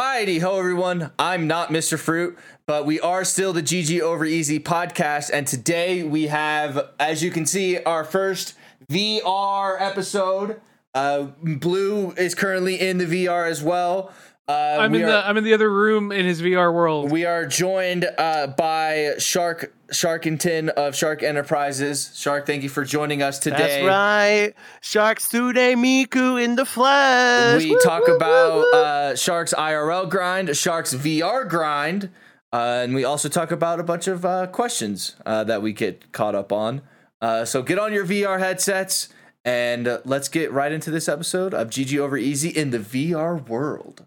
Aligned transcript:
Hi, 0.00 0.38
ho, 0.38 0.56
everyone. 0.56 1.10
I'm 1.18 1.48
not 1.48 1.70
Mr. 1.70 1.98
Fruit, 1.98 2.38
but 2.66 2.86
we 2.86 3.00
are 3.00 3.24
still 3.24 3.52
the 3.52 3.64
GG 3.64 4.00
Over 4.00 4.24
Easy 4.24 4.60
podcast. 4.60 5.28
And 5.32 5.44
today 5.44 6.04
we 6.04 6.28
have, 6.28 6.90
as 7.00 7.24
you 7.24 7.32
can 7.32 7.46
see, 7.46 7.82
our 7.82 8.04
first 8.04 8.54
VR 8.88 9.76
episode. 9.80 10.60
Uh, 10.94 11.30
Blue 11.42 12.12
is 12.12 12.36
currently 12.36 12.80
in 12.80 12.98
the 12.98 13.06
VR 13.06 13.50
as 13.50 13.60
well. 13.60 14.12
Uh, 14.48 14.78
I'm 14.80 14.94
in 14.94 15.02
are, 15.02 15.06
the 15.06 15.28
I'm 15.28 15.36
in 15.36 15.44
the 15.44 15.52
other 15.52 15.70
room 15.70 16.10
in 16.10 16.24
his 16.24 16.40
VR 16.40 16.72
world. 16.72 17.10
We 17.12 17.26
are 17.26 17.44
joined 17.44 18.08
uh, 18.16 18.46
by 18.46 19.12
Shark 19.18 19.74
Sharkington 19.92 20.70
of 20.70 20.96
Shark 20.96 21.22
Enterprises. 21.22 22.12
Shark, 22.14 22.46
thank 22.46 22.62
you 22.62 22.70
for 22.70 22.82
joining 22.82 23.22
us 23.22 23.38
today. 23.38 23.82
That's 23.82 23.86
right. 23.86 24.54
Shark 24.80 25.20
Sude 25.20 25.56
Miku 25.56 26.42
in 26.42 26.56
the 26.56 26.64
flesh. 26.64 27.62
We 27.62 27.72
Woo, 27.72 27.80
talk 27.80 28.06
woo, 28.06 28.16
about 28.16 28.54
woo, 28.54 28.70
woo. 28.72 28.78
uh, 28.78 29.16
Shark's 29.16 29.52
IRL 29.52 30.08
grind, 30.08 30.56
Shark's 30.56 30.94
VR 30.94 31.46
grind, 31.46 32.08
uh, 32.50 32.80
and 32.84 32.94
we 32.94 33.04
also 33.04 33.28
talk 33.28 33.50
about 33.50 33.80
a 33.80 33.84
bunch 33.84 34.08
of 34.08 34.24
uh, 34.24 34.46
questions 34.46 35.16
uh, 35.26 35.44
that 35.44 35.60
we 35.60 35.74
get 35.74 36.10
caught 36.12 36.34
up 36.34 36.52
on. 36.52 36.80
Uh, 37.20 37.44
so 37.44 37.60
get 37.62 37.78
on 37.78 37.92
your 37.92 38.06
VR 38.06 38.38
headsets 38.38 39.10
and 39.44 39.88
uh, 39.88 39.98
let's 40.04 40.28
get 40.28 40.52
right 40.52 40.72
into 40.72 40.90
this 40.90 41.08
episode 41.08 41.54
of 41.54 41.68
GG 41.68 41.98
Over 41.98 42.16
Easy 42.16 42.48
in 42.48 42.70
the 42.70 42.78
VR 42.78 43.46
world. 43.46 44.06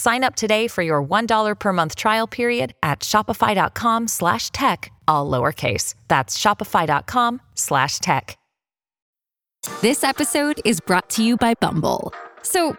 Sign 0.00 0.24
up 0.24 0.34
today 0.34 0.66
for 0.66 0.80
your 0.80 1.04
$1 1.04 1.58
per 1.58 1.72
month 1.74 1.94
trial 1.94 2.26
period 2.26 2.72
at 2.82 3.00
shopify.com 3.00 4.08
slash 4.08 4.48
tech, 4.48 4.90
all 5.06 5.30
lowercase. 5.30 5.92
That's 6.08 6.38
shopify.com 6.38 7.42
slash 7.54 7.98
tech. 7.98 8.38
This 9.82 10.02
episode 10.02 10.58
is 10.64 10.80
brought 10.80 11.10
to 11.10 11.22
you 11.22 11.36
by 11.36 11.52
Bumble. 11.60 12.14
So, 12.42 12.78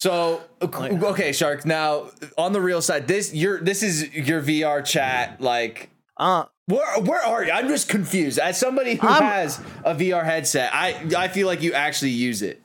So 0.00 0.42
okay, 0.60 1.32
Shark. 1.32 1.64
Now 1.64 2.10
on 2.36 2.52
the 2.52 2.60
real 2.60 2.82
side, 2.82 3.06
this 3.08 3.32
your 3.32 3.60
this 3.60 3.82
is 3.82 4.12
your 4.14 4.42
VR 4.42 4.84
chat. 4.84 5.40
Like, 5.40 5.90
Uh, 6.18 6.44
where 6.66 7.00
where 7.00 7.22
are 7.24 7.44
you? 7.44 7.52
I'm 7.52 7.68
just 7.68 7.88
confused. 7.88 8.38
As 8.38 8.58
somebody 8.58 8.96
who 8.96 9.06
I'm- 9.06 9.22
has 9.22 9.60
a 9.84 9.94
VR 9.94 10.24
headset, 10.24 10.70
I 10.74 11.06
I 11.16 11.28
feel 11.28 11.46
like 11.46 11.62
you 11.62 11.72
actually 11.72 12.10
use 12.10 12.42
it. 12.42 12.60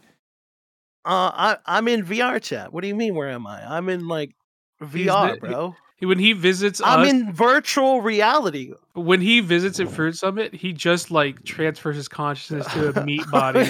uh, 1.05 1.31
I 1.33 1.57
I'm 1.65 1.87
in 1.87 2.03
VR 2.03 2.41
chat. 2.41 2.73
What 2.73 2.81
do 2.81 2.87
you 2.87 2.95
mean? 2.95 3.15
Where 3.15 3.29
am 3.29 3.47
I? 3.47 3.63
I'm 3.77 3.87
in 3.87 4.07
like 4.07 4.31
VR, 4.81 5.33
the- 5.33 5.39
bro. 5.39 5.75
He- 5.97 6.05
When 6.05 6.17
he 6.19 6.31
visits 6.31 6.79
I'm 6.81 7.01
us, 7.01 7.09
in 7.09 7.33
virtual 7.33 7.99
reality. 8.01 8.71
when 8.93 9.19
he 9.19 9.41
visits 9.41 9.81
at 9.81 9.89
Fruit 9.89 10.15
Summit, 10.15 10.53
he 10.53 10.71
just 10.71 11.11
like 11.11 11.43
transfers 11.43 11.97
his 11.97 12.07
consciousness 12.07 12.65
to 12.73 12.97
a 12.97 13.03
meat 13.05 13.23
body. 13.31 13.65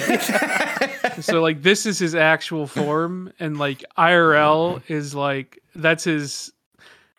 so 1.20 1.40
like 1.42 1.62
this 1.62 1.86
is 1.86 1.98
his 1.98 2.14
actual 2.14 2.66
form, 2.68 3.32
and 3.40 3.58
like 3.58 3.84
IRL 3.98 4.80
is 4.88 5.14
like 5.14 5.58
that's 5.74 6.04
his. 6.04 6.52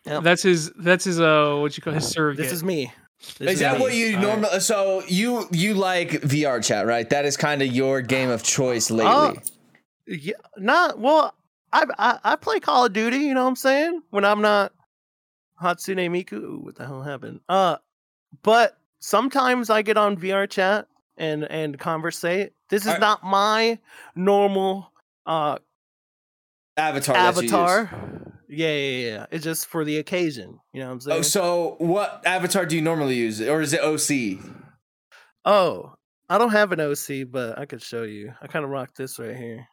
Yep. 0.06 0.22
That's 0.24 0.42
his. 0.42 0.70
That's 0.78 1.04
his. 1.04 1.20
Uh, 1.20 1.58
what 1.60 1.76
you 1.76 1.82
call 1.82 1.92
his 1.92 2.08
surrogate. 2.08 2.42
This 2.44 2.52
is 2.52 2.64
me. 2.64 2.90
This 3.38 3.52
Is 3.52 3.58
that 3.60 3.74
me. 3.76 3.80
what 3.82 3.94
you 3.94 4.06
All 4.08 4.12
right. 4.14 4.22
normally? 4.40 4.60
So 4.60 5.02
you 5.06 5.46
you 5.52 5.74
like 5.74 6.10
VR 6.22 6.64
chat, 6.64 6.86
right? 6.86 7.08
That 7.10 7.24
is 7.24 7.36
kind 7.36 7.62
of 7.62 7.68
your 7.68 8.00
game 8.00 8.30
of 8.30 8.42
choice 8.42 8.90
lately. 8.90 9.12
Uh, 9.12 9.34
Yeah, 10.06 10.32
not 10.56 10.98
well. 10.98 11.34
I, 11.72 11.84
I 11.98 12.18
I 12.24 12.36
play 12.36 12.60
Call 12.60 12.86
of 12.86 12.92
Duty. 12.92 13.18
You 13.18 13.34
know 13.34 13.42
what 13.44 13.50
I'm 13.50 13.56
saying? 13.56 14.02
When 14.10 14.24
I'm 14.24 14.42
not 14.42 14.72
Hatsune 15.60 16.10
Miku. 16.10 16.32
Ooh, 16.34 16.60
what 16.62 16.74
the 16.74 16.86
hell 16.86 17.02
happened? 17.02 17.40
Uh, 17.48 17.76
but 18.42 18.78
sometimes 18.98 19.70
I 19.70 19.82
get 19.82 19.96
on 19.96 20.16
VR 20.16 20.48
chat 20.48 20.88
and 21.16 21.44
and 21.44 21.78
conversate. 21.78 22.52
This 22.68 22.82
is 22.82 22.94
Are- 22.94 22.98
not 22.98 23.24
my 23.24 23.78
normal 24.14 24.92
uh 25.26 25.58
avatar. 26.76 27.14
that 27.14 27.36
you 27.36 27.42
use. 27.42 27.52
avatar. 27.52 27.90
Yeah, 28.48 28.72
yeah, 28.74 29.08
yeah. 29.10 29.26
It's 29.30 29.44
just 29.44 29.66
for 29.66 29.84
the 29.84 29.96
occasion. 29.98 30.58
You 30.74 30.80
know 30.80 30.86
what 30.88 30.92
I'm 30.92 31.00
saying? 31.00 31.18
Oh, 31.20 31.22
so 31.22 31.76
what 31.78 32.22
avatar 32.26 32.66
do 32.66 32.76
you 32.76 32.82
normally 32.82 33.14
use, 33.14 33.40
or 33.40 33.62
is 33.62 33.72
it 33.72 33.80
OC? 33.80 34.44
Oh, 35.44 35.94
I 36.28 36.38
don't 36.38 36.50
have 36.50 36.72
an 36.72 36.80
OC, 36.80 37.30
but 37.30 37.58
I 37.58 37.64
could 37.64 37.82
show 37.82 38.02
you. 38.02 38.34
I 38.42 38.46
kind 38.46 38.64
of 38.64 38.70
rock 38.70 38.94
this 38.94 39.18
right 39.18 39.36
here. 39.36 39.66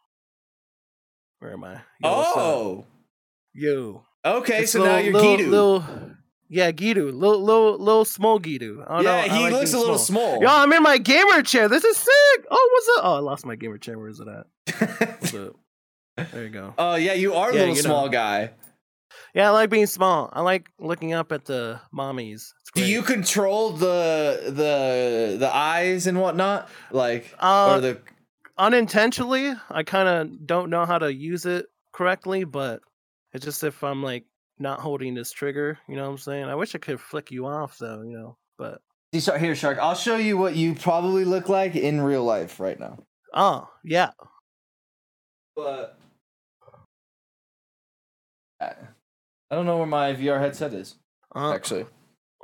Where 1.40 1.54
am 1.54 1.64
I? 1.64 1.74
Yo. 1.74 1.80
Oh, 2.04 2.86
yo. 3.54 4.04
okay. 4.26 4.64
It's 4.64 4.72
So 4.74 4.84
now 4.84 4.98
you're 4.98 5.14
little, 5.14 5.38
Gidu. 5.38 5.50
Little, 5.50 5.84
yeah, 6.50 6.72
Gidu. 6.72 7.14
Little, 7.14 7.42
little, 7.44 7.78
little 7.78 8.06
small. 8.06 8.40
I 8.44 8.58
don't 8.58 8.88
know, 8.88 9.02
yeah, 9.02 9.24
he 9.24 9.44
like 9.44 9.54
looks 9.54 9.74
a 9.74 9.80
little 9.80 9.98
small. 9.98 10.42
Yo, 10.42 10.48
I'm 10.50 10.72
in 10.74 10.84
my 10.84 10.98
gamer 10.98 11.42
chair. 11.44 11.68
This 11.70 11.84
is 11.84 11.96
sick. 11.98 12.46
Oh, 12.52 12.70
what's 12.74 13.00
up? 13.00 13.06
Oh, 13.06 13.16
I 13.16 13.20
lost 13.20 13.46
my 13.46 13.56
gamer 13.56 13.78
chair. 13.78 13.98
Where 13.98 14.10
is 14.10 14.20
it 14.20 14.28
at? 14.28 14.48
What's 15.22 15.34
up? 15.34 15.56
There 16.34 16.44
you 16.44 16.50
go. 16.50 16.74
Oh 16.78 16.96
yeah, 16.96 17.14
you 17.14 17.34
are 17.34 17.50
a 17.50 17.54
Yeah, 17.54 17.60
little 17.62 17.76
you 17.78 17.82
know. 17.84 17.88
small 17.88 18.10
guy. 18.10 18.52
Yeah, 19.34 19.48
I 19.48 19.52
like 19.52 19.70
being 19.70 19.86
small. 19.86 20.30
I 20.34 20.42
like 20.42 20.70
looking 20.78 21.14
up 21.14 21.32
at 21.32 21.46
the 21.46 21.80
mommies. 21.96 22.52
Do 22.76 22.84
you 22.84 23.04
control 23.04 23.72
the 23.72 24.42
the 24.48 25.38
the 25.40 25.50
eyes 25.56 26.08
and 26.08 26.20
whatnot? 26.20 26.68
Like 26.92 27.34
Uh, 27.40 27.76
or 27.76 27.80
the 27.80 28.00
unintentionally? 28.60 29.54
I 29.72 29.84
kind 29.84 30.08
of 30.08 30.46
don't 30.46 30.70
know 30.70 30.86
how 30.86 31.00
to 31.00 31.12
use 31.12 31.46
it 31.48 31.66
correctly, 31.94 32.44
but 32.44 32.82
it's 33.34 33.46
just 33.46 33.64
if 33.64 33.84
I'm 33.84 34.04
like 34.04 34.26
not 34.60 34.80
holding 34.82 35.16
this 35.16 35.32
trigger, 35.32 35.80
you 35.88 35.96
know 35.96 36.04
what 36.04 36.12
I'm 36.12 36.18
saying? 36.20 36.44
I 36.46 36.56
wish 36.56 36.76
I 36.76 36.78
could 36.80 37.00
flick 37.00 37.32
you 37.32 37.48
off 37.48 37.78
though, 37.80 38.02
you 38.04 38.12
know. 38.18 38.38
But 38.58 38.82
Here, 39.12 39.56
Shark. 39.56 39.78
I'll 39.80 39.96
show 39.96 40.18
you 40.18 40.38
what 40.38 40.56
you 40.56 40.76
probably 40.76 41.26
look 41.26 41.50
like 41.50 41.76
in 41.76 42.02
real 42.02 42.24
life 42.24 42.60
right 42.60 42.80
now. 42.80 43.00
oh 43.34 43.68
yeah, 43.84 44.12
But 45.56 45.98
I 48.62 48.74
don't 49.56 49.66
know 49.66 49.78
where 49.78 49.88
my 49.88 50.14
VR 50.14 50.40
headset 50.40 50.74
is. 50.74 50.96
uh, 51.36 51.54
Actually, 51.54 51.86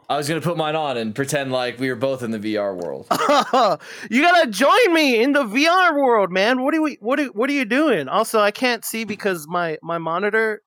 I 0.08 0.18
was 0.18 0.28
gonna 0.28 0.42
put 0.42 0.58
mine 0.58 0.76
on 0.76 0.98
and 0.98 1.16
pretend 1.16 1.52
like 1.52 1.80
we 1.80 1.90
were 1.90 1.96
both 1.96 2.22
in 2.24 2.32
the 2.32 2.40
VR 2.40 2.76
world. 2.76 3.08
you 4.10 4.22
gotta 4.22 4.50
join 4.52 4.94
me 4.94 5.22
in 5.22 5.32
the 5.34 5.44
VR 5.44 5.96
world, 5.96 6.32
man. 6.32 6.62
What 6.64 6.76
are 6.76 6.82
we? 6.82 6.98
What 7.02 7.20
are, 7.20 7.26
What 7.28 7.50
are 7.50 7.54
you 7.54 7.66
doing? 7.66 8.08
Also, 8.08 8.40
I 8.40 8.52
can't 8.52 8.86
see 8.86 9.04
because 9.04 9.48
my 9.48 9.78
my 9.82 9.98
monitor 9.98 10.62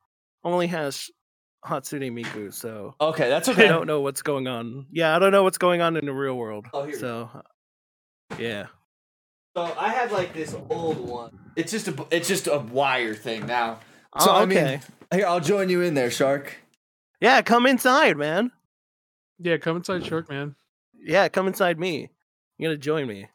only 0.44 0.66
has 0.68 1.08
Hatsune 1.64 2.12
Miku, 2.12 2.52
so 2.52 2.94
Okay, 3.00 3.28
that's 3.28 3.48
okay. 3.48 3.66
I 3.66 3.68
don't 3.68 3.86
know 3.86 4.00
what's 4.00 4.22
going 4.22 4.48
on. 4.48 4.86
Yeah, 4.90 5.14
I 5.14 5.18
don't 5.18 5.32
know 5.32 5.42
what's 5.44 5.58
going 5.58 5.80
on 5.80 5.96
in 5.96 6.06
the 6.06 6.12
real 6.12 6.34
world. 6.36 6.66
Oh, 6.72 6.84
here 6.84 6.98
so, 6.98 7.30
yeah. 8.38 8.66
So 9.56 9.74
I 9.78 9.88
have 9.90 10.12
like 10.12 10.34
this 10.34 10.54
old 10.70 10.98
one. 10.98 11.38
It's 11.56 11.70
just 11.72 11.88
a 11.88 12.06
it's 12.10 12.28
just 12.28 12.46
a 12.46 12.58
wire 12.58 13.14
thing 13.14 13.46
now. 13.46 13.80
So 14.18 14.30
Oh, 14.30 14.34
I 14.34 14.46
mean, 14.46 14.58
okay. 14.58 14.80
here 15.12 15.26
I'll 15.26 15.40
join 15.40 15.68
you 15.68 15.82
in 15.82 15.94
there, 15.94 16.10
Shark. 16.10 16.56
Yeah, 17.20 17.42
come 17.42 17.66
inside, 17.66 18.16
man. 18.16 18.52
Yeah, 19.38 19.56
come 19.56 19.76
inside 19.76 20.04
Shark 20.04 20.28
Man. 20.28 20.54
Yeah, 21.00 21.28
come 21.28 21.46
inside 21.46 21.78
me. 21.78 22.10
You 22.58 22.68
gotta 22.68 22.78
join 22.78 23.06
me. 23.06 23.28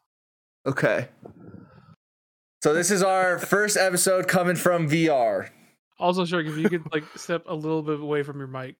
Okay. 0.66 1.08
So 2.62 2.72
this 2.74 2.90
is 2.90 3.02
our 3.02 3.38
first 3.38 3.76
episode 3.76 4.28
coming 4.28 4.56
from 4.56 4.88
VR. 4.88 5.48
Also, 5.98 6.24
Shark, 6.24 6.46
if 6.46 6.56
you 6.56 6.68
could 6.68 6.92
like 6.92 7.04
step 7.16 7.44
a 7.46 7.54
little 7.54 7.82
bit 7.82 8.00
away 8.00 8.22
from 8.22 8.38
your 8.38 8.48
mic. 8.48 8.76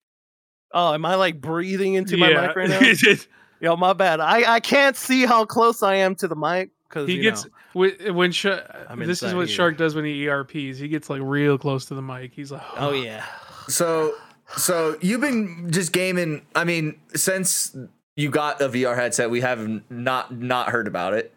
Oh, 0.73 0.93
am 0.93 1.05
I 1.07 1.15
like 1.15 1.41
breathing 1.41 1.95
into 1.95 2.17
my 2.17 2.29
mic 2.29 2.57
right 2.57 2.69
now? 2.69 2.81
Yo, 3.61 3.77
my 3.77 3.93
bad. 3.93 4.21
I 4.21 4.55
I 4.57 4.61
can't 4.61 4.97
see 4.97 5.25
how 5.25 5.45
close 5.45 5.83
I 5.83 5.97
am 5.97 6.15
to 6.17 6.29
the 6.29 6.35
mic 6.35 6.71
because 6.89 7.09
he 7.09 7.19
gets 7.19 7.47
when, 7.73 7.93
when 8.15 8.33
Sh- 8.33 8.47
I'm 8.89 8.99
this 8.99 9.23
is 9.23 9.33
what 9.35 9.47
here. 9.47 9.57
Shark 9.57 9.77
does 9.79 9.95
when 9.95 10.05
he 10.05 10.29
ERPs. 10.29 10.79
He 10.79 10.89
gets 10.89 11.09
like 11.09 11.23
real 11.23 11.57
close 11.57 11.87
to 11.87 11.95
the 11.95 12.03
mic. 12.03 12.33
He's 12.35 12.53
like, 12.53 12.63
Oh 12.77 12.93
yeah. 13.03 13.25
So 13.69 14.15
so 14.57 14.97
you've 15.01 15.21
been 15.21 15.71
just 15.71 15.93
gaming. 15.93 16.43
I 16.55 16.65
mean, 16.65 17.01
since 17.15 17.77
you 18.17 18.31
got 18.31 18.61
a 18.61 18.69
VR 18.69 18.95
headset, 18.97 19.31
we 19.31 19.41
have 19.41 19.69
not 19.91 20.35
not 20.35 20.69
heard 20.71 20.87
about 20.87 21.15
it. 21.15 21.33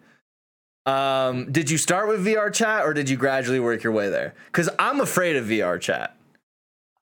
Um, 0.86 1.52
did 1.52 1.70
you 1.70 1.78
start 1.78 2.08
with 2.08 2.26
VR 2.26 2.54
chat 2.54 2.86
or 2.86 2.94
did 2.94 3.10
you 3.10 3.18
gradually 3.18 3.60
work 3.60 3.84
your 3.84 3.92
way 3.92 4.10
there? 4.10 4.36
Because 4.46 4.70
I'm 4.80 5.02
afraid 5.02 5.36
of 5.36 5.46
VR 5.46 5.80
chat. 5.82 6.16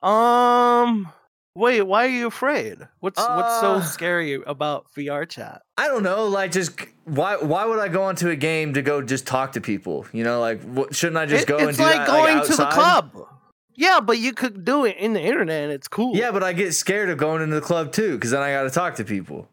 Um. 0.02 1.12
Wait, 1.58 1.82
why 1.84 2.04
are 2.06 2.10
you 2.10 2.28
afraid? 2.28 2.80
What's 3.00 3.18
what's 3.18 3.62
so 3.62 3.76
Uh, 3.76 3.82
scary 3.82 4.42
about 4.46 4.88
VR 4.94 5.28
chat? 5.28 5.62
I 5.78 5.88
don't 5.88 6.04
know, 6.04 6.28
like 6.28 6.52
just 6.52 6.78
why 7.06 7.38
why 7.38 7.64
would 7.64 7.80
I 7.80 7.88
go 7.88 8.04
onto 8.04 8.28
a 8.30 8.36
game 8.36 8.74
to 8.74 8.82
go 8.82 9.02
just 9.02 9.26
talk 9.26 9.54
to 9.54 9.62
people? 9.62 10.06
You 10.12 10.26
know, 10.26 10.42
like 10.42 10.62
what, 10.64 10.94
shouldn't 10.94 11.18
I 11.18 11.26
just 11.26 11.44
It- 11.44 11.48
go 11.48 11.58
and 11.58 11.70
it's 11.70 11.78
do 11.78 11.86
like 11.86 11.96
that 11.96 12.08
going 12.08 12.40
like, 12.40 12.48
to 12.48 12.56
the 12.58 12.64
outside? 12.68 12.74
club. 13.12 13.28
Yeah, 13.76 14.00
but 14.00 14.18
you 14.18 14.34
could 14.34 14.64
do 14.64 14.86
it 14.86 14.96
in 14.98 15.14
the 15.14 15.22
internet 15.22 15.64
and 15.64 15.72
it's 15.72 15.88
cool. 15.88 16.16
Yeah, 16.16 16.32
but 16.32 16.44
I 16.44 16.54
get 16.54 16.74
scared 16.74 17.10
of 17.10 17.18
going 17.18 17.42
into 17.42 17.56
the 17.56 17.62
club 17.62 17.92
too 17.92 18.14
because 18.16 18.32
then 18.32 18.42
I 18.42 18.52
got 18.52 18.64
to 18.64 18.70
talk 18.70 18.96
to 18.96 19.04
people. 19.06 19.50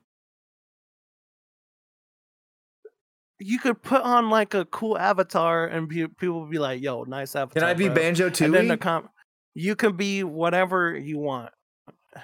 you 3.44 3.58
could 3.58 3.82
put 3.82 4.02
on 4.02 4.30
like 4.30 4.54
a 4.54 4.64
cool 4.66 4.96
avatar 4.96 5.66
and 5.66 5.88
pe- 5.88 6.06
people 6.06 6.42
would 6.42 6.50
be 6.50 6.60
like, 6.60 6.80
"Yo, 6.80 7.02
nice 7.02 7.34
avatar." 7.34 7.60
Can 7.60 7.68
I 7.68 7.74
be 7.74 7.86
bro." 7.86 7.96
Banjo 7.96 8.30
too? 8.30 8.50
then 8.52 8.68
the 8.68 8.76
com- 8.76 9.08
you 9.54 9.74
can 9.74 9.96
be 9.96 10.22
whatever 10.22 10.96
you 10.96 11.18
want. 11.18 11.50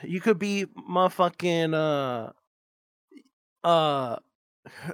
You 0.04 0.20
could 0.20 0.38
be 0.38 0.66
motherfucking 0.88 1.74
uh 1.74 3.66
uh 3.66 4.16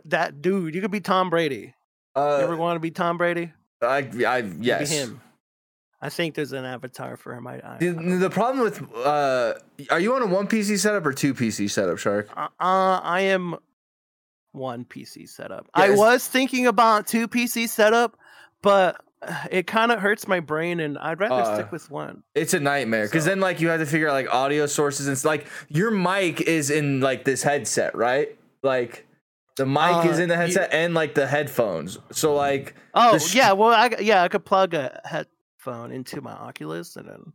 that 0.07 0.41
dude. 0.41 0.75
You 0.75 0.81
could 0.81 0.91
be 0.91 1.01
Tom 1.01 1.29
Brady. 1.31 1.75
You 2.17 2.23
ever 2.23 2.55
Uh, 2.55 2.57
want 2.57 2.77
to 2.77 2.81
be 2.81 2.91
Tom 2.91 3.19
Brady? 3.19 3.53
I, 3.83 4.09
I 4.27 4.41
be 4.43 4.65
yes. 4.65 4.91
him. 4.91 5.21
I 6.05 6.11
think 6.11 6.35
there's 6.35 6.53
an 6.53 6.65
avatar 6.67 7.17
for 7.17 7.35
him. 7.35 7.47
I, 7.47 7.55
I, 7.67 7.77
The, 7.79 7.93
the 8.21 8.29
problem 8.31 8.63
with 8.63 8.83
uh, 8.95 9.55
are 9.91 9.99
you 10.01 10.15
on 10.15 10.23
a 10.23 10.27
one 10.27 10.47
PC 10.47 10.79
setup 10.79 11.07
or 11.07 11.13
two 11.13 11.33
PC 11.33 11.71
setup, 11.71 11.99
Shark? 11.99 12.29
Uh, 12.37 12.49
uh, 12.61 13.01
I 13.03 13.21
am 13.21 13.57
one 14.53 14.85
PC 14.85 15.29
setup. 15.29 15.67
I 15.75 15.91
was 15.91 16.29
thinking 16.29 16.67
about 16.67 17.07
two 17.07 17.27
PC 17.27 17.69
setup, 17.69 18.19
but 18.63 19.01
it 19.51 19.67
kind 19.67 19.91
of 19.93 19.99
hurts 20.01 20.29
my 20.29 20.41
brain, 20.41 20.79
and 20.81 20.99
I'd 20.99 21.19
rather 21.19 21.43
Uh, 21.43 21.55
stick 21.55 21.73
with 21.73 21.91
one. 21.91 22.23
It's 22.35 22.53
a 22.53 22.61
nightmare 22.61 23.07
because 23.07 23.25
So- 23.25 23.31
then 23.31 23.41
like 23.41 23.61
you 23.61 23.69
have 23.69 23.81
to 23.81 23.87
figure 23.87 24.09
out 24.09 24.13
like 24.13 24.33
audio 24.33 24.67
sources 24.67 25.09
and 25.09 25.25
like 25.25 25.47
your 25.69 25.91
mic 25.91 26.43
is 26.43 26.71
in 26.71 27.01
like 27.01 27.25
this 27.25 27.43
headset, 27.43 27.97
right? 27.97 28.37
Like 28.63 29.07
the 29.57 29.65
mic 29.67 30.05
is 30.05 30.19
Uh, 30.19 30.23
in 30.25 30.29
the 30.29 30.35
you- 30.35 30.41
headset 30.41 30.69
and 30.75 30.93
like 30.93 31.15
the 31.15 31.27
headphones. 31.27 31.99
So 32.13 32.35
like 32.35 32.75
Oh 32.93 33.17
sh- 33.19 33.35
yeah, 33.37 33.53
well 33.53 33.71
I 33.71 33.91
yeah 34.01 34.23
I 34.23 34.29
could 34.29 34.45
plug 34.45 34.75
a 34.75 35.01
headphone 35.65 35.93
into 35.93 36.21
my 36.21 36.33
Oculus, 36.33 36.97
and 36.97 37.09
then 37.09 37.33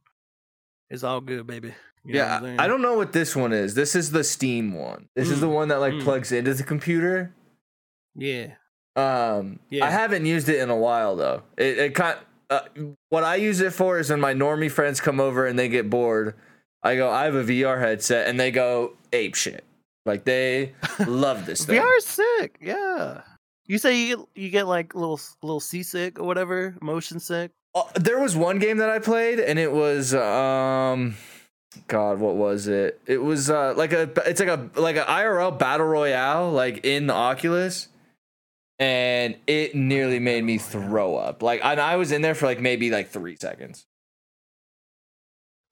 it's 0.90 1.04
all 1.04 1.22
good, 1.22 1.48
baby. 1.48 1.74
You 2.06 2.16
yeah? 2.16 2.56
I 2.58 2.68
don't 2.68 2.82
know 2.82 2.96
what 2.96 3.12
this 3.12 3.36
one 3.36 3.54
is. 3.54 3.76
This 3.76 3.96
is 3.96 4.12
the 4.12 4.24
Steam 4.24 4.74
one. 4.74 5.08
This 5.16 5.30
is 5.30 5.38
Mm, 5.38 5.42
the 5.42 5.50
one 5.50 5.68
that 5.70 5.80
like 5.80 5.94
mm. 5.94 6.04
plugs 6.04 6.32
into 6.32 6.54
the 6.54 6.64
computer. 6.64 7.34
Yeah, 8.16 8.54
Um, 8.96 9.60
Yeah. 9.70 9.86
I 9.86 9.92
haven't 9.92 10.26
used 10.26 10.50
it 10.50 10.60
in 10.60 10.70
a 10.70 10.76
while 10.76 11.16
though. 11.16 11.44
It, 11.58 11.78
it 11.78 11.96
kind 11.96 12.18
uh, 12.50 12.62
what 13.10 13.24
I 13.24 13.36
use 13.36 13.62
it 13.62 13.74
for 13.74 14.00
is 14.00 14.10
when 14.10 14.20
my 14.20 14.34
normie 14.34 14.72
friends 14.72 15.00
come 15.00 15.20
over 15.20 15.46
and 15.46 15.58
they 15.60 15.70
get 15.70 15.90
bored. 15.90 16.36
I 16.82 16.96
go, 16.96 17.10
I 17.12 17.26
have 17.26 17.36
a 17.36 17.44
VR 17.44 17.80
headset, 17.80 18.28
and 18.28 18.40
they 18.40 18.52
go 18.52 18.94
ape 19.14 19.36
shit. 19.36 19.64
Like 20.06 20.24
they 20.24 20.74
love 21.06 21.46
this 21.46 21.66
thing. 21.66 21.80
VR 21.80 21.98
is 21.98 22.06
sick. 22.06 22.58
Yeah. 22.62 23.22
You 23.68 23.78
say 23.78 24.02
you 24.02 24.18
get, 24.18 24.26
you 24.36 24.50
get 24.50 24.68
like 24.68 24.96
little 24.96 25.20
little 25.44 25.60
seasick 25.60 26.18
or 26.20 26.26
whatever, 26.26 26.76
motion 26.82 27.20
sick. 27.20 27.52
Uh, 27.76 27.84
there 27.96 28.20
was 28.20 28.36
one 28.36 28.60
game 28.60 28.78
that 28.78 28.90
I 28.90 29.00
played, 29.00 29.40
and 29.40 29.60
it 29.60 29.72
was 29.72 30.14
um, 30.16 31.16
God, 31.88 32.20
what 32.20 32.36
was 32.36 32.68
it? 32.68 33.00
It 33.06 33.20
was 33.22 33.50
uh 33.50 33.74
like 33.78 33.94
a 33.94 34.10
it's 34.28 34.40
like 34.40 34.50
a 34.50 34.70
like 34.80 34.96
a 34.96 35.04
IRL 35.04 35.58
battle 35.58 35.86
royale 35.86 36.52
like 36.52 36.84
in 36.86 37.08
the 37.08 37.14
Oculus, 37.14 37.88
and 38.80 39.36
it 39.46 39.76
nearly 39.76 40.20
made 40.20 40.44
me 40.44 40.58
throw 40.58 41.16
up. 41.16 41.44
Like, 41.44 41.62
and 41.64 41.80
I 41.80 41.96
was 41.98 42.12
in 42.12 42.22
there 42.24 42.34
for 42.36 42.48
like 42.48 42.60
maybe 42.60 42.90
like 42.90 43.10
three 43.10 43.36
seconds. 43.36 43.86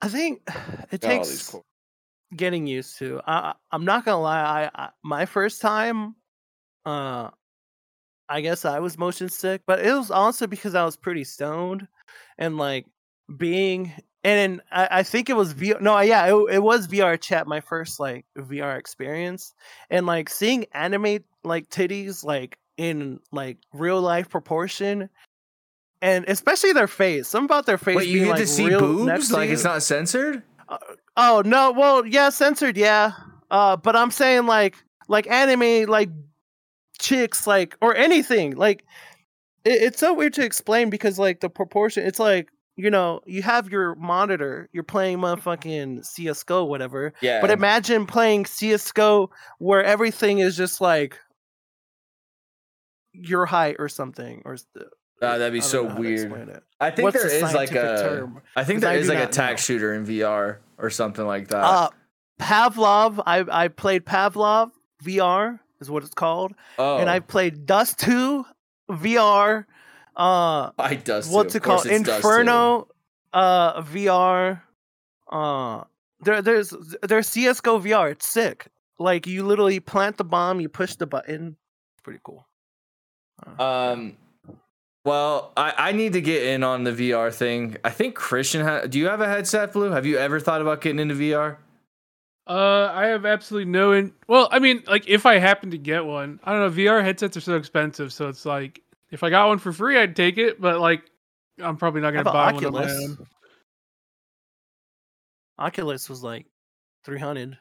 I 0.01 0.09
think 0.09 0.41
it 0.91 1.01
takes 1.01 1.49
cool- 1.49 1.65
getting 2.35 2.67
used 2.67 2.99
to. 2.99 3.21
I, 3.25 3.33
I- 3.37 3.53
I'm 3.71 3.85
not 3.85 4.05
gonna 4.05 4.21
lie. 4.21 4.69
I, 4.75 4.83
I 4.85 4.89
my 5.03 5.25
first 5.25 5.61
time, 5.61 6.15
uh, 6.85 7.29
I 8.29 8.41
guess 8.41 8.65
I 8.65 8.79
was 8.79 8.97
motion 8.97 9.29
sick, 9.29 9.61
but 9.65 9.79
it 9.79 9.93
was 9.93 10.11
also 10.11 10.47
because 10.47 10.75
I 10.75 10.83
was 10.83 10.97
pretty 10.97 11.23
stoned, 11.23 11.87
and 12.37 12.57
like 12.57 12.85
being 13.37 13.93
and 14.23 14.61
I, 14.71 14.87
I 14.91 15.03
think 15.03 15.29
it 15.29 15.35
was 15.35 15.53
VR. 15.53 15.79
No, 15.79 15.99
yeah, 15.99 16.25
it, 16.27 16.55
it 16.55 16.63
was 16.63 16.87
VR 16.87 17.19
chat. 17.19 17.47
My 17.47 17.61
first 17.61 17.99
like 17.99 18.25
VR 18.37 18.77
experience, 18.77 19.53
and 19.89 20.05
like 20.05 20.29
seeing 20.29 20.65
anime 20.73 21.19
like 21.43 21.69
titties 21.69 22.23
like 22.23 22.57
in 22.75 23.19
like 23.31 23.57
real 23.73 24.01
life 24.01 24.29
proportion. 24.29 25.09
And 25.99 26.25
especially 26.27 26.73
their 26.73 26.87
face. 26.87 27.27
Something 27.27 27.45
about 27.45 27.65
their 27.65 27.79
face. 27.79 27.95
Wait, 27.95 28.07
you 28.07 28.25
get 28.25 28.31
like, 28.31 28.39
to 28.41 28.47
see 28.47 28.69
boobs? 28.69 29.31
Like 29.31 29.49
it's 29.49 29.63
not 29.63 29.81
censored? 29.81 30.43
Oh 31.15 31.41
no, 31.43 31.71
well, 31.71 32.05
yeah, 32.05 32.29
censored, 32.29 32.77
yeah. 32.77 33.13
Uh, 33.49 33.77
but 33.77 33.95
I'm 33.95 34.11
saying 34.11 34.45
like 34.45 34.75
like 35.07 35.25
anime 35.27 35.89
like 35.89 36.09
chicks 36.99 37.45
like 37.47 37.75
or 37.81 37.95
anything 37.95 38.55
like 38.55 38.83
it, 39.63 39.81
it's 39.81 39.99
so 39.99 40.13
weird 40.13 40.33
to 40.33 40.43
explain 40.43 40.89
because 40.89 41.17
like 41.19 41.39
the 41.41 41.49
proportion 41.49 42.05
it's 42.05 42.19
like 42.19 42.49
you 42.75 42.89
know 42.89 43.21
you 43.25 43.41
have 43.41 43.69
your 43.71 43.95
monitor 43.95 44.69
you're 44.73 44.83
playing 44.83 45.17
motherfucking 45.19 46.05
CS:GO 46.05 46.63
whatever 46.65 47.13
Yeah. 47.21 47.41
but 47.41 47.51
imagine 47.51 48.05
playing 48.05 48.45
CS:GO 48.45 49.29
where 49.59 49.83
everything 49.83 50.39
is 50.39 50.55
just 50.57 50.79
like 50.81 51.17
your 53.13 53.45
height 53.45 53.77
or 53.79 53.89
something 53.89 54.41
or 54.45 54.57
Uh, 55.21 55.37
that'd 55.39 55.51
be 55.53 55.61
so 55.61 55.83
know 55.83 55.89
how 55.89 55.95
to 55.95 56.01
weird. 56.01 56.61
I 56.79 56.91
think 56.91 57.05
What's 57.05 57.17
there 57.23 57.27
the 57.29 57.47
is 57.47 57.53
like 57.55 57.71
a. 57.71 57.97
term? 57.97 58.41
I 58.55 58.63
think 58.63 58.81
there 58.81 58.91
I 58.91 58.95
is 58.97 59.07
like 59.09 59.17
a 59.17 59.25
know. 59.25 59.31
shooter 59.57 59.93
in 59.95 60.05
VR 60.05 60.57
or 60.77 60.89
something 60.91 61.25
like 61.25 61.47
that. 61.47 61.63
Uh, 61.63 61.89
Pavlov. 62.39 63.23
I 63.25 63.43
I 63.63 63.67
played 63.69 64.05
Pavlov 64.05 64.69
VR 65.03 65.59
is 65.79 65.89
what 65.89 66.03
it's 66.03 66.13
called, 66.13 66.53
oh, 66.77 66.97
and 66.97 67.09
I 67.09 67.19
played 67.19 67.65
Dust 67.65 67.99
Two 67.99 68.45
VR. 68.89 69.65
Uh, 70.15 70.71
I 70.79 70.95
does. 70.95 71.29
what's 71.29 71.55
it 71.55 71.61
called? 71.63 71.83
Dust. 71.83 72.07
Inferno. 72.07 72.87
Uh, 73.33 73.81
VR. 73.83 74.61
Uh, 75.31 75.83
there 76.21 76.41
there's 76.41 76.73
there's 77.03 77.27
CS:GO 77.27 77.79
VR. 77.79 78.11
It's 78.11 78.27
sick. 78.27 78.67
Like 78.99 79.27
you 79.27 79.43
literally 79.45 79.79
plant 79.79 80.17
the 80.17 80.23
bomb, 80.23 80.59
you 80.59 80.69
push 80.69 80.95
the 80.95 81.05
button. 81.05 81.55
It's 81.95 82.01
pretty 82.03 82.19
cool. 82.23 82.47
Uh, 83.59 83.63
Um, 83.63 84.17
well, 85.05 85.53
I, 85.55 85.73
I 85.77 85.91
need 85.91 86.13
to 86.13 86.21
get 86.21 86.43
in 86.43 86.63
on 86.63 86.83
the 86.83 86.91
VR 86.91 87.31
thing. 87.33 87.77
I 87.85 87.91
think 87.91 88.15
Christian, 88.15 88.65
ha- 88.65 88.87
do 88.87 88.97
you 88.97 89.07
have 89.07 89.21
a 89.21 89.27
headset, 89.27 89.71
Blue? 89.71 89.91
Have 89.91 90.05
you 90.05 90.17
ever 90.17 90.39
thought 90.39 90.61
about 90.61 90.81
getting 90.81 90.99
into 90.99 91.13
VR? 91.15 91.57
Uh, 92.47 92.91
I 92.93 93.07
have 93.07 93.25
absolutely 93.25 93.69
no. 93.71 93.91
In- 93.91 94.13
well, 94.27 94.47
I 94.51 94.59
mean, 94.59 94.81
like 94.87 95.07
if 95.07 95.25
I 95.25 95.37
happen 95.37 95.71
to 95.71 95.77
get 95.77 96.05
one, 96.05 96.39
I 96.43 96.53
don't 96.53 96.61
know. 96.61 96.69
VR 96.83 97.03
headsets 97.03 97.35
are 97.35 97.41
so 97.41 97.55
expensive, 97.55 98.13
so 98.13 98.29
it's 98.29 98.45
like 98.45 98.81
if 99.11 99.21
I 99.23 99.29
got 99.29 99.47
one 99.49 99.57
for 99.59 99.73
free, 99.73 99.97
I'd 99.99 100.15
take 100.15 100.37
it. 100.37 100.59
But 100.61 100.79
like, 100.79 101.01
I'm 101.61 101.75
probably 101.77 102.01
not 102.01 102.11
gonna 102.11 102.23
buy 102.23 102.49
an 102.49 102.55
one 102.55 102.65
of 102.65 102.73
my 102.73 102.79
Oculus. 102.83 103.03
own. 103.19 103.27
Oculus 105.59 106.09
was 106.09 106.23
like 106.23 106.45
three 107.03 107.19
hundred. 107.19 107.57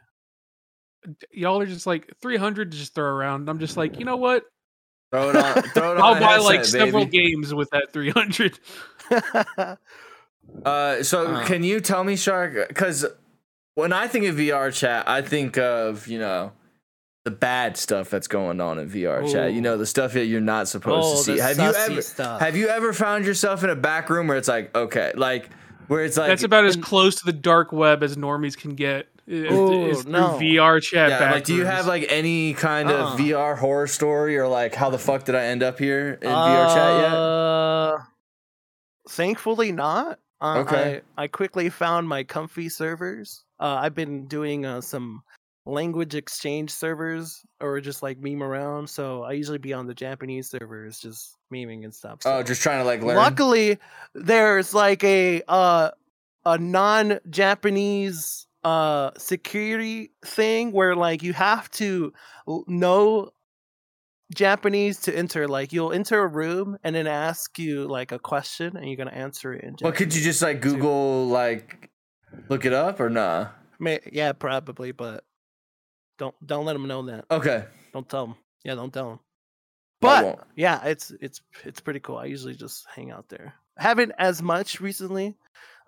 Y'all 1.30 1.60
are 1.60 1.66
just 1.66 1.86
like 1.86 2.10
300 2.20 2.72
to 2.72 2.76
just 2.76 2.92
throw 2.92 3.04
around. 3.06 3.48
I'm 3.48 3.60
just 3.60 3.76
like, 3.76 4.00
you 4.00 4.04
know 4.04 4.16
what? 4.16 4.42
Throw 5.12 5.30
it 5.30 5.36
on. 5.36 5.62
Throw 5.74 5.92
it 5.92 5.98
on. 5.98 6.02
I'll 6.02 6.16
a 6.16 6.20
buy 6.20 6.36
like 6.38 6.64
several 6.64 7.04
baby. 7.04 7.30
games 7.30 7.54
with 7.54 7.70
that 7.70 7.92
300. 7.92 8.58
Uh, 10.64 11.02
so 11.02 11.26
Uh. 11.26 11.44
can 11.44 11.64
you 11.64 11.80
tell 11.80 12.04
me, 12.04 12.14
Shark? 12.16 12.68
Because 12.68 13.04
when 13.76 13.92
I 13.92 14.08
think 14.08 14.26
of 14.26 14.34
VR 14.34 14.74
chat, 14.74 15.08
I 15.08 15.22
think 15.22 15.56
of 15.56 16.08
you 16.08 16.18
know 16.18 16.50
the 17.24 17.30
bad 17.30 17.76
stuff 17.76 18.10
that's 18.10 18.26
going 18.28 18.60
on 18.60 18.78
in 18.78 18.90
VR 18.90 19.30
chat. 19.30 19.52
You 19.52 19.60
know 19.60 19.76
the 19.78 19.86
stuff 19.86 20.12
that 20.14 20.26
you're 20.26 20.40
not 20.40 20.66
supposed 20.68 21.06
Oh, 21.06 21.16
to 21.16 21.22
see. 21.36 21.38
Have 21.38 21.58
you 21.58 21.72
ever? 21.74 22.02
stuff. 22.02 22.40
Have 22.40 22.56
you 22.56 22.68
ever 22.68 22.92
found 22.92 23.24
yourself 23.24 23.62
in 23.64 23.70
a 23.70 23.76
back 23.76 24.10
room 24.10 24.26
where 24.26 24.36
it's 24.36 24.48
like 24.48 24.74
okay, 24.74 25.12
like 25.14 25.48
where 25.86 26.04
it's 26.04 26.16
like 26.16 26.28
That's 26.28 26.42
about 26.42 26.64
as 26.64 26.76
close 26.76 27.14
to 27.16 27.24
the 27.26 27.32
dark 27.32 27.70
web 27.72 28.02
as 28.02 28.16
normies 28.16 28.56
can 28.56 28.74
get. 28.74 29.06
Is, 29.28 29.52
Ooh, 29.52 29.86
is 29.86 30.06
no. 30.06 30.38
VR 30.40 30.80
chat. 30.80 31.10
yeah, 31.10 31.32
like 31.32 31.44
do 31.44 31.52
you 31.54 31.64
have 31.64 31.86
like 31.86 32.06
any 32.08 32.54
kind 32.54 32.88
of 32.90 33.00
Uh-uh. 33.00 33.16
VR 33.16 33.58
horror 33.58 33.88
story 33.88 34.38
or 34.38 34.46
like 34.46 34.72
how 34.74 34.88
the 34.88 34.98
fuck 34.98 35.24
did 35.24 35.34
I 35.34 35.46
end 35.46 35.64
up 35.64 35.80
here 35.80 36.12
in 36.22 36.28
VR 36.28 36.68
chat 36.74 37.00
yet? 37.00 37.12
Uh, 37.12 37.98
thankfully 39.08 39.72
not. 39.72 40.18
Uh, 40.40 40.58
Okay. 40.60 41.00
I, 41.16 41.24
I 41.24 41.26
quickly 41.28 41.70
found 41.70 42.08
my 42.08 42.22
comfy 42.22 42.68
servers. 42.68 43.44
Uh, 43.58 43.78
I've 43.80 43.94
been 43.94 44.26
doing 44.26 44.66
uh, 44.66 44.80
some 44.80 45.22
language 45.66 46.14
exchange 46.14 46.70
servers 46.70 47.44
or 47.60 47.80
just 47.80 48.02
like 48.02 48.18
meme 48.18 48.42
around. 48.42 48.88
So 48.88 49.24
I 49.24 49.32
usually 49.32 49.58
be 49.58 49.72
on 49.72 49.86
the 49.86 49.94
Japanese 49.94 50.50
servers 50.50 50.98
just 51.00 51.36
memeing 51.52 51.84
and 51.84 51.94
stuff. 51.94 52.20
Oh, 52.24 52.42
just 52.42 52.62
trying 52.62 52.78
to 52.78 52.84
like 52.84 53.02
learn. 53.02 53.16
Luckily, 53.16 53.78
there's 54.14 54.72
like 54.72 55.02
a 55.04 55.42
uh 55.48 55.90
a 56.44 56.58
non-Japanese 56.58 58.46
uh 58.62 59.10
security 59.18 60.12
thing 60.24 60.72
where 60.72 60.94
like 60.94 61.22
you 61.22 61.32
have 61.32 61.70
to 61.72 62.12
know 62.68 63.30
Japanese 64.34 65.00
to 65.00 65.16
enter. 65.16 65.48
Like 65.48 65.72
you'll 65.72 65.92
enter 65.92 66.22
a 66.22 66.28
room 66.28 66.78
and 66.84 66.94
then 66.94 67.06
ask 67.06 67.58
you 67.58 67.86
like 67.86 68.12
a 68.12 68.18
question 68.18 68.76
and 68.76 68.86
you're 68.86 68.96
gonna 68.96 69.10
answer 69.10 69.52
it 69.52 69.64
in 69.64 69.76
Japanese. 69.76 69.82
But 69.82 69.94
could 69.96 70.14
you 70.14 70.22
just 70.22 70.42
like 70.42 70.60
Google 70.60 71.26
like 71.26 71.90
look 72.48 72.64
it 72.64 72.72
up 72.72 73.00
or 73.00 73.10
nah? 73.10 73.48
May- 73.78 74.00
yeah, 74.12 74.32
probably, 74.32 74.92
but 74.92 75.24
don't 76.18 76.34
don't 76.46 76.64
let 76.64 76.72
them 76.72 76.88
know 76.88 77.02
that. 77.06 77.26
Okay. 77.30 77.64
Don't 77.92 78.08
tell 78.08 78.26
them. 78.26 78.36
Yeah, 78.64 78.74
don't 78.74 78.92
tell 78.92 79.10
them. 79.10 79.20
But 80.00 80.46
yeah, 80.56 80.84
it's 80.84 81.12
it's 81.20 81.40
it's 81.64 81.80
pretty 81.80 82.00
cool. 82.00 82.18
I 82.18 82.26
usually 82.26 82.54
just 82.54 82.86
hang 82.94 83.10
out 83.10 83.28
there. 83.28 83.54
Haven't 83.78 84.12
as 84.18 84.42
much 84.42 84.80
recently, 84.80 85.36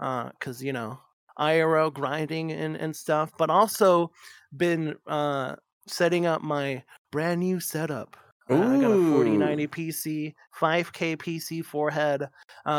uh, 0.00 0.30
cause 0.40 0.62
you 0.62 0.72
know 0.72 0.98
IRL 1.38 1.92
grinding 1.92 2.52
and 2.52 2.76
and 2.76 2.94
stuff. 2.94 3.32
But 3.38 3.50
also 3.50 4.10
been 4.56 4.96
uh 5.06 5.56
setting 5.86 6.26
up 6.26 6.42
my 6.42 6.82
brand 7.10 7.40
new 7.40 7.60
setup. 7.60 8.16
Uh, 8.50 8.54
I 8.54 8.80
got 8.80 8.90
a 8.90 8.94
Ooh. 8.94 9.12
4090 9.14 9.66
PC, 9.68 10.34
5K 10.58 11.16
PC 11.18 11.64
forehead. 11.64 12.22
Um, 12.22 12.28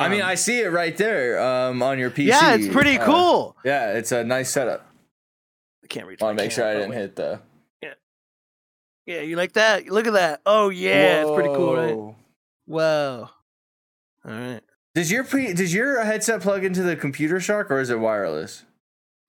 I 0.01 0.09
mean, 0.09 0.21
I 0.21 0.35
see 0.35 0.59
it 0.61 0.71
right 0.71 0.95
there 0.97 1.39
um, 1.39 1.83
on 1.83 1.99
your 1.99 2.09
PC. 2.09 2.25
yeah, 2.27 2.55
it's 2.55 2.67
pretty 2.67 2.97
Uh, 2.97 3.05
cool. 3.05 3.55
yeah, 3.63 3.93
it's 3.93 4.11
a 4.11 4.23
nice 4.23 4.49
setup. 4.49 4.85
I 5.83 5.87
can't 5.87 6.07
reach. 6.07 6.21
I 6.21 6.25
want 6.25 6.37
to 6.37 6.43
make 6.43 6.51
sure 6.51 6.65
I 6.67 6.73
didn't 6.73 6.89
but 6.89 6.97
hit 6.97 7.15
the. 7.15 7.39
Yeah, 7.83 7.93
Yeah, 9.05 9.21
you 9.21 9.35
like 9.35 9.53
that? 9.53 9.87
Look 9.87 10.07
at 10.07 10.13
that. 10.13 10.41
Oh 10.45 10.69
yeah, 10.69 11.21
it's 11.21 11.31
pretty 11.31 11.49
cool, 11.49 11.75
right? 11.75 12.15
Whoa. 12.65 13.29
All 14.25 14.31
right. 14.31 14.61
Does 14.95 15.11
your 15.11 15.23
pre 15.23 15.53
does 15.53 15.73
your 15.73 16.03
headset 16.03 16.41
plug 16.41 16.63
into 16.65 16.81
the 16.83 16.95
computer 16.95 17.39
shark 17.39 17.71
or 17.71 17.79
is 17.79 17.89
it 17.89 17.99
wireless? 17.99 18.63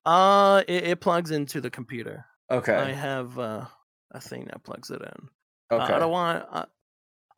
Uh, 0.07 0.63
it, 0.67 0.85
it 0.85 1.01
plugs 1.01 1.31
into 1.31 1.61
the 1.61 1.71
computer. 1.71 2.25
Okay. 2.51 2.75
I 2.75 2.93
have 2.93 3.39
uh, 3.39 3.67
a 4.11 4.21
thing 4.21 4.47
that 4.47 4.65
plugs 4.65 4.91
it 4.91 5.01
in. 5.03 5.29
Uh, 5.71 5.77
okay. 5.77 5.95
I 5.95 5.99
don't 5.99 6.11
want. 6.11 6.45
Uh, 6.51 6.65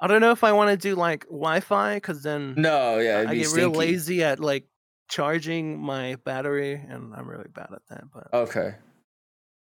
I 0.01 0.07
don't 0.09 0.21
know 0.21 0.33
if 0.33 0.43
I 0.43 0.53
want 0.53 0.71
to 0.71 0.77
do 0.77 0.97
like 0.97 1.25
Wi-Fi 1.27 1.95
because 1.97 2.23
then 2.23 2.55
no, 2.57 2.99
yeah, 2.99 3.25
I 3.29 3.35
get 3.35 3.53
real 3.53 3.71
lazy 3.71 4.25
at 4.25 4.41
like 4.41 4.65
charging 5.09 5.79
my 5.79 6.17
battery, 6.25 6.75
and 6.75 7.15
I'm 7.15 7.29
really 7.29 7.49
bad 7.55 7.69
at 7.73 7.83
that. 7.91 8.05
But 8.13 8.29
Okay. 8.33 8.75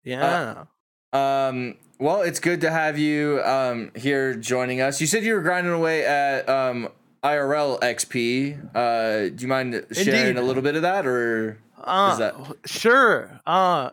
yeah, 0.04 0.64
Um. 1.12 1.76
Well, 1.98 2.22
it's 2.22 2.40
good 2.40 2.62
to 2.62 2.70
have 2.70 2.96
you 2.98 3.42
um 3.44 3.90
here 3.94 4.34
joining 4.34 4.80
us. 4.80 5.00
You 5.00 5.06
said 5.06 5.24
you 5.24 5.34
were 5.34 5.42
grinding 5.42 5.72
away 5.72 6.06
at 6.06 6.48
um 6.48 6.88
IRL 7.22 7.78
XP. 7.80 8.56
Uh, 8.74 9.28
do 9.34 9.42
you 9.42 9.48
mind 9.48 9.84
sharing 9.92 10.28
Indeed. 10.28 10.36
a 10.38 10.42
little 10.42 10.62
bit 10.62 10.76
of 10.76 10.82
that, 10.82 11.06
or 11.06 11.58
uh, 11.84 12.16
that- 12.16 12.34
sure. 12.64 13.38
Uh, 13.46 13.90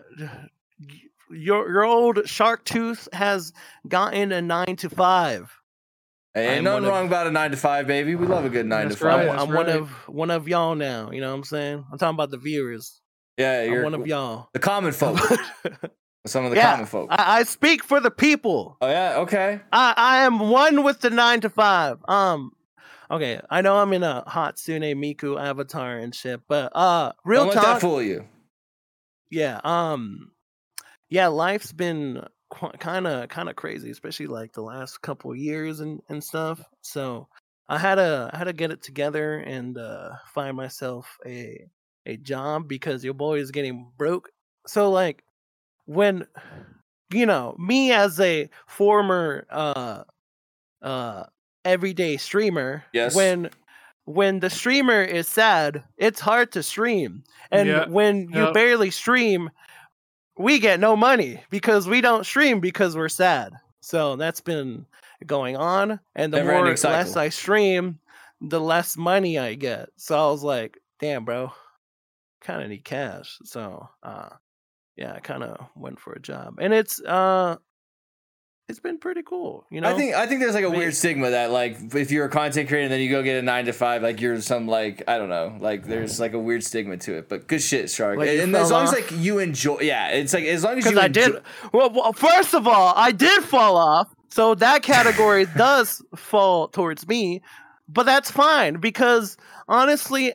your 1.29 1.69
your 1.71 1.83
old 1.83 2.27
shark 2.27 2.63
tooth 2.65 3.07
has 3.13 3.53
gotten 3.87 4.31
a 4.31 4.41
nine 4.41 4.75
to 4.77 4.89
five. 4.89 5.51
ain't 6.35 6.59
I'm 6.59 6.63
nothing 6.63 6.73
one 6.73 6.83
of- 6.85 6.89
wrong 6.91 7.07
about 7.07 7.27
a 7.27 7.31
nine 7.31 7.51
to 7.51 7.57
five, 7.57 7.87
baby? 7.87 8.15
We 8.15 8.27
love 8.27 8.45
a 8.45 8.49
good 8.49 8.65
nine 8.65 8.89
That's 8.89 8.99
to 8.99 9.05
right. 9.05 9.27
five. 9.27 9.29
I'm, 9.29 9.35
that's 9.37 9.49
I'm 9.49 9.53
one 9.55 9.69
of 9.69 9.89
one 10.07 10.31
of 10.31 10.47
y'all 10.47 10.75
now. 10.75 11.11
You 11.11 11.21
know 11.21 11.29
what 11.29 11.37
I'm 11.37 11.43
saying? 11.43 11.85
I'm 11.91 11.97
talking 11.97 12.15
about 12.15 12.31
the 12.31 12.37
viewers. 12.37 13.01
Yeah, 13.37 13.61
I'm 13.61 13.71
you're 13.71 13.83
one 13.83 13.93
of 13.93 14.07
y'all. 14.07 14.49
the 14.53 14.59
common 14.59 14.91
folk. 14.93 15.19
Some 16.25 16.43
of 16.43 16.51
the 16.51 16.57
yeah, 16.57 16.71
common 16.71 16.85
folk. 16.87 17.07
I, 17.11 17.39
I 17.39 17.43
speak 17.43 17.83
for 17.83 17.99
the 17.99 18.11
people. 18.11 18.77
oh 18.81 18.87
yeah, 18.89 19.15
okay. 19.19 19.61
I, 19.71 19.93
I 19.95 20.17
am 20.25 20.39
one 20.49 20.83
with 20.83 20.99
the 21.01 21.09
nine 21.09 21.39
to 21.41 21.49
five. 21.49 21.99
Um, 22.09 22.51
okay, 23.09 23.39
I 23.49 23.61
know 23.61 23.77
I'm 23.77 23.93
in 23.93 24.03
a 24.03 24.23
Hatsune 24.27 24.93
Miku 24.97 25.39
avatar 25.41 25.97
and 25.97 26.13
shit, 26.13 26.41
but 26.49 26.75
uh, 26.75 27.13
real 27.23 27.45
Don't 27.45 27.55
let 27.55 27.63
that 27.63 27.79
fool 27.81 28.01
you. 28.01 28.25
yeah, 29.31 29.61
um, 29.63 30.31
yeah, 31.09 31.27
life's 31.27 31.71
been 31.71 32.23
kind 32.79 33.07
of 33.07 33.29
kind 33.29 33.49
of 33.49 33.55
crazy, 33.55 33.91
especially 33.91 34.27
like 34.27 34.53
the 34.53 34.61
last 34.61 35.01
couple 35.01 35.35
years 35.35 35.79
and 35.79 36.01
and 36.09 36.23
stuff. 36.23 36.61
So 36.81 37.27
I 37.69 37.77
had 37.77 37.95
to 37.95 38.29
I 38.33 38.37
had 38.37 38.45
to 38.45 38.53
get 38.53 38.71
it 38.71 38.81
together 38.81 39.37
and 39.39 39.77
uh 39.77 40.11
find 40.33 40.55
myself 40.57 41.17
a 41.25 41.67
a 42.05 42.17
job 42.17 42.67
because 42.67 43.03
your 43.03 43.13
boy 43.13 43.39
is 43.39 43.51
getting 43.51 43.91
broke. 43.97 44.29
So 44.65 44.89
like 44.91 45.23
when 45.85 46.27
you 47.13 47.25
know 47.25 47.55
me 47.57 47.91
as 47.91 48.19
a 48.19 48.49
former 48.67 49.45
uh 49.49 50.03
uh 50.81 51.25
everyday 51.65 52.17
streamer 52.17 52.83
Yes. 52.93 53.13
when 53.13 53.49
when 54.05 54.39
the 54.39 54.49
streamer 54.49 55.01
is 55.03 55.27
sad 55.27 55.83
it's 55.97 56.19
hard 56.19 56.51
to 56.51 56.63
stream 56.63 57.23
and 57.51 57.67
Yeah, 57.67 57.85
when 57.85 58.29
you 58.31 58.47
yeah. 58.47 58.53
barely 58.53 58.91
stream 58.91 59.49
we 60.37 60.59
get 60.59 60.79
no 60.79 60.95
money 60.95 61.41
because 61.49 61.87
we 61.87 62.01
don't 62.01 62.25
stream 62.25 62.59
because 62.59 62.95
we're 62.95 63.09
sad. 63.09 63.53
So 63.81 64.15
that's 64.15 64.41
been 64.41 64.85
going 65.25 65.55
on. 65.55 65.99
And 66.15 66.31
the 66.31 66.37
Never-ending 66.37 66.63
more 66.83 66.91
less 66.91 67.15
i 67.15 67.29
stream 67.29 67.99
the 68.41 68.59
less 68.59 68.97
money 68.97 69.39
i 69.39 69.55
get. 69.55 69.89
So 69.95 70.17
i 70.17 70.31
was 70.31 70.43
like 70.43 70.77
damn 70.99 71.25
bro. 71.25 71.51
Kind 72.41 72.61
of 72.61 72.69
need 72.69 72.83
cash. 72.83 73.37
So 73.43 73.89
uh 74.03 74.29
yeah 74.95 75.13
i 75.13 75.19
kind 75.19 75.43
of 75.43 75.67
went 75.75 75.99
for 75.99 76.13
a 76.13 76.19
job. 76.19 76.55
And 76.59 76.73
it's 76.73 77.01
uh 77.01 77.57
it's 78.69 78.79
been 78.79 78.97
pretty 78.97 79.21
cool 79.23 79.65
you 79.69 79.79
know 79.79 79.89
I 79.89 79.93
think 79.93 80.13
I 80.13 80.25
think 80.27 80.41
there's 80.41 80.53
like 80.53 80.63
a 80.63 80.67
I 80.67 80.71
mean- 80.71 80.79
weird 80.79 80.95
stigma 80.95 81.29
that 81.31 81.51
like 81.51 81.77
if 81.95 82.11
you're 82.11 82.25
a 82.25 82.29
content 82.29 82.67
creator 82.67 82.83
and 82.83 82.91
then 82.91 82.99
you 82.99 83.09
go 83.09 83.23
get 83.23 83.37
a 83.37 83.41
nine 83.41 83.65
to 83.65 83.73
five, 83.73 84.01
like 84.03 84.19
you're 84.19 84.39
some 84.41 84.67
like 84.67 85.03
I 85.07 85.17
don't 85.17 85.29
know, 85.29 85.55
like 85.59 85.85
there's 85.85 86.19
like 86.19 86.33
a 86.33 86.39
weird 86.39 86.63
stigma 86.63 86.97
to 86.97 87.17
it. 87.17 87.29
But 87.29 87.47
good 87.47 87.61
shit, 87.61 87.89
Shark. 87.89 88.17
Like 88.17 88.29
and 88.29 88.55
as 88.55 88.69
long 88.71 88.83
as 88.83 88.91
like 88.91 89.09
you 89.11 89.39
enjoy, 89.39 89.79
yeah, 89.81 90.09
it's 90.09 90.33
like 90.33 90.43
as 90.45 90.63
long 90.63 90.77
as 90.77 90.85
you 90.89 90.99
I 90.99 91.05
enjoy- 91.05 91.21
did. 91.31 91.41
Well, 91.71 91.89
well, 91.91 92.13
first 92.13 92.53
of 92.53 92.67
all, 92.67 92.93
I 92.95 93.11
did 93.11 93.43
fall 93.43 93.77
off, 93.77 94.13
so 94.29 94.53
that 94.55 94.83
category 94.83 95.45
does 95.57 96.01
fall 96.15 96.67
towards 96.67 97.07
me. 97.07 97.41
but 97.87 98.03
that's 98.03 98.29
fine 98.31 98.75
because 98.81 99.37
honestly, 99.69 100.33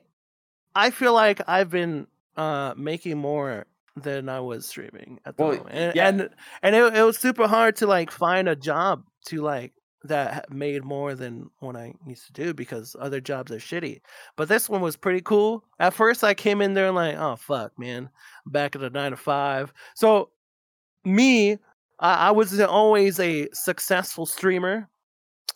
I 0.75 0.91
feel 0.91 1.13
like 1.13 1.41
I've 1.47 1.69
been 1.71 2.07
uh 2.37 2.73
making 2.79 3.19
more 3.19 3.67
than 3.97 4.29
I 4.29 4.41
was 4.41 4.67
streaming 4.67 5.21
at 5.27 5.37
the 5.37 5.43
Well, 5.43 5.57
moment, 5.57 5.75
and 5.75 5.95
yeah. 5.95 6.09
and, 6.09 6.31
and 6.63 6.75
it, 6.77 6.97
it 6.97 7.03
was 7.03 7.19
super 7.19 7.47
hard 7.47 7.77
to 7.77 7.87
like 7.87 8.11
find 8.11 8.49
a 8.49 8.57
job 8.57 9.05
to 9.27 9.43
like 9.43 9.73
that 10.05 10.51
made 10.51 10.85
more 10.85 11.15
than 11.15 11.49
what 11.61 11.77
I 11.77 11.95
used 12.07 12.27
to 12.27 12.33
do 12.33 12.55
because 12.55 12.97
other 12.99 13.21
jobs 13.21 13.53
are 13.53 13.57
shitty. 13.57 14.01
But 14.37 14.49
this 14.49 14.69
one 14.69 14.81
was 14.81 14.97
pretty 14.97 15.21
cool. 15.21 15.65
At 15.79 15.95
first, 15.95 16.25
I 16.25 16.35
came 16.35 16.61
in 16.61 16.75
there 16.75 16.91
like, 16.91 17.17
oh 17.17 17.37
fuck, 17.37 17.79
man, 17.79 18.11
back 18.47 18.75
at 18.75 18.81
the 18.81 18.91
nine 18.91 19.13
to 19.13 19.17
five. 19.17 19.73
So 19.95 20.31
me, 21.05 21.53
I, 22.01 22.29
I 22.29 22.31
wasn't 22.33 22.69
always 22.69 23.21
a 23.21 23.49
successful 23.53 24.27
streamer. 24.27 24.89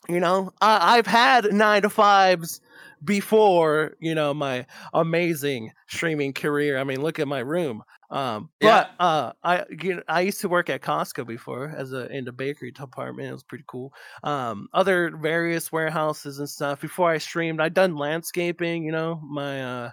You 0.08 0.20
know, 0.20 0.52
I, 0.60 0.96
I've 0.98 1.06
had 1.06 1.52
nine 1.52 1.82
to 1.82 1.90
fives 1.90 2.60
before. 3.02 3.96
You 3.98 4.14
know, 4.14 4.32
my 4.32 4.66
amazing 4.94 5.72
streaming 5.88 6.32
career. 6.32 6.78
I 6.78 6.84
mean, 6.84 7.02
look 7.02 7.18
at 7.18 7.26
my 7.26 7.40
room. 7.40 7.82
Um, 8.10 8.50
Yeah. 8.60 8.88
but 8.98 9.04
uh, 9.04 9.32
I 9.42 9.64
you 9.82 9.96
know, 9.96 10.02
I 10.08 10.20
used 10.20 10.40
to 10.42 10.48
work 10.48 10.70
at 10.70 10.82
Costco 10.82 11.26
before 11.26 11.74
as 11.76 11.92
a 11.92 12.06
in 12.14 12.24
the 12.24 12.32
bakery 12.32 12.70
department. 12.70 13.28
It 13.28 13.32
was 13.32 13.42
pretty 13.42 13.64
cool. 13.66 13.92
Um, 14.22 14.68
other 14.72 15.16
various 15.16 15.72
warehouses 15.72 16.38
and 16.38 16.48
stuff. 16.48 16.80
Before 16.80 17.10
I 17.10 17.18
streamed, 17.18 17.60
I'd 17.60 17.74
done 17.74 17.96
landscaping. 17.96 18.84
You 18.84 18.92
know, 18.92 19.20
my 19.22 19.62
uh, 19.62 19.90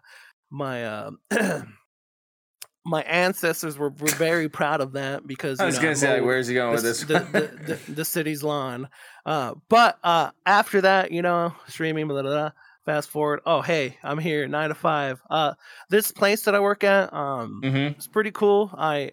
my 0.50 0.86
uh, 0.86 1.12
my 2.86 3.02
ancestors 3.04 3.78
were, 3.78 3.90
were 3.90 4.12
very 4.12 4.50
proud 4.50 4.82
of 4.82 4.94
that 4.94 5.26
because 5.26 5.60
I 5.60 5.66
was 5.66 5.76
know, 5.76 5.84
gonna 5.84 5.96
say, 5.96 6.14
like, 6.16 6.24
where's 6.24 6.48
he 6.48 6.56
going 6.56 6.74
with 6.74 6.84
this? 6.84 7.02
the, 7.02 7.20
the, 7.20 7.76
the, 7.86 7.92
the 7.94 8.06
city's 8.06 8.44
lawn. 8.44 8.90
Uh, 9.26 9.56
but 9.70 10.00
uh, 10.04 10.32
after 10.46 10.82
that, 10.82 11.12
you 11.12 11.22
know, 11.22 11.54
streaming, 11.68 12.08
blah, 12.08 12.22
blah, 12.22 12.32
blah, 12.32 12.52
fast 12.86 13.10
forward. 13.10 13.42
Oh, 13.46 13.62
hey, 13.62 13.98
I'm 14.04 14.18
here, 14.18 14.48
nine 14.48 14.70
to 14.70 14.76
five. 14.76 15.22
Uh, 15.30 15.54
this 15.90 16.12
place 16.12 16.44
that 16.44 16.56
I 16.56 16.60
work 16.60 16.84
at, 16.84 17.14
um, 17.14 17.62
Mm-hmm. 17.64 17.78
it's 17.98 18.08
pretty 18.08 18.32
cool. 18.32 18.72
I 18.78 19.12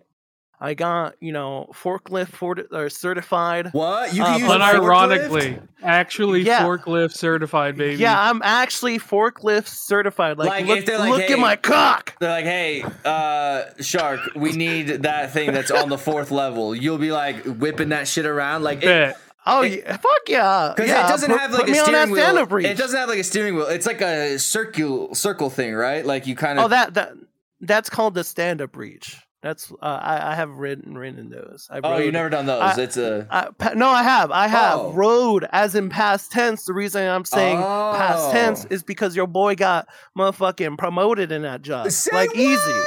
I 0.63 0.75
got 0.75 1.15
you 1.21 1.33
know 1.33 1.71
forklift 1.73 2.29
for, 2.33 2.55
or 2.71 2.91
certified. 2.91 3.71
What 3.73 4.13
you 4.13 4.23
Uh, 4.23 4.27
can 4.27 4.39
use 4.41 4.49
but 4.49 4.61
a 4.61 4.65
forklift? 4.65 5.29
Unironically, 5.31 5.63
actually 5.83 6.43
Yeah. 6.43 6.63
forklift 6.65 7.13
certified, 7.13 7.79
baby. 7.79 7.97
Yeah, 7.97 8.21
I'm 8.31 8.43
actually 8.45 8.99
forklift 8.99 9.69
certified. 9.69 10.37
Like, 10.37 10.49
Like, 10.51 10.67
look, 10.67 10.79
if 10.81 10.85
they're 10.87 10.99
like, 10.99 11.11
look 11.13 11.23
"Hey, 11.23 11.33
at 11.33 11.39
my 11.39 11.57
cock. 11.57 12.15
They're 12.21 12.29
like, 12.31 12.45
hey, 12.45 12.85
uh, 13.07 13.63
Shark, 13.81 14.21
we 14.37 14.53
need 14.53 14.89
that 15.05 15.33
thing 15.33 15.53
that's 15.55 15.71
on 15.71 15.89
the 15.89 15.97
fourth 15.97 16.31
level. 16.31 16.75
You'll 16.75 16.99
be 16.99 17.11
like 17.13 17.43
whipping 17.47 17.89
that 17.89 18.07
shit 18.07 18.27
around, 18.27 18.63
like, 18.63 18.83
Bet. 18.83 19.19
Oh 19.47 19.63
it- 19.63 19.83
yeah, 19.85 19.97
fuck 19.97 20.29
yeah. 20.29 20.73
because 20.77 20.91
yeah, 20.91 21.07
it 21.07 21.09
doesn't 21.09 21.31
put- 21.31 21.41
have 21.41 21.53
like 21.53 21.69
a 21.69 21.71
me 21.73 21.79
on 21.79 21.93
that 21.93 22.09
steering 22.09 22.47
wheel. 22.49 22.65
It 22.71 22.77
doesn't 22.77 22.99
have 22.99 23.09
like 23.09 23.19
a 23.21 23.25
steering 23.25 23.55
wheel. 23.57 23.67
It's 23.67 23.87
like 23.87 24.01
a 24.01 24.39
circle 24.39 25.15
circle 25.15 25.51
thing, 25.51 25.75
right? 25.75 26.05
Like 26.05 26.27
you 26.27 26.35
kind 26.37 26.59
of. 26.59 26.67
Oh, 26.67 26.69
that 26.69 26.95
that 26.95 27.13
that's 27.61 27.89
called 27.91 28.15
the 28.15 28.25
stand-up 28.25 28.77
reach. 28.77 29.17
That's 29.43 29.73
uh, 29.73 29.77
I 29.87 30.33
I 30.33 30.35
have 30.35 30.51
written 30.51 30.99
written 30.99 31.31
those. 31.31 31.67
I 31.71 31.81
Oh, 31.83 31.97
you've 31.97 32.13
never 32.13 32.29
done 32.29 32.45
those. 32.45 32.61
I- 32.61 32.83
it's 32.83 32.99
a. 32.99 33.27
I, 33.31 33.73
no, 33.75 33.89
I 33.89 34.03
have. 34.03 34.31
I 34.31 34.47
have 34.49 34.79
Oh. 34.79 34.93
rode 34.93 35.47
as 35.51 35.75
in 35.75 35.89
past 35.89 36.31
tense. 36.31 36.67
The 36.67 36.75
reason 36.75 37.09
I'm 37.09 37.25
saying 37.25 37.57
past 37.57 38.33
tense 38.33 38.67
Oh. 38.67 38.75
is 38.75 38.83
because 38.83 39.17
your 39.17 39.27
boy 39.27 39.55
got 39.55 39.89
motherfucking 40.19 40.77
promoted 40.77 41.33
in 41.33 41.41
that 41.43 41.63
job. 41.63 41.91
Say 41.91 42.11
like 42.13 42.37
easy. 42.37 42.83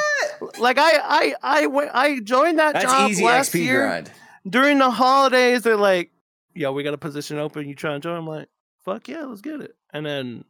Like 0.59 0.77
I 0.77 0.91
I 1.03 1.35
I 1.41 1.65
went 1.65 1.89
I 1.95 2.19
joined 2.19 2.59
that 2.59 2.73
That's 2.73 2.85
job 2.85 3.09
easy 3.09 3.25
last 3.25 3.51
XP 3.51 3.63
year 3.63 3.87
grind. 3.87 4.11
during 4.47 4.77
the 4.77 4.91
holidays. 4.91 5.63
They're 5.63 5.75
like, 5.75 6.11
"Yo, 6.53 6.71
we 6.71 6.83
got 6.83 6.93
a 6.93 6.97
position 6.97 7.37
open. 7.39 7.67
You 7.67 7.75
trying 7.75 7.99
to 8.01 8.07
join?" 8.07 8.17
I'm 8.17 8.27
like, 8.27 8.47
"Fuck 8.85 9.07
yeah, 9.07 9.23
let's 9.25 9.41
get 9.41 9.61
it." 9.61 9.75
And 9.93 10.05
then, 10.05 10.45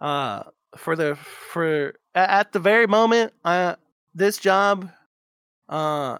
uh, 0.00 0.44
for 0.76 0.96
the 0.96 1.16
for 1.16 1.94
at 2.14 2.52
the 2.52 2.60
very 2.60 2.86
moment, 2.86 3.32
uh, 3.44 3.76
this 4.14 4.38
job, 4.38 4.90
uh, 5.68 6.18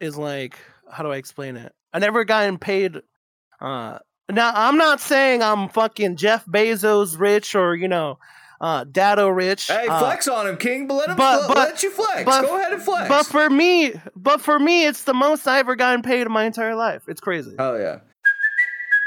is 0.00 0.16
like, 0.16 0.58
how 0.90 1.02
do 1.02 1.10
I 1.12 1.16
explain 1.16 1.56
it? 1.56 1.74
I 1.92 1.98
never 1.98 2.24
gotten 2.24 2.58
paid. 2.58 3.00
Uh, 3.60 3.98
now 4.30 4.52
I'm 4.54 4.76
not 4.76 5.00
saying 5.00 5.42
I'm 5.42 5.68
fucking 5.68 6.16
Jeff 6.16 6.44
Bezos 6.46 7.18
rich 7.18 7.54
or 7.54 7.74
you 7.74 7.88
know, 7.88 8.18
uh, 8.60 8.84
Dado 8.84 9.28
rich. 9.28 9.68
Hey, 9.68 9.86
uh, 9.88 9.98
flex 10.00 10.28
on 10.28 10.46
him, 10.46 10.56
King. 10.58 10.86
But 10.86 10.94
let 10.94 11.08
him 11.10 11.16
but- 11.16 11.40
let, 11.40 11.48
but- 11.48 11.56
let 11.56 11.82
you 11.82 11.90
flex. 11.90 12.24
but- 12.24 12.42
Go 12.42 12.56
ahead 12.58 12.72
and 12.72 12.82
flex. 12.82 13.08
But 13.08 13.26
for 13.26 13.48
me, 13.48 13.94
but 14.14 14.40
for 14.40 14.58
me, 14.58 14.86
it's 14.86 15.04
the 15.04 15.14
most 15.14 15.46
I 15.48 15.58
ever 15.60 15.76
gotten 15.76 16.02
paid 16.02 16.22
in 16.26 16.32
my 16.32 16.44
entire 16.44 16.74
life. 16.74 17.02
It's 17.08 17.20
crazy. 17.20 17.54
oh 17.58 17.76
yeah. 17.76 18.00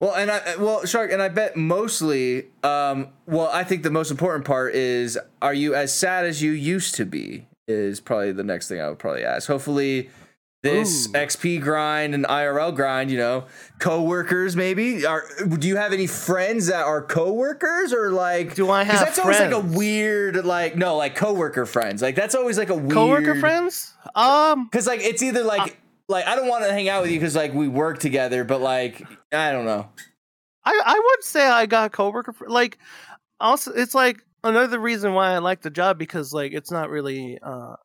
Well, 0.00 0.14
and 0.14 0.30
I 0.30 0.56
well, 0.56 0.86
Shark, 0.86 1.12
and 1.12 1.20
I 1.20 1.28
bet 1.28 1.56
mostly. 1.56 2.46
Um, 2.62 3.08
well, 3.26 3.50
I 3.52 3.64
think 3.64 3.82
the 3.82 3.90
most 3.90 4.10
important 4.10 4.46
part 4.46 4.74
is: 4.74 5.18
Are 5.42 5.54
you 5.54 5.74
as 5.74 5.92
sad 5.92 6.24
as 6.24 6.42
you 6.42 6.52
used 6.52 6.94
to 6.96 7.04
be? 7.04 7.46
Is 7.68 8.00
probably 8.00 8.32
the 8.32 8.42
next 8.42 8.68
thing 8.68 8.80
I 8.80 8.88
would 8.88 8.98
probably 8.98 9.24
ask. 9.24 9.46
Hopefully, 9.46 10.08
this 10.62 11.06
Ooh. 11.06 11.12
XP 11.12 11.60
grind 11.62 12.14
and 12.14 12.24
IRL 12.24 12.74
grind, 12.74 13.10
you 13.10 13.16
know, 13.16 13.44
coworkers 13.78 14.56
maybe. 14.56 15.06
Are 15.06 15.24
do 15.58 15.68
you 15.68 15.76
have 15.76 15.92
any 15.92 16.06
friends 16.06 16.66
that 16.66 16.84
are 16.84 17.02
coworkers 17.02 17.92
or 17.92 18.10
like? 18.10 18.54
Do 18.54 18.70
I 18.70 18.84
have 18.84 19.00
that's 19.00 19.18
always 19.18 19.38
like 19.38 19.52
a 19.52 19.60
weird, 19.60 20.44
like 20.44 20.76
no, 20.76 20.96
like 20.96 21.14
coworker 21.14 21.66
friends. 21.66 22.02
Like 22.02 22.14
that's 22.14 22.34
always 22.34 22.58
like 22.58 22.70
a 22.70 22.74
weird 22.74 22.92
Coworker 22.92 23.34
friends? 23.36 23.94
Um, 24.14 24.64
Because 24.64 24.86
like 24.86 25.00
it's 25.00 25.22
either 25.22 25.44
like 25.44 25.78
like 26.10 26.26
I 26.26 26.34
don't 26.34 26.48
want 26.48 26.64
to 26.64 26.72
hang 26.72 26.88
out 26.88 27.02
with 27.02 27.10
you 27.10 27.18
because 27.18 27.36
like 27.36 27.54
we 27.54 27.68
work 27.68 27.98
together, 27.98 28.44
but 28.44 28.60
like 28.60 29.06
I 29.32 29.52
don't 29.52 29.64
know. 29.64 29.88
I 30.64 30.82
I 30.84 30.98
would 30.98 31.24
say 31.24 31.46
I 31.46 31.66
got 31.66 31.92
coworker 31.92 32.34
like 32.46 32.78
also 33.38 33.72
it's 33.72 33.94
like 33.94 34.22
another 34.44 34.78
reason 34.78 35.14
why 35.14 35.32
I 35.32 35.38
like 35.38 35.62
the 35.62 35.70
job 35.70 35.98
because 35.98 36.32
like 36.32 36.52
it's 36.52 36.70
not 36.70 36.90
really 36.90 37.38
uh 37.42 37.76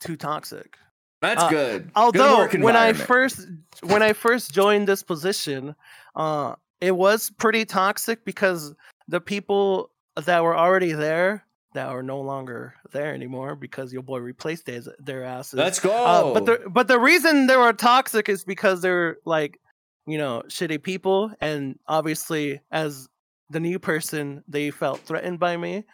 too 0.00 0.16
toxic. 0.16 0.76
That's 1.22 1.42
Uh, 1.42 1.48
good. 1.48 1.82
Good 1.84 1.92
Although 1.94 2.38
work 2.38 2.52
when 2.54 2.76
I 2.76 2.92
first 2.92 3.46
when 3.82 4.02
I 4.02 4.12
first 4.12 4.52
joined 4.52 4.88
this 4.88 5.02
position, 5.02 5.74
uh 6.16 6.56
it 6.80 6.96
was 6.96 7.30
pretty 7.30 7.64
toxic 7.64 8.24
because 8.24 8.74
the 9.06 9.20
people 9.20 9.90
that 10.16 10.42
were 10.42 10.56
already 10.56 10.92
there 10.92 11.46
that 11.74 11.88
are 11.88 12.02
no 12.02 12.20
longer 12.20 12.74
there 12.92 13.14
anymore 13.14 13.56
because 13.56 13.92
your 13.92 14.02
boy 14.02 14.18
replaced 14.18 14.66
their, 14.66 14.82
their 14.98 15.24
asses. 15.24 15.54
let's 15.54 15.80
go. 15.80 15.90
Uh, 15.90 16.34
but 16.34 16.46
the 16.46 16.70
but 16.70 16.88
the 16.88 16.98
reason 16.98 17.46
they 17.46 17.56
were 17.56 17.72
toxic 17.72 18.28
is 18.28 18.44
because 18.44 18.82
they're 18.82 19.16
like, 19.24 19.58
you 20.06 20.18
know, 20.18 20.42
shitty 20.48 20.82
people, 20.82 21.32
and 21.40 21.78
obviously 21.86 22.60
as 22.70 23.08
the 23.50 23.60
new 23.60 23.78
person, 23.78 24.42
they 24.48 24.70
felt 24.70 25.00
threatened 25.00 25.38
by 25.38 25.56
me. 25.56 25.84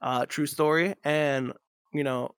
Uh, 0.00 0.26
true 0.26 0.46
story, 0.46 0.94
and 1.04 1.52
you 1.92 2.04
know, 2.04 2.34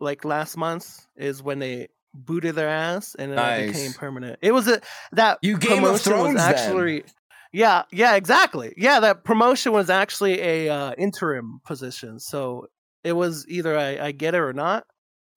like 0.00 0.24
last 0.24 0.56
month 0.56 1.06
is 1.16 1.42
when 1.42 1.58
they 1.58 1.88
booted 2.14 2.54
their 2.54 2.68
ass, 2.68 3.14
and 3.18 3.32
then 3.32 3.38
I 3.38 3.66
became 3.66 3.92
permanent. 3.92 4.38
It 4.42 4.52
was 4.52 4.68
a 4.68 4.80
that 5.12 5.38
You 5.42 5.58
Game 5.58 5.84
of 5.84 6.00
Thrones 6.00 6.36
then. 6.36 7.04
Actually. 7.52 7.60
Yeah, 7.60 7.82
yeah, 7.92 8.16
exactly. 8.16 8.74
Yeah, 8.76 9.00
that 9.00 9.24
promotion 9.24 9.72
was 9.72 9.90
actually 9.90 10.40
a 10.40 10.68
uh, 10.68 10.92
interim 10.98 11.60
position, 11.64 12.18
so 12.18 12.66
it 13.04 13.12
was 13.12 13.46
either 13.48 13.76
I, 13.78 14.06
I 14.06 14.12
get 14.12 14.34
it 14.34 14.40
or 14.40 14.52
not 14.52 14.84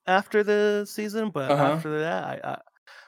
after 0.08 0.44
the 0.44 0.86
season, 0.88 1.30
but 1.32 1.52
Uh-huh. 1.52 1.64
after 1.64 2.00
that, 2.00 2.24
I, 2.24 2.40
I 2.52 2.58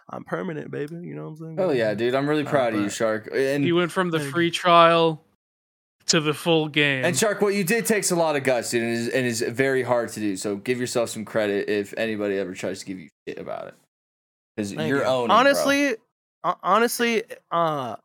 I'm 0.10 0.24
permanent, 0.24 0.72
baby. 0.72 0.96
You 0.96 1.15
know 1.15 1.24
what 1.24 1.30
I'm 1.30 1.36
saying? 1.38 1.60
oh 1.60 1.72
yeah, 1.72 1.93
dude, 1.93 2.15
I'm 2.15 2.28
really 2.30 2.46
Uh, 2.46 2.50
proud 2.50 2.74
of 2.74 2.82
you, 2.82 2.89
Shark. 2.89 3.30
And 3.34 3.63
He 3.63 3.72
went 3.74 3.91
from 3.91 4.10
the 4.10 4.20
free 4.20 4.50
trial 4.52 5.22
to 6.08 6.22
the 6.22 6.34
full 6.34 6.70
game. 6.70 7.04
And 7.04 7.17
Shark, 7.17 7.41
what 7.41 7.54
you 7.54 7.65
did 7.65 7.86
takes 7.86 8.12
a 8.12 8.15
lot 8.15 8.38
of 8.38 8.43
guts, 8.43 8.70
dude, 8.72 8.84
and 8.84 8.93
is, 8.93 9.10
and 9.10 9.26
is 9.26 9.41
very 9.41 9.84
hard 9.84 10.08
to 10.13 10.22
do. 10.22 10.38
So 10.38 10.56
give 10.56 10.80
yourself 10.80 11.10
some 11.10 11.26
credit 11.26 11.67
if 11.70 11.93
anybody 11.98 12.38
ever 12.38 12.54
tries 12.54 12.80
to 12.80 12.86
give 12.86 12.98
you 13.00 13.10
shit 13.28 13.38
about 13.38 13.67
it, 13.67 13.74
because 14.56 14.72
Thank 14.74 14.88
you're 14.88 15.00
you. 15.00 15.04
owning. 15.04 15.28
bro. 15.28 15.36
honestly 15.36 15.96
ho- 16.46 16.58
honestly 16.63 17.24
uh 17.52 17.98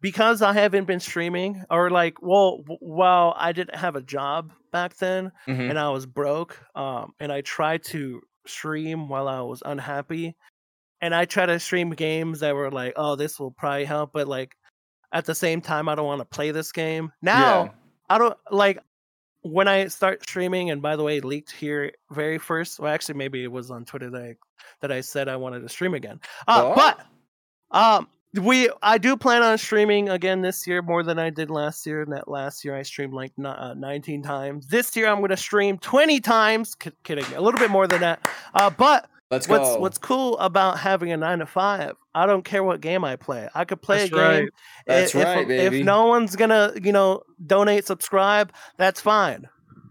because 0.00 0.42
i 0.42 0.52
haven't 0.52 0.84
been 0.86 1.00
streaming 1.00 1.64
or 1.70 1.90
like 1.90 2.20
well 2.22 2.62
while 2.80 3.34
i 3.38 3.52
didn't 3.52 3.74
have 3.76 3.96
a 3.96 4.02
job 4.02 4.52
back 4.72 4.96
then 4.96 5.32
Mhm. 5.46 5.70
and 5.70 5.78
i 5.78 5.88
was 5.90 6.06
broke 6.06 6.58
um 6.74 7.12
and 7.20 7.32
i 7.32 7.40
tried 7.40 7.82
to 7.84 8.20
stream 8.46 9.08
while 9.08 9.28
i 9.28 9.40
was 9.40 9.62
unhappy 9.64 10.36
and 11.00 11.14
i 11.14 11.24
try 11.24 11.46
to 11.46 11.58
stream 11.60 11.90
games 11.90 12.40
that 12.40 12.54
were 12.54 12.70
like 12.70 12.92
oh 12.96 13.16
this 13.16 13.38
will 13.38 13.50
probably 13.50 13.84
help 13.84 14.12
but 14.12 14.26
like 14.28 14.54
at 15.12 15.24
the 15.24 15.34
same 15.34 15.60
time 15.60 15.88
i 15.88 15.94
don't 15.94 16.06
want 16.06 16.20
to 16.20 16.24
play 16.24 16.50
this 16.50 16.72
game 16.72 17.10
now 17.22 17.64
Yeah. 17.64 17.70
I 18.10 18.16
don't 18.16 18.38
like 18.50 18.78
when 19.42 19.68
I 19.68 19.88
start 19.88 20.22
streaming. 20.22 20.70
And 20.70 20.80
by 20.80 20.96
the 20.96 21.02
way, 21.02 21.20
leaked 21.20 21.52
here 21.52 21.92
very 22.10 22.38
first. 22.38 22.80
Well, 22.80 22.90
actually, 22.90 23.16
maybe 23.18 23.44
it 23.44 23.52
was 23.52 23.70
on 23.70 23.84
Twitter 23.84 24.08
that 24.08 24.22
I, 24.22 24.36
that 24.80 24.90
I 24.90 25.02
said 25.02 25.28
I 25.28 25.36
wanted 25.36 25.60
to 25.60 25.68
stream 25.68 25.92
again. 25.92 26.18
Uh, 26.46 26.72
Oh. 26.72 26.74
But 26.74 27.06
um, 27.70 28.08
we 28.34 28.70
I 28.82 28.98
do 28.98 29.16
plan 29.16 29.42
on 29.42 29.56
streaming 29.58 30.08
again 30.08 30.42
this 30.42 30.66
year 30.66 30.82
more 30.82 31.02
than 31.02 31.18
I 31.18 31.30
did 31.30 31.50
last 31.50 31.86
year. 31.86 32.02
And 32.02 32.12
that 32.12 32.28
last 32.28 32.64
year 32.64 32.76
I 32.76 32.82
streamed 32.82 33.14
like 33.14 33.32
uh, 33.42 33.74
19 33.74 34.22
times. 34.22 34.66
This 34.66 34.94
year 34.96 35.08
I'm 35.08 35.18
going 35.18 35.30
to 35.30 35.36
stream 35.36 35.78
20 35.78 36.20
times. 36.20 36.74
K- 36.74 36.92
kidding, 37.04 37.24
a 37.34 37.40
little 37.40 37.58
bit 37.58 37.70
more 37.70 37.86
than 37.86 38.00
that. 38.00 38.28
Uh, 38.54 38.70
but 38.70 39.08
Let's 39.30 39.46
what's 39.46 39.68
go. 39.68 39.80
what's 39.80 39.98
cool 39.98 40.38
about 40.38 40.78
having 40.78 41.12
a 41.12 41.16
nine 41.16 41.40
to 41.40 41.46
five? 41.46 41.96
I 42.14 42.26
don't 42.26 42.44
care 42.44 42.64
what 42.64 42.80
game 42.80 43.04
I 43.04 43.16
play. 43.16 43.48
I 43.54 43.64
could 43.64 43.82
play 43.82 44.08
That's 44.08 44.12
a 44.12 44.14
game. 44.14 44.50
That's 44.86 45.14
if, 45.14 45.24
right, 45.24 45.46
baby. 45.46 45.78
If 45.78 45.84
no 45.84 46.06
one's 46.06 46.34
gonna, 46.34 46.72
you 46.82 46.92
know, 46.92 47.22
donate, 47.46 47.86
subscribe, 47.86 48.52
that's 48.78 49.00
fine. 49.00 49.46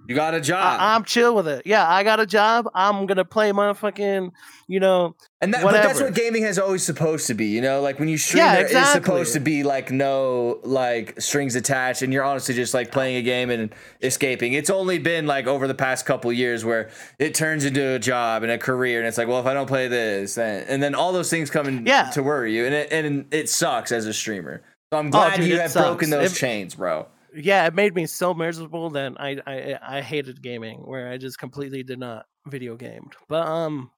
You 0.07 0.15
got 0.15 0.33
a 0.33 0.41
job, 0.41 0.79
I, 0.79 0.95
I'm 0.95 1.03
chill 1.03 1.35
with 1.35 1.47
it. 1.47 1.63
Yeah, 1.65 1.87
I 1.87 2.03
got 2.03 2.19
a 2.19 2.25
job. 2.25 2.69
I'm 2.73 3.05
gonna 3.05 3.25
play 3.25 3.51
motherfucking, 3.51 4.31
you 4.67 4.79
know, 4.79 5.15
and 5.41 5.53
that, 5.53 5.61
but 5.63 5.73
that's 5.73 5.99
what 5.99 6.13
gaming 6.15 6.43
has 6.43 6.57
always 6.57 6.83
supposed 6.83 7.27
to 7.27 7.33
be. 7.33 7.47
You 7.47 7.61
know, 7.61 7.81
like 7.81 7.99
when 7.99 8.07
you 8.07 8.17
stream, 8.17 8.43
Yeah, 8.43 8.55
there 8.55 8.65
is 8.65 8.71
exactly. 8.71 9.01
supposed 9.03 9.33
to 9.33 9.39
be 9.41 9.63
like 9.63 9.91
no 9.91 10.59
like 10.63 11.19
strings 11.21 11.55
attached, 11.55 12.01
and 12.01 12.13
you're 12.13 12.23
honestly 12.23 12.55
just 12.55 12.73
like 12.73 12.91
playing 12.91 13.17
a 13.17 13.21
game 13.21 13.49
and 13.49 13.73
escaping. 14.01 14.53
It's 14.53 14.69
only 14.69 14.97
been 14.97 15.27
like 15.27 15.45
over 15.45 15.67
the 15.67 15.75
past 15.75 16.05
couple 16.05 16.31
years 16.31 16.63
where 16.63 16.89
it 17.19 17.35
turns 17.35 17.65
into 17.65 17.95
a 17.95 17.99
job 17.99 18.43
and 18.43 18.51
a 18.51 18.57
career, 18.57 18.99
and 18.99 19.07
it's 19.07 19.17
like, 19.17 19.27
well, 19.27 19.39
if 19.39 19.45
I 19.45 19.53
don't 19.53 19.67
play 19.67 19.87
this, 19.87 20.35
then 20.35 20.65
and 20.69 20.81
then 20.81 20.95
all 20.95 21.11
those 21.11 21.29
things 21.29 21.49
come 21.49 21.67
in 21.67 21.85
Yeah. 21.85 22.09
to 22.11 22.23
worry 22.23 22.55
you, 22.55 22.65
and 22.65 22.73
it 22.73 22.91
and 22.91 23.25
it 23.33 23.49
sucks 23.49 23.91
as 23.91 24.05
a 24.05 24.13
streamer. 24.13 24.61
So 24.93 24.99
I'm 24.99 25.07
oh, 25.07 25.11
glad 25.11 25.33
Oh, 25.33 25.37
dude, 25.37 25.47
you 25.49 25.59
have 25.59 25.73
broken 25.73 26.09
those 26.09 26.31
It- 26.31 26.35
chains, 26.37 26.75
bro. 26.75 27.07
Yeah, 27.35 27.65
it 27.67 27.73
made 27.75 27.95
me 27.95 28.05
so 28.05 28.33
miserable 28.33 28.89
that 28.91 29.13
I 29.19 29.41
I 29.45 29.97
I 29.97 30.01
hated 30.01 30.41
gaming, 30.41 30.85
where 30.85 31.09
I 31.09 31.17
just 31.17 31.39
completely 31.39 31.83
did 31.83 31.99
not 31.99 32.25
video 32.47 32.75
gamed. 32.75 33.15
But 33.27 33.47
um, 33.47 33.91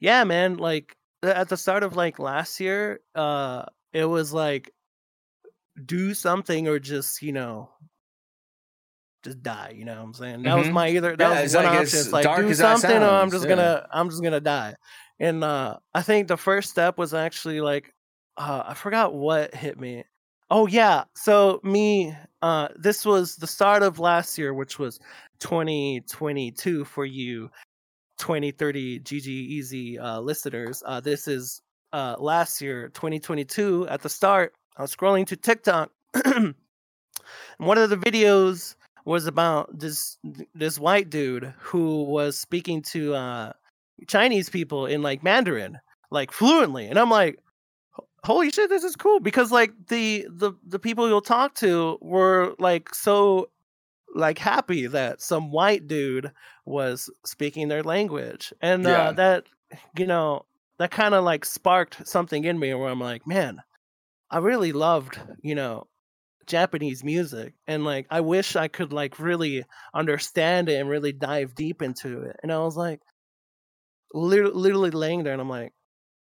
yeah, 0.00 0.24
man, 0.24 0.56
like 0.56 0.96
at 1.22 1.48
the 1.48 1.56
start 1.56 1.82
of 1.82 1.96
like 1.96 2.18
last 2.18 2.60
year, 2.60 3.00
uh, 3.14 3.64
it 3.92 4.04
was 4.04 4.32
like 4.32 4.72
do 5.84 6.14
something 6.14 6.68
or 6.68 6.78
just 6.78 7.22
you 7.22 7.32
know 7.32 7.70
just 9.24 9.42
die. 9.42 9.74
You 9.76 9.84
know 9.84 9.96
what 9.96 10.02
I'm 10.04 10.14
saying? 10.14 10.42
That 10.44 10.54
was 10.54 10.68
Mhm. 10.68 10.72
my 10.74 10.88
either. 10.88 11.16
That 11.16 11.30
Yeah, 11.30 11.42
was 11.42 11.54
one 11.54 11.64
like 11.66 11.74
option. 11.80 11.98
It's 12.00 12.12
like 12.12 12.36
do 12.36 12.54
something, 12.54 12.96
or 12.96 13.06
I'm 13.06 13.30
just 13.30 13.44
yeah. 13.44 13.48
gonna 13.56 13.86
I'm 13.90 14.10
just 14.10 14.22
gonna 14.22 14.40
die. 14.40 14.74
And 15.18 15.42
uh, 15.42 15.78
I 15.94 16.02
think 16.02 16.28
the 16.28 16.36
first 16.36 16.70
step 16.70 16.98
was 16.98 17.14
actually 17.14 17.60
like 17.60 17.92
uh, 18.36 18.64
I 18.66 18.74
forgot 18.74 19.14
what 19.14 19.54
hit 19.54 19.78
me. 19.80 20.04
Oh 20.50 20.66
yeah, 20.66 21.04
so 21.14 21.60
me. 21.64 22.14
Uh, 22.42 22.68
this 22.76 23.04
was 23.04 23.36
the 23.36 23.46
start 23.46 23.82
of 23.82 23.98
last 23.98 24.38
year, 24.38 24.54
which 24.54 24.78
was 24.78 25.00
2022 25.40 26.84
for 26.84 27.04
you 27.04 27.50
2030 28.18 29.00
GG 29.00 29.26
Easy 29.26 29.98
uh, 29.98 30.20
listeners. 30.20 30.82
Uh, 30.86 31.00
this 31.00 31.26
is 31.26 31.62
uh, 31.92 32.14
last 32.18 32.60
year, 32.62 32.88
2022. 32.90 33.88
At 33.88 34.02
the 34.02 34.08
start, 34.08 34.54
I 34.76 34.82
was 34.82 34.94
scrolling 34.94 35.26
to 35.26 35.36
TikTok, 35.36 35.90
and 36.24 36.54
one 37.58 37.78
of 37.78 37.90
the 37.90 37.96
videos 37.96 38.76
was 39.04 39.26
about 39.26 39.76
this 39.76 40.18
this 40.54 40.78
white 40.78 41.10
dude 41.10 41.52
who 41.58 42.04
was 42.04 42.38
speaking 42.38 42.82
to 42.82 43.14
uh, 43.14 43.52
Chinese 44.06 44.48
people 44.48 44.86
in 44.86 45.02
like 45.02 45.24
Mandarin, 45.24 45.78
like 46.12 46.30
fluently, 46.30 46.86
and 46.86 46.98
I'm 46.98 47.10
like. 47.10 47.40
Holy 48.26 48.50
shit, 48.50 48.68
this 48.68 48.82
is 48.82 48.96
cool 48.96 49.20
because 49.20 49.52
like 49.52 49.72
the 49.86 50.26
the 50.28 50.52
the 50.66 50.80
people 50.80 51.06
you'll 51.06 51.20
talk 51.20 51.54
to 51.56 51.96
were 52.02 52.56
like 52.58 52.92
so 52.92 53.50
like 54.16 54.36
happy 54.38 54.88
that 54.88 55.22
some 55.22 55.52
white 55.52 55.86
dude 55.86 56.32
was 56.64 57.08
speaking 57.24 57.68
their 57.68 57.84
language. 57.84 58.52
And 58.60 58.82
Yeah. 58.82 59.08
uh, 59.08 59.12
that 59.12 59.44
you 59.96 60.06
know 60.06 60.44
that 60.78 60.90
kind 60.90 61.14
of 61.14 61.22
like 61.22 61.44
sparked 61.44 62.06
something 62.08 62.44
in 62.44 62.58
me 62.58 62.74
where 62.74 62.88
i'm 62.88 63.00
like 63.00 63.26
man 63.26 63.62
i 64.30 64.38
really 64.38 64.72
loved 64.72 65.18
you 65.42 65.54
know 65.54 65.86
japanese 66.46 67.02
music. 67.04 67.54
And 67.66 67.84
like 67.84 68.06
i 68.10 68.20
wish 68.20 68.56
i 68.56 68.68
could 68.68 68.92
like 68.92 69.18
really 69.20 69.64
understand 69.94 70.68
it 70.68 70.80
and 70.80 70.88
really 70.88 71.12
dive 71.12 71.54
deep 71.54 71.80
into 71.82 72.22
it. 72.22 72.36
And 72.42 72.52
i 72.52 72.58
was 72.58 72.76
like 72.76 73.00
lit- 74.14 74.54
literally 74.56 74.90
laying 74.90 75.22
there 75.24 75.32
and 75.32 75.40
i'm 75.42 75.48
like 75.48 75.72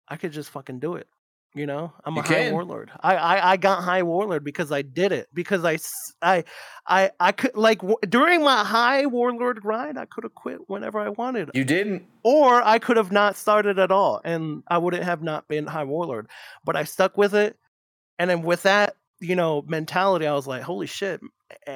i 0.07 0.15
could 0.15 0.31
just 0.31 0.49
fucking 0.49 0.79
do 0.79 0.95
it 0.95 1.07
you 1.55 1.65
know 1.65 1.91
i'm 2.05 2.15
a 2.15 2.17
You 2.17 2.23
high 2.23 2.51
warlord 2.51 2.91
I, 3.01 3.15
I 3.15 3.51
i 3.53 3.57
got 3.57 3.83
high 3.83 4.03
warlord 4.03 4.43
because 4.43 4.71
i 4.71 4.81
did 4.83 5.11
it 5.11 5.27
because 5.33 5.65
I 5.65 5.79
I 6.21 6.43
I 6.87 7.11
I 7.19 7.31
could 7.31 7.55
like 7.55 7.79
w- 7.79 7.97
during 8.07 8.43
my 8.43 8.63
high 8.63 9.05
warlord 9.07 9.61
grind 9.61 9.97
i 9.97 10.05
could 10.05 10.23
have 10.25 10.35
quit 10.35 10.59
whenever 10.67 10.99
i 10.99 11.09
wanted 11.09 11.49
You 11.55 11.63
didn't. 11.65 12.03
or 12.23 12.61
I 12.61 12.77
could 12.79 12.97
have 12.97 13.11
not 13.11 13.35
started 13.35 13.79
at 13.79 13.91
all 13.91 14.21
and 14.23 14.61
I 14.67 14.77
wouldn't 14.77 15.03
have 15.03 15.23
not 15.23 15.47
been 15.47 15.65
High 15.65 15.85
Warlord. 15.85 16.27
But 16.65 16.75
I 16.75 16.83
stuck 16.83 17.17
with 17.17 17.33
it. 17.33 17.55
And 18.19 18.29
then 18.29 18.41
with 18.43 18.63
that, 18.63 18.95
you 19.21 19.35
know, 19.35 19.63
mentality, 19.67 20.27
I 20.27 20.33
was 20.33 20.45
like, 20.45 20.61
holy 20.61 20.85
shit, 20.87 21.21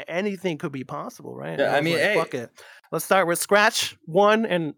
anything 0.08 0.58
could 0.58 0.72
be 0.74 0.84
possible, 0.84 1.34
right? 1.36 1.58
Yeah, 1.58 1.72
I 1.74 1.78
was 1.80 1.86
mean, 1.86 1.94
like, 1.94 2.04
hey- 2.04 2.16
fuck 2.16 2.34
it. 2.34 2.50
Let's 2.92 3.06
start 3.06 3.26
with 3.28 3.40
scratch 3.40 3.96
one 4.06 4.46
and 4.46 4.74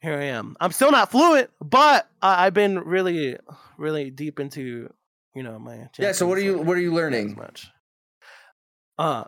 here 0.00 0.14
I 0.14 0.24
am. 0.24 0.56
I'm 0.60 0.72
still 0.72 0.90
not 0.90 1.10
fluent, 1.10 1.50
but 1.60 2.08
I- 2.22 2.46
I've 2.46 2.54
been 2.54 2.78
really, 2.78 3.36
really 3.76 4.10
deep 4.10 4.38
into, 4.40 4.92
you 5.34 5.42
know, 5.42 5.58
my 5.58 5.88
Yeah. 5.98 6.12
So 6.12 6.26
what 6.26 6.38
are 6.38 6.42
you 6.42 6.58
what 6.58 6.76
are 6.76 6.80
you 6.80 6.92
learning? 6.94 7.36
much. 7.36 7.70
Uh, 8.98 9.24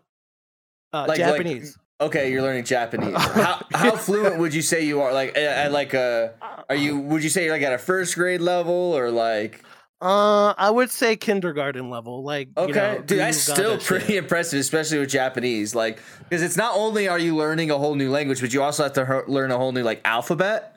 uh 0.93 1.01
Like- 1.07 1.09
like- 1.09 1.19
Japanese. 1.19 1.77
Okay, 2.01 2.33
you're 2.33 2.41
learning 2.41 2.65
Japanese. 2.65 3.15
How 3.19 3.63
how 3.73 3.91
fluent 4.07 4.39
would 4.39 4.55
you 4.55 4.63
say 4.63 4.87
you 4.87 5.03
are? 5.03 5.13
Like 5.13 5.37
at, 5.37 5.43
at 5.67 5.73
like 5.73 5.93
a 5.93 6.33
are 6.71 6.75
you 6.75 6.99
would 6.99 7.23
you 7.23 7.29
say 7.29 7.45
you're 7.45 7.53
like 7.53 7.61
at 7.63 7.75
a 7.75 7.79
first 7.79 8.15
grade 8.15 8.41
level 8.41 8.73
or 8.73 9.11
like 9.11 9.63
Uh, 10.01 10.55
I 10.57 10.71
would 10.71 10.91
say 10.91 11.15
kindergarten 11.17 11.91
level. 11.91 12.23
Like, 12.25 12.49
you 12.57 12.63
okay, 12.65 12.73
know, 12.97 13.03
dude, 13.03 13.19
that's 13.19 13.37
still 13.39 13.77
pretty 13.79 14.07
shit. 14.07 14.17
impressive, 14.25 14.59
especially 14.59 14.99
with 14.99 15.11
Japanese. 15.11 15.75
Like 15.75 16.01
because 16.21 16.43
it's 16.43 16.57
not 16.57 16.75
only 16.75 17.07
are 17.07 17.19
you 17.19 17.37
learning 17.37 17.71
a 17.71 17.77
whole 17.79 17.95
new 17.95 18.11
language, 18.11 18.41
but 18.41 18.53
you 18.55 18.63
also 18.63 18.85
have 18.85 18.95
to 18.95 19.05
her- 19.05 19.25
learn 19.29 19.51
a 19.51 19.59
whole 19.59 19.73
new 19.73 19.83
like 19.83 20.01
alphabet. 20.07 20.77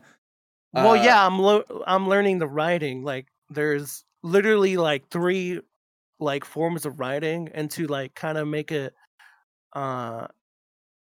Well, 0.73 0.91
Uh, 0.91 1.03
yeah, 1.03 1.25
I'm 1.25 1.39
lo- 1.39 1.83
I'm 1.87 2.09
learning 2.09 2.39
the 2.39 2.47
writing. 2.47 3.03
Like, 3.03 3.27
there's 3.49 4.03
literally 4.23 4.75
like 4.75 5.07
three 5.09 5.61
like 6.19 6.43
forms 6.43 6.85
of 6.85 6.99
writing, 6.99 7.49
and 7.53 7.71
to 7.71 7.87
like 7.87 8.15
kind 8.15 8.37
of 8.37 8.47
make 8.47 8.71
it 8.73 8.93
uh 9.73 10.27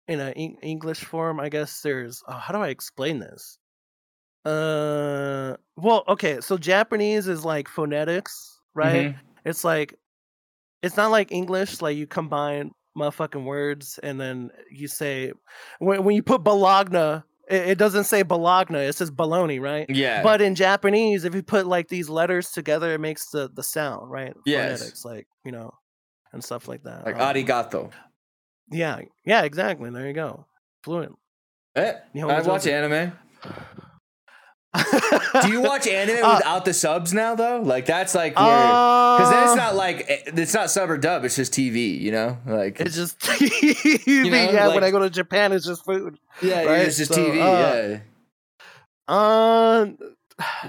in 0.09 0.19
an 0.19 0.33
en- 0.33 0.57
English 0.61 1.05
form, 1.05 1.39
I 1.39 1.47
guess 1.49 1.81
there's. 1.81 2.21
Oh, 2.27 2.33
how 2.33 2.53
do 2.53 2.59
I 2.61 2.67
explain 2.69 3.19
this? 3.19 3.57
Uh, 4.45 5.55
well, 5.75 6.03
okay, 6.07 6.39
so 6.41 6.57
Japanese 6.57 7.27
is 7.27 7.43
like 7.43 7.67
phonetics, 7.67 8.59
right? 8.73 9.13
Mhm. 9.13 9.15
It's 9.45 9.63
like 9.63 9.95
it's 10.81 10.95
not 10.95 11.11
like 11.11 11.31
English, 11.31 11.81
like 11.81 11.97
you 11.97 12.07
combine 12.07 12.71
motherfucking 12.97 13.43
words 13.45 13.99
and 14.01 14.19
then 14.19 14.49
you 14.71 14.87
say 14.87 15.31
when 15.79 16.03
when 16.03 16.15
you 16.15 16.23
put 16.23 16.43
Bologna, 16.43 17.21
it, 17.49 17.69
it 17.69 17.77
doesn't 17.77 18.05
say 18.05 18.21
Bologna, 18.23 18.79
it 18.79 18.95
says 18.95 19.11
baloney, 19.11 19.59
right? 19.59 19.85
Yeah, 19.89 20.23
But 20.23 20.41
in 20.41 20.55
Japanese, 20.55 21.25
if 21.25 21.35
you 21.35 21.43
put 21.43 21.67
like 21.67 21.89
these 21.89 22.09
letters 22.09 22.51
together, 22.51 22.93
it 22.93 22.99
makes 22.99 23.29
the 23.29 23.49
the 23.53 23.63
sound, 23.63 24.09
right? 24.09 24.33
Yes. 24.45 24.79
Phonetics, 24.79 25.05
like 25.05 25.27
you 25.43 25.51
know, 25.51 25.71
and 26.31 26.43
stuff 26.43 26.67
like 26.67 26.83
that. 26.83 27.05
like 27.05 27.15
Um, 27.15 27.21
arigato. 27.21 27.91
Yeah, 28.71 29.01
yeah, 29.25 29.41
exactly. 29.43 29.89
There 29.89 30.07
you 30.07 30.13
go. 30.13 30.45
Fluent. 30.83 31.17
Eh, 31.75 31.93
I 32.15 32.41
watch 32.41 32.67
anime. 32.67 33.11
Do 35.41 35.49
you 35.51 35.61
watch 35.61 35.87
anime 35.87 36.17
Uh, 36.23 36.35
without 36.37 36.65
the 36.65 36.73
subs 36.73 37.13
now 37.13 37.33
though? 37.35 37.61
Like 37.61 37.85
that's 37.85 38.13
like 38.13 38.33
because 38.33 39.29
then 39.31 39.43
it's 39.43 39.51
Uh, 39.53 39.55
not 39.55 39.75
like 39.75 40.05
eh, 40.09 40.19
it's 40.27 40.53
not 40.53 40.69
sub 40.69 40.89
or 40.91 40.97
dub. 40.97 41.23
It's 41.25 41.35
just 41.35 41.53
TV. 41.53 41.99
You 41.99 42.11
know, 42.11 42.37
like 42.45 42.79
It's 42.79 42.95
just 42.95 43.19
TV. 43.21 44.29
know, 44.29 44.37
yeah, 44.51 44.67
like- 44.67 44.75
when 44.75 44.83
I 44.83 44.91
go 44.91 44.99
to 44.99 45.09
Japan, 45.09 45.51
it's 45.53 45.65
just 45.65 45.83
food. 45.85 46.19
yeah, 46.41 46.63
right, 46.63 46.81
it's 46.85 46.97
just 46.97 47.13
so, 47.13 47.19
TV. 47.19 47.41
uh, 47.41 47.97
yeah. 47.97 47.99
Uh, 49.07 49.87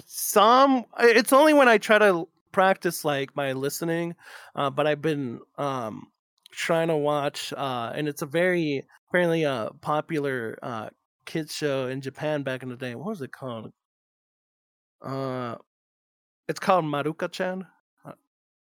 some. 0.06 0.84
It's 1.00 1.32
only 1.32 1.52
when 1.52 1.68
I 1.68 1.78
try 1.78 1.98
to 1.98 2.26
practice 2.52 3.04
like 3.04 3.36
my 3.36 3.52
listening. 3.52 4.14
Uh, 4.54 4.70
but 4.70 4.86
I've 4.86 5.02
been 5.02 5.40
um 5.58 6.08
trying 6.50 6.88
to 6.88 6.96
watch, 6.96 7.52
uh, 7.56 7.92
and 7.94 8.08
it's 8.08 8.22
a 8.22 8.26
very 8.26 8.86
apparently 9.08 9.44
uh 9.44 9.70
popular 9.82 10.58
uh 10.62 10.88
kids 11.26 11.54
show 11.54 11.86
in 11.86 12.00
Japan 12.00 12.42
back 12.42 12.62
in 12.62 12.70
the 12.70 12.76
day. 12.76 12.94
What 12.94 13.08
was 13.08 13.20
it 13.22 13.30
called? 13.32 13.72
Uh, 15.02 15.56
it's 16.48 16.60
called 16.60 16.84
Maruko-chan. 16.84 17.66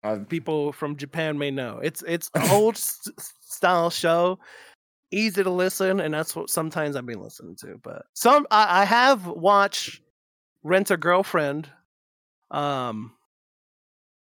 Uh, 0.04 0.20
People 0.30 0.72
from 0.72 0.96
Japan 0.96 1.38
may 1.38 1.52
know. 1.52 1.80
It's 1.82 2.04
it's 2.04 2.30
an 2.36 2.44
old 2.52 2.78
style 2.78 3.90
show, 3.90 4.40
easy 5.12 5.44
to 5.44 5.50
listen, 5.50 6.00
and 6.00 6.14
that's 6.14 6.36
what 6.36 6.50
sometimes 6.50 6.96
I've 6.96 7.06
been 7.06 7.22
listening 7.22 7.56
to. 7.62 7.80
But 7.84 8.04
some 8.14 8.46
I, 8.52 8.82
I 8.82 8.86
have 8.86 9.26
watched 9.26 10.02
Rent 10.64 10.92
a 10.92 10.98
Girlfriend, 10.98 11.68
um, 12.52 13.14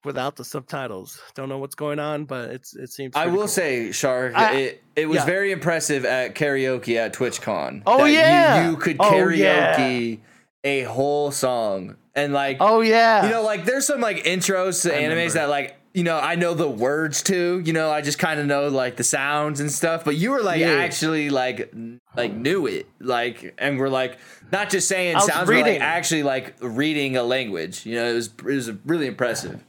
without 0.03 0.35
the 0.35 0.43
subtitles. 0.43 1.21
Don't 1.35 1.47
know 1.47 1.59
what's 1.59 1.75
going 1.75 1.99
on, 1.99 2.25
but 2.25 2.49
it's 2.49 2.75
it 2.75 2.89
seems. 2.91 3.15
I 3.15 3.27
will 3.27 3.39
cool. 3.41 3.47
say, 3.47 3.91
Shark, 3.91 4.33
I- 4.35 4.55
it, 4.55 4.83
it 4.95 5.05
was 5.05 5.17
yeah. 5.17 5.25
very 5.25 5.51
impressive 5.51 6.05
at 6.05 6.33
karaoke 6.35 6.97
at 6.97 7.13
TwitchCon. 7.13 7.83
Oh, 7.85 7.99
that 7.99 8.09
you- 8.09 8.15
yeah! 8.17 8.69
you, 8.69 8.77
could 8.77 8.97
Oh, 8.99 9.11
karaoke 9.11 10.19
a 10.63 10.83
whole 10.83 11.31
song, 11.31 11.95
and 12.15 12.33
like, 12.33 12.57
Oh 12.59 12.81
yeah, 12.81 13.23
you 13.25 13.31
know, 13.31 13.43
like 13.43 13.65
there's 13.65 13.87
some 13.87 14.01
like 14.01 14.23
intros 14.25 14.83
to 14.83 14.93
I 14.95 15.01
animes 15.01 15.09
remember. 15.09 15.33
that 15.33 15.49
like. 15.49 15.77
You 15.93 16.05
know, 16.05 16.17
I 16.17 16.35
know 16.35 16.53
the 16.53 16.69
words 16.69 17.21
too. 17.21 17.61
You 17.65 17.73
know, 17.73 17.91
I 17.91 17.99
just 17.99 18.17
kind 18.17 18.39
of 18.39 18.45
know 18.45 18.69
like 18.69 18.95
the 18.95 19.03
sounds 19.03 19.59
and 19.59 19.69
stuff. 19.69 20.05
But 20.05 20.15
you 20.15 20.31
were 20.31 20.41
like 20.41 20.61
Yeah. 20.61 20.75
actually 20.75 21.29
like 21.29 21.73
like 22.15 22.33
knew 22.33 22.65
it, 22.65 22.87
like, 23.01 23.53
and 23.57 23.77
we're 23.77 23.89
like 23.89 24.17
not 24.53 24.69
just 24.69 24.87
saying 24.87 25.19
sounds, 25.19 25.27
but 25.31 25.39
like 25.39 25.65
reading. 25.65 25.81
actually 25.81 26.23
like 26.23 26.55
reading 26.61 27.17
a 27.17 27.23
language. 27.23 27.85
You 27.85 27.95
know, 27.95 28.05
it 28.09 28.13
was 28.13 28.27
it 28.27 28.43
was 28.45 28.71
really 28.85 29.05
impressive. 29.05 29.61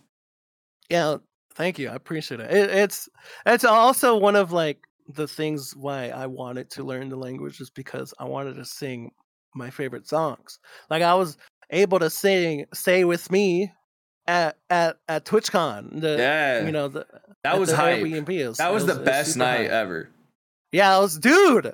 Yeah, 0.88 1.16
thank 1.54 1.80
you. 1.80 1.88
I 1.88 1.94
appreciate 1.96 2.38
it. 2.38 2.52
it. 2.52 2.70
It's 2.70 3.08
it's 3.44 3.64
also 3.64 4.16
one 4.16 4.36
of 4.36 4.52
like 4.52 4.78
the 5.08 5.26
things 5.26 5.74
why 5.74 6.10
I 6.10 6.28
wanted 6.28 6.70
to 6.70 6.84
learn 6.84 7.08
the 7.08 7.16
language 7.16 7.60
is 7.60 7.68
because 7.70 8.14
I 8.20 8.26
wanted 8.26 8.54
to 8.54 8.64
sing 8.64 9.10
my 9.54 9.70
favorite 9.70 10.08
songs. 10.08 10.58
Like 10.90 11.02
I 11.02 11.14
was 11.14 11.36
able 11.70 11.98
to 11.98 12.10
sing 12.10 12.66
"Stay 12.72 13.04
with 13.04 13.30
Me" 13.30 13.72
at 14.26 14.56
at 14.70 14.96
at 15.08 15.24
TwitchCon. 15.24 16.00
The, 16.00 16.16
Yeah, 16.18 16.64
you 16.64 16.72
know 16.72 16.88
the, 16.88 17.06
that 17.44 17.58
was 17.58 17.70
the 17.70 17.76
hype. 17.76 18.02
Airbnb. 18.02 18.28
It 18.30 18.48
was- 18.48 18.58
That 18.58 18.72
was 18.72 18.86
the 18.86 18.94
best 18.94 19.36
night 19.36 19.62
hype. 19.62 19.70
ever. 19.70 20.08
Yeah, 20.70 20.96
I 20.96 21.00
was 21.00 21.18
dude. 21.18 21.72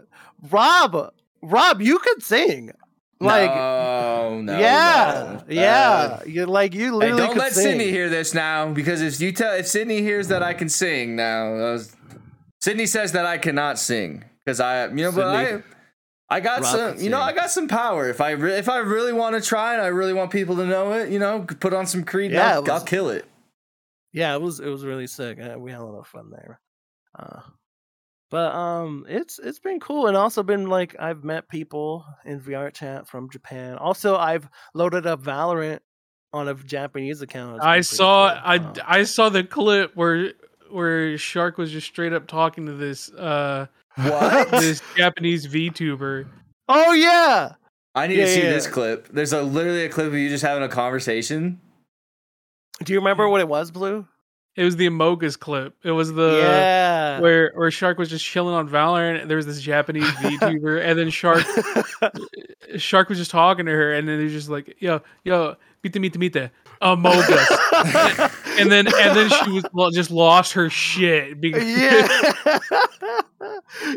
Rob, 0.51 1.13
Rob, 1.43 1.81
you 1.83 1.99
could 1.99 2.23
sing. 2.23 2.73
Like 3.21 3.51
no, 3.51 4.41
no, 4.43 4.59
yeah, 4.61 5.41
no. 5.41 5.45
yeah. 5.53 6.19
Uh, 6.21 6.23
you 6.25 6.47
like 6.47 6.73
you 6.73 6.85
hey, 6.85 6.91
literally 6.93 7.19
don't 7.23 7.33
could 7.33 7.39
let 7.39 7.53
sing. 7.53 7.65
Sydney 7.65 7.91
hear 7.91 8.09
this 8.09 8.33
now, 8.33 8.71
because 8.73 9.01
if 9.03 9.21
you 9.21 9.33
tell 9.33 9.55
if 9.55 9.67
Sydney 9.67 10.03
hears 10.03 10.29
that 10.29 10.41
I 10.45 10.55
can 10.55 10.69
sing 10.69 11.17
now, 11.17 11.57
that 11.57 11.73
was, 11.73 11.97
Sydney 12.61 12.87
says 12.87 13.11
that 13.13 13.27
I 13.27 13.37
cannot 13.39 13.77
sing 13.81 14.25
because 14.45 14.61
I, 14.61 14.87
you 14.87 14.95
know, 15.03 15.11
but 15.11 15.27
I, 15.27 15.45
Sydney- 15.47 15.63
I 16.31 16.41
got 16.41 16.63
Rob 16.63 16.67
some, 16.97 17.01
you 17.01 17.09
know. 17.11 17.21
I 17.21 17.33
got 17.33 17.51
some 17.51 17.69
power. 17.69 18.09
If 18.09 18.21
I 18.21 18.33
re- 18.33 18.59
if 18.59 18.69
I 18.69 18.79
really 18.79 19.13
want 19.15 19.35
to 19.37 19.41
try 19.47 19.73
and 19.75 19.83
I 19.83 19.87
really 19.87 20.13
want 20.13 20.31
people 20.31 20.57
to 20.57 20.67
know 20.67 20.93
it, 20.93 21.11
you 21.11 21.19
know, 21.19 21.47
put 21.61 21.73
on 21.73 21.87
some 21.87 22.05
Creed, 22.05 22.33
Yeah, 22.33 22.55
I'll, 22.55 22.61
was- 22.63 22.71
I'll 22.71 22.85
kill 22.85 23.09
it. 23.11 23.25
yeah 24.13 24.35
it 24.35 24.41
was 24.41 24.61
it 24.61 24.69
was 24.69 24.85
really 24.85 25.07
sick 25.07 25.39
Uh, 25.41 25.59
we 25.59 25.71
had 25.71 25.81
a 25.81 25.85
lot 25.85 25.99
of 25.99 26.07
fun 26.07 26.31
there 26.31 26.61
uh 27.19 27.41
but 28.31 28.55
um 28.55 29.05
it's 29.09 29.39
it's 29.39 29.59
been 29.59 29.81
cool 29.81 30.07
and 30.07 30.17
also 30.17 30.43
been 30.43 30.67
like 30.67 30.97
i've 30.99 31.25
met 31.25 31.49
people 31.49 32.05
in 32.25 32.41
vr 32.41 32.73
chat 32.73 33.07
from 33.09 33.29
japan 33.31 33.77
also 33.77 34.17
i've 34.17 34.49
loaded 34.75 35.07
up 35.07 35.23
valorant 35.23 35.81
on 36.33 36.49
a 36.49 36.55
japanese 36.55 37.21
account 37.23 37.63
I 37.63 37.81
saw 37.83 38.31
cool. 38.31 38.41
I 38.45 38.57
Um, 38.57 38.73
I 38.87 39.03
saw 39.05 39.29
the 39.31 39.45
clip 39.45 39.95
where 39.95 40.33
where 40.71 41.17
Shark 41.19 41.57
was 41.59 41.71
just 41.71 41.87
straight 41.87 42.13
up 42.13 42.27
talking 42.27 42.67
to 42.67 42.73
this 42.73 43.11
uh 43.13 43.67
What? 43.99 44.51
this 44.53 44.83
Japanese 44.97 45.47
VTuber. 45.47 46.27
oh 46.69 46.93
yeah 46.93 47.55
I 47.95 48.07
need 48.07 48.19
Yeah, 48.19 48.25
to 48.27 48.31
see 48.33 48.43
yeah, 48.43 48.51
this 48.51 48.67
clip. 48.67 49.09
There's 49.09 49.33
a 49.33 49.43
literally 49.43 49.85
a 49.85 49.89
clip 49.89 50.07
of 50.07 50.15
you 50.15 50.29
just 50.29 50.45
having 50.45 50.63
a 50.63 50.69
conversation. 50.69 51.61
do 52.85 52.93
you 52.93 52.99
remember 52.99 53.29
what 53.29 53.41
it 53.41 53.49
was 53.49 53.71
blue 53.73 54.07
It 54.57 54.65
was 54.65 54.77
the 54.77 54.87
Amogus 54.89 55.39
clip. 55.39 55.75
It 55.83 55.91
was 55.93 56.13
the 56.13 56.39
yeah 56.43 57.21
where 57.21 57.53
where 57.55 57.71
Shark 57.71 57.99
was 57.99 58.09
just 58.11 58.25
chilling 58.25 58.55
on 58.55 58.69
Valorant. 58.69 59.27
There 59.29 59.37
was 59.37 59.47
this 59.47 59.61
Japanese 59.61 60.05
VTuber, 60.23 60.81
and 60.85 60.99
then 60.99 61.11
Shark 61.11 61.43
Shark 62.77 63.09
was 63.09 63.19
just 63.19 63.31
talking 63.31 63.67
to 63.67 63.73
her, 63.73 63.93
and 63.95 64.07
then 64.07 64.19
they're 64.19 64.29
just 64.29 64.49
like, 64.49 64.77
"Yo, 64.81 65.01
yo, 65.25 65.57
mite, 65.83 65.97
mite, 66.01 66.19
mite, 66.35 66.51
Amogus," 66.83 68.31
and 68.61 68.71
then 68.71 68.87
and 68.87 69.17
then 69.17 69.31
she 69.31 69.51
was 69.51 69.65
lo- 69.73 69.91
just 69.91 70.11
lost 70.11 70.53
her 70.53 70.71
shit 70.71 71.41
because 71.41 71.65
yeah. 71.65 72.59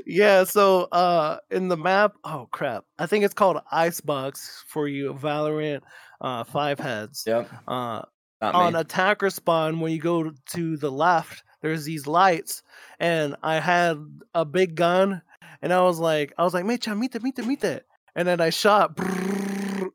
Yeah 0.06 0.44
so 0.44 0.84
uh 0.92 1.38
in 1.50 1.68
the 1.68 1.78
map 1.78 2.14
oh 2.24 2.48
crap. 2.52 2.86
I 3.00 3.06
think 3.06 3.24
it's 3.26 3.34
called 3.34 3.58
icebox 3.72 4.64
for 4.68 4.88
you 4.88 5.14
valorant 5.14 5.82
uh 6.22 6.44
five 6.44 6.80
heads. 6.80 7.24
Yep. 7.26 7.50
uh 7.68 8.02
Not 8.42 8.56
on 8.56 8.74
me. 8.74 8.80
attacker 8.80 9.30
spawn 9.30 9.80
when 9.80 9.92
you 9.92 10.00
go 10.00 10.32
to 10.52 10.78
the 10.78 10.92
left 10.92 11.44
there's 11.62 11.86
these 11.86 12.08
lights. 12.08 12.64
And 13.00 13.36
i 13.44 13.60
had 13.60 13.98
a 14.36 14.46
big 14.46 14.76
gun 14.76 15.22
and 15.62 15.74
i 15.74 15.82
was 15.82 16.00
like 16.00 16.34
i 16.38 16.44
was 16.44 16.54
like 16.54 16.66
mecha 16.66 16.96
mite 16.98 17.22
mite 17.22 17.46
mite 17.46 17.84
and 18.16 18.28
then 18.28 18.40
i 18.42 18.50
shot 18.50 18.98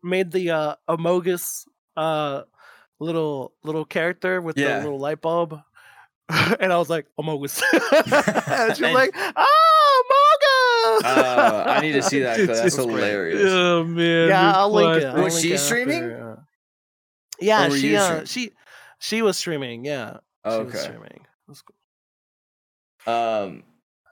made 0.03 0.31
the 0.33 0.51
uh 0.51 0.75
amogus 0.89 1.67
uh 1.97 2.43
little 2.99 3.53
little 3.65 3.85
character 3.85 4.41
with 4.41 4.57
Yeah. 4.59 4.79
the 4.79 4.85
little 4.85 4.99
light 4.99 5.21
bulb 5.21 5.61
and 6.29 6.73
i 6.73 6.79
was 6.79 6.89
like 6.91 7.07
amogus 7.21 7.63
and 7.63 8.77
she 8.77 8.83
was 8.85 8.95
like 8.95 9.11
oh 9.15 10.03
amogus 10.03 11.05
Uh, 11.05 11.65
I 11.67 11.81
need 11.81 11.93
to 11.93 12.03
see 12.03 12.21
that. 12.21 12.37
clip. 12.37 12.51
It's- 12.51 12.61
That's 12.63 12.77
it's 12.77 12.85
great. 12.85 12.95
hilarious. 12.97 13.43
oh 13.45 13.85
man, 13.85 14.29
yeah, 14.29 14.53
I'll 14.57 14.73
link 14.73 15.03
it. 15.03 15.07
I'll 15.07 15.23
Was 15.25 15.35
link 15.35 15.47
she 15.47 15.53
it 15.53 15.59
streaming? 15.59 16.05
uh, 16.05 16.37
Yeah, 17.41 17.67
Or 17.67 17.71
were 17.71 17.77
she 17.77 17.97
uh, 17.97 18.25
she 18.25 18.53
she 18.99 19.21
was 19.23 19.37
streaming. 19.37 19.85
Yeah, 19.85 20.19
she 20.49 20.59
was 20.63 20.81
streaming. 20.81 21.27
That's 21.49 21.63
cool. 21.63 23.13
Um, 23.15 23.63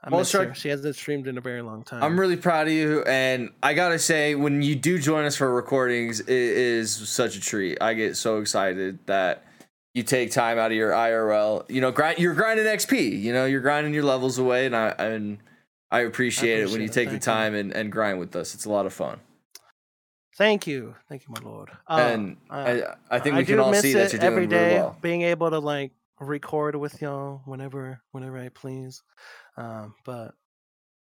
I 0.05 0.09
Well, 0.09 0.19
miss 0.19 0.31
her. 0.33 0.43
Shark- 0.45 0.55
She 0.55 0.69
hasn't 0.69 0.95
streamed 0.95 1.27
in 1.27 1.37
a 1.37 1.41
very 1.41 1.61
long 1.63 1.83
time. 1.83 2.03
I'm 2.03 2.19
really 2.19 2.37
proud 2.37 2.67
of 2.67 2.73
you, 2.73 3.01
and 3.03 3.49
I 3.63 3.73
gotta 3.73 3.97
say, 3.99 4.35
when 4.35 4.61
you 4.61 4.75
do 4.75 4.99
join 4.99 5.25
us 5.25 5.35
for 5.35 5.51
recordings, 5.51 6.19
it 6.19 6.29
is 6.29 6.93
such 7.09 7.35
a 7.35 7.41
treat. 7.41 7.79
I 7.81 7.93
get 7.95 8.15
so 8.15 8.39
excited 8.39 8.99
that 9.07 9.43
you 9.95 10.03
take 10.03 10.29
time 10.31 10.59
out 10.59 10.71
of 10.71 10.77
your 10.77 10.91
IRL. 10.91 11.65
You 11.69 11.81
know, 11.81 11.91
grind. 11.91 12.19
You're 12.19 12.35
grinding 12.35 12.65
XP. 12.67 13.19
You 13.19 13.33
know, 13.33 13.45
you're 13.45 13.61
grinding 13.61 13.93
your 13.95 14.03
levels 14.03 14.37
away, 14.37 14.65
and 14.67 14.75
I 14.75 14.89
and 14.89 15.39
I 15.91 16.01
appreciate, 16.01 16.59
it 16.59 16.65
when 16.65 16.75
appreciate 16.75 16.79
you 16.83 16.85
it. 16.89 16.93
take 16.93 17.07
the 17.09 17.13
you. 17.15 17.19
time 17.19 17.55
and, 17.55 17.71
and 17.73 17.91
grind 17.91 18.19
with 18.19 18.35
us. 18.35 18.53
It's 18.53 18.65
a 18.65 18.69
lot 18.69 18.85
of 18.85 18.93
fun, 18.93 19.19
Thank 20.37 20.67
you, 20.67 20.95
thank 21.07 21.23
you, 21.25 21.33
my 21.33 21.49
lord. 21.49 21.69
Uh, 21.87 21.93
and 22.11 22.37
uh, 22.49 22.53
I, 23.09 23.15
I 23.15 23.19
think 23.19 23.35
I 23.35 23.39
we 23.39 23.45
can 23.45 23.59
all 23.59 23.73
see 23.73 23.93
that 23.93 24.11
you're 24.11 24.19
doing 24.19 24.23
every 24.33 24.47
really 24.47 24.47
day, 24.47 24.73
well. 24.79 24.97
being 25.01 25.21
able 25.21 25.49
to 25.49 25.59
like 25.59 25.93
record 26.19 26.75
with 26.75 27.01
y'all 27.01 27.41
whenever 27.45 28.01
whenever 28.11 28.37
I 28.37 28.49
please. 28.49 29.01
Um, 29.57 29.95
but 30.05 30.33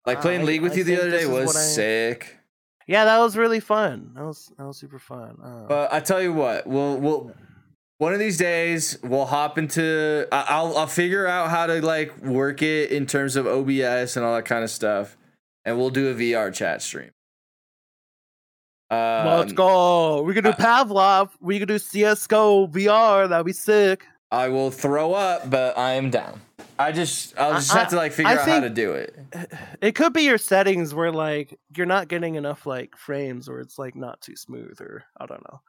Like 0.05 0.21
playing 0.21 0.41
I- 0.41 0.45
League 0.45 0.61
with 0.61 0.73
I 0.73 0.75
you 0.77 0.83
the 0.83 0.97
other 0.99 1.09
day 1.11 1.25
was 1.25 1.55
sick. 1.73 2.37
yeah, 2.87 3.05
that 3.05 3.19
was 3.19 3.35
really 3.37 3.59
fun. 3.59 4.11
That 4.15 4.23
was 4.25 4.51
that 4.57 4.65
was 4.65 4.77
super 4.77 4.99
fun. 4.99 5.37
Uh, 5.43 5.67
But 5.67 5.93
I 5.93 5.99
tell 5.99 6.21
you 6.21 6.33
what, 6.33 6.67
we'll 6.67 6.97
we'll 6.99 7.33
one 7.97 8.11
of 8.13 8.19
these 8.19 8.37
days 8.37 8.97
we'll 9.03 9.25
hop 9.25 9.57
into. 9.57 10.27
I- 10.31 10.45
I'll 10.49 10.77
I'll 10.77 10.87
figure 10.87 11.25
out 11.27 11.49
how 11.49 11.65
to 11.67 11.81
like 11.85 12.15
work 12.21 12.61
it 12.61 12.91
in 12.91 13.05
terms 13.05 13.35
of 13.37 13.47
OBS 13.47 14.17
and 14.17 14.25
all 14.25 14.35
that 14.35 14.45
kind 14.45 14.63
of 14.63 14.69
stuff, 14.69 15.15
and 15.63 15.77
we'll 15.77 15.89
do 15.91 16.09
a 16.09 16.13
VR 16.13 16.53
chat 16.53 16.81
stream. 16.81 17.11
Um, 18.91 19.25
let's 19.39 19.53
go. 19.53 20.21
We 20.21 20.33
could 20.33 20.43
do 20.43 20.51
uh, 20.51 20.55
Pavlov. 20.55 21.29
We 21.41 21.57
could 21.57 21.67
do 21.67 21.79
CS:GO 21.79 22.67
VR. 22.67 23.27
That'd 23.27 23.45
be 23.45 23.53
sick. 23.53 24.05
I 24.31 24.49
will 24.49 24.69
throw 24.71 25.13
up, 25.13 25.49
but 25.49 25.77
I 25.77 25.93
am 25.93 26.09
down. 26.11 26.41
I 26.77 26.91
just 26.91 27.37
I'll 27.37 27.53
I- 27.53 27.55
just 27.55 27.71
have 27.71 27.89
to 27.89 27.95
like 27.95 28.11
figure 28.11 28.31
I 28.31 28.35
out 28.37 28.47
how 28.47 28.59
to 28.59 28.69
do 28.69 28.93
it. 28.93 29.15
It 29.81 29.95
could 29.95 30.13
be 30.13 30.23
your 30.23 30.37
settings 30.37 30.93
where 30.93 31.11
like 31.11 31.57
you're 31.75 31.85
not 31.85 32.07
getting 32.07 32.35
enough 32.35 32.65
like 32.65 32.95
frames 32.97 33.47
or 33.47 33.59
it's 33.59 33.77
like 33.79 33.95
not 33.95 34.19
too 34.21 34.35
smooth 34.35 34.79
or 34.81 35.03
I 35.19 35.25
don't 35.25 35.43
know. 35.51 35.61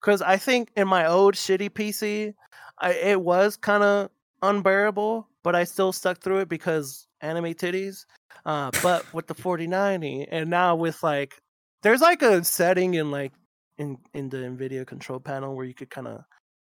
Cuz 0.00 0.22
I 0.22 0.36
think 0.36 0.70
in 0.76 0.88
my 0.88 1.06
old 1.06 1.34
shitty 1.34 1.70
PC, 1.70 2.34
I 2.78 2.92
it 2.92 3.20
was 3.20 3.56
kind 3.56 3.82
of 3.82 4.10
unbearable, 4.42 5.28
but 5.42 5.54
I 5.54 5.64
still 5.64 5.92
stuck 5.92 6.20
through 6.22 6.38
it 6.40 6.48
because 6.48 7.06
anime 7.20 7.54
titties. 7.54 8.04
Uh 8.46 8.70
but 8.82 9.12
with 9.14 9.26
the 9.26 9.34
4090 9.34 10.28
and 10.30 10.50
now 10.50 10.74
with 10.76 11.02
like 11.02 11.40
there's 11.82 12.00
like 12.00 12.22
a 12.22 12.42
setting 12.44 12.94
in 12.94 13.10
like 13.10 13.32
in 13.78 13.98
in 14.14 14.28
the 14.30 14.38
Nvidia 14.38 14.86
control 14.86 15.20
panel 15.20 15.54
where 15.54 15.66
you 15.66 15.74
could 15.74 15.90
kind 15.90 16.08
of 16.08 16.22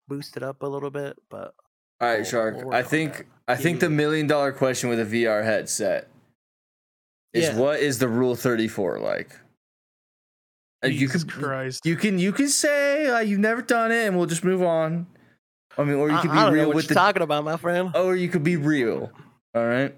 boost 0.09 0.37
it 0.37 0.43
up 0.43 0.63
a 0.63 0.67
little 0.67 0.91
bit, 0.91 1.17
but 1.31 1.55
All 2.05 2.15
right, 2.19 2.27
Shark. 2.27 2.57
we'll 2.57 2.75
I 2.75 2.83
think. 2.83 3.27
I 3.47 3.57
think 3.57 3.81
the 3.81 3.91
million 3.91 4.27
dollar 4.27 4.53
question 4.53 4.89
with 4.89 4.99
a 5.01 5.05
VR 5.05 5.45
headset 5.45 6.09
is 7.35 7.45
Yeah. 7.45 7.57
what 7.59 7.81
is 7.81 7.99
the 7.99 8.09
Rule 8.09 8.35
Thirty 8.37 8.69
Four 8.69 8.99
like? 9.01 9.33
Uh, 10.83 10.89
you 10.89 11.01
Jesus 11.01 11.25
could 11.25 11.33
Christ. 11.43 11.85
You 11.85 11.97
can 11.97 12.19
you 12.19 12.33
can 12.33 12.49
say 12.49 13.07
uh, 13.07 13.21
you've 13.21 13.41
never 13.41 13.63
done 13.63 13.93
it, 13.93 14.07
and 14.07 14.17
we'll 14.17 14.27
just 14.27 14.45
move 14.45 14.63
on. 14.63 15.07
I 15.77 15.85
mean, 15.85 15.97
or 15.97 16.11
you 16.11 16.19
could 16.19 16.31
I 16.31 16.49
be 16.51 16.55
real 16.57 16.67
what 16.69 16.77
with 16.77 16.85
you're 16.85 16.89
the, 16.89 16.95
talking 16.95 17.23
about, 17.23 17.45
my 17.45 17.57
friend. 17.57 17.91
or 17.97 18.15
you 18.17 18.29
could 18.29 18.45
be 18.45 18.57
real. 18.57 19.11
All 19.55 19.67
right. 19.67 19.95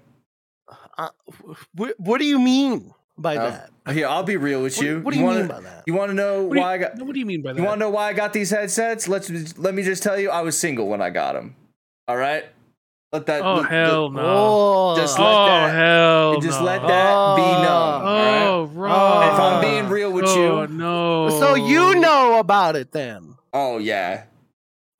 Uh, 0.97 1.09
what, 1.75 1.93
what 1.99 2.17
do 2.19 2.25
you 2.25 2.39
mean 2.39 2.93
by 3.17 3.37
Uh, 3.37 3.49
that? 3.85 3.93
Here, 3.93 4.07
I'll 4.07 4.23
be 4.23 4.37
real 4.37 4.63
with 4.63 4.75
What, 4.75 4.85
you. 4.85 4.99
what 5.01 5.13
do 5.13 5.19
you, 5.19 5.25
wanna, 5.25 5.39
mean 5.39 5.47
by 5.47 5.59
that? 5.61 5.83
You 5.85 5.93
want 5.93 6.09
to 6.09 6.15
know 6.15 6.43
What 6.45 6.57
why 6.57 6.73
I 6.73 6.77
got? 6.79 6.97
what 6.97 7.13
do 7.13 7.19
you 7.19 7.25
mean 7.27 7.43
by 7.43 7.53
that? 7.53 7.59
You 7.59 7.65
want 7.65 7.75
to 7.75 7.79
know 7.79 7.89
why 7.91 8.09
I 8.09 8.13
got 8.13 8.33
these 8.33 8.49
headsets? 8.49 9.07
Let's 9.07 9.29
let 9.57 9.73
me 9.75 9.83
just 9.83 10.01
tell 10.03 10.19
you, 10.19 10.31
I 10.31 10.41
was 10.41 10.57
single 10.57 10.87
when 10.87 11.01
I 11.01 11.11
got 11.11 11.33
them. 11.33 11.55
All 12.07 12.17
right. 12.17 12.45
Let 13.11 13.25
that. 13.27 13.41
oh 13.41 13.55
let- 13.55 13.69
hell 13.69 14.11
let- 14.11 14.21
no! 14.21 14.25
Oh, 14.25 14.95
Just 14.97 15.17
oh, 15.17 15.23
let 15.23 15.31
oh 15.31 15.45
that- 15.45 15.75
hell 15.75 16.41
just 16.41 16.59
no! 16.59 16.65
let 16.65 16.81
that 16.81 17.35
be 17.37 17.41
oh. 17.41 17.63
known. 17.63 17.67
all 17.67 18.03
right? 18.03 18.43
Oh, 18.43 18.63
Rob. 18.73 19.33
If 19.33 19.39
I'm 19.39 19.61
being 19.61 19.87
real 19.89 20.11
with 20.11 20.25
you. 20.25 20.45
oh, 20.45 20.61
you, 20.63 20.67
no. 20.67 21.29
so 21.39 21.55
you 21.55 21.95
know 21.95 22.39
about 22.39 22.75
it 22.75 22.91
then? 22.91 23.35
oh 23.53 23.77
yeah. 23.77 24.23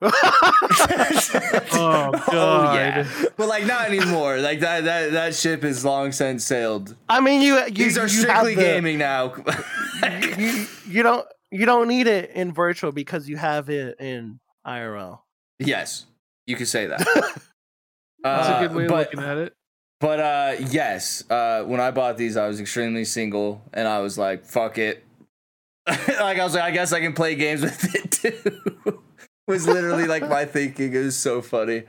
Oh 0.00 0.10
Oh 2.28 2.72
yeah. 2.74 3.06
But 3.36 3.48
like 3.48 3.66
not 3.66 3.88
anymore. 3.90 4.38
Like 4.38 4.60
that 4.60 4.84
that 4.84 5.12
that 5.12 5.34
ship 5.34 5.64
is 5.64 5.84
long 5.84 6.12
since 6.12 6.44
sailed. 6.44 6.94
I 7.08 7.20
mean, 7.20 7.42
you, 7.42 7.56
you 7.66 7.70
These 7.70 7.98
are 7.98 8.02
you 8.02 8.08
strictly 8.08 8.54
the- 8.54 8.62
gaming 8.62 8.98
now. 8.98 9.34
You, 10.38 10.66
you 10.86 11.02
don't 11.02 11.26
you 11.50 11.66
don't 11.66 11.88
need 11.88 12.06
it 12.06 12.30
in 12.30 12.52
virtual 12.52 12.92
because 12.92 13.28
you 13.28 13.36
have 13.36 13.68
it 13.68 13.98
in 13.98 14.38
IRL. 14.64 15.18
yes, 15.58 16.06
you 16.48 16.56
could 16.56 16.66
say 16.68 16.86
that. 16.86 16.98
That's 18.24 18.48
Uh, 18.48 18.54
a 18.56 18.66
good 18.68 18.76
way 18.76 18.84
of 18.84 18.88
but, 18.90 19.12
looking 19.14 19.28
at 19.28 19.36
it. 19.38 19.54
But 20.00 20.20
uh, 20.20 20.56
yes, 20.70 21.28
uh, 21.30 21.62
when 21.64 21.80
I 21.80 21.90
bought 21.90 22.16
these, 22.16 22.36
I 22.36 22.46
was 22.48 22.60
extremely 22.60 23.04
single, 23.04 23.62
and 23.72 23.86
I 23.88 23.98
was 24.00 24.16
like, 24.16 24.44
"Fuck 24.44 24.78
it." 24.78 25.04
like 25.86 26.38
I 26.38 26.44
was 26.44 26.54
like, 26.54 26.62
I 26.64 26.70
guess 26.70 26.92
I 26.92 27.00
can 27.00 27.12
play 27.14 27.34
games 27.34 27.62
with 27.62 27.94
it 27.94 28.10
too. 28.84 29.02
was 29.46 29.66
literally 29.66 30.06
like 30.06 30.28
my 30.28 30.44
thinking. 30.44 30.92
It 30.94 30.98
was 31.04 31.16
so 31.16 31.42
funny. 31.42 31.84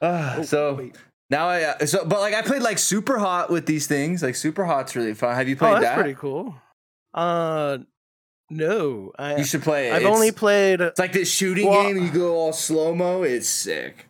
Uh, 0.00 0.36
Oh, 0.38 0.42
so 0.42 0.74
wait. 0.74 0.96
now 1.30 1.48
I 1.48 1.62
uh, 1.64 1.86
so 1.86 2.04
but 2.04 2.20
like 2.20 2.34
I 2.34 2.42
played 2.42 2.62
like 2.62 2.78
Superhot 2.78 3.50
with 3.50 3.66
these 3.66 3.86
things. 3.86 4.22
Like 4.22 4.34
Superhot's 4.34 4.96
really 4.96 5.14
fun. 5.14 5.34
Have 5.34 5.48
you 5.48 5.56
Oh, 5.56 5.58
played 5.58 5.74
that's 5.74 5.84
that? 5.84 5.94
pretty 5.96 6.14
cool. 6.14 6.54
Uh, 7.14 7.78
no, 8.52 9.12
I 9.18 9.36
You 9.36 9.44
should 9.44 9.62
play 9.62 9.88
it. 9.88 9.92
I've 9.94 10.02
It's- 10.02 10.14
only 10.14 10.30
played. 10.32 10.80
It's 10.80 10.98
like 10.98 11.12
this 11.12 11.30
shooting 11.30 11.68
Well- 11.68 11.82
game. 11.84 11.98
You 12.02 12.10
go 12.10 12.36
all 12.36 12.52
slow 12.52 12.94
mo. 12.94 13.22
It's 13.22 13.48
sick. 13.48 14.06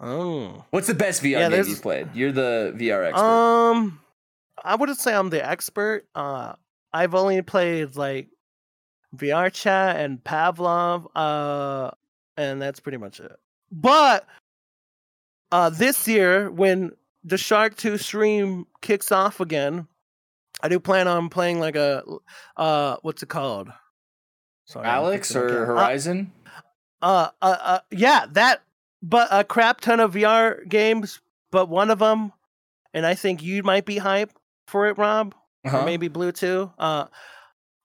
Oh, 0.00 0.64
What's 0.70 0.88
the 0.88 0.94
best 0.94 1.22
VR 1.22 1.38
Yeah, 1.40 1.48
game 1.50 1.64
you've 1.66 1.82
played? 1.82 2.08
You're 2.14 2.32
the 2.32 2.72
VR 2.76 3.04
expert. 3.04 3.22
um, 3.24 4.00
I 4.64 4.74
wouldn't 4.74 4.98
say 4.98 5.14
I'm 5.14 5.30
the 5.30 5.44
expert. 5.46 6.06
Uh, 6.14 6.54
I've 6.92 7.14
only 7.14 7.40
played 7.42 7.94
like 7.96 8.28
VR 9.14 9.48
chat 9.52 9.96
and 9.96 10.22
Pavlov. 10.22 11.06
Uh, 11.14 11.92
and 12.36 12.60
that's 12.60 12.80
pretty 12.80 12.98
much 12.98 13.20
it. 13.20 13.32
But 13.70 14.26
uh, 15.52 15.70
this 15.70 16.08
year 16.08 16.50
when 16.50 16.92
the 17.22 17.38
Shark 17.38 17.76
Tooth 17.76 18.02
stream 18.02 18.66
kicks 18.80 19.12
off 19.12 19.38
again, 19.38 19.86
I 20.60 20.68
do 20.68 20.78
plan 20.80 21.08
on 21.08 21.28
playing 21.28 21.60
like 21.60 21.76
a 21.76 22.02
uh, 22.56 22.96
what's 23.02 23.22
it 23.22 23.28
called? 23.28 23.68
Sorry, 24.66 24.86
Alex 24.86 25.34
or 25.34 25.48
camera. 25.48 25.62
Uh, 25.62 25.66
Horizon? 25.66 26.32
Uh, 27.00 27.28
uh, 27.40 27.56
uh, 27.60 27.78
yeah, 27.90 28.26
that, 28.32 28.62
but 29.02 29.28
a 29.32 29.42
crap 29.44 29.80
ton 29.80 29.98
of 30.00 30.14
VR 30.14 30.66
games, 30.68 31.20
but 31.50 31.68
one 31.68 31.90
of 31.90 31.98
them, 31.98 32.32
and 32.94 33.04
I 33.04 33.14
think 33.14 33.42
you 33.42 33.62
might 33.64 33.84
be 33.84 33.98
hype 33.98 34.30
for 34.68 34.86
it, 34.86 34.96
Rob, 34.98 35.34
Uh-huh. 35.64 35.78
or 35.80 35.84
maybe 35.84 36.06
Blue 36.08 36.30
too. 36.30 36.70
Uh, 36.78 37.06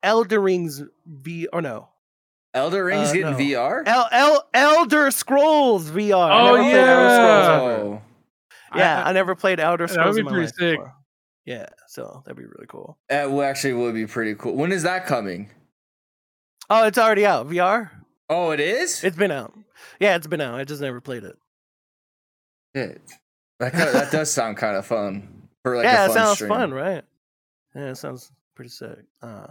Elder 0.03 0.39
Rings 0.39 0.83
V, 1.07 1.47
or 1.51 1.63
no, 1.63 1.89
Elder 2.53 2.85
Rings 2.85 3.09
uh, 3.09 3.13
getting 3.13 3.31
no. 3.31 3.37
VR. 3.37 3.83
El, 3.87 4.07
El 4.11 4.47
Elder 4.53 5.09
Scrolls 5.09 5.89
VR. 5.89 6.29
Oh, 6.31 6.55
never 6.55 6.61
played 6.61 6.71
Scrolls 6.71 7.11
yeah. 7.11 7.53
ever. 7.55 7.81
Oh. 7.81 8.01
yeah, 8.75 9.03
I- 9.03 9.09
I, 9.09 9.13
never 9.13 9.35
played 9.35 9.59
Elder 9.59 9.87
Scrolls. 9.87 9.95
that 9.97 10.13
Scrolls. 10.13 10.15
would 10.15 10.19
in 10.19 10.25
be 10.25 10.29
my 10.29 10.31
pretty 10.31 10.45
life 10.45 10.55
sick. 10.55 10.79
before. 10.79 10.93
Yeah, 11.47 11.65
so 11.87 12.21
that'd 12.25 12.37
be 12.37 12.43
really 12.43 12.67
cool. 12.67 12.97
That 13.07 13.31
would 13.31 13.45
actually 13.45 13.73
would 13.73 13.93
be 13.95 14.05
pretty 14.05 14.35
cool. 14.35 14.53
When 14.53 14.71
is 14.73 14.83
that 14.83 15.05
coming? 15.07 15.49
Oh, 16.69 16.85
it's 16.85 16.97
already 16.97 17.25
out. 17.25 17.47
VR. 17.47 17.89
Oh, 18.29 18.51
it 18.51 18.59
is. 18.59 19.01
It's 19.01 19.15
been 19.15 19.31
out. 19.31 19.53
Yeah, 20.01 20.17
it's 20.17 20.27
been 20.27 20.41
out. 20.41 20.55
I 20.55 20.65
just 20.65 20.81
never 20.81 20.99
played 20.99 21.23
it. 21.23 21.37
Shit. 22.75 23.01
That 23.59 23.71
kinda, 23.71 23.91
that 23.93 24.11
does 24.11 24.29
sound 24.31 24.57
kind 24.63 24.75
of 24.75 24.85
fun 24.85 25.47
for 25.63 25.77
like 25.77 25.85
yeah, 25.85 26.01
a 26.01 26.05
it 26.05 26.07
fun 26.09 26.17
sounds 26.17 26.35
stream. 26.35 26.49
fun, 26.49 26.73
right? 26.73 27.03
Yeah, 27.73 27.91
it 27.91 27.95
sounds 27.95 28.29
pretty 28.53 28.69
sick. 28.69 28.99
Uh, 29.21 29.47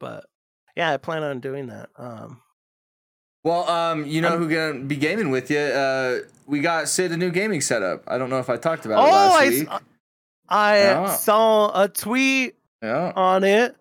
but 0.00 0.24
yeah, 0.74 0.92
I 0.92 0.96
plan 0.96 1.22
on 1.22 1.40
doing 1.40 1.66
that. 1.66 1.90
Um, 1.98 2.40
Well, 3.44 3.68
um, 3.68 4.06
you 4.06 4.22
know 4.22 4.30
I'm- 4.30 4.38
who 4.38 4.48
gonna 4.48 4.84
be 4.84 4.96
gaming 4.96 5.30
with 5.30 5.50
you? 5.50 5.58
Uh, 5.58 6.20
we 6.46 6.60
got 6.60 6.88
Sid 6.88 7.12
a 7.12 7.16
new 7.18 7.30
gaming 7.30 7.60
setup. 7.60 8.04
I 8.06 8.16
don't 8.16 8.30
know 8.30 8.38
if 8.38 8.48
I 8.48 8.56
talked 8.56 8.86
about 8.86 9.06
it 9.06 9.08
oh, 9.08 9.12
last 9.12 9.42
I, 9.42 9.48
week. 9.48 9.68
I 10.48 10.78
Yeah. 10.78 11.14
saw 11.16 11.82
a 11.82 11.88
tweet 11.88 12.54
yeah, 12.82 13.12
on 13.16 13.44
it. 13.44 13.74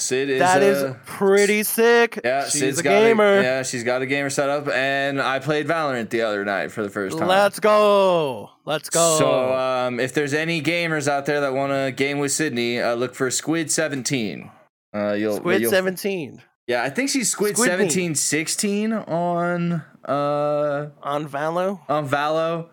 Sid 0.00 0.28
is 0.28 0.40
That 0.40 0.62
is 0.62 0.82
uh, 0.82 0.96
pretty 1.06 1.62
sick. 1.62 2.20
Yeah, 2.24 2.44
she's 2.44 2.60
Sid's 2.60 2.80
a 2.80 2.82
got 2.82 2.90
gamer. 2.90 3.40
yeah, 3.40 3.62
she's 3.62 3.84
got 3.84 4.02
a 4.02 4.06
gamer 4.06 4.28
setup, 4.28 4.68
and 4.68 5.22
I 5.22 5.38
played 5.38 5.68
Valorant 5.68 6.10
the 6.10 6.22
other 6.22 6.44
night 6.44 6.72
for 6.72 6.82
the 6.82 6.90
first 6.90 7.16
time. 7.16 7.28
Let's 7.28 7.60
go. 7.60 8.50
Let's 8.64 8.90
go. 8.90 9.16
So, 9.18 9.54
um, 9.54 10.00
if 10.00 10.12
there's 10.12 10.34
any 10.34 10.60
gamers 10.60 11.06
out 11.06 11.26
there 11.26 11.40
that 11.42 11.54
want 11.54 11.72
to 11.72 11.92
game 11.92 12.18
with 12.18 12.32
Sydney, 12.32 12.80
uh, 12.80 12.94
look 12.94 13.14
for 13.14 13.30
Squid 13.30 13.70
Seventeen. 13.70 14.50
Uh, 14.94 15.12
you'll 15.12 15.36
Squid 15.36 15.62
you'll- 15.62 15.70
Seventeen 15.70 16.42
Yeah, 16.66 16.82
I 16.82 16.90
think 16.90 17.08
she's 17.10 17.30
Squid, 17.30 17.56
Squid 17.56 17.68
Me. 17.68 17.70
seventeen 17.72 18.14
sixteen 18.16 18.92
on 18.92 19.84
uh 20.04 20.88
on 21.02 21.28
Valo. 21.28 21.80
on 21.88 22.08
Valo. 22.08 22.68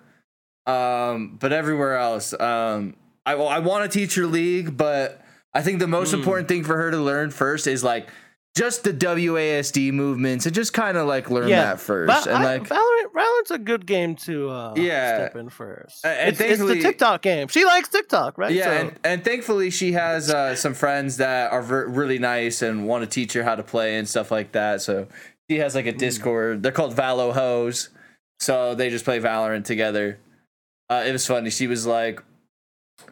Um, 0.65 1.37
but 1.39 1.53
everywhere 1.53 1.97
else, 1.97 2.33
um, 2.39 2.95
I 3.25 3.33
I 3.33 3.59
want 3.59 3.89
to 3.91 3.99
teach 3.99 4.15
her 4.15 4.25
League, 4.25 4.75
but 4.77 5.21
I 5.53 5.61
think 5.61 5.79
the 5.79 5.87
most 5.87 6.11
Hmm. 6.11 6.19
important 6.19 6.47
thing 6.47 6.63
for 6.63 6.77
her 6.77 6.91
to 6.91 6.97
learn 6.97 7.29
first 7.31 7.67
is 7.67 7.83
like 7.83 8.07
just 8.55 8.83
the 8.83 8.91
WASD 8.93 9.93
movements 9.93 10.45
and 10.45 10.53
just 10.53 10.73
kind 10.73 10.97
of 10.97 11.07
like 11.07 11.29
learn 11.29 11.47
Yeah, 11.47 11.63
that 11.63 11.79
first. 11.79 12.25
Va- 12.25 12.33
and 12.35 12.43
like, 12.43 12.63
Valorant, 12.63 13.13
Valorant's 13.15 13.51
a 13.51 13.57
good 13.57 13.85
game 13.85 14.15
to 14.17 14.49
uh, 14.49 14.73
Yeah. 14.75 15.15
step 15.19 15.35
in 15.37 15.47
first. 15.49 16.05
And 16.05 16.29
it's, 16.31 16.41
it's 16.41 16.61
the 16.61 16.81
TikTok 16.81 17.21
game. 17.21 17.47
She 17.47 17.63
likes 17.63 17.87
TikTok, 17.87 18.37
right? 18.37 18.51
yeah, 18.51 18.65
So- 18.65 18.71
and, 18.71 18.99
and 19.05 19.23
thankfully 19.23 19.69
she 19.69 19.93
has 19.93 20.29
uh, 20.29 20.55
some 20.55 20.73
friends 20.73 21.15
that 21.17 21.51
are 21.53 21.61
ver- 21.61 21.87
really 21.87 22.19
nice 22.19 22.61
and 22.61 22.85
want 22.87 23.03
to 23.05 23.09
teach 23.09 23.31
her 23.33 23.43
how 23.43 23.55
to 23.55 23.63
play 23.63 23.97
and 23.97 24.07
stuff 24.09 24.31
like 24.31 24.51
that. 24.51 24.81
So 24.81 25.07
she 25.49 25.59
has 25.59 25.71
Hmm. 25.71 25.77
like 25.77 25.85
a 25.85 25.93
Discord. 25.93 26.61
They're 26.61 26.73
called 26.73 26.93
Valo 26.95 27.31
Hoes. 27.33 27.87
So 28.41 28.75
they 28.75 28.89
just 28.89 29.05
play 29.05 29.19
Valorant 29.21 29.63
together. 29.63 30.17
Uh, 30.89 31.03
it 31.07 31.13
was 31.13 31.25
funny. 31.25 31.51
She 31.51 31.67
was 31.67 31.85
like 31.85 32.21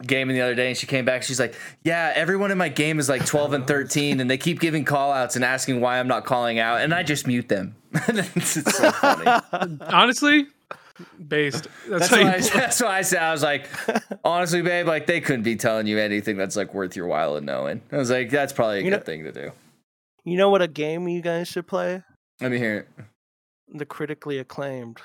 gaming 0.05 0.35
the 0.35 0.41
other 0.41 0.55
day 0.55 0.67
and 0.69 0.77
she 0.77 0.87
came 0.87 1.05
back. 1.05 1.23
She's 1.23 1.39
like, 1.39 1.55
Yeah, 1.83 2.11
everyone 2.15 2.51
in 2.51 2.57
my 2.57 2.69
game 2.69 2.99
is 2.99 3.09
like 3.09 3.25
12 3.25 3.53
and 3.53 3.67
13 3.67 4.19
and 4.19 4.29
they 4.29 4.37
keep 4.37 4.59
giving 4.59 4.85
call 4.85 5.11
outs 5.11 5.35
and 5.35 5.43
asking 5.45 5.81
why 5.81 5.99
I'm 5.99 6.07
not 6.07 6.25
calling 6.25 6.59
out. 6.59 6.81
And 6.81 6.93
I 6.93 7.03
just 7.03 7.27
mute 7.27 7.49
them. 7.49 7.75
it's, 7.93 8.57
it's 8.57 8.77
so 8.77 8.91
funny. 8.91 9.41
Honestly, 9.87 10.47
based. 11.27 11.67
That's, 11.89 12.09
That's 12.09 12.11
why, 12.11 12.33
I, 12.33 12.39
that's 12.61 12.81
why 12.81 12.97
I 12.97 13.01
said 13.01 13.23
I 13.23 13.31
was 13.31 13.41
like, 13.43 13.67
honestly, 14.23 14.61
babe, 14.61 14.85
like 14.87 15.07
they 15.07 15.21
couldn't 15.21 15.43
be 15.43 15.55
telling 15.55 15.87
you 15.87 15.97
anything 15.97 16.37
that's 16.37 16.55
like 16.55 16.73
worth 16.73 16.95
your 16.95 17.07
while 17.07 17.35
in 17.37 17.45
knowing. 17.45 17.81
I 17.91 17.97
was 17.97 18.09
like, 18.11 18.29
that's 18.29 18.53
probably 18.53 18.79
a 18.79 18.83
You 18.83 18.89
good 18.91 18.97
know- 18.97 19.03
thing 19.03 19.23
to 19.23 19.31
do. 19.31 19.51
you 20.25 20.37
know 20.37 20.49
what 20.49 20.61
a 20.61 20.67
game 20.67 21.07
you 21.07 21.21
guys 21.21 21.47
should 21.47 21.67
play? 21.67 22.03
Let 22.41 22.51
me 22.51 22.57
hear 22.57 22.77
it. 22.77 22.87
The 23.73 23.85
critically 23.85 24.37
acclaimed. 24.39 24.99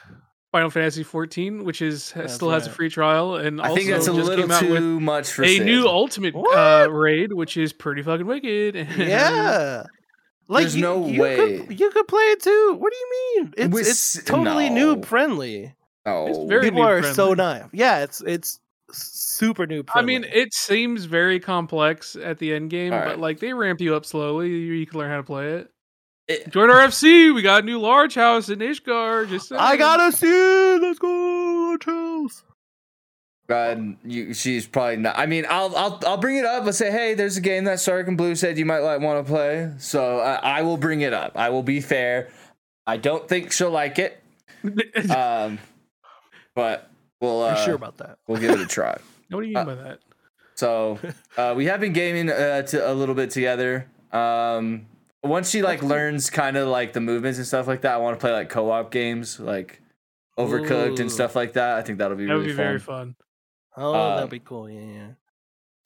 Final 0.55 0.71
Fantasy 0.71 1.03
14, 1.03 1.65
which 1.65 1.83
is 1.83 2.13
That's 2.13 2.33
still 2.33 2.51
has 2.51 2.69
a 2.69 2.71
free 2.71 2.89
trial, 2.89 3.35
and 3.35 3.61
I 3.61 3.71
also 3.71 3.75
think 3.77 3.91
that's 3.91 4.07
a 4.07 4.15
just 4.15 4.29
little 4.29 4.45
came 4.45 4.53
out 4.53 4.63
with 4.63 4.79
too 4.79 5.01
much 5.01 5.29
for 5.33 5.43
a 5.43 5.57
Sid. 5.57 5.67
new 5.67 5.89
Ultimate 5.89 6.33
uh, 6.37 6.87
raid, 6.93 7.33
which 7.33 7.57
is 7.57 7.73
pretty 7.73 8.03
fucking 8.03 8.25
wicked. 8.25 8.77
Yeah. 8.97 9.83
Like 10.47 10.63
There's 10.63 10.77
you, 10.77 10.83
no 10.83 11.07
you 11.09 11.21
way. 11.21 11.37
Could, 11.67 11.81
you 11.81 11.91
could 11.91 12.07
play 12.07 12.23
it 12.23 12.41
too. 12.41 12.77
What 12.79 12.93
do 12.93 12.97
you 12.97 13.11
mean? 13.43 13.55
It's 13.57 13.73
With 13.75 13.89
it's 13.89 14.23
totally 14.23 14.71
no. 14.71 14.95
noob 14.95 15.05
friendly. 15.07 15.75
Oh, 16.07 16.27
It's 16.29 16.39
very 16.49 16.63
People 16.71 16.83
are 16.83 17.01
noob 17.01 17.15
so 17.15 17.35
friendly. 17.35 17.61
nice. 17.63 17.69
Yeah, 17.73 17.99
it's 18.05 18.21
it's 18.21 18.61
super 18.93 19.67
noob 19.67 19.89
I 19.93 20.03
mean, 20.03 20.23
it 20.23 20.55
seems 20.55 21.07
very 21.07 21.41
complex 21.41 22.15
at 22.15 22.39
the 22.39 22.55
end 22.55 22.71
game, 22.71 22.93
Alright. 22.93 23.09
but 23.09 23.19
like 23.19 23.41
they 23.41 23.53
ramp 23.55 23.81
you 23.81 23.97
up 23.97 24.05
slowly. 24.07 24.51
You, 24.51 24.57
you 24.75 24.87
can 24.87 25.01
learn 25.01 25.11
how 25.11 25.17
to 25.17 25.25
play 25.25 25.55
it. 25.55 25.69
It- 26.29 26.51
Join 26.51 26.71
our 26.71 26.79
FC. 26.79 27.35
We 27.35 27.43
got 27.43 27.63
a 27.63 27.67
new 27.67 27.79
large 27.81 28.15
house 28.15 28.49
in 28.49 28.59
Ishgard. 28.61 29.29
Just 29.29 29.53
I 29.53 29.77
gotta 29.77 30.11
see. 30.17 30.79
Let's 30.81 30.99
go, 30.99 31.77
Charles. 31.81 32.45
God, 33.47 33.97
you, 34.05 34.33
she's 34.33 34.67
probably 34.67 34.97
not. 34.97 35.19
I 35.19 35.27
mean, 35.27 35.45
I'll 35.51 35.77
I'll 35.77 36.01
I'll 36.07 36.17
bring 36.17 36.37
it 36.37 36.47
up. 36.47 36.65
Let's 36.65 36.79
say, 36.79 36.91
hey, 36.91 37.13
there's 37.13 37.37
a 37.37 37.43
game 37.43 37.65
that 37.65 37.79
Sark 37.79 38.09
and 38.09 38.17
Blue 38.17 38.35
said 38.35 38.57
you 38.59 38.65
might 38.65 38.79
like 38.79 39.01
want 39.03 39.25
to 39.27 39.31
play. 39.31 39.71
So 39.79 40.21
I, 40.21 40.59
I 40.61 40.63
will 40.63 40.79
bring 40.79 41.03
it 41.03 41.13
up. 41.13 41.33
I 41.37 41.51
will 41.51 41.63
be 41.63 41.81
fair. 41.83 42.31
I 42.87 42.97
don't 42.97 43.29
think 43.29 43.53
she'll 43.53 43.71
like 43.71 43.99
it. 43.99 44.21
Um, 45.15 45.59
but 46.55 46.91
we'll 47.21 47.43
uh, 47.43 47.51
Are 47.51 47.57
sure 47.65 47.75
about 47.75 47.99
that? 47.99 48.17
we'll 48.27 48.41
give 48.41 48.53
it 48.53 48.61
a 48.61 48.67
try. 48.67 48.97
what 49.29 49.43
do 49.43 49.47
you 49.47 49.55
mean 49.55 49.67
by 49.67 49.75
that? 49.75 49.99
So 50.55 50.99
uh, 51.37 51.53
we 51.55 51.67
have 51.67 51.81
been 51.81 51.93
gaming 51.93 52.31
uh, 52.31 52.63
to, 52.63 52.91
a 52.91 52.95
little 52.95 53.15
bit 53.15 53.29
together. 53.31 53.87
Um, 54.11 54.87
once 55.25 55.51
she 55.51 55.63
like 55.63 55.83
learns 55.83 56.31
kind 56.31 56.57
of 56.57 56.69
like 56.69 56.93
the 56.93 57.01
movements 57.01 57.39
and 57.39 57.47
stuff 57.47 57.67
like 57.67 57.83
that, 57.83 57.95
I 57.95 57.97
want 57.99 58.17
to 58.19 58.21
play 58.21 58.33
like 58.33 58.49
co-op 58.49 58.91
games. 58.91 59.41
Like 59.41 59.81
Overcooked 60.39 60.99
Ooh. 60.99 61.03
and 61.03 61.13
stuff 61.13 61.37
like 61.37 61.53
that. 61.55 61.77
I 61.79 61.83
think 61.83 61.99
that'll 61.99 62.17
be 62.17 62.27
That 62.27 62.35
would 62.35 62.41
really 62.41 62.53
be 62.53 62.57
fun. 62.57 62.65
very 62.67 62.79
fun. 62.81 63.17
Oh, 63.77 63.93
Uh, 63.95 64.15
that'd 64.17 64.31
be 64.31 64.41
cool. 64.41 64.69
Yeah, 64.69 64.81
yeah. 64.81 65.07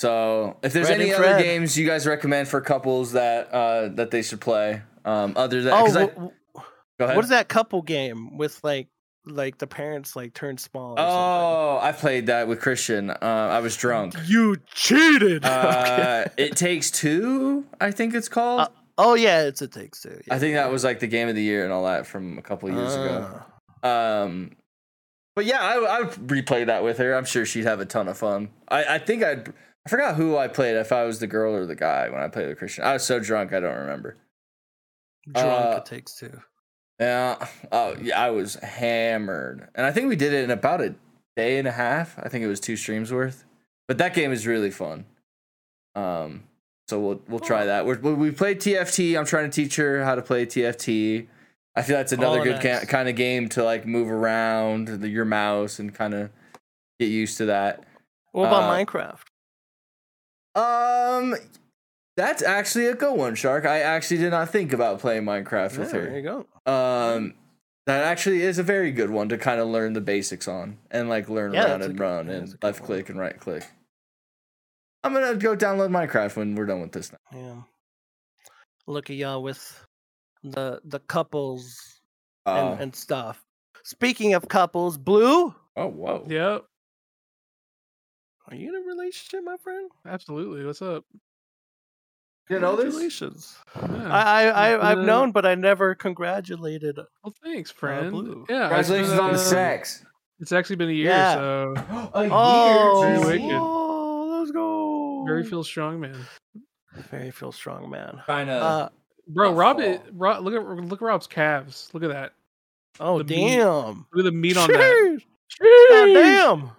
So, 0.00 0.56
if 0.62 0.72
there's 0.72 0.86
Fred 0.86 1.00
any 1.00 1.12
other 1.12 1.24
Fred. 1.24 1.42
games 1.42 1.76
you 1.76 1.86
guys 1.86 2.06
recommend 2.06 2.48
for 2.48 2.60
couples 2.60 3.12
that 3.12 3.52
uh, 3.52 3.88
that 3.94 4.10
they 4.10 4.22
should 4.22 4.40
play, 4.40 4.82
um, 5.04 5.32
other 5.36 5.60
than 5.62 5.72
Oh, 5.74 5.84
'cause 5.84 5.96
I- 5.96 6.06
wh- 6.06 6.14
wh- 6.56 6.60
go 6.98 7.04
ahead. 7.04 7.16
what 7.16 7.24
is 7.24 7.30
that 7.30 7.48
couple 7.48 7.82
game 7.82 8.36
with 8.38 8.58
like 8.62 8.88
like 9.26 9.58
the 9.58 9.66
parents 9.66 10.16
like 10.16 10.32
turn 10.34 10.56
small? 10.56 10.92
Or 10.92 10.96
Oh, 11.00 11.78
I 11.82 11.92
played 11.92 12.26
that 12.28 12.48
with 12.48 12.60
Christian. 12.60 13.10
Uh, 13.10 13.16
I 13.20 13.58
was 13.58 13.76
drunk. 13.76 14.14
you 14.26 14.56
cheated. 14.72 15.42
Uh, 15.44 16.24
it 16.38 16.56
takes 16.56 16.90
two, 16.90 17.66
I 17.80 17.90
think 17.90 18.14
it's 18.14 18.28
called. 18.28 18.68
Uh, 18.98 19.02
oh 19.06 19.14
yeah, 19.14 19.42
it's 19.42 19.62
a 19.62 19.68
takes 19.68 20.02
two. 20.02 20.20
I 20.30 20.38
think 20.38 20.54
that 20.54 20.70
was 20.70 20.84
like 20.84 21.00
the 21.00 21.06
game 21.06 21.28
of 21.28 21.34
the 21.34 21.42
year 21.42 21.64
and 21.64 21.72
all 21.72 21.84
that 21.84 22.06
from 22.06 22.36
a 22.36 22.42
couple 22.42 22.68
of 22.68 22.74
years 22.74 22.94
ago. 22.94 23.42
Um, 23.82 24.56
but 25.36 25.44
yeah, 25.44 25.60
I, 25.60 26.00
I 26.00 26.02
replay 26.02 26.66
that 26.66 26.82
with 26.82 26.98
her. 26.98 27.14
I'm 27.14 27.24
sure 27.24 27.46
she'd 27.46 27.64
have 27.64 27.80
a 27.80 27.86
ton 27.86 28.08
of 28.08 28.18
fun. 28.18 28.50
I, 28.68 28.96
I 28.96 28.98
think 28.98 29.22
I'd. 29.22 29.52
I 29.86 29.88
forgot 29.88 30.16
who 30.16 30.36
I 30.36 30.48
played. 30.48 30.76
If 30.76 30.92
I 30.92 31.04
was 31.04 31.20
the 31.20 31.28
girl 31.28 31.54
or 31.54 31.64
the 31.64 31.76
guy 31.76 32.08
when 32.10 32.20
I 32.20 32.28
played 32.28 32.48
with 32.48 32.58
Christian, 32.58 32.84
I 32.84 32.94
was 32.94 33.04
so 33.04 33.20
drunk 33.20 33.52
I 33.52 33.60
don't 33.60 33.76
remember. 33.76 34.16
Drunk 35.32 35.48
uh, 35.48 35.76
it 35.78 35.86
takes 35.86 36.14
two. 36.16 36.40
Yeah. 36.98 37.46
Oh, 37.70 37.94
yeah. 38.02 38.20
I 38.20 38.30
was 38.30 38.56
hammered, 38.56 39.68
and 39.76 39.86
I 39.86 39.92
think 39.92 40.08
we 40.08 40.16
did 40.16 40.32
it 40.32 40.42
in 40.42 40.50
about 40.50 40.80
a 40.80 40.96
day 41.36 41.58
and 41.58 41.68
a 41.68 41.72
half. 41.72 42.18
I 42.18 42.28
think 42.28 42.42
it 42.44 42.48
was 42.48 42.58
two 42.58 42.76
streams 42.76 43.12
worth. 43.12 43.44
But 43.86 43.98
that 43.98 44.12
game 44.14 44.32
is 44.32 44.46
really 44.46 44.70
fun. 44.70 45.06
Um. 45.94 46.42
So 46.88 46.98
we'll 46.98 47.20
we'll 47.28 47.40
try 47.40 47.66
that. 47.66 47.84
We're, 47.86 47.98
we 47.98 48.14
we 48.14 48.30
played 48.30 48.60
TFT. 48.60 49.18
I'm 49.18 49.26
trying 49.26 49.50
to 49.50 49.54
teach 49.54 49.76
her 49.76 50.02
how 50.04 50.14
to 50.14 50.22
play 50.22 50.46
TFT. 50.46 51.26
I 51.76 51.82
feel 51.82 51.96
that's 51.96 52.12
another 52.12 52.40
Oh, 52.40 52.44
good 52.44 52.60
ca- 52.62 52.86
kind 52.86 53.08
of 53.08 53.14
game 53.14 53.48
to 53.50 53.62
like 53.62 53.86
move 53.86 54.10
around 54.10 54.88
the, 54.88 55.08
your 55.08 55.24
mouse 55.26 55.78
and 55.78 55.94
kind 55.94 56.14
of 56.14 56.30
get 56.98 57.06
used 57.06 57.36
to 57.38 57.46
that. 57.46 57.84
What 58.32 58.46
about 58.46 58.64
uh, 58.64 58.84
Minecraft? 58.84 59.20
Um, 60.54 61.34
that's 62.16 62.42
actually 62.42 62.86
a 62.86 62.94
good 62.94 63.14
one, 63.16 63.34
Shark. 63.34 63.64
I 63.64 63.80
actually 63.80 64.18
did 64.18 64.30
not 64.30 64.48
think 64.50 64.72
about 64.72 64.98
playing 64.98 65.22
Minecraft 65.24 65.74
Yeah, 65.74 65.78
with 65.78 65.92
her. 65.92 66.04
there 66.06 66.16
you 66.16 66.22
go. 66.22 66.70
Um, 66.70 67.34
that 67.86 68.02
actually 68.04 68.42
is 68.42 68.58
a 68.58 68.62
very 68.62 68.90
good 68.90 69.10
one 69.10 69.28
to 69.28 69.38
kind 69.38 69.60
of 69.60 69.68
learn 69.68 69.92
the 69.92 70.00
basics 70.00 70.48
on 70.48 70.78
and 70.90 71.08
like 71.08 71.28
learn 71.28 71.52
Yeah, 71.52 71.66
around 71.66 71.82
and 71.82 71.92
good- 71.96 72.00
run 72.00 72.28
and 72.28 72.56
left 72.62 72.80
one. 72.80 72.86
click 72.86 73.08
and 73.08 73.18
right 73.18 73.38
click. 73.38 73.64
I'm 75.04 75.12
gonna 75.12 75.36
go 75.36 75.56
download 75.56 75.90
Minecraft 75.90 76.36
when 76.36 76.54
we're 76.54 76.66
done 76.66 76.80
with 76.80 76.92
this. 76.92 77.12
Now. 77.12 77.18
Yeah. 77.38 77.62
Look 78.86 79.10
at 79.10 79.16
y'all 79.16 79.42
with 79.42 79.84
the 80.42 80.80
the 80.84 81.00
couples 81.00 82.00
Oh, 82.46 82.72
and, 82.72 82.80
and 82.80 82.96
stuff. 82.96 83.44
Speaking 83.84 84.34
of 84.34 84.48
couples, 84.48 84.96
Blue, 84.98 85.54
oh, 85.76 85.86
whoa. 85.86 86.24
Yep, 86.28 86.64
are 88.48 88.54
you 88.54 88.68
in 88.70 88.74
a 88.74 88.86
relationship, 88.86 89.44
my 89.44 89.56
friend? 89.58 89.90
absolutely. 90.06 90.64
What's 90.64 90.80
up? 90.82 91.04
You 92.48 92.58
know 92.60 92.76
this? 92.76 92.84
Congratulations. 92.94 93.58
Yeah. 93.76 94.08
I, 94.10 94.44
I, 94.44 94.70
I 94.72 94.90
I've 94.92 94.98
Uh, 94.98 95.02
known, 95.02 95.32
but 95.32 95.44
I 95.44 95.54
never 95.54 95.94
congratulated. 95.94 96.96
well, 97.22 97.34
thanks, 97.44 97.70
friend. 97.70 98.10
Blue. 98.10 98.46
yeah, 98.48 98.78
it's 98.78 98.88
Congratulations 98.88 99.10
been, 99.10 99.20
on 99.20 99.32
the 99.32 99.38
uh, 99.38 99.42
sex. 99.42 100.04
It's 100.40 100.52
actually 100.52 100.76
been 100.76 100.88
a 100.88 100.92
year, 100.92 101.10
Yeah. 101.10 101.34
so 101.34 101.74
a 101.76 102.10
Oh, 102.14 102.20
Very 102.22 102.30
oh, 102.32 103.00
let's 103.26 103.38
go. 103.38 103.87
Very 105.28 105.44
feel 105.44 105.64
strong, 105.64 106.00
man. 106.00 106.16
very 107.10 107.30
feel 107.30 107.52
strong, 107.52 107.90
man. 107.90 108.20
Kind 108.26 108.50
of. 108.50 108.62
Uh, 108.62 108.88
Bro, 109.28 109.52
Rob, 109.52 109.78
it, 109.80 110.02
Rob, 110.12 110.42
look 110.42 110.54
at 110.54 110.62
look 110.62 111.02
at 111.02 111.04
Rob's 111.04 111.26
calves. 111.26 111.90
Look 111.92 112.02
at 112.02 112.08
that. 112.08 112.32
oh 112.98 113.18
The 113.18 113.24
meat 113.24 113.56
damn. 113.58 114.06
Look 114.12 114.20
at 114.20 114.24
the 114.24 114.32
meat 114.32 114.56
on 114.56 114.70
that. 114.70 114.80
Sheesh. 114.80 115.24
Sheesh. 115.62 115.88
God 115.90 116.06
damn. 116.14 116.70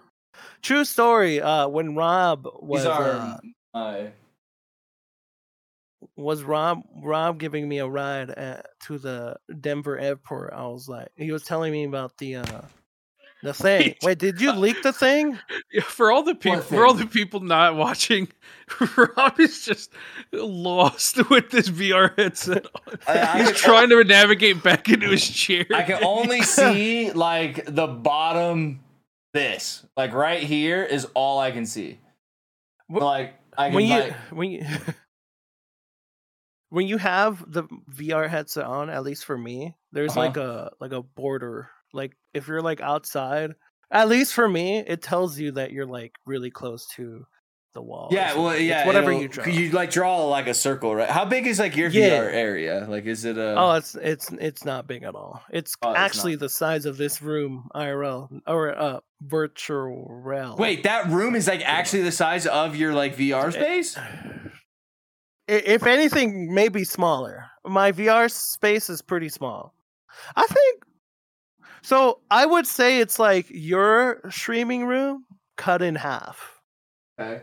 True 0.62 0.84
story. 0.84 1.40
Uh, 1.40 1.68
when 1.68 1.94
Rob 1.94 2.48
was 2.60 2.82
These 2.82 2.90
are 2.90 3.10
uh, 3.12 3.38
my. 3.72 4.12
was 6.16 6.42
Rob 6.42 6.82
Rob 7.02 7.38
giving 7.38 7.68
me 7.68 7.78
a 7.78 7.86
ride 7.86 8.30
at, 8.30 8.66
to 8.86 8.98
the 8.98 9.36
Denver 9.60 9.96
airport, 9.96 10.52
I 10.52 10.66
was 10.66 10.88
like, 10.88 11.08
he 11.16 11.30
was 11.30 11.44
telling 11.44 11.70
me 11.70 11.84
about 11.84 12.18
the 12.18 12.36
uh 12.36 12.62
the 13.42 13.54
thing. 13.54 13.94
Wait, 14.02 14.18
did 14.18 14.40
you 14.40 14.52
leak 14.52 14.82
the 14.82 14.92
thing? 14.92 15.38
For 15.84 16.10
all 16.12 16.22
the 16.22 16.34
people, 16.34 16.60
for 16.60 16.84
all 16.86 16.94
the 16.94 17.06
people 17.06 17.40
not 17.40 17.76
watching, 17.76 18.28
Rob 18.96 19.38
is 19.40 19.64
just 19.64 19.92
lost 20.32 21.16
with 21.30 21.50
this 21.50 21.68
VR 21.70 22.16
headset 22.18 22.66
on. 22.86 22.98
I- 23.06 23.18
I 23.20 23.38
He's 23.38 23.46
can- 23.48 23.56
trying 23.56 23.88
to 23.90 24.04
navigate 24.04 24.62
back 24.62 24.88
into 24.88 25.08
his 25.08 25.28
chair. 25.28 25.66
I 25.74 25.82
can 25.82 26.02
only 26.04 26.42
see 26.42 27.12
like 27.12 27.64
the 27.66 27.86
bottom. 27.86 28.80
This 29.32 29.86
like 29.96 30.12
right 30.12 30.42
here 30.42 30.82
is 30.82 31.06
all 31.14 31.38
I 31.38 31.52
can 31.52 31.64
see. 31.64 32.00
Wh- 32.88 32.94
Like 32.96 33.34
I 33.56 33.66
can 33.68 33.74
When 33.76 33.86
you 33.86 33.94
like 34.00 34.12
when 34.32 34.50
you 34.50 34.66
when 36.70 36.86
you 36.86 36.98
have 36.98 37.44
the 37.50 37.64
VR 37.92 38.28
headset 38.28 38.64
on, 38.64 38.90
at 38.90 39.02
least 39.02 39.24
for 39.24 39.36
me, 39.36 39.74
there's 39.92 40.12
Uh-huh. 40.12 40.20
like 40.20 40.36
a 40.36 40.72
like 40.80 40.92
a 40.92 41.02
border. 41.02 41.68
Like 41.92 42.16
if 42.34 42.48
you're 42.48 42.62
like 42.62 42.80
outside, 42.80 43.52
at 43.90 44.08
least 44.08 44.34
for 44.34 44.48
me, 44.48 44.78
it 44.86 45.02
tells 45.02 45.38
you 45.38 45.52
that 45.52 45.72
you're 45.72 45.86
like 45.86 46.12
really 46.26 46.50
close 46.50 46.86
to 46.96 47.24
the 47.72 47.80
wall. 47.82 48.08
Yeah, 48.10 48.34
well, 48.34 48.46
something. 48.48 48.62
It's 48.62 48.68
yeah. 48.68 48.86
whatever 48.86 49.12
you 49.12 49.28
draw. 49.28 49.44
You 49.46 49.70
like 49.70 49.90
draw 49.92 50.24
like 50.26 50.48
a 50.48 50.54
circle, 50.54 50.92
right? 50.94 51.08
How 51.08 51.24
big 51.24 51.46
is 51.46 51.58
like 51.60 51.76
your 51.76 51.88
Yeah. 51.90 52.20
VR 52.24 52.32
area? 52.32 52.86
Like, 52.88 53.04
is 53.06 53.24
it 53.24 53.38
a? 53.38 53.54
Oh, 53.56 53.72
it's 53.72 53.94
it's 53.94 54.30
it's 54.40 54.64
not 54.64 54.86
big 54.88 55.04
at 55.04 55.14
all. 55.14 55.40
It's 55.52 55.74
Oh, 55.82 55.94
actually 55.94 56.32
not. 56.32 56.40
the 56.40 56.48
size 56.48 56.84
of 56.84 56.96
this 56.96 57.22
room 57.22 57.68
IRL 57.74 58.28
or 58.46 58.76
uh 58.76 59.00
virtual 59.22 60.06
realm. 60.08 60.56
Wait, 60.58 60.82
that 60.82 61.08
room 61.10 61.34
is 61.36 61.46
like 61.46 61.62
actually 61.64 62.02
the 62.02 62.10
size 62.12 62.46
of 62.46 62.74
your 62.74 62.92
like 62.92 63.16
VR 63.16 63.52
space. 63.52 63.96
I- 63.98 64.40
if 65.48 65.84
anything, 65.86 66.52
maybe 66.54 66.84
smaller. 66.84 67.46
My 67.64 67.90
VR 67.92 68.30
space 68.30 68.88
is 68.88 69.02
pretty 69.02 69.28
small. 69.28 69.74
I 70.36 70.46
think. 70.46 70.82
So 71.82 72.20
I 72.30 72.44
would 72.46 72.66
say 72.66 73.00
it's 73.00 73.18
like 73.18 73.46
your 73.50 74.20
streaming 74.30 74.84
room 74.86 75.24
cut 75.56 75.82
in 75.82 75.94
half. 75.94 76.60
Okay. 77.20 77.42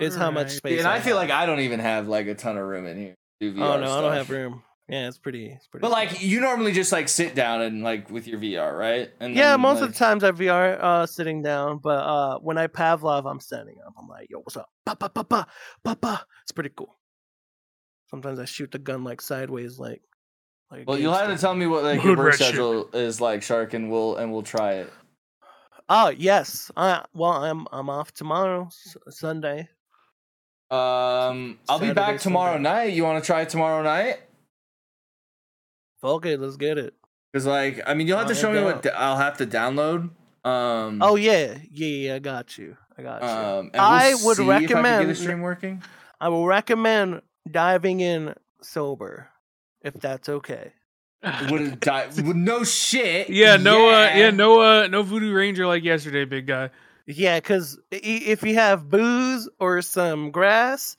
Is 0.00 0.14
how 0.14 0.30
much 0.30 0.46
Alright. 0.48 0.50
space. 0.52 0.78
And 0.80 0.88
I 0.88 1.00
feel 1.00 1.18
have. 1.18 1.28
like 1.28 1.36
I 1.36 1.46
don't 1.46 1.60
even 1.60 1.80
have 1.80 2.06
like 2.08 2.26
a 2.26 2.34
ton 2.34 2.56
of 2.58 2.64
room 2.66 2.86
in 2.86 2.96
here. 2.98 3.14
Do 3.40 3.54
VR 3.54 3.60
Oh 3.76 3.80
no, 3.80 3.98
I 3.98 4.00
don't 4.00 4.12
have 4.12 4.30
room. 4.30 4.62
Yeah, 4.88 5.06
it's 5.08 5.18
pretty. 5.18 5.46
It's 5.50 5.66
pretty. 5.66 5.82
But 5.82 5.88
small. 5.88 5.98
like 6.00 6.22
you 6.22 6.40
normally 6.40 6.72
just 6.72 6.92
like 6.92 7.08
sit 7.08 7.34
down 7.34 7.60
and 7.62 7.82
like 7.82 8.10
with 8.10 8.26
your 8.26 8.38
VR, 8.38 8.76
right? 8.78 9.10
And 9.20 9.34
Yeah, 9.34 9.52
then, 9.52 9.60
most 9.60 9.80
like- 9.80 9.88
of 9.90 9.92
the 9.94 9.98
times 9.98 10.24
I 10.24 10.30
VR 10.30 10.78
uh 10.80 11.06
sitting 11.06 11.42
down, 11.42 11.78
but 11.78 11.98
uh 11.98 12.38
when 12.38 12.58
I 12.58 12.66
Pavlov 12.68 13.30
I'm 13.30 13.40
standing 13.40 13.76
up. 13.86 13.94
I'm 14.00 14.08
like, 14.08 14.28
yo, 14.30 14.38
what's 14.38 14.56
up? 14.56 14.68
Pa 14.86 14.94
pa 14.94 15.08
pa 15.08 15.22
pa 15.24 15.46
pa 15.84 15.94
pa. 15.94 16.24
It's 16.42 16.52
pretty 16.52 16.70
cool. 16.76 16.96
Sometimes 18.10 18.38
I 18.38 18.44
shoot 18.46 18.70
the 18.70 18.78
gun 18.78 19.04
like 19.04 19.20
sideways, 19.20 19.78
like. 19.78 20.02
Like 20.70 20.86
Well, 20.86 20.98
you'll 20.98 21.14
have 21.14 21.28
to 21.34 21.38
tell 21.38 21.54
me 21.54 21.66
what 21.66 21.84
like 21.84 21.96
your 22.02 22.16
Hood 22.16 22.18
work 22.18 22.34
shit. 22.34 22.48
schedule 22.48 22.88
is 22.92 23.20
like, 23.20 23.42
Shark, 23.42 23.74
and 23.74 23.90
we'll 23.90 24.16
and 24.16 24.32
we'll 24.32 24.42
try 24.42 24.72
it. 24.74 24.92
Oh 25.88 26.08
yes. 26.10 26.70
Uh, 26.76 27.02
well, 27.14 27.32
I'm 27.32 27.66
I'm 27.72 27.88
off 27.88 28.12
tomorrow, 28.12 28.66
S- 28.66 28.96
Sunday. 29.10 29.68
Um, 30.70 31.58
I'll 31.68 31.78
be 31.78 31.92
back 31.94 32.20
tomorrow 32.20 32.54
Sunday. 32.54 32.68
night. 32.68 32.92
You 32.92 33.04
want 33.04 33.22
to 33.22 33.26
try 33.26 33.40
it 33.42 33.48
tomorrow 33.48 33.82
night? 33.82 34.18
Okay, 36.04 36.36
let's 36.36 36.56
get 36.56 36.78
it. 36.78 36.94
Because 37.32 37.46
like, 37.46 37.80
I 37.86 37.94
mean, 37.94 38.06
you'll 38.06 38.18
have 38.18 38.26
to 38.28 38.34
I'll 38.34 38.40
show 38.40 38.52
me 38.52 38.62
what 38.62 38.82
down. 38.82 38.92
d- 38.92 38.98
I'll 38.98 39.16
have 39.16 39.38
to 39.38 39.46
download. 39.46 40.10
Um, 40.44 41.00
Oh 41.02 41.16
yeah, 41.16 41.56
yeah, 41.70 41.86
yeah. 41.86 42.14
I 42.14 42.18
got 42.18 42.56
you. 42.58 42.76
I 42.96 43.02
got 43.02 43.22
you. 43.22 43.28
um, 43.28 43.70
and 43.72 43.72
we'll 43.74 43.82
I 43.82 44.14
would 44.24 44.36
see 44.36 44.42
If 44.44 44.48
I 44.50 44.66
can 44.66 44.82
get 44.82 45.06
the 45.06 45.14
stream 45.14 45.40
working. 45.40 45.82
I 46.20 46.28
will 46.28 46.46
recommend 46.46 47.22
diving 47.50 48.00
in 48.00 48.34
sober, 48.62 49.28
if 49.82 49.94
that's 49.94 50.28
okay. 50.28 50.72
Would 51.50 51.60
it 51.62 51.80
die? 51.80 52.08
Would 52.16 52.36
no 52.36 52.62
shit. 52.62 53.28
Yeah, 53.28 53.56
no, 53.56 53.90
uh, 53.90 54.10
yeah, 54.14 54.30
no, 54.30 54.60
uh, 54.60 54.86
no 54.86 55.02
voodoo 55.02 55.32
ranger 55.32 55.66
like 55.66 55.82
yesterday, 55.82 56.24
big 56.24 56.46
guy. 56.46 56.70
Yeah, 57.06 57.40
because 57.40 57.78
if 57.90 58.42
you 58.42 58.54
have 58.54 58.88
booze 58.88 59.48
or 59.58 59.82
some 59.82 60.30
grass, 60.30 60.96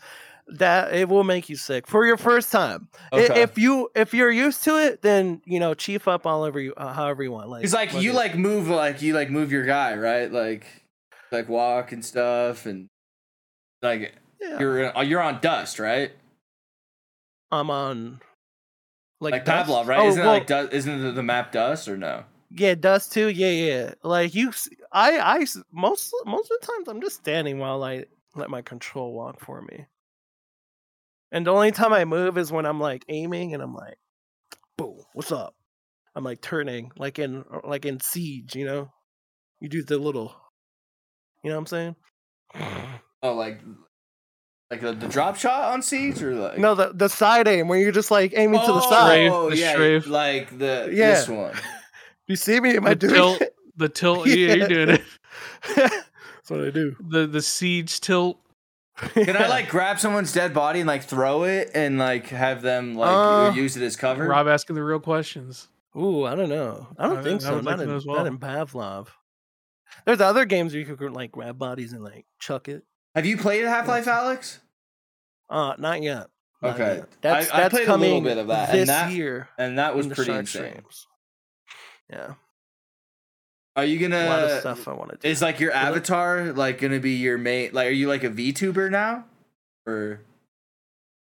that 0.47 0.93
it 0.93 1.07
will 1.07 1.23
make 1.23 1.47
you 1.49 1.55
sick 1.55 1.87
for 1.87 2.05
your 2.05 2.17
first 2.17 2.51
time. 2.51 2.89
Okay. 3.13 3.41
If 3.41 3.57
you 3.57 3.89
if 3.95 4.13
you're 4.13 4.31
used 4.31 4.63
to 4.63 4.77
it, 4.77 5.01
then 5.01 5.41
you 5.45 5.59
know 5.59 5.73
chief 5.73 6.07
up 6.07 6.25
all 6.25 6.43
over 6.43 6.59
you, 6.59 6.73
uh, 6.75 6.93
however 6.93 7.23
you 7.23 7.31
want. 7.31 7.49
Like 7.49 7.63
It's 7.63 7.73
like 7.73 7.93
you 7.93 8.11
it. 8.11 8.15
like 8.15 8.35
move 8.35 8.67
like 8.67 9.01
you 9.01 9.13
like 9.13 9.29
move 9.29 9.51
your 9.51 9.65
guy 9.65 9.95
right 9.95 10.31
like 10.31 10.65
like 11.31 11.47
walk 11.47 11.91
and 11.91 12.03
stuff 12.03 12.65
and 12.65 12.87
like 13.81 14.15
yeah, 14.41 14.59
you're 14.59 14.97
uh, 14.97 15.01
you're 15.01 15.21
on 15.21 15.39
dust 15.41 15.79
right 15.79 16.11
I'm 17.51 17.69
on 17.69 18.19
like, 19.19 19.33
like. 19.33 19.45
Pavlov 19.45 19.87
right 19.87 19.99
Oh, 19.99 20.07
isn't 20.07 20.21
well, 20.21 20.33
it 20.33 20.37
like 20.39 20.47
dust, 20.47 20.73
isn't 20.73 21.01
the, 21.01 21.11
the 21.11 21.23
map 21.23 21.51
dust 21.51 21.87
or 21.87 21.97
no 21.97 22.23
yeah, 22.49 22.75
dust 22.75 23.13
too. 23.13 23.29
Yeah, 23.29 23.51
yeah. 23.51 23.93
Like 24.03 24.33
you, 24.33 24.51
I, 24.91 25.19
I 25.19 25.45
most 25.71 26.13
most 26.25 26.51
of 26.51 26.57
the 26.59 26.65
times 26.65 26.87
I'm 26.87 27.01
just 27.01 27.17
standing 27.17 27.59
while 27.59 27.83
I 27.83 28.05
let 28.35 28.49
my 28.49 28.61
control 28.61 29.13
walk 29.13 29.39
for 29.39 29.61
me. 29.61 29.85
And 31.31 31.45
the 31.45 31.51
only 31.51 31.71
time 31.71 31.93
I 31.93 32.05
move 32.05 32.37
is 32.37 32.51
when 32.51 32.65
I'm 32.65 32.79
like 32.79 33.05
aiming 33.07 33.53
and 33.53 33.61
I'm 33.61 33.75
like, 33.75 33.97
boom, 34.77 34.99
what's 35.13 35.31
up? 35.31 35.55
I'm 36.15 36.23
like 36.23 36.41
turning, 36.41 36.91
like 36.97 37.19
in 37.19 37.43
like 37.63 37.85
in 37.85 37.99
Siege, 37.99 38.55
you 38.55 38.65
know. 38.65 38.91
You 39.59 39.69
do 39.69 39.83
the 39.83 39.97
little, 39.97 40.33
you 41.43 41.49
know 41.49 41.57
what 41.57 41.59
I'm 41.59 41.65
saying? 41.67 41.95
Oh, 43.21 43.33
like 43.33 43.59
like 44.71 44.81
the, 44.81 44.93
the 44.93 45.07
drop 45.07 45.35
shot 45.35 45.73
on 45.73 45.81
siege 45.81 46.21
or 46.21 46.33
like 46.35 46.57
No, 46.57 46.75
the 46.75 46.91
the 46.93 47.07
side 47.09 47.47
aim 47.47 47.67
where 47.67 47.79
you're 47.79 47.91
just 47.91 48.11
like 48.11 48.33
aiming 48.35 48.59
to 48.61 48.67
the 48.67 48.81
side. 48.81 49.27
Oh, 49.31 49.49
the 49.49 49.57
yeah, 49.57 49.71
strafe. 49.73 50.07
like 50.07 50.57
the 50.57 50.89
Yeah. 50.93 51.11
this 51.11 51.27
one. 51.27 51.53
You 52.27 52.35
see 52.35 52.59
me? 52.59 52.75
Am 52.77 52.85
I 52.85 52.93
doing 52.93 53.13
tilt, 53.15 53.41
it? 53.41 53.55
the 53.75 53.89
tilt. 53.89 54.27
Yeah, 54.27 54.53
you're 54.53 54.67
doing 54.67 54.89
it. 54.89 55.01
That's 55.75 56.49
what 56.49 56.63
I 56.63 56.69
do. 56.69 56.95
The 56.99 57.25
the 57.25 57.41
siege 57.41 57.99
tilt. 58.01 58.39
Can 59.13 59.35
I 59.37 59.47
like 59.47 59.69
grab 59.69 59.99
someone's 59.99 60.31
dead 60.33 60.53
body 60.53 60.81
and 60.81 60.87
like 60.87 61.03
throw 61.03 61.43
it 61.45 61.71
and 61.73 61.97
like 61.97 62.27
have 62.27 62.61
them 62.61 62.95
like 62.95 63.09
Uh, 63.09 63.55
use 63.55 63.77
it 63.77 63.81
as 63.83 63.95
cover? 63.95 64.27
Rob 64.27 64.47
asking 64.47 64.75
the 64.75 64.83
real 64.83 64.99
questions. 64.99 65.69
Ooh, 65.97 66.25
I 66.25 66.35
don't 66.35 66.49
know. 66.49 66.85
I 66.99 67.07
don't 67.07 67.17
I- 67.17 67.23
think 67.23 67.41
I 67.41 67.45
so. 67.45 67.55
would 67.55 67.65
like 67.65 67.77
Not 67.77 67.83
in, 67.83 67.89
know 67.89 67.95
as 67.95 68.05
not 68.05 68.27
in 68.27 68.37
Pavlov. 68.37 69.07
There's 70.05 70.21
other 70.21 70.45
games 70.45 70.73
where 70.73 70.81
you 70.83 70.95
could 70.95 71.11
like 71.11 71.31
grab 71.31 71.57
bodies 71.57 71.93
and 71.93 72.03
like 72.03 72.25
chuck 72.39 72.67
it. 72.67 72.83
Have 73.15 73.25
you 73.25 73.37
played 73.37 73.65
Half 73.65 73.87
Life, 73.87 74.05
Alyx? 74.05 74.59
Uh, 75.49 75.73
not 75.77 76.01
yet. 76.03 76.27
Not 76.61 76.75
Okay. 76.75 76.95
yet. 76.97 77.09
That's 77.21 77.49
I- 77.51 77.55
I 77.57 77.59
that's 77.61 77.73
played 77.73 77.87
a 77.87 77.95
little 77.97 78.21
bit 78.21 78.37
of 78.37 78.47
that, 78.47 78.69
and 78.69 78.79
this 78.79 78.87
that- 78.89 79.11
year. 79.11 79.49
And 79.57 79.77
that 79.79 79.95
was 79.95 80.05
in 80.07 80.11
pretty 80.13 80.31
insane. 80.31 80.71
streams. 80.73 81.07
Yeah, 82.09 82.33
Are 83.75 83.85
you 83.85 83.99
gonna? 83.99 84.25
a 84.25 84.29
lot 84.29 84.43
of 84.45 84.59
stuff 84.59 84.87
I 84.87 84.93
want 84.93 85.11
to 85.11 85.17
do. 85.17 85.27
Is 85.27 85.41
like 85.43 85.59
your 85.59 85.71
avatar 85.71 86.51
like 86.53 86.79
gonna 86.79 86.99
be 86.99 87.11
your 87.11 87.37
main? 87.37 87.71
Like, 87.71 87.87
are 87.87 87.91
you 87.91 88.07
like 88.07 88.23
a 88.23 88.29
VTuber 88.29 88.89
now? 88.89 89.25
Or 89.85 90.21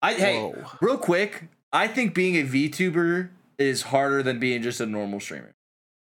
I 0.01 0.15
hey, 0.15 0.53
real 0.81 0.99
quick, 0.99 1.49
I 1.73 1.89
think 1.89 2.15
being 2.15 2.37
a 2.37 2.45
VTuber 2.49 3.31
is 3.59 3.83
harder 3.83 4.23
than 4.23 4.39
being 4.39 4.63
just 4.63 4.81
a 4.81 4.87
normal 4.87 5.19
streamer. 5.21 5.55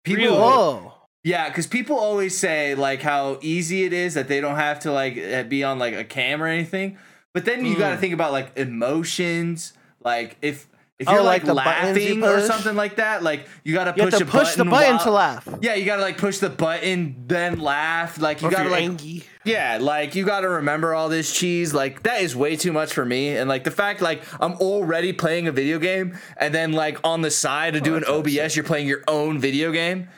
People, 0.05 0.25
Really? 0.25 0.37
Whoa. 0.39 0.93
Yeah, 1.23 1.49
because 1.49 1.67
people 1.67 1.99
always 1.99 2.37
say 2.39 2.75
like 2.75 3.03
how 3.03 3.39
easy 3.43 3.85
it 3.85 3.93
is 3.93 4.15
that 4.15 4.29
they 4.29 4.41
don't 4.41 4.57
have 4.57 4.81
to 4.81 4.93
like 4.93 5.17
eh, 5.17 5.43
be 5.43 5.63
on 5.65 5.79
like 5.79 5.95
a 5.95 6.05
cam 6.05 6.43
or 6.43 6.47
anything. 6.47 6.97
But 7.33 7.45
then 7.45 7.65
you 7.65 7.77
got 7.79 7.91
to 7.91 7.97
Mm. 7.97 8.01
think 8.01 8.15
about 8.15 8.33
like 8.33 8.57
emotions, 8.59 9.73
like 10.05 10.37
if 10.43 10.67
if 10.99 11.09
Oh, 11.09 11.13
you're 11.15 11.23
like 11.23 11.45
like, 11.45 11.47
you 11.49 11.53
laughing 11.55 12.23
or 12.25 12.43
something 12.43 12.77
like 12.77 12.97
that, 12.97 13.23
like 13.23 13.47
you 13.65 13.73
got 13.73 13.85
to 13.85 13.95
You 13.97 14.11
push 14.11 14.19
to 14.19 14.27
push 14.27 14.55
the 14.55 14.67
button 14.67 14.97
while- 14.97 15.05
to 15.05 15.11
laugh. 15.11 15.49
yeah, 15.63 15.75
you 15.75 15.87
gotta 15.87 16.03
like 16.03 16.19
push 16.19 16.39
the 16.39 16.51
button, 16.51 17.25
then 17.27 17.59
laugh. 17.61 18.19
Like 18.21 18.43
you 18.43 18.49
Or 18.49 18.51
gotta 18.51 18.69
like, 18.69 18.83
angry. 18.83 19.23
yeah, 19.45 19.79
like 19.81 20.15
you 20.15 20.27
gotta 20.27 20.49
remember 20.51 20.93
all 20.93 21.09
this 21.09 21.33
cheese. 21.35 21.73
Like 21.73 22.03
that 22.03 22.21
is 22.21 22.37
way 22.37 22.55
too 22.55 22.73
much 22.73 22.93
for 22.93 23.07
me. 23.07 23.35
And 23.35 23.49
like 23.49 23.65
the 23.65 23.71
fact, 23.71 24.03
like 24.03 24.23
I'm 24.43 24.53
already 24.55 25.15
playing 25.15 25.49
a 25.49 25.53
video 25.53 25.79
game, 25.79 26.19
and 26.37 26.55
then 26.55 26.73
like 26.73 26.99
on 27.03 27.23
the 27.23 27.31
side 27.31 27.77
of 27.77 27.83
doing 27.83 28.01
that's 28.01 28.11
OBS, 28.11 28.55
you're 28.57 28.65
playing 28.67 28.87
your 28.87 29.03
own 29.09 29.39
video 29.39 29.73
game. 29.73 30.09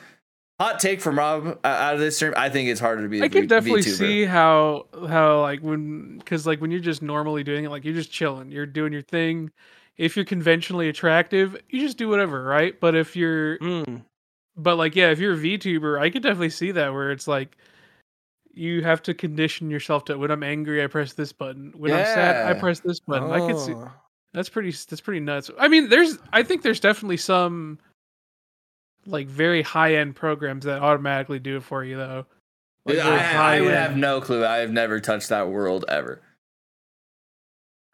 Hot 0.63 0.79
take 0.79 1.01
from 1.01 1.17
Rob 1.19 1.59
uh, 1.63 1.67
out 1.67 1.93
of 1.95 1.99
this 1.99 2.15
stream. 2.15 2.33
I 2.37 2.47
think 2.49 2.69
it's 2.69 2.79
harder 2.79 3.01
to 3.01 3.09
be. 3.09 3.21
I 3.21 3.25
I 3.25 3.27
can 3.27 3.47
definitely 3.47 3.81
see 3.81 4.23
how 4.23 4.85
how 5.09 5.41
like 5.41 5.59
when 5.59 6.19
because 6.19 6.47
like 6.47 6.61
when 6.61 6.71
you're 6.71 6.79
just 6.79 7.01
normally 7.01 7.43
doing 7.43 7.65
it, 7.65 7.69
like 7.69 7.83
you're 7.83 7.93
just 7.93 8.13
chilling, 8.13 8.49
you're 8.49 8.65
doing 8.65 8.93
your 8.93 9.01
thing. 9.01 9.51
If 9.97 10.15
you're 10.15 10.23
conventionally 10.23 10.87
attractive, 10.87 11.57
you 11.69 11.81
just 11.81 11.97
do 11.97 12.07
whatever, 12.07 12.43
right? 12.43 12.79
But 12.79 12.95
if 12.95 13.13
you're 13.13 13.57
Mm. 13.59 14.03
but 14.55 14.77
like 14.77 14.95
yeah, 14.95 15.09
if 15.09 15.19
you're 15.19 15.33
a 15.33 15.37
VTuber, 15.37 15.99
I 15.99 16.09
could 16.09 16.23
definitely 16.23 16.49
see 16.51 16.71
that 16.71 16.93
where 16.93 17.11
it's 17.11 17.27
like 17.27 17.57
you 18.53 18.83
have 18.83 19.01
to 19.03 19.13
condition 19.13 19.69
yourself 19.69 20.05
to 20.05 20.17
when 20.17 20.31
I'm 20.31 20.43
angry, 20.43 20.81
I 20.81 20.87
press 20.87 21.11
this 21.11 21.33
button. 21.33 21.73
When 21.75 21.91
I'm 21.91 22.05
sad, 22.05 22.47
I 22.55 22.57
press 22.57 22.79
this 22.79 23.01
button. 23.01 23.31
I 23.31 23.39
could 23.39 23.59
see 23.59 23.73
Oh. 23.73 23.91
that's 24.33 24.47
pretty 24.47 24.71
that's 24.71 25.01
pretty 25.01 25.19
nuts. 25.19 25.51
I 25.59 25.67
mean, 25.67 25.89
there's 25.89 26.17
I 26.31 26.41
think 26.43 26.61
there's 26.61 26.79
definitely 26.79 27.17
some 27.17 27.79
like 29.05 29.27
very 29.27 29.61
high 29.61 29.95
end 29.95 30.15
programs 30.15 30.65
that 30.65 30.81
automatically 30.81 31.39
do 31.39 31.57
it 31.57 31.63
for 31.63 31.83
you 31.83 31.97
though. 31.97 32.25
Like, 32.85 32.99
I, 32.99 33.57
I 33.57 33.61
would 33.61 33.73
have 33.73 33.95
no 33.95 34.19
clue. 34.19 34.45
I 34.45 34.57
have 34.57 34.71
never 34.71 34.99
touched 34.99 35.29
that 35.29 35.47
world 35.49 35.85
ever. 35.87 36.21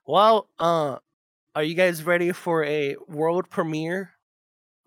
Well, 0.05 0.47
uh, 0.57 0.97
are 1.55 1.63
you 1.63 1.75
guys 1.75 2.03
ready 2.03 2.31
for 2.31 2.63
a 2.63 2.95
world 3.07 3.49
premiere? 3.49 4.11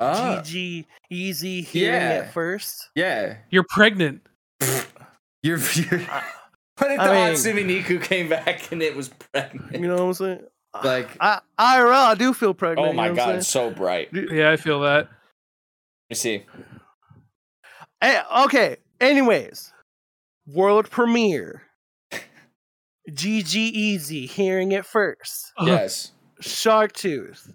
Oh, 0.00 0.40
GG 0.44 0.86
Easy 1.10 1.62
hearing 1.62 2.00
Yeah. 2.00 2.22
it 2.24 2.32
first. 2.32 2.88
yeah. 2.96 3.36
You're 3.50 3.66
pregnant. 3.68 4.22
You're. 5.42 5.58
you're 5.74 6.00
I- 6.00 6.24
what 6.78 6.90
if 6.90 6.98
the 6.98 7.02
I 7.04 7.14
mean- 7.30 7.34
Hatsune 7.34 7.84
Miku 7.84 8.02
came 8.02 8.28
back 8.28 8.72
and 8.72 8.82
it 8.82 8.96
was 8.96 9.08
pregnant? 9.08 9.72
You 9.74 9.86
know 9.86 9.94
what 9.96 10.02
I'm 10.02 10.14
saying? 10.14 10.40
Like, 10.82 11.10
I 11.20 11.40
IRL, 11.58 11.92
I 11.94 12.14
do 12.14 12.32
feel 12.32 12.54
pregnant. 12.54 12.88
oh 12.88 12.90
you 12.90 12.96
my 12.96 13.08
know 13.08 13.14
god, 13.14 13.34
it's 13.36 13.46
so 13.48 13.70
bright. 13.70 14.08
Yeah, 14.12 14.50
I 14.50 14.56
feel 14.56 14.80
that. 14.80 15.08
Me 16.12 16.14
see. 16.14 16.44
Hey, 18.00 18.20
okay. 18.44 18.76
Anyways, 19.00 19.72
world 20.46 20.90
premiere. 20.90 21.62
GG 23.10 23.54
Easy 23.54 24.26
hearing 24.26 24.72
it 24.72 24.84
first. 24.86 25.52
Uh, 25.58 25.64
Yes. 25.66 26.12
Shark 26.40 26.92
Tooth 26.92 27.54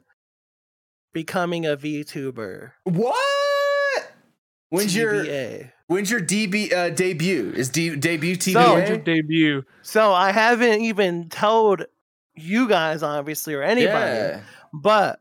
becoming 1.14 1.66
a 1.66 1.76
VTuber. 1.78 2.72
What? 2.86 4.12
When's 4.70 4.96
your 4.96 5.24
when's 5.88 6.10
your 6.12 6.20
DB 6.22 6.72
uh, 6.74 6.90
debut? 6.90 7.54
Is 7.56 7.70
D, 7.70 7.96
debut 7.96 8.40
So- 8.40 8.76
When's 8.76 8.90
your 8.90 8.98
debut? 8.98 9.64
So 9.82 10.14
I 10.14 10.32
haven't 10.32 10.82
even 10.82 11.30
told 11.30 11.86
you 12.36 12.68
guys, 12.68 13.04
obviously, 13.04 13.54
or 13.54 13.64
anybody, 13.64 14.16
yeah. 14.16 14.42
but 14.74 15.20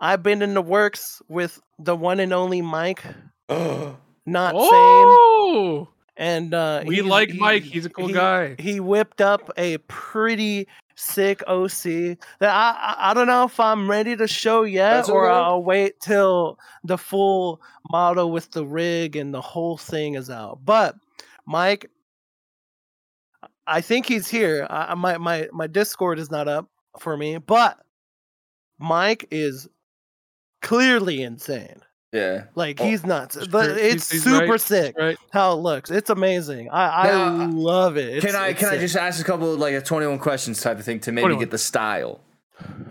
I've 0.00 0.22
been 0.22 0.42
in 0.42 0.54
the 0.54 0.62
works 0.62 1.20
with 1.28 1.60
the 1.78 1.96
one 1.96 2.20
and 2.20 2.32
only 2.32 2.62
Mike, 2.62 3.02
not 3.48 4.52
sane. 4.54 4.60
Oh, 4.70 5.88
And 6.16 6.54
uh, 6.54 6.82
we 6.86 7.02
like 7.02 7.30
he- 7.30 7.38
Mike. 7.38 7.62
He's 7.64 7.86
a 7.86 7.90
cool 7.90 8.06
he- 8.08 8.12
guy. 8.14 8.54
He 8.58 8.78
whipped 8.80 9.20
up 9.20 9.50
a 9.56 9.78
pretty 9.88 10.68
sick 10.94 11.42
OC 11.46 11.82
that 12.40 12.50
I, 12.50 12.74
I 12.76 13.10
I 13.10 13.14
don't 13.14 13.28
know 13.28 13.44
if 13.44 13.58
I'm 13.60 13.88
ready 13.88 14.16
to 14.16 14.26
show 14.26 14.62
yet, 14.64 14.94
That's 14.96 15.08
or 15.08 15.28
okay. 15.30 15.34
I'll 15.38 15.62
wait 15.62 16.00
till 16.00 16.58
the 16.84 16.98
full 16.98 17.60
model 17.90 18.30
with 18.32 18.50
the 18.50 18.66
rig 18.66 19.14
and 19.16 19.32
the 19.32 19.40
whole 19.40 19.76
thing 19.76 20.14
is 20.14 20.28
out. 20.28 20.58
But 20.64 20.96
Mike, 21.46 21.88
I 23.66 23.80
think 23.80 24.06
he's 24.06 24.28
here. 24.28 24.66
I, 24.70 24.92
I- 24.92 24.94
my 24.94 25.18
my 25.18 25.48
my 25.52 25.66
Discord 25.66 26.18
is 26.18 26.30
not 26.30 26.46
up 26.48 26.68
for 27.00 27.16
me, 27.16 27.38
but 27.38 27.78
Mike 28.80 29.26
is 29.30 29.68
clearly 30.62 31.22
insane. 31.22 31.80
Yeah. 32.12 32.44
Like 32.54 32.80
Oh, 32.80 32.84
he's 32.84 33.04
nuts. 33.04 33.36
It's 33.36 33.48
But. 33.48 33.76
He's- 33.76 33.94
it's 33.94 34.10
he's 34.12 34.24
super 34.24 34.46
right. 34.52 34.60
sick 34.60 34.94
Right? 34.98 35.18
how 35.30 35.52
it 35.52 35.56
looks. 35.56 35.90
It's 35.90 36.08
amazing. 36.10 36.70
I, 36.70 37.02
I 37.02 37.06
Now, 37.08 37.46
love 37.50 37.96
it. 37.98 38.22
can 38.22 38.34
I 38.34 38.48
it's 38.48 38.60
can 38.60 38.70
I 38.70 38.78
just 38.78 38.96
ask 38.96 39.20
a 39.20 39.24
couple 39.24 39.52
of 39.52 39.58
like 39.60 39.74
a 39.74 39.80
21 39.82 40.18
questions 40.18 40.60
type 40.62 40.78
of 40.78 40.84
thing 40.86 41.00
to 41.00 41.12
maybe 41.12 41.24
21. 41.24 41.40
get 41.40 41.50
the 41.50 41.58
style? 41.58 42.20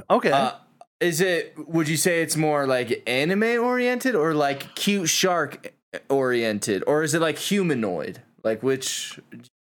okay? 0.09 0.32
Uh, 0.32 0.51
is 0.99 1.20
it 1.22 1.55
would 1.68 1.89
you 1.89 1.97
say 1.97 2.22
it's 2.22 2.38
more 2.38 2.68
like 2.68 3.01
anime 3.07 3.43
oriented 3.59 4.13
or 4.15 4.34
like 4.36 4.76
cute 4.76 5.09
shark 5.09 5.74
oriented 6.09 6.84
or 6.86 7.01
is 7.01 7.13
it 7.15 7.22
like 7.22 7.38
humanoid? 7.39 8.22
Like 8.43 8.61
which 8.61 9.20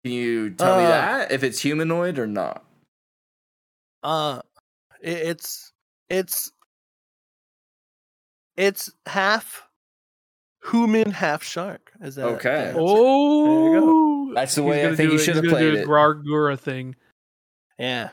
can 0.05 0.12
you 0.12 0.51
tell 0.51 0.76
me 0.76 0.84
Uh, 0.84 0.88
that 0.88 1.32
if 1.32 1.42
it's 1.42 1.61
humanoid 1.61 2.18
or 2.18 2.26
not? 2.26 2.64
uh, 4.03 4.40
it, 5.01 5.16
it's 5.18 5.72
it's 6.11 6.53
it's 8.59 8.90
half 9.06 9.66
human, 10.70 11.12
half 11.12 11.42
shark. 11.42 11.92
Is 12.02 12.16
that 12.16 12.24
Okay. 12.26 12.48
that's 12.48 12.76
it. 12.76 12.80
Oh, 12.80 14.32
That's 14.34 14.54
the 14.54 14.62
He's 14.62 14.70
way 14.70 14.86
I 14.86 14.94
think 14.94 15.09
do 15.11 15.12
you 15.16 15.18
should 15.18 15.36
have 15.36 15.44
gonna 15.44 15.59
do 15.59 15.70
played 15.70 15.78
a 15.78 15.82
it. 15.82 15.86
Gawr 15.88 16.22
Gura 16.24 16.59
thing. 16.59 16.96
Yeah. 17.78 18.11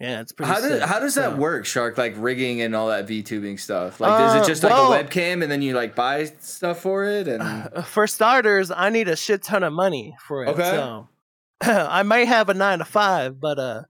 Yeah, 0.00 0.20
it's 0.20 0.32
pretty. 0.32 0.52
How 0.52 0.60
does 0.60 0.82
how 0.82 1.00
does 1.00 1.14
that 1.14 1.38
work, 1.38 1.64
Shark? 1.64 1.96
Like 1.96 2.14
rigging 2.18 2.60
and 2.60 2.74
all 2.76 2.88
that 2.88 3.06
VTubing 3.06 3.58
stuff. 3.58 3.98
Like, 3.98 4.20
is 4.28 4.34
Uh, 4.36 4.42
it 4.42 4.46
just 4.46 4.62
like 4.62 4.72
well- 4.72 4.92
a 4.92 5.02
webcam 5.04 5.42
and 5.42 5.50
then 5.50 5.62
you 5.62 5.74
like 5.74 5.94
buy 5.94 6.24
stuff 6.40 6.80
for 6.80 7.04
it? 7.04 7.26
And 7.28 7.42
Uh, 7.42 7.80
For 7.82 8.06
starters, 8.06 8.70
I 8.70 8.90
need 8.90 9.08
a 9.08 9.16
shit 9.16 9.42
ton 9.42 9.62
of 9.62 9.72
money 9.72 10.14
for 10.26 10.44
it. 10.44 10.48
Okay. 10.50 10.70
So 10.70 11.08
I 11.62 12.02
may 12.02 12.26
have 12.26 12.50
a 12.50 12.54
nine 12.54 12.80
to 12.80 12.84
five, 12.84 13.40
but 13.40 13.58
uh, 13.58 13.82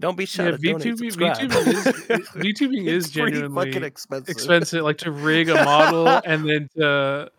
don't 0.00 0.16
be 0.16 0.26
shy 0.26 0.44
Yeah, 0.44 0.50
to 0.52 0.56
donate, 0.58 0.82
VTubing, 0.86 0.98
subscribe. 1.12 1.36
VTubing 1.36 1.66
is 2.20 2.28
VTubing 2.30 2.86
is 2.86 3.10
genuinely 3.10 3.66
fucking 3.66 3.84
expensive. 3.84 4.28
expensive. 4.28 4.82
Like 4.82 4.98
to 4.98 5.10
rig 5.12 5.48
a 5.48 5.64
model 5.64 6.08
and 6.24 6.48
then 6.48 6.68
to 6.76 7.30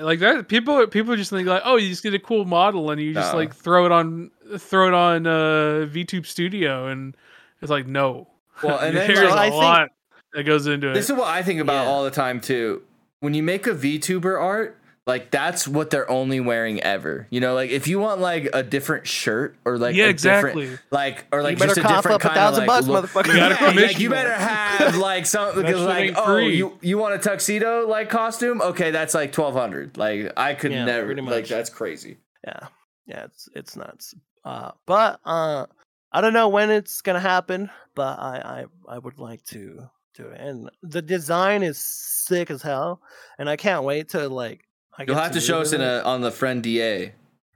like 0.00 0.18
that. 0.20 0.48
People 0.48 0.86
people 0.88 1.14
just 1.16 1.30
think 1.30 1.46
like, 1.46 1.62
oh, 1.64 1.76
you 1.76 1.88
just 1.88 2.02
get 2.02 2.14
a 2.14 2.18
cool 2.18 2.44
model 2.44 2.90
and 2.90 3.00
you 3.00 3.14
just 3.14 3.32
No. 3.32 3.38
like 3.38 3.54
throw 3.54 3.86
it 3.86 3.92
on 3.92 4.30
throw 4.58 4.88
it 4.88 4.94
on 4.94 5.26
uh, 5.26 5.86
VTube 5.92 6.26
Studio 6.26 6.88
and 6.88 7.16
it's 7.62 7.70
like 7.70 7.86
no. 7.86 8.28
well, 8.62 8.78
and 8.80 8.96
then 8.96 9.06
there's 9.08 9.30
like, 9.30 9.38
I 9.38 9.46
a 9.46 9.50
think- 9.50 9.62
lot 9.62 9.88
that 10.34 10.42
goes 10.44 10.66
into 10.66 10.90
it. 10.90 10.94
This 10.94 11.08
is 11.10 11.16
what 11.16 11.28
I 11.28 11.42
think 11.42 11.60
about 11.60 11.84
Yeah. 11.84 11.90
all 11.90 12.04
the 12.04 12.10
time 12.10 12.40
too. 12.40 12.82
When 13.20 13.34
you 13.34 13.42
make 13.42 13.66
a 13.66 13.70
VTuber 13.74 14.40
art, 14.40 14.78
like 15.08 15.30
that's 15.32 15.66
what 15.66 15.90
they're 15.90 16.08
only 16.10 16.38
wearing 16.38 16.80
ever. 16.82 17.26
You 17.30 17.40
know, 17.40 17.54
like 17.54 17.70
if 17.70 17.88
you 17.88 17.98
want 17.98 18.20
like 18.20 18.48
a 18.52 18.62
different 18.62 19.06
shirt 19.08 19.56
or 19.64 19.78
like 19.78 19.96
Yeah, 19.96 20.04
a 20.04 20.08
exactly. 20.10 20.62
different, 20.66 20.80
like 20.92 21.24
or 21.32 21.42
like 21.42 21.52
You 21.52 21.56
better 21.66 21.74
just 21.74 21.78
a 21.90 21.94
different 21.94 22.14
up 22.16 22.20
a 22.24 22.28
kind 22.28 22.38
of 22.38 22.42
thousand 22.44 22.60
like 22.60 22.66
bucks, 22.68 22.86
look- 22.86 23.04
motherfucker. 23.06 23.26
You 23.34 23.40
gotta 23.40 23.80
like, 23.80 23.98
you 23.98 24.10
better 24.10 24.34
have 24.34 24.96
like 24.96 25.26
something 25.34 25.62
because 25.62 25.80
like 25.80 26.12
oh 26.16 26.26
free. 26.36 26.56
you 26.56 26.78
you 26.82 26.98
want 26.98 27.14
a 27.14 27.18
tuxedo 27.18 27.88
like 27.88 28.10
costume 28.10 28.60
okay 28.60 28.90
that's 28.92 29.14
like 29.14 29.32
twelve 29.32 29.54
hundred 29.54 29.96
like 29.96 30.32
I 30.36 30.54
could 30.54 30.70
Yeah, 30.72 30.84
never 30.84 31.14
like 31.22 31.48
that's 31.48 31.70
crazy. 31.70 32.18
Yeah, 32.44 32.68
yeah, 33.06 33.24
it's 33.24 33.48
it's 33.56 33.74
nuts. 33.76 34.14
Uh, 34.44 34.70
but 34.86 35.18
uh, 35.24 35.66
I 36.12 36.20
don't 36.20 36.32
know 36.34 36.48
when 36.48 36.70
it's 36.70 37.00
gonna 37.00 37.18
happen, 37.18 37.70
but 37.94 38.18
I 38.20 38.64
I 38.88 38.94
I 38.94 38.98
would 38.98 39.18
like 39.18 39.42
to 39.46 39.88
do 40.14 40.26
it, 40.28 40.40
and 40.40 40.70
the 40.82 41.00
design 41.02 41.62
is 41.62 41.78
sick 41.78 42.50
as 42.50 42.60
hell, 42.62 43.00
and 43.38 43.48
I 43.48 43.56
can't 43.56 43.84
wait 43.84 44.10
to 44.10 44.28
like. 44.28 44.64
I 44.98 45.04
You'll 45.06 45.16
have 45.16 45.30
to 45.32 45.36
move 45.36 45.44
show 45.44 45.60
us 45.60 45.72
in 45.72 45.80
a 45.80 46.00
on 46.00 46.20
the 46.22 46.30
friend 46.30 46.62
Da 46.62 47.12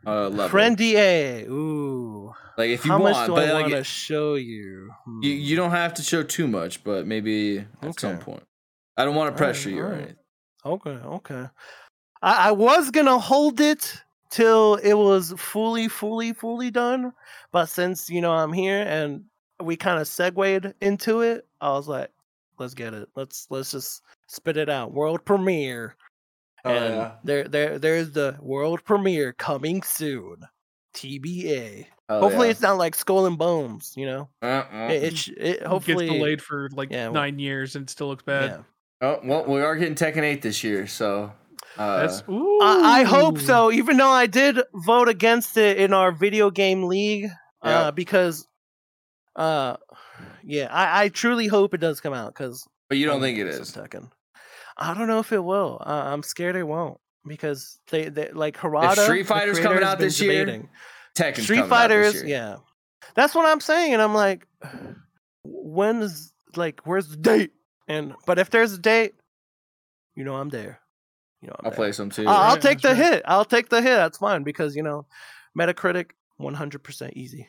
uh, 0.06 0.28
level. 0.28 0.48
friend 0.48 0.76
Da. 0.76 1.44
Ooh, 1.48 2.32
like 2.56 2.70
if 2.70 2.84
you 2.84 2.92
how 2.92 3.00
want, 3.00 3.14
much 3.16 3.26
do 3.26 3.34
but 3.34 3.48
I 3.48 3.52
like 3.52 3.62
want 3.62 3.74
to 3.74 3.84
show 3.84 4.34
you? 4.34 4.44
you 4.46 4.92
Hmm. 5.04 5.20
you 5.22 5.56
don't 5.56 5.70
have 5.72 5.94
to 5.94 6.02
show 6.02 6.22
too 6.22 6.46
much, 6.46 6.84
but 6.84 7.06
maybe 7.06 7.64
at 7.82 7.98
some 8.00 8.18
point. 8.18 8.44
I 8.96 9.04
don't 9.04 9.14
want 9.14 9.34
to 9.34 9.36
pressure 9.36 9.70
you 9.70 9.80
or 9.80 9.86
alright. 9.86 9.98
anything. 10.02 10.16
Okay, 10.64 10.90
okay. 10.90 11.46
I, 12.22 12.48
I 12.48 12.52
was 12.52 12.90
gonna 12.90 13.18
hold 13.18 13.60
it 13.60 14.00
till 14.30 14.76
it 14.76 14.94
was 14.94 15.34
fully, 15.36 15.88
fully, 15.88 16.32
fully 16.32 16.70
done, 16.70 17.12
but 17.50 17.66
since 17.66 18.08
you 18.08 18.20
know 18.20 18.32
I'm 18.32 18.52
here 18.52 18.84
and 18.86 19.24
we 19.60 19.76
kind 19.76 20.00
of 20.00 20.06
segued 20.06 20.72
into 20.80 21.20
it, 21.22 21.46
I 21.60 21.70
was 21.70 21.88
like, 21.88 22.10
let's 22.58 22.74
get 22.74 22.94
it. 22.94 23.08
Let's 23.16 23.46
let's 23.50 23.72
just 23.72 24.02
spit 24.28 24.56
it 24.56 24.68
out. 24.68 24.92
World 24.92 25.24
premiere. 25.24 25.96
Oh, 26.64 26.70
and 26.70 26.94
yeah. 26.94 27.12
there 27.24 27.48
there 27.48 27.78
there's 27.78 28.12
the 28.12 28.36
world 28.40 28.84
premiere 28.84 29.32
coming 29.32 29.82
soon. 29.82 30.36
TBA. 30.94 31.86
Oh, 32.08 32.20
hopefully 32.20 32.48
yeah. 32.48 32.50
it's 32.52 32.60
not 32.60 32.76
like 32.76 32.94
Skull 32.94 33.26
and 33.26 33.38
Bones, 33.38 33.94
you 33.96 34.04
know. 34.06 34.28
Uh-uh. 34.42 34.88
It, 34.90 35.02
it, 35.04 35.18
sh- 35.18 35.30
it 35.36 35.62
hopefully 35.62 36.06
gets 36.06 36.18
delayed 36.18 36.42
for 36.42 36.68
like 36.74 36.90
yeah, 36.90 37.04
well- 37.06 37.14
nine 37.14 37.38
years 37.38 37.74
and 37.76 37.84
it 37.84 37.90
still 37.90 38.08
looks 38.08 38.22
bad. 38.22 38.50
yeah. 38.50 38.58
Oh 39.00 39.20
well, 39.24 39.44
we 39.46 39.60
are 39.62 39.74
getting 39.74 39.94
Tekken 39.96 40.22
8 40.22 40.42
this 40.42 40.62
year, 40.62 40.86
so 40.86 41.32
uh, 41.76 42.00
That's. 42.02 42.22
I, 42.28 43.00
I 43.00 43.02
hope 43.02 43.38
so. 43.38 43.72
Even 43.72 43.96
though 43.96 44.10
I 44.10 44.26
did 44.26 44.60
vote 44.74 45.08
against 45.08 45.56
it 45.56 45.78
in 45.78 45.92
our 45.92 46.12
video 46.12 46.50
game 46.50 46.84
league, 46.84 47.28
Yeah. 47.64 47.80
uh, 47.80 47.90
because, 47.90 48.46
uh, 49.34 49.76
yeah, 50.44 50.68
I, 50.70 51.04
I 51.04 51.08
truly 51.08 51.46
hope 51.48 51.74
it 51.74 51.78
does 51.78 52.00
come 52.00 52.12
out 52.12 52.32
because 52.34 52.64
but 52.88 52.98
you 52.98 53.06
don't 53.06 53.20
think 53.20 53.38
it 53.38 53.46
is. 53.48 53.72
Tekken. 53.72 54.10
I 54.76 54.94
don't 54.94 55.06
know 55.06 55.18
if 55.18 55.32
it 55.32 55.42
will. 55.42 55.82
Uh, 55.84 56.02
I'm 56.06 56.22
scared 56.22 56.56
it 56.56 56.64
won't 56.64 56.98
because 57.26 57.78
they, 57.90 58.08
they 58.08 58.30
like 58.32 58.56
Harada. 58.56 59.04
Street 59.04 59.26
Fighter's 59.26 59.58
coming 59.58 59.82
out 59.82 59.98
this 59.98 60.20
year. 60.20 60.68
Tekken's 61.14 61.44
Street 61.44 61.56
coming 61.56 61.72
out 61.72 61.88
this 61.88 62.14
Fighters, 62.14 62.22
yeah, 62.24 62.56
that's 63.14 63.34
what 63.34 63.46
I'm 63.46 63.60
saying, 63.60 63.92
and 63.92 64.02
I'm 64.02 64.14
like, 64.14 64.46
when 65.44 66.02
is 66.02 66.32
like, 66.56 66.80
where's 66.84 67.08
the 67.08 67.16
date? 67.16 67.52
And 67.88 68.14
but 68.26 68.38
if 68.38 68.50
there's 68.50 68.72
a 68.72 68.78
date, 68.78 69.14
you 70.14 70.24
know 70.24 70.36
I'm 70.36 70.48
there. 70.48 70.80
You 71.40 71.48
know 71.48 71.56
I'm 71.58 71.66
I'll 71.66 71.70
there. 71.70 71.76
play 71.76 71.92
some 71.92 72.10
too. 72.10 72.26
I'll, 72.26 72.52
I'll 72.52 72.58
take 72.58 72.80
the 72.80 72.88
right. 72.88 72.96
hit. 72.96 73.22
I'll 73.26 73.44
take 73.44 73.68
the 73.68 73.82
hit. 73.82 73.96
That's 73.96 74.18
fine 74.18 74.42
because 74.44 74.76
you 74.76 74.82
know, 74.82 75.06
Metacritic, 75.58 76.10
100% 76.40 77.12
easy. 77.14 77.48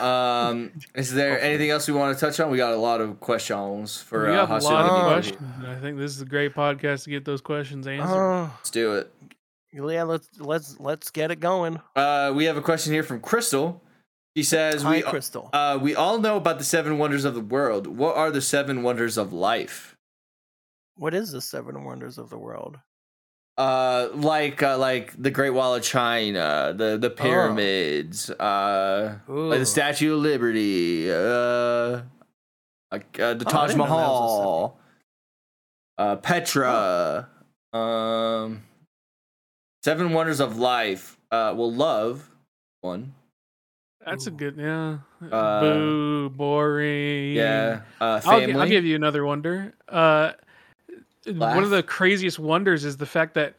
Um, 0.00 0.72
is 0.94 1.12
there 1.12 1.40
anything 1.40 1.70
else 1.70 1.86
we 1.88 1.94
want 1.94 2.16
to 2.16 2.24
touch 2.24 2.40
on? 2.40 2.50
We 2.50 2.58
got 2.58 2.72
a 2.72 2.76
lot 2.76 3.00
of 3.00 3.20
questions 3.20 4.00
for 4.00 4.28
we 4.28 4.34
uh, 4.36 4.46
have 4.46 4.62
a 4.62 4.64
lot 4.64 4.84
of 4.86 5.12
questions. 5.12 5.40
I 5.66 5.74
think 5.76 5.98
this 5.98 6.14
is 6.14 6.20
a 6.22 6.26
great 6.26 6.54
podcast 6.54 7.04
to 7.04 7.10
get 7.10 7.24
those 7.24 7.40
questions 7.40 7.86
answered. 7.86 8.14
Oh, 8.14 8.50
Let's 8.58 8.70
do 8.70 8.94
it. 8.94 9.12
yeah. 9.72 10.02
Let's 10.02 10.28
let's 10.38 10.78
let's 10.80 11.10
get 11.10 11.30
it 11.30 11.40
going. 11.40 11.80
Uh, 11.96 12.32
we 12.34 12.44
have 12.46 12.56
a 12.56 12.62
question 12.62 12.92
here 12.92 13.02
from 13.02 13.20
Crystal. 13.20 13.82
She 14.36 14.44
says, 14.44 14.82
Hi, 14.82 14.96
"We 14.96 15.02
Crystal. 15.02 15.50
uh, 15.52 15.78
we 15.80 15.94
all 15.96 16.18
know 16.20 16.36
about 16.36 16.58
the 16.58 16.64
seven 16.64 16.98
wonders 16.98 17.24
of 17.24 17.34
the 17.34 17.40
world. 17.40 17.86
What 17.86 18.16
are 18.16 18.30
the 18.30 18.40
seven 18.40 18.82
wonders 18.82 19.16
of 19.18 19.32
life? 19.32 19.96
what 20.96 21.14
is 21.14 21.32
the 21.32 21.40
seven 21.40 21.84
wonders 21.84 22.18
of 22.18 22.28
the 22.28 22.36
world? 22.36 22.78
Uh, 23.58 24.08
like 24.14 24.62
uh, 24.62 24.78
like 24.78 25.12
the 25.20 25.30
Great 25.30 25.50
Wall 25.50 25.74
of 25.74 25.82
China, 25.82 26.72
the 26.74 26.96
the 26.96 27.10
pyramids, 27.10 28.30
uh, 28.30 29.18
like 29.28 29.58
the 29.58 29.66
Statue 29.66 30.14
of 30.14 30.20
Liberty, 30.20 31.10
uh, 31.12 32.00
like 32.90 33.20
uh, 33.20 33.34
the 33.34 33.44
Oh, 33.46 33.50
Taj 33.50 33.70
didn't 33.70 33.78
know 33.78 33.84
that 33.84 33.90
was 33.90 34.38
a 34.38 34.38
Mahal, 34.38 34.80
uh, 35.98 36.16
Petra, 36.16 37.28
um, 37.74 38.62
seven 39.84 40.12
wonders 40.14 40.40
of 40.40 40.56
life. 40.56 41.18
Uh, 41.30 41.52
well, 41.54 41.70
love, 41.72 42.30
one. 42.80 43.12
That's 44.06 44.26
a 44.26 44.30
good 44.30 44.56
yeah. 44.56 44.98
Uh, 45.30 45.60
Boo, 45.60 46.30
boring. 46.30 47.34
Yeah, 47.34 47.82
uh, 48.00 48.22
I'll, 48.24 48.40
gi- 48.46 48.54
I'll 48.54 48.66
give 48.66 48.86
you 48.86 48.96
another 48.96 49.26
wonder. 49.26 49.74
One 51.38 51.62
of 51.64 51.70
the 51.70 51.82
craziest 51.82 52.38
wonders 52.38 52.84
is 52.84 52.96
the 52.96 53.06
fact 53.06 53.34
that 53.34 53.54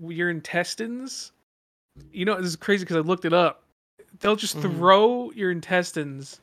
your 0.00 0.30
intestines. 0.30 1.32
You 2.12 2.24
know, 2.24 2.36
this 2.36 2.46
is 2.46 2.56
crazy 2.56 2.84
because 2.84 2.96
I 2.96 3.00
looked 3.00 3.24
it 3.24 3.32
up. 3.34 3.62
They'll 4.20 4.36
just 4.36 4.56
Mhm. 4.56 4.62
throw 4.62 5.30
your 5.32 5.50
intestines, 5.50 6.40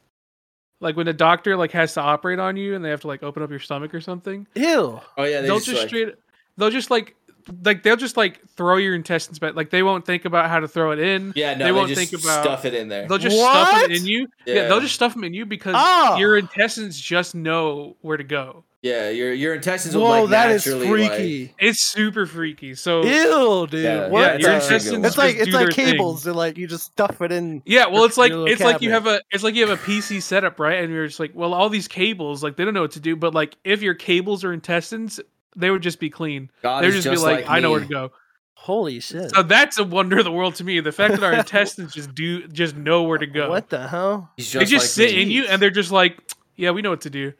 like 0.80 0.96
when 0.96 1.08
a 1.08 1.14
doctor 1.14 1.56
like 1.58 1.72
has 1.72 1.94
to 1.96 2.02
operate 2.02 2.40
on 2.40 2.56
you 2.58 2.76
and 2.76 2.84
they 2.86 2.90
have 2.90 3.02
to 3.02 3.08
like 3.08 3.24
open 3.24 3.42
up 3.42 3.50
your 3.50 3.60
stomach 3.60 3.94
or 3.94 4.02
something. 4.02 4.46
Ew. 4.56 5.00
oh 5.18 5.24
yeah, 5.24 5.42
they 5.42 5.48
They'll 5.48 5.56
just, 5.58 5.66
just 5.68 5.80
like, 5.82 5.88
straight. 5.90 6.16
They'll 6.58 6.70
just 6.72 6.92
like. 6.92 7.16
Like 7.64 7.82
they'll 7.82 7.96
just 7.96 8.16
like 8.18 8.46
throw 8.50 8.76
your 8.76 8.94
intestines 8.94 9.40
back. 9.40 9.56
Like 9.56 9.72
they 9.72 9.82
won't 9.82 10.06
think 10.06 10.26
about 10.26 10.50
how 10.52 10.60
to 10.60 10.68
throw 10.68 10.92
it 10.92 11.00
in. 11.00 11.34
yeah, 11.36 11.54
no, 11.54 11.58
they 11.60 11.64
they, 11.66 11.72
won't 11.72 11.88
just 11.90 12.12
think 12.12 12.22
about- 12.22 12.44
stuff 12.44 12.66
it 12.66 12.76
in 12.76 12.90
there. 12.90 13.08
They'll 13.08 13.18
just 13.18 13.38
stuff 13.38 13.84
it 13.86 13.92
in 13.92 14.06
you. 14.06 14.28
Yeah. 14.46 14.54
Yeah. 14.54 14.68
they'll 14.68 14.82
just 14.82 14.94
stuff 14.94 15.14
them 15.16 15.24
in 15.24 15.34
you 15.34 15.48
because 15.48 15.74
Oh. 15.76 16.18
your 16.18 16.38
intestines 16.38 17.00
just 17.00 17.34
know 17.34 17.96
where 18.02 18.18
to 18.18 18.24
go. 18.24 18.66
Yeah, 18.82 19.10
your 19.10 19.34
your 19.34 19.56
intestines 19.56 19.94
will 19.94 20.04
Whoa, 20.04 20.22
like 20.22 20.30
that 20.30 20.52
is 20.52 20.66
naturally 20.66 21.02
like- 21.02 21.12
freaky. 21.12 21.54
It's 21.60 21.84
super 21.84 22.26
freaky. 22.26 22.76
So 22.76 23.04
Ew, 23.04 23.68
dude. 23.70 23.84
Yeah, 23.84 24.08
what? 24.08 24.40
yeah, 24.42 24.56
it's 24.58 24.68
the- 24.70 24.76
actually 24.76 24.76
a 24.78 24.80
good 24.80 24.92
one. 25.00 25.06
it's 25.06 25.18
like 25.18 25.36
it's 25.36 25.52
like 25.52 25.66
their 25.66 25.72
thing. 25.72 25.86
cables. 25.94 26.24
They're 26.24 26.34
like 26.34 26.58
you 26.58 26.66
just 26.66 26.86
stuff 26.86 27.22
it 27.22 27.34
in. 27.34 27.62
Yeah, 27.66 27.88
well, 27.88 28.06
it's 28.06 28.18
like 28.18 28.30
your 28.30 28.40
little 28.40 28.54
it's 28.54 28.64
like 28.64 28.82
you 28.82 28.92
have 28.92 29.06
a 29.06 29.20
it's 29.32 29.44
like 29.44 29.56
you 29.56 29.68
have 29.68 29.78
a 29.78 29.82
PC 29.84 30.22
setup, 30.22 30.62
right? 30.62 30.82
And 30.82 30.94
you're 30.94 31.08
just 31.08 31.20
like, 31.20 31.32
well, 31.34 31.54
all 31.54 31.68
these 31.68 31.90
cables, 31.90 32.42
like 32.42 32.56
they 32.56 32.64
don't 32.64 32.74
know 32.74 32.82
what 32.84 32.92
to 32.92 33.02
do, 33.02 33.18
but 33.18 33.34
like 33.34 33.58
if 33.66 33.82
your 33.82 33.96
cables 33.96 34.46
are 34.46 34.54
intestines, 34.54 35.20
they 35.58 35.72
would 35.72 35.82
just 35.82 36.00
be 36.00 36.10
clean. 36.10 36.50
God 36.64 36.82
They'd 36.86 36.94
is 36.94 37.04
just, 37.04 37.22
be 37.22 37.28
like, 37.30 37.42
like 37.42 37.50
I 37.50 37.60
know 37.60 37.72
where 37.72 37.82
to 37.82 37.86
go. 37.86 38.12
Holy 38.54 39.02
shit! 39.02 39.32
So 39.36 39.42
that's 39.44 39.78
a 39.78 39.84
wonder 39.84 40.20
of 40.20 40.24
the 40.26 40.32
world 40.32 40.56
to 40.56 40.64
me. 40.64 40.80
The 40.80 40.92
fact 40.94 41.16
that 41.16 41.24
our 41.24 41.34
intestines 41.40 41.94
just 41.94 42.14
do 42.16 42.48
just 42.48 42.78
know 42.78 43.04
where 43.04 43.18
to 43.18 43.28
go. 43.28 43.50
What 43.50 43.70
the 43.70 43.88
hell? 43.90 44.32
He's 44.38 44.52
They 44.54 44.60
just, 44.62 44.72
just 44.72 44.98
like 44.98 45.08
sit 45.10 45.16
me. 45.18 45.22
in 45.24 45.32
you, 45.32 45.44
and 45.46 45.62
they're 45.62 45.70
just 45.70 45.92
like, 45.92 46.18
yeah, 46.56 46.72
we 46.72 46.82
know 46.82 46.90
what 46.92 47.02
to 47.02 47.10
do. 47.10 47.34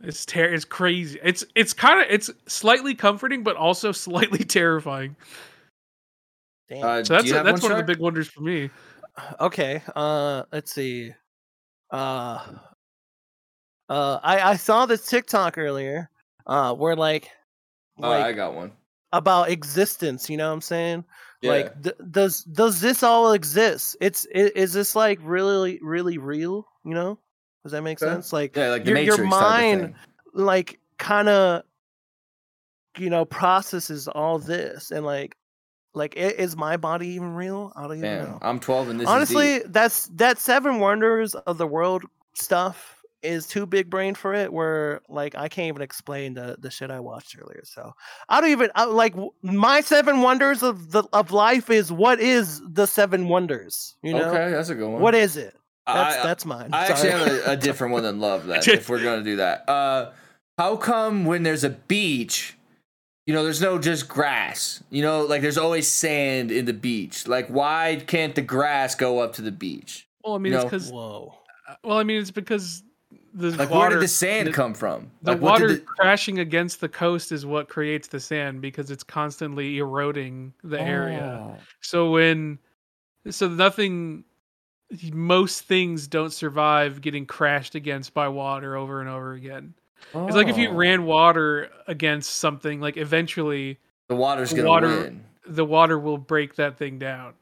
It's 0.00 0.26
ter- 0.26 0.52
It's 0.52 0.64
crazy. 0.64 1.18
It's 1.22 1.44
it's 1.54 1.72
kind 1.72 2.00
of 2.00 2.06
it's 2.10 2.30
slightly 2.46 2.94
comforting, 2.94 3.42
but 3.42 3.56
also 3.56 3.92
slightly 3.92 4.44
terrifying. 4.44 5.16
Damn. 6.68 6.84
Uh, 6.84 7.04
So 7.04 7.14
that's 7.14 7.30
a, 7.30 7.34
that's 7.42 7.62
one, 7.62 7.70
one 7.72 7.80
of 7.80 7.86
the 7.86 7.92
big 7.92 8.00
wonders 8.02 8.28
for 8.28 8.40
me. 8.42 8.70
okay. 9.40 9.82
Uh, 9.94 10.42
let's 10.52 10.72
see. 10.72 11.14
Uh, 11.90 12.40
uh, 13.88 14.18
I 14.22 14.40
I 14.50 14.56
saw 14.56 14.86
this 14.86 15.06
TikTok 15.06 15.58
earlier. 15.58 16.10
Uh, 16.46 16.74
where 16.74 16.94
like, 16.96 17.30
Oh, 18.00 18.08
like 18.10 18.24
I 18.24 18.32
got 18.32 18.54
one. 18.54 18.72
about 19.12 19.48
existence. 19.50 20.28
You 20.30 20.36
know 20.36 20.48
what 20.48 20.54
I'm 20.54 20.60
saying? 20.60 21.04
Yeah. 21.42 21.50
Like, 21.50 21.82
th- 21.82 21.96
does 22.10 22.42
does 22.44 22.80
this 22.80 23.02
all 23.02 23.32
exist? 23.32 23.96
It's 24.00 24.26
i- 24.34 24.52
is 24.54 24.72
this 24.72 24.94
like 24.94 25.18
really 25.22 25.78
really 25.82 26.18
real? 26.18 26.66
You 26.84 26.94
know? 26.94 27.18
Does 27.66 27.72
that 27.72 27.82
make 27.82 27.98
sense? 27.98 28.32
Like, 28.32 28.56
yeah, 28.56 28.70
like 28.70 28.86
your- 28.86 28.96
your 28.98 29.16
Matrix 29.18 29.34
type 29.36 29.74
of 29.74 29.80
mind- 29.80 29.94
like 30.32 30.78
kind 30.98 31.28
of 31.28 31.62
you 32.96 33.10
know 33.10 33.24
processes 33.24 34.08
all 34.08 34.38
this 34.38 34.90
and 34.90 35.04
like 35.04 35.36
like 35.94 36.14
is 36.16 36.56
my 36.56 36.76
body 36.76 37.08
even 37.08 37.34
real? 37.34 37.72
I 37.74 37.82
don't 37.82 37.92
even 37.98 38.02
Damn, 38.02 38.24
know. 38.24 38.38
I'm 38.42 38.60
12 38.60 38.88
and 38.90 39.00
this 39.00 39.08
honestly 39.08 39.60
that's 39.66 40.06
that 40.14 40.38
seven 40.38 40.78
wonders 40.78 41.34
of 41.34 41.58
the 41.58 41.66
world 41.66 42.04
stuff 42.34 43.02
is 43.22 43.46
too 43.48 43.66
big 43.66 43.90
brain 43.90 44.14
for 44.14 44.34
it 44.34 44.52
where 44.52 45.00
like 45.08 45.34
i 45.34 45.48
can't 45.48 45.68
even 45.68 45.80
explain 45.82 46.34
the 46.34 46.54
the 46.60 46.70
shit 46.70 46.90
i 46.90 47.00
watched 47.00 47.34
earlier 47.40 47.62
so. 47.64 47.92
I 48.28 48.40
don't 48.40 48.50
even 48.50 48.70
I, 48.74 48.84
like 48.84 49.14
my 49.42 49.80
seven 49.80 50.20
wonders 50.20 50.62
of 50.62 50.92
the 50.92 51.02
of 51.14 51.32
life 51.32 51.70
is 51.70 51.90
what 51.90 52.20
is 52.20 52.60
the 52.68 52.86
seven 52.86 53.28
wonders 53.28 53.96
you 54.02 54.12
know? 54.12 54.28
Okay, 54.28 54.50
that's 54.52 54.68
a 54.68 54.74
good 54.74 54.88
one. 54.90 55.00
what 55.00 55.14
is 55.14 55.36
it 55.36 55.56
that's 55.86 56.16
I, 56.16 56.22
that's 56.22 56.44
mine 56.44 56.70
I 56.72 56.86
actually 56.86 57.10
have 57.10 57.26
a, 57.28 57.50
a 57.52 57.56
different 57.68 57.92
one 57.92 58.02
than 58.02 58.20
love. 58.20 58.46
That 58.46 58.66
if 58.66 58.88
we're 58.88 59.02
gonna 59.02 59.22
do 59.22 59.36
that, 59.36 59.64
uh, 59.68 60.12
how 60.58 60.76
come 60.76 61.24
when 61.24 61.42
there's 61.42 61.64
a 61.64 61.70
beach, 61.70 62.56
you 63.26 63.34
know, 63.34 63.44
there's 63.44 63.62
no 63.62 63.78
just 63.78 64.08
grass. 64.08 64.82
You 64.90 65.02
know, 65.02 65.22
like 65.24 65.42
there's 65.42 65.58
always 65.58 65.88
sand 65.88 66.50
in 66.50 66.64
the 66.64 66.72
beach. 66.72 67.26
Like, 67.28 67.48
why 67.48 68.02
can't 68.06 68.34
the 68.34 68.42
grass 68.42 68.94
go 68.94 69.20
up 69.20 69.34
to 69.34 69.42
the 69.42 69.52
beach? 69.52 70.06
Well, 70.24 70.34
I 70.34 70.38
mean, 70.38 70.52
No. 70.52 70.58
it's 70.60 70.64
because 70.64 70.90
whoa 70.90 71.34
well, 71.82 71.98
I 71.98 72.04
mean, 72.04 72.20
it's 72.20 72.30
because 72.30 72.82
the 73.34 73.50
Like 73.50 73.70
water, 73.70 73.80
where 73.80 73.90
did 73.90 74.02
the 74.02 74.08
sand 74.08 74.48
the- 74.48 74.52
come 74.52 74.74
from? 74.74 75.10
The 75.22 75.32
Like, 75.32 75.40
what 75.40 75.58
did 75.58 75.70
water 75.70 75.80
crashing 75.84 76.38
against 76.38 76.80
the 76.80 76.88
coast 76.88 77.32
is 77.32 77.44
what 77.44 77.68
creates 77.68 78.08
the 78.08 78.20
sand 78.20 78.60
because 78.60 78.90
it's 78.90 79.04
constantly 79.04 79.78
eroding 79.78 80.54
the 80.64 80.80
area. 80.80 81.40
Oh. 81.42 81.56
So 81.80 82.10
when 82.10 82.58
so 83.30 83.48
nothing 83.48 84.24
most 85.12 85.62
things 85.62 86.06
don't 86.06 86.32
survive 86.32 87.00
getting 87.00 87.26
crashed 87.26 87.74
against 87.74 88.14
by 88.14 88.28
water 88.28 88.76
over 88.76 89.00
and 89.00 89.08
over 89.08 89.32
again. 89.34 89.74
It's 90.14 90.36
like 90.36 90.48
if 90.48 90.56
you 90.56 90.68
Oh. 90.70 90.74
ran 90.74 91.04
water 91.04 91.70
against 91.86 92.36
something, 92.36 92.80
like 92.80 92.96
eventually 92.96 93.78
the 94.08 94.14
water's 94.14 94.50
the 94.50 94.56
gonna 94.56 94.68
water 94.68 94.88
win. 94.88 95.24
the 95.46 95.64
water 95.64 95.98
will 95.98 96.18
break 96.18 96.54
that 96.56 96.78
thing 96.78 96.98
down. 96.98 97.34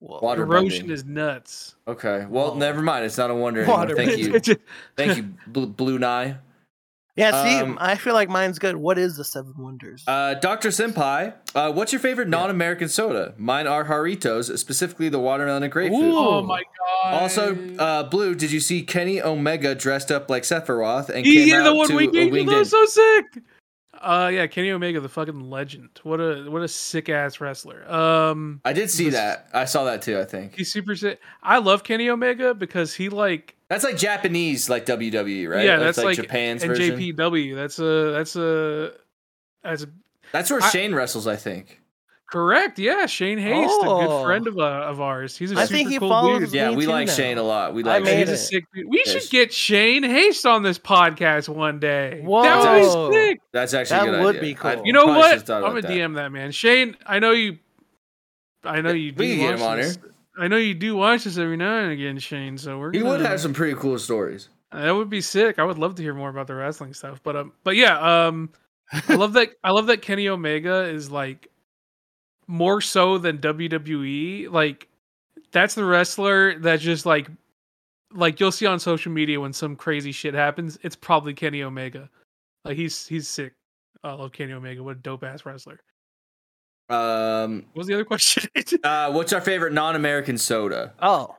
Water 0.00 0.42
Erosion 0.42 0.80
bending. 0.80 0.94
is 0.94 1.04
nuts. 1.04 1.76
Okay. 1.88 2.26
Well, 2.28 2.50
oh. 2.52 2.54
never 2.58 2.82
mind. 2.82 3.04
It's 3.04 3.16
not 3.16 3.30
a 3.30 3.34
wonder. 3.34 3.60
anymore. 3.60 3.78
Water 3.78 3.96
Thank 3.96 4.18
you. 4.18 4.56
Thank 4.96 5.16
you, 5.16 5.34
Blue, 5.46 5.66
Blue 5.66 5.98
Nye. 5.98 6.36
Yeah, 7.16 7.42
see, 7.44 7.56
Um, 7.62 7.78
I 7.80 7.94
feel 7.96 8.12
like 8.12 8.28
mine's 8.28 8.58
good. 8.58 8.76
What 8.76 8.98
is 8.98 9.16
the 9.16 9.24
seven 9.24 9.54
wonders? 9.56 10.04
Uh, 10.06 10.34
Dr. 10.34 10.68
Senpai, 10.68 11.32
uh, 11.54 11.72
what's 11.72 11.90
your 11.90 12.00
favorite 12.00 12.28
non-American 12.28 12.90
soda? 12.90 13.32
Mine 13.38 13.66
are 13.66 13.86
Jarritos, 13.86 14.56
specifically 14.58 15.08
the 15.08 15.18
watermelon 15.18 15.62
and 15.62 15.72
grapefruit. 15.72 16.02
Oh 16.14 16.42
my 16.42 16.62
god. 17.04 17.14
Also, 17.22 17.56
uh, 17.78 18.02
Blue, 18.02 18.34
did 18.34 18.52
you 18.52 18.60
see 18.60 18.82
Kenny 18.82 19.22
Omega 19.22 19.74
dressed 19.74 20.12
up 20.12 20.28
like 20.28 20.42
Sephiroth 20.42 21.08
and 21.08 21.24
yeah, 21.26 21.44
came 21.44 21.64
the 21.64 21.70
out 21.70 21.76
one 21.76 21.88
to 21.88 21.96
we 21.96 22.06
a 22.08 22.10
gave 22.10 22.32
winged 22.32 22.50
that 22.50 22.58
was 22.58 22.70
so 22.70 22.84
sick. 22.84 23.24
Uh 23.98 24.30
yeah, 24.32 24.46
Kenny 24.46 24.70
Omega, 24.70 25.00
the 25.00 25.08
fucking 25.08 25.40
legend. 25.40 25.88
What 26.02 26.20
a 26.20 26.44
what 26.50 26.60
a 26.60 26.68
sick 26.68 27.08
ass 27.08 27.40
wrestler. 27.40 27.90
Um 27.90 28.60
I 28.62 28.74
did 28.74 28.90
see 28.90 29.06
was- 29.06 29.14
that. 29.14 29.48
I 29.54 29.64
saw 29.64 29.84
that 29.84 30.02
too. 30.02 30.18
I 30.20 30.24
think 30.26 30.54
he's 30.54 30.70
super 30.70 30.94
sick. 30.94 31.18
I 31.42 31.58
love 31.58 31.82
Kenny 31.82 32.10
Omega 32.10 32.52
because 32.52 32.92
he 32.94 33.08
like 33.08 33.55
that's 33.68 33.84
like 33.84 33.96
Japanese, 33.96 34.68
like 34.70 34.86
WWE, 34.86 35.48
right? 35.48 35.64
yeah, 35.64 35.78
that's 35.78 35.98
like, 35.98 36.16
Japan's 36.16 36.62
and 36.62 36.70
version. 36.70 36.98
JPW. 36.98 37.54
That's 37.54 37.78
a 37.78 38.12
that's 38.12 38.36
a 38.36 38.92
that's 39.62 39.82
a 39.84 39.88
That's 40.32 40.50
where 40.50 40.62
I- 40.62 40.68
Shane 40.70 40.94
wrestles, 40.94 41.26
I 41.26 41.36
think. 41.36 41.80
correct. 42.30 42.78
Yeah, 42.78 43.06
Shane 43.06 43.38
Haste, 43.38 43.70
a 43.82 43.88
Oh. 43.88 44.00
good 44.06 44.24
friend 44.26 44.46
of 44.48 44.58
uh, 44.58 44.62
of 44.62 45.00
ours. 45.00 45.36
He's 45.36 45.52
a 45.52 45.56
I 45.56 45.62
super 45.64 45.72
think 45.74 45.88
he 45.90 45.98
cool 45.98 46.08
follows 46.08 46.40
dude. 46.40 46.52
Yeah, 46.54 46.70
we 46.72 46.86
like 46.86 47.06
now. 47.06 47.12
Shane 47.14 47.38
a 47.38 47.42
lot. 47.42 47.72
We 47.74 47.82
like. 47.82 48.04
Yeah, 48.04 48.10
made 48.12 48.18
he's 48.28 48.30
a 48.30 48.36
sick 48.36 48.64
dude. 48.74 48.86
We 48.88 49.02
Yes. 49.06 49.22
should 49.22 49.30
get 49.30 49.52
Shane 49.52 50.02
Haste 50.02 50.44
on 50.46 50.62
this 50.62 50.78
podcast 50.78 51.48
one 51.48 51.78
day. 51.80 52.20
That 52.20 52.24
would 52.24 52.28
Whoa. 52.28 53.10
be 53.10 53.14
sick. 53.14 53.40
That's 53.52 53.74
actually 53.74 53.98
That 54.00 54.08
a 54.08 54.10
good 54.12 54.24
would 54.24 54.36
idea. 54.36 54.42
be 54.42 54.54
cool. 54.54 54.70
I 54.70 54.82
You 54.84 54.92
know 54.92 55.06
what? 55.06 55.48
I'm 55.50 55.62
gonna 55.62 55.80
that. 55.82 55.90
DM 55.90 56.14
that 56.16 56.30
man. 56.32 56.50
Shane, 56.52 56.96
I 57.06 57.18
know 57.20 57.30
you. 57.32 57.58
I 58.64 58.80
know 58.80 58.92
you 58.92 59.12
do. 59.12 59.22
We 59.22 59.36
can 59.36 59.38
get 59.38 59.54
him 59.60 59.62
on 59.62 59.78
here. 59.78 59.92
I 60.38 60.48
know 60.48 60.56
you 60.56 60.74
do 60.74 60.96
watch 60.96 61.24
this 61.24 61.38
every 61.38 61.56
now 61.56 61.78
and 61.78 61.92
again, 61.92 62.18
Shane. 62.18 62.58
So 62.58 62.78
we're 62.78 62.92
He 62.92 62.98
gonna, 62.98 63.12
would 63.12 63.20
have 63.20 63.40
some 63.40 63.54
pretty 63.54 63.78
cool 63.78 63.98
stories. 63.98 64.48
That 64.72 64.90
would 64.90 65.08
be 65.08 65.20
sick. 65.20 65.58
I 65.58 65.64
would 65.64 65.78
love 65.78 65.94
to 65.96 66.02
hear 66.02 66.14
more 66.14 66.28
about 66.28 66.46
the 66.46 66.54
wrestling 66.54 66.92
stuff. 66.92 67.20
But 67.22 67.36
um, 67.36 67.52
but 67.64 67.76
yeah, 67.76 68.26
um, 68.26 68.50
I 68.92 69.14
love 69.14 69.32
that. 69.34 69.50
I 69.64 69.70
love 69.70 69.86
that 69.86 70.02
Kenny 70.02 70.28
Omega 70.28 70.84
is 70.84 71.10
like 71.10 71.48
more 72.46 72.80
so 72.80 73.18
than 73.18 73.38
WWE. 73.38 74.50
Like 74.50 74.88
that's 75.52 75.74
the 75.74 75.84
wrestler 75.84 76.58
that 76.60 76.80
just 76.80 77.06
like 77.06 77.28
like 78.12 78.40
you'll 78.40 78.52
see 78.52 78.66
on 78.66 78.78
social 78.78 79.12
media 79.12 79.40
when 79.40 79.52
some 79.52 79.76
crazy 79.76 80.12
shit 80.12 80.34
happens. 80.34 80.78
It's 80.82 80.96
probably 80.96 81.34
Kenny 81.34 81.62
Omega. 81.62 82.10
Like 82.64 82.76
he's 82.76 83.06
he's 83.06 83.28
sick. 83.28 83.54
I 84.04 84.12
love 84.12 84.32
Kenny 84.32 84.52
Omega. 84.52 84.82
What 84.82 84.96
a 84.96 85.00
dope 85.00 85.24
ass 85.24 85.46
wrestler. 85.46 85.80
Um, 86.88 87.64
What 87.72 87.80
was 87.80 87.86
the 87.86 87.94
other 87.94 88.04
question? 88.04 88.48
uh, 88.84 89.12
what's 89.12 89.32
our 89.32 89.40
favorite 89.40 89.72
non-American 89.72 90.38
soda? 90.38 90.94
oh. 91.00 91.34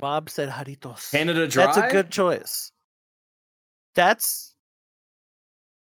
Rob 0.00 0.30
said 0.30 0.48
Jarritos. 0.48 1.10
Canada 1.10 1.46
Dry. 1.46 1.66
That's 1.66 1.76
a 1.76 1.88
good 1.92 2.10
choice. 2.10 2.72
That's. 3.94 4.54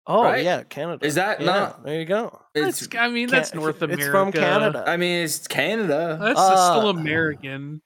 Oh 0.08 0.24
Right? 0.24 0.44
yeah, 0.44 0.64
Canada. 0.64 1.06
Is 1.06 1.14
that 1.16 1.40
Yeah, 1.40 1.46
not- 1.46 1.84
There 1.86 2.00
you 2.00 2.06
go. 2.06 2.42
It's, 2.56 2.88
I 2.98 3.10
mean, 3.10 3.30
Ca- 3.30 3.36
that's 3.36 3.54
North 3.54 3.80
America. 3.84 4.04
It's 4.04 4.12
from 4.12 4.32
Canada. 4.32 4.84
I 4.88 4.98
mean, 4.98 5.24
it's 5.24 5.48
Canada. 5.48 6.18
That's 6.20 6.40
Uh, 6.40 6.80
still 6.80 6.90
American. 6.90 7.84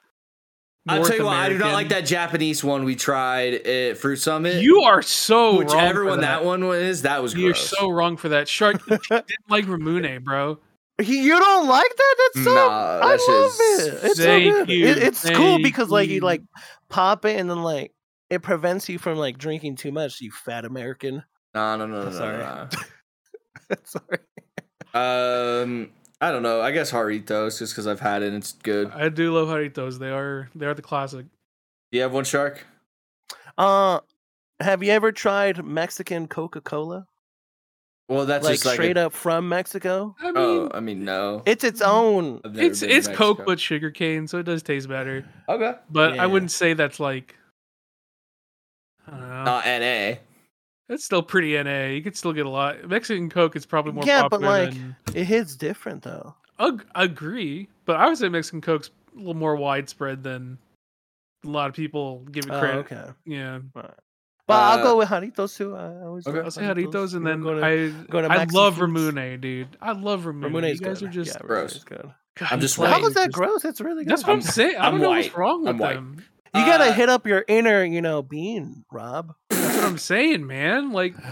I'll 0.87 1.03
tell 1.03 1.17
you 1.17 1.25
what, 1.25 1.35
I 1.35 1.49
do 1.49 1.57
not 1.57 1.73
like 1.73 1.89
that 1.89 2.01
Japanese 2.01 2.63
one 2.63 2.83
we 2.83 2.95
tried 2.95 3.53
at 3.55 3.97
Fruit 3.97 4.17
Summit. 4.17 4.61
You 4.61 4.81
are 4.81 5.01
so 5.01 5.57
whichever 5.57 6.01
wrong 6.01 6.05
for 6.05 6.09
one 6.11 6.21
that. 6.21 6.45
one 6.45 6.63
is, 6.63 7.01
that 7.03 7.23
was 7.23 7.33
You're 7.33 7.53
gross. 7.53 7.69
so 7.69 7.89
wrong 7.89 8.17
for 8.17 8.29
that. 8.29 8.47
Shark 8.47 8.85
didn't 8.87 9.25
like 9.49 9.65
Ramune, 9.65 10.23
bro. 10.23 10.59
He- 11.01 11.23
You 11.23 11.39
don't 11.39 11.67
like 11.67 11.95
that? 11.95 12.15
That's 12.35 12.45
so. 12.45 12.53
Nah, 12.53 12.99
I 13.03 13.09
that 13.11 13.19
shit 13.19 13.29
love 13.29 13.51
is- 13.51 13.87
it. 13.87 14.09
It's 14.11 14.19
Thank 14.19 14.53
so 14.53 14.65
good. 14.65 14.69
you, 14.69 14.85
It- 14.87 14.97
it's 14.99 15.29
cool 15.31 15.57
because 15.61 15.89
like 15.89 16.07
you 16.09 16.15
you. 16.15 16.21
like 16.21 16.41
pop 16.89 17.25
it 17.25 17.39
and 17.39 17.49
then 17.49 17.63
like 17.63 17.91
it 18.29 18.43
prevents 18.43 18.87
you 18.87 18.99
from 18.99 19.17
like 19.17 19.37
drinking 19.39 19.75
too 19.77 19.91
much. 19.91 20.21
You 20.21 20.31
fat 20.31 20.65
American. 20.65 21.23
No, 21.55 21.75
no, 21.77 21.85
no, 21.87 22.03
no, 22.03 22.09
no, 22.09 22.11
Sorry. 22.11 22.37
no, 22.37 22.67
Sorry. 23.83 24.19
Um, 24.93 25.89
I 26.25 26.31
don't 26.31 26.41
know. 26.41 26.59
I 26.59 26.71
guess 26.71 26.91
Jarritos, 26.91 27.59
just 27.59 27.73
because 27.73 27.85
I've 27.85 27.99
had 27.99 28.23
it 28.23 28.29
and 28.29 28.37
it's 28.37 28.53
good. 28.53 28.89
I 28.89 29.09
do 29.09 29.31
love 29.31 29.47
Jarritos. 29.47 29.99
They 29.99 30.09
are 30.09 30.49
they 30.55 30.65
are 30.65 30.73
the 30.73 30.81
classic. 30.81 31.27
Do 31.91 31.97
you 31.97 32.01
have 32.01 32.13
one 32.13 32.23
shark? 32.23 32.65
Uh, 33.59 33.99
have 34.59 34.81
you 34.81 34.91
ever 34.91 35.11
tried 35.11 35.63
Mexican 35.63 36.27
Coca 36.27 36.61
Cola? 36.61 37.05
Well, 38.09 38.25
that's 38.25 38.43
Like 38.43 38.55
just 38.55 38.65
like 38.65 38.73
straight 38.73 38.97
a, 38.97 39.05
up 39.05 39.13
from 39.13 39.47
Mexico? 39.49 40.15
I 40.19 40.25
mean, 40.25 40.33
Oh, 40.35 40.71
I 40.73 40.79
mean, 40.79 41.05
no. 41.05 41.43
It's 41.45 41.63
its 41.63 41.81
own. 41.81 42.41
I've 42.43 42.55
never 42.55 42.67
it's 42.69 42.79
been 42.79 42.89
to 42.89 42.95
it's 42.95 43.07
Coke 43.07 43.43
but 43.45 43.59
sugar 43.59 43.91
cane, 43.91 44.27
so 44.27 44.39
it 44.39 44.43
does 44.43 44.63
taste 44.63 44.89
better. 44.89 45.25
okay. 45.47 45.75
But 45.91 46.15
Yeah. 46.15 46.23
I 46.23 46.25
wouldn't 46.25 46.51
say 46.51 46.73
that's 46.73 46.99
like. 46.99 47.35
I 49.07 49.11
don't 49.11 49.21
know. 49.21 49.43
Not 49.43 49.65
NA. 49.65 50.15
It's 50.87 51.03
still 51.03 51.23
pretty 51.23 51.53
NA. 51.61 51.87
You 51.87 52.01
could 52.03 52.15
still 52.15 52.33
get 52.33 52.45
a 52.45 52.49
lot. 52.49 52.87
Mexican 52.87 53.29
Coke 53.29 53.55
is 53.55 53.65
probably 53.65 53.93
more 53.93 54.03
Yeah, 54.05 54.23
but, 54.23 54.41
popular 54.41 54.65
like- 54.65 54.73
than. 54.73 54.95
It 55.13 55.25
hits 55.25 55.55
different 55.55 56.03
though. 56.03 56.35
Ag- 56.59 56.85
agree, 56.95 57.67
but 57.85 57.97
I 57.97 58.07
would 58.07 58.17
say 58.17 58.29
Mexican 58.29 58.61
Coke's 58.61 58.89
a 59.15 59.17
little 59.17 59.33
more 59.33 59.55
widespread 59.55 60.23
than 60.23 60.57
a 61.43 61.49
lot 61.49 61.69
of 61.69 61.75
people 61.75 62.19
give 62.31 62.45
it 62.45 62.51
Oh, 62.51 62.59
credit. 62.59 62.77
okay. 62.91 63.11
Yeah, 63.25 63.59
Right. 63.73 63.91
But 64.47 64.53
I'll 64.53 64.79
Uh, 64.79 64.83
go 64.83 64.97
with 64.97 65.09
Jarritos 65.09 65.57
too. 65.57 65.75
I 65.75 66.03
always 66.03 66.27
okay. 66.27 66.37
love 66.37 66.45
I'll 66.45 66.51
say 66.51 66.61
Jarritos, 66.61 67.15
and 67.15 67.25
then 67.25 67.41
go 67.41 67.55
to- 67.59 67.65
I 67.65 67.89
go 68.11 68.21
to 68.21 68.27
I 68.31 68.43
love 68.51 68.77
Foods. 68.77 68.93
Ramune, 68.93 69.41
dude. 69.41 69.69
I 69.81 69.93
love 69.93 70.25
Ramune. 70.25 70.51
Ramune's 70.51 70.79
you 70.79 70.85
guys 70.85 70.99
good. 70.99 71.09
are 71.09 71.11
just 71.11 71.31
yeah, 71.33 71.41
gross. 71.41 71.83
God, 71.83 72.13
I'm 72.51 72.59
just 72.59 72.77
like, 72.77 72.91
How 72.93 73.01
was 73.01 73.15
that 73.15 73.31
gross? 73.31 73.63
That's 73.63 73.81
really 73.81 74.03
good. 74.03 74.11
That's 74.11 74.21
what 74.21 74.33
I'm, 74.33 74.39
I'm- 74.39 74.41
saying. 74.43 74.75
I 74.75 74.85
I'm 74.85 74.91
don't 74.93 75.01
know 75.01 75.09
white. 75.09 75.23
what's 75.25 75.35
wrong 75.37 75.61
with 75.61 75.69
I'm 75.69 75.77
white. 75.79 76.14
Them. 76.55 76.65
You 76.65 76.71
gotta 76.71 76.89
Uh, 76.89 76.93
hit 76.93 77.09
up 77.09 77.27
your 77.27 77.43
inner, 77.47 77.83
you 77.83 78.01
know, 78.01 78.21
being, 78.21 78.83
Rob. 78.91 79.33
That's 79.49 79.75
what 79.75 79.85
I'm 79.85 79.97
saying, 79.97 80.45
man. 80.47 80.91
Like, 80.91 81.15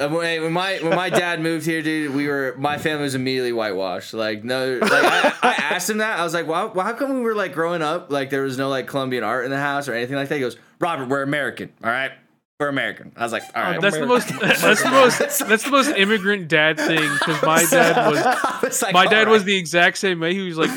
Uh, 0.00 0.08
when 0.08 0.42
when 0.42 0.52
my 0.52 0.78
when 0.78 0.96
my 0.96 1.08
dad 1.10 1.40
moved 1.40 1.64
here, 1.64 1.80
dude, 1.80 2.12
we 2.12 2.26
were 2.26 2.56
my 2.58 2.76
family 2.76 3.04
was 3.04 3.14
immediately 3.14 3.52
whitewashed. 3.52 4.14
Like 4.14 4.42
no, 4.42 4.78
like 4.80 4.90
I, 4.90 5.32
I 5.42 5.52
asked 5.52 5.88
him 5.88 5.98
that. 5.98 6.18
I 6.18 6.24
was 6.24 6.34
like, 6.34 6.48
"Well, 6.48 6.72
well, 6.74 6.84
how 6.84 6.92
come 6.94 7.14
we 7.14 7.20
were 7.20 7.36
like 7.36 7.52
growing 7.52 7.82
up, 7.82 8.10
like 8.10 8.30
there 8.30 8.42
was 8.42 8.58
no 8.58 8.68
like 8.68 8.88
Colombian 8.88 9.22
art 9.22 9.44
in 9.44 9.50
the 9.52 9.58
house 9.58 9.86
or 9.86 9.92
anything 9.94 10.16
like 10.16 10.28
that?" 10.28 10.36
He 10.36 10.40
goes, 10.40 10.56
"Robert, 10.80 11.08
we're 11.08 11.22
American, 11.22 11.72
all 11.84 11.90
right, 11.90 12.10
we're 12.58 12.66
American." 12.68 13.12
I 13.16 13.22
was 13.22 13.30
like, 13.32 13.44
"All 13.54 13.62
right." 13.62 13.80
that's 13.80 13.96
the 13.96 14.06
most. 14.06 14.28
That's 14.40 14.82
the 14.82 14.90
most. 14.90 15.18
That's 15.46 15.62
the 15.64 15.70
most 15.70 15.90
immigrant 15.90 16.48
dad 16.48 16.78
thing. 16.78 17.08
Because 17.18 17.42
my 17.42 17.64
dad 17.64 18.10
was. 18.10 18.62
Was 18.62 18.82
like, 18.82 18.92
my 18.94 19.04
"All 19.04 19.10
dad 19.10 19.28
was 19.28 19.44
the 19.44 19.56
exact 19.56 19.98
same 19.98 20.18
way. 20.18 20.34
He 20.34 20.40
was 20.48 20.56
like, 20.58 20.70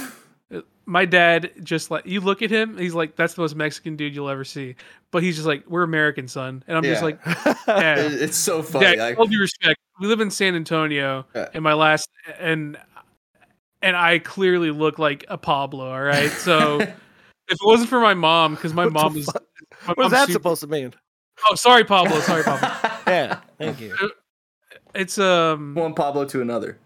my 0.90 1.06
dad 1.06 1.52
just 1.64 1.92
like 1.92 2.06
you 2.06 2.20
look 2.20 2.42
at 2.42 2.50
him. 2.50 2.78
He's 2.78 2.94
like, 2.96 3.16
that's 3.16 3.36
the 3.36 3.42
most 3.42 3.56
Mexican 3.56 3.96
dude 3.96 4.16
you'll 4.16 4.30
ever 4.30 4.44
see. 4.44 4.76
But 5.12 5.24
he's 5.24 5.36
just 5.36 5.48
like, 5.48 5.64
we're 5.68 5.84
American, 5.84 6.28
son. 6.28 6.64
And 6.68 6.76
I'm 6.78 6.84
just 6.84 7.04
like, 7.04 7.20
yeah. 7.68 7.96
It's 7.98 8.38
so 8.38 8.62
funny. 8.64 8.96
Yeah, 8.98 9.04
like, 9.04 9.20
all 9.20 9.26
due 9.28 9.40
respect. 9.40 9.80
We 10.00 10.08
live 10.08 10.20
in 10.22 10.32
San 10.32 10.56
Antonio, 10.56 11.26
Yeah. 11.36 11.50
and 11.54 11.64
my 11.64 11.74
last 11.74 12.10
and 12.40 12.78
and 13.82 13.96
I 13.96 14.20
clearly 14.20 14.72
look 14.72 14.98
like 15.00 15.26
a 15.30 15.38
Pablo. 15.38 15.90
All 15.92 16.02
right, 16.02 16.32
so 16.32 16.80
if 16.80 16.90
it 17.50 17.58
wasn't 17.64 17.90
for 17.90 18.00
my 18.02 18.14
mom, 18.14 18.56
because 18.56 18.74
my 18.74 18.88
mom 18.90 19.16
is, 19.18 19.28
my 19.88 19.94
What 19.94 20.06
is 20.08 20.12
that 20.12 20.22
super- 20.28 20.34
supposed 20.34 20.62
to 20.62 20.68
mean? 20.68 20.94
Oh, 21.50 21.56
sorry, 21.56 21.84
Pablo. 21.86 22.20
Sorry, 22.22 22.44
Pablo. 22.44 22.70
Yeah, 23.08 23.40
thank 23.58 23.82
you. 23.82 23.96
It's 24.94 25.18
um, 25.18 25.74
one 25.76 25.96
Pablo 25.96 26.26
to 26.26 26.42
another. 26.42 26.78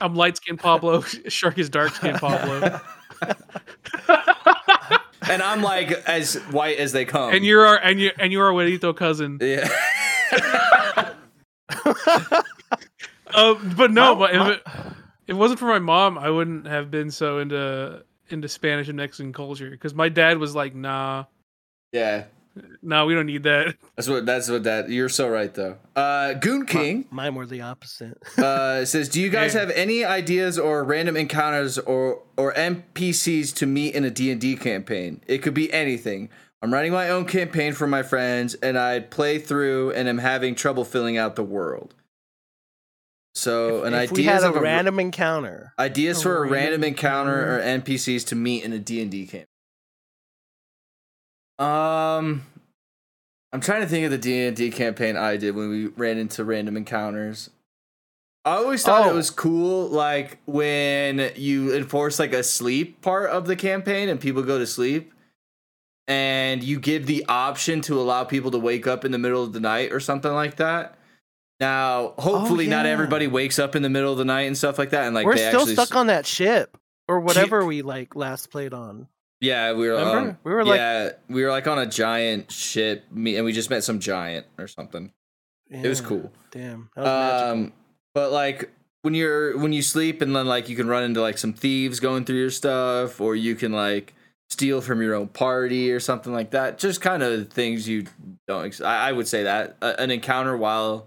I'm 0.00 0.14
light 0.14 0.36
skinned 0.36 0.58
Pablo. 0.58 1.00
Shark 1.28 1.58
is 1.58 1.68
dark 1.68 1.94
skinned 1.94 2.18
Pablo. 2.18 2.80
And 5.30 5.42
I'm 5.42 5.60
like 5.62 5.90
as 6.08 6.36
white 6.52 6.78
as 6.78 6.92
they 6.92 7.04
come. 7.04 7.34
and 7.34 7.44
you're 7.44 7.66
our 7.66 7.76
and 7.76 8.00
you 8.00 8.10
and 8.18 8.32
you're 8.32 8.46
our 8.46 8.52
Juanito 8.54 8.94
cousin. 8.94 9.36
yeah. 9.42 9.68
Uh, 10.32 11.14
but 13.76 13.90
no, 13.90 14.14
My- 14.14 14.18
but 14.18 14.30
if 14.34 14.38
my- 14.40 14.52
it, 14.52 14.62
if 14.66 14.90
it 15.28 15.34
wasn't 15.34 15.60
for 15.60 15.66
my 15.66 15.78
mom, 15.80 16.16
I 16.16 16.30
wouldn't 16.30 16.66
have 16.66 16.90
been 16.90 17.10
so 17.10 17.38
into 17.40 18.02
into 18.30 18.48
Spanish 18.48 18.88
and 18.88 18.96
Mexican 18.96 19.32
culture 19.34 19.68
because 19.70 19.94
my 19.94 20.08
dad 20.08 20.38
was 20.38 20.54
like, 20.54 20.74
nah, 20.74 21.24
yeah. 21.92 22.24
Nah, 22.82 23.04
we 23.04 23.14
don't 23.14 23.26
need 23.26 23.42
that. 23.44 23.74
That's 23.96 24.08
what 24.08 24.26
that's 24.26 24.48
what 24.48 24.64
that 24.64 24.88
you're 24.90 25.08
so 25.08 25.28
right 25.28 25.52
though. 25.52 25.76
Uh 25.96 26.34
Goon 26.34 26.66
King 26.66 27.06
Mine 27.10 27.34
were 27.34 27.46
the 27.46 27.60
opposite. 27.62 28.16
uh 28.38 28.84
says, 28.84 29.08
"Do 29.08 29.20
you 29.20 29.30
guys 29.30 29.54
Yeah. 29.54 29.60
have 29.60 29.70
any 29.70 30.04
ideas 30.04 30.58
or 30.58 30.84
random 30.84 31.16
encounters 31.16 31.78
or 31.78 32.22
or 32.36 32.52
NPCs 32.54 33.54
to 33.56 33.66
meet 33.66 33.94
in 33.94 34.04
a 34.04 34.10
D&D 34.10 34.56
campaign? 34.56 35.20
It 35.26 35.38
could 35.38 35.54
be 35.54 35.72
anything. 35.72 36.30
I'm 36.62 36.72
writing 36.72 36.92
my 36.92 37.08
own 37.08 37.24
campaign 37.24 37.72
for 37.72 37.86
my 37.86 38.02
friends, 38.02 38.54
and 38.54 38.76
I 38.78 39.00
play 39.00 39.38
through 39.38 39.92
and 39.92 40.08
am 40.08 40.18
having 40.18 40.54
trouble 40.56 40.84
filling 40.84 41.16
out 41.16 41.36
the 41.36 41.44
world. 41.44 41.94
So, 43.34 43.84
an 43.84 43.94
if 43.94 44.10
ideas 44.10 44.18
we 44.18 44.24
had 44.24 44.42
a 44.42 44.48
of 44.48 44.56
a 44.56 44.60
random 44.60 44.98
encounter. 44.98 45.72
ideas 45.78 46.18
A 46.18 46.22
for 46.22 46.36
a 46.38 46.40
random 46.40 46.52
random 46.54 46.84
encounter 46.84 47.56
or 47.58 47.60
NPCs 47.62 48.26
to 48.28 48.34
meet 48.34 48.64
in 48.64 48.72
a 48.72 48.78
D&D 48.80 49.26
campaign. 49.26 49.46
Um 51.58 52.44
I'm 53.52 53.60
trying 53.60 53.80
to 53.80 53.86
think 53.88 54.04
of 54.04 54.10
the 54.10 54.18
D&D 54.18 54.70
campaign 54.72 55.16
I 55.16 55.36
did 55.38 55.54
when 55.54 55.70
we 55.70 55.86
ran 55.86 56.18
into 56.18 56.44
random 56.44 56.76
encounters. 56.76 57.48
I 58.44 58.56
always 58.56 58.82
thought 58.82 59.06
it 59.06 59.10
Oh. 59.10 59.14
was 59.16 59.30
cool 59.30 59.88
like 59.88 60.38
when 60.46 61.32
you 61.36 61.74
enforce 61.74 62.18
like 62.18 62.32
a 62.34 62.42
sleep 62.42 63.00
part 63.00 63.30
of 63.30 63.46
the 63.46 63.56
campaign 63.56 64.08
and 64.10 64.20
people 64.20 64.42
go 64.42 64.58
to 64.58 64.66
sleep 64.66 65.12
and 66.06 66.62
you 66.62 66.78
give 66.78 67.06
the 67.06 67.24
option 67.28 67.80
to 67.82 67.98
allow 68.00 68.24
people 68.24 68.50
to 68.50 68.58
wake 68.58 68.86
up 68.86 69.04
in 69.04 69.12
the 69.12 69.18
middle 69.18 69.42
of 69.42 69.52
the 69.52 69.60
night 69.60 69.92
or 69.92 70.00
something 70.00 70.32
like 70.32 70.56
that. 70.56 70.96
Now, 71.60 72.14
hopefully 72.18 72.66
not 72.68 72.86
yeah. 72.86 72.92
everybody 72.92 73.26
wakes 73.26 73.58
up 73.58 73.74
in 73.74 73.82
the 73.82 73.90
middle 73.90 74.12
of 74.12 74.18
the 74.18 74.24
night 74.24 74.42
and 74.42 74.56
stuff 74.56 74.78
like 74.78 74.90
that 74.90 75.06
and 75.06 75.14
like 75.14 75.26
We're 75.26 75.34
they 75.34 75.48
still 75.48 75.60
actually 75.62 75.74
stuck 75.74 75.90
s- 75.90 75.96
on 75.96 76.06
that 76.06 76.24
ship 76.26 76.76
or 77.08 77.20
whatever 77.20 77.64
we 77.64 77.82
like 77.82 78.14
last 78.14 78.50
played 78.50 78.72
on. 78.74 79.08
Yeah, 79.40 79.72
we 79.72 79.88
were. 79.88 79.94
Remember? 79.94 80.30
Um, 80.30 80.38
We 80.44 80.52
were, 80.52 80.64
like- 80.64 80.78
yeah, 80.78 81.10
we 81.28 81.44
were 81.44 81.50
like 81.50 81.66
on 81.68 81.78
a 81.78 81.86
giant 81.86 82.50
ship, 82.50 83.04
and 83.14 83.44
we 83.44 83.52
just 83.52 83.70
met 83.70 83.84
some 83.84 84.00
giant 84.00 84.46
or 84.58 84.66
something. 84.66 85.12
It 85.70 85.86
was 85.86 86.00
cool. 86.00 86.32
Damn. 86.50 86.90
Was. 86.96 87.42
Um, 87.52 87.72
but 88.14 88.32
like 88.32 88.70
when 89.02 89.14
you're 89.14 89.56
when 89.58 89.72
you 89.72 89.82
sleep, 89.82 90.22
and 90.22 90.34
then 90.34 90.46
like 90.46 90.68
you 90.68 90.74
can 90.76 90.88
run 90.88 91.04
into 91.04 91.20
like 91.20 91.38
some 91.38 91.52
thieves 91.52 92.00
going 92.00 92.24
through 92.24 92.38
your 92.38 92.50
stuff, 92.50 93.20
or 93.20 93.36
you 93.36 93.54
can 93.54 93.72
like 93.72 94.14
steal 94.50 94.80
from 94.80 95.02
your 95.02 95.14
own 95.14 95.28
party 95.28 95.92
or 95.92 96.00
something 96.00 96.32
like 96.32 96.50
that. 96.52 96.78
Just 96.78 97.00
kind 97.02 97.22
of 97.22 97.50
things 97.50 97.86
you 97.86 98.06
don't. 98.48 98.64
Ex- 98.64 98.80
I, 98.80 99.10
I 99.10 99.12
would 99.12 99.28
say 99.28 99.42
that 99.44 99.76
uh, 99.82 99.92
an 99.98 100.10
encounter 100.10 100.56
while 100.56 101.06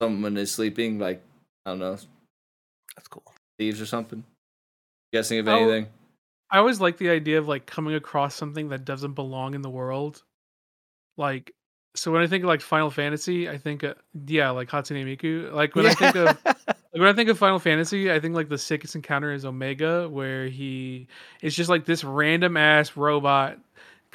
someone 0.00 0.36
is 0.36 0.52
sleeping, 0.52 0.98
like 1.00 1.20
I 1.66 1.70
don't 1.70 1.80
know, 1.80 1.98
That's 2.96 3.08
cool. 3.08 3.24
thieves 3.58 3.80
or 3.80 3.86
something. 3.86 4.22
Guessing 5.12 5.40
of 5.40 5.48
Oh, 5.48 5.56
anything. 5.56 5.88
I 6.50 6.58
always 6.58 6.80
like 6.80 6.98
the 6.98 7.10
idea 7.10 7.38
of 7.38 7.48
like 7.48 7.66
coming 7.66 7.94
across 7.94 8.34
something 8.34 8.68
that 8.68 8.84
doesn't 8.84 9.14
belong 9.14 9.54
in 9.54 9.62
the 9.62 9.70
world. 9.70 10.22
Like, 11.16 11.52
so 11.94 12.12
when 12.12 12.22
I 12.22 12.26
think 12.26 12.44
of 12.44 12.48
like 12.48 12.60
Final 12.60 12.90
Fantasy, 12.90 13.48
I 13.48 13.58
think, 13.58 13.82
uh, 13.82 13.94
yeah, 14.26 14.50
like 14.50 14.68
Hatsune 14.68 15.04
Miku. 15.04 15.52
Like 15.52 15.74
when 15.74 15.86
I 15.86 15.94
think 15.94 16.14
of 16.14 16.24
like, 16.44 16.56
when 16.92 17.08
I 17.08 17.12
think 17.14 17.28
of 17.30 17.38
Final 17.38 17.58
Fantasy, 17.58 18.12
I 18.12 18.20
think 18.20 18.34
like 18.34 18.48
the 18.48 18.58
sickest 18.58 18.94
encounter 18.94 19.32
is 19.32 19.44
Omega, 19.44 20.08
where 20.08 20.46
he 20.46 21.08
it's 21.40 21.56
just 21.56 21.70
like 21.70 21.84
this 21.84 22.04
random 22.04 22.56
ass 22.56 22.96
robot. 22.96 23.58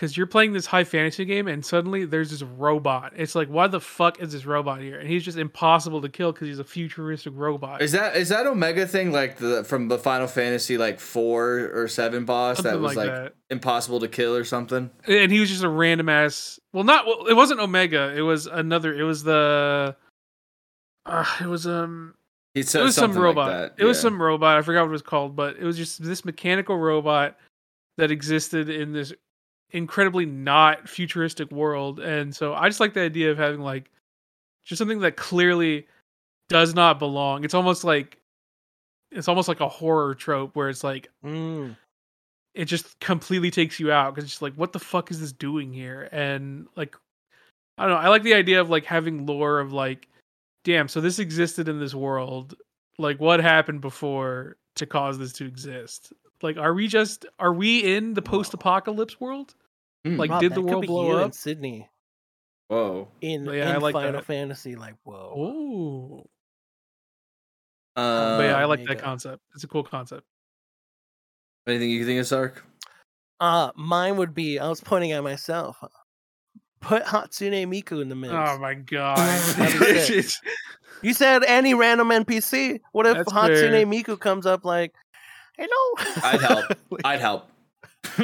Because 0.02 0.18
you're 0.18 0.26
playing 0.26 0.54
this 0.54 0.66
high 0.66 0.84
fantasy 0.84 1.26
game, 1.26 1.48
and 1.48 1.64
suddenly 1.64 2.06
there's 2.06 2.32
this 2.32 2.42
robot. 2.42 3.14
It's 3.16 3.36
like, 3.36 3.50
why 3.50 3.68
the 3.68 3.80
fuck 3.80 4.20
is 4.20 4.32
this 4.32 4.48
robot 4.48 4.82
here? 4.82 5.00
And 5.00 5.08
he's 5.08 5.24
just 5.24 5.38
impossible 5.38 6.02
to 6.02 6.10
kill 6.10 6.32
because 6.32 6.48
he's 6.48 6.58
a 6.58 6.64
futuristic 6.64 7.34
robot. 7.36 7.84
Is 7.84 7.92
that 7.92 8.16
is 8.16 8.30
that 8.30 8.48
Omega 8.48 8.88
thing 8.88 9.12
like 9.12 9.38
the 9.38 9.64
from 9.64 9.90
the 9.90 10.00
Final 10.00 10.26
Fantasy 10.26 10.80
like 10.80 11.00
four 11.00 11.70
or 11.72 11.88
seven 11.88 12.26
boss 12.26 12.64
that 12.64 12.80
was 12.80 12.96
like 12.96 13.10
like, 13.10 13.16
that. 13.16 13.36
impossible 13.52 14.00
to 14.00 14.08
kill 14.08 14.36
or 14.36 14.44
something? 14.44 14.90
and 15.08 15.32
he 15.32 15.40
was 15.40 15.50
just 15.50 15.62
a 15.62 15.70
random 15.70 16.10
ass. 16.10 16.60
Well, 16.74 16.84
not 16.84 17.06
well, 17.06 17.28
it 17.28 17.36
wasn't 17.36 17.60
Omega. 17.60 18.12
It 18.18 18.22
was 18.22 18.48
another. 18.48 19.00
It 19.00 19.04
was 19.04 19.22
the. 19.22 19.96
Uh, 21.06 21.26
it 21.40 21.46
was 21.46 21.68
um. 21.68 22.16
He 22.56 22.62
It 22.62 22.74
was 22.74 22.96
some 22.96 23.14
robot. 23.14 23.52
Like 23.52 23.78
that. 23.78 23.84
It 23.84 23.86
was 23.86 24.02
some 24.02 24.20
robot. 24.20 24.58
I 24.58 24.64
forgot 24.64 24.82
what 24.82 24.90
it 24.90 24.94
was 24.94 25.04
called, 25.04 25.36
but 25.36 25.58
it 25.58 25.64
was 25.64 25.78
just 25.78 26.04
this 26.04 26.26
mechanical 26.26 26.76
robot 26.76 27.38
that 27.98 28.10
existed 28.10 28.68
in 28.68 28.94
this 28.94 29.14
incredibly 29.72 30.26
not 30.26 30.88
futuristic 30.88 31.52
world. 31.52 32.00
And 32.00 32.36
so 32.36 32.54
I 32.54 32.68
just 32.68 32.80
like 32.80 32.94
the 32.94 33.02
idea 33.02 33.32
of 33.32 33.38
having 33.38 33.62
like 33.62 33.90
just 34.64 34.78
something 34.80 35.00
that 35.00 35.16
clearly 35.18 35.88
does 36.50 36.76
not 36.76 37.00
belong. 37.00 37.44
It's 37.44 37.54
almost 37.54 37.84
like 37.84 38.18
it's 39.12 39.28
almost 39.28 39.48
like 39.48 39.60
a 39.60 39.68
horror 39.68 40.16
trope 40.16 40.56
where 40.56 40.70
it's 40.70 40.84
like 40.84 41.10
Mm. 41.24 41.76
it 42.54 42.66
just 42.66 43.00
completely 43.00 43.52
takes 43.52 43.80
you 43.80 43.92
out 43.92 44.14
because 44.14 44.24
it's 44.26 44.34
just 44.34 44.42
like 44.42 44.54
what 44.56 44.74
the 44.74 44.80
fuck 44.80 45.12
is 45.12 45.20
this 45.20 45.32
doing 45.34 45.74
here 45.74 46.08
and 46.12 46.68
like 46.76 46.96
i 47.78 47.84
don't 47.86 47.92
know 47.92 47.98
i 48.00 48.08
like 48.10 48.24
the 48.24 48.34
idea 48.34 48.60
of 48.62 48.70
like 48.70 48.86
having 48.86 49.26
lore 49.26 49.60
of 49.60 49.74
like 49.74 50.08
damn 50.64 50.88
so 50.88 51.02
this 51.02 51.20
existed 51.20 51.68
in 51.68 51.80
this 51.80 51.94
world 51.94 52.56
like 52.98 53.20
what 53.20 53.40
happened 53.42 53.82
before 53.82 54.56
to 54.76 54.86
cause 54.86 55.18
this 55.18 55.34
to 55.34 55.46
exist 55.46 56.14
like 56.42 56.58
are 56.58 56.74
we 56.74 56.88
just 56.88 57.26
are 57.40 57.54
we 57.54 57.80
in 57.96 58.14
the 58.14 58.22
post-apocalypse 58.22 59.20
world 59.20 59.56
Hmm. 60.06 60.18
like 60.18 60.30
Rob, 60.32 60.42
did 60.42 60.52
the 60.52 60.56
could 60.62 60.66
world 60.66 60.82
be 60.82 60.88
blow 60.88 61.08
you 61.08 61.18
in 61.20 61.32
Sydney 61.32 61.90
Whoa. 62.70 63.08
in, 63.22 63.46
Yeah, 63.46 63.74
I 63.74 63.78
like 63.78 63.94
Final 63.94 64.14
that. 64.14 64.26
Fantasy? 64.26 64.76
Like, 64.76 64.96
whoa. 65.04 65.34
oh 65.36 66.30
Uh, 67.96 68.38
but 68.38 68.44
yeah 68.46 68.56
i 68.58 68.66
like 68.66 68.80
Omega. 68.80 68.96
that 68.96 69.04
concept 69.04 69.42
it's 69.54 69.64
a 69.64 69.68
cool 69.68 69.84
concept 69.84 70.24
anything 71.68 71.90
you 71.90 72.06
think 72.06 72.20
of 72.20 72.28
Sark? 72.28 72.64
Uh, 73.40 73.72
mine 73.76 74.18
would 74.18 74.34
be 74.34 74.60
I 74.60 74.68
was 74.70 74.82
pointing 74.82 75.12
at 75.14 75.24
myself. 75.24 75.84
Put 76.80 77.04
Hatsune 77.04 77.66
Miku 77.68 78.02
in 78.02 78.08
the 78.10 78.16
mix. 78.16 78.34
oh 78.36 78.58
my 78.60 78.74
god 78.96 79.18
That'd 79.18 79.80
be 79.80 79.86
sick. 80.00 80.10
It's- 80.18 80.42
You 81.04 81.16
said 81.16 81.44
any 81.46 81.74
random 81.74 82.10
NPC. 82.10 82.80
What 82.92 83.08
if 83.08 83.18
That's 83.18 83.32
Hatsune 83.34 83.72
fair. 83.72 83.86
Miku 83.88 84.20
comes 84.20 84.46
up 84.46 84.64
like, 84.64 84.94
"Hello"? 85.58 86.22
I'd 86.24 86.40
help. 86.42 86.66
I'd 87.04 87.20
help. 87.20 87.50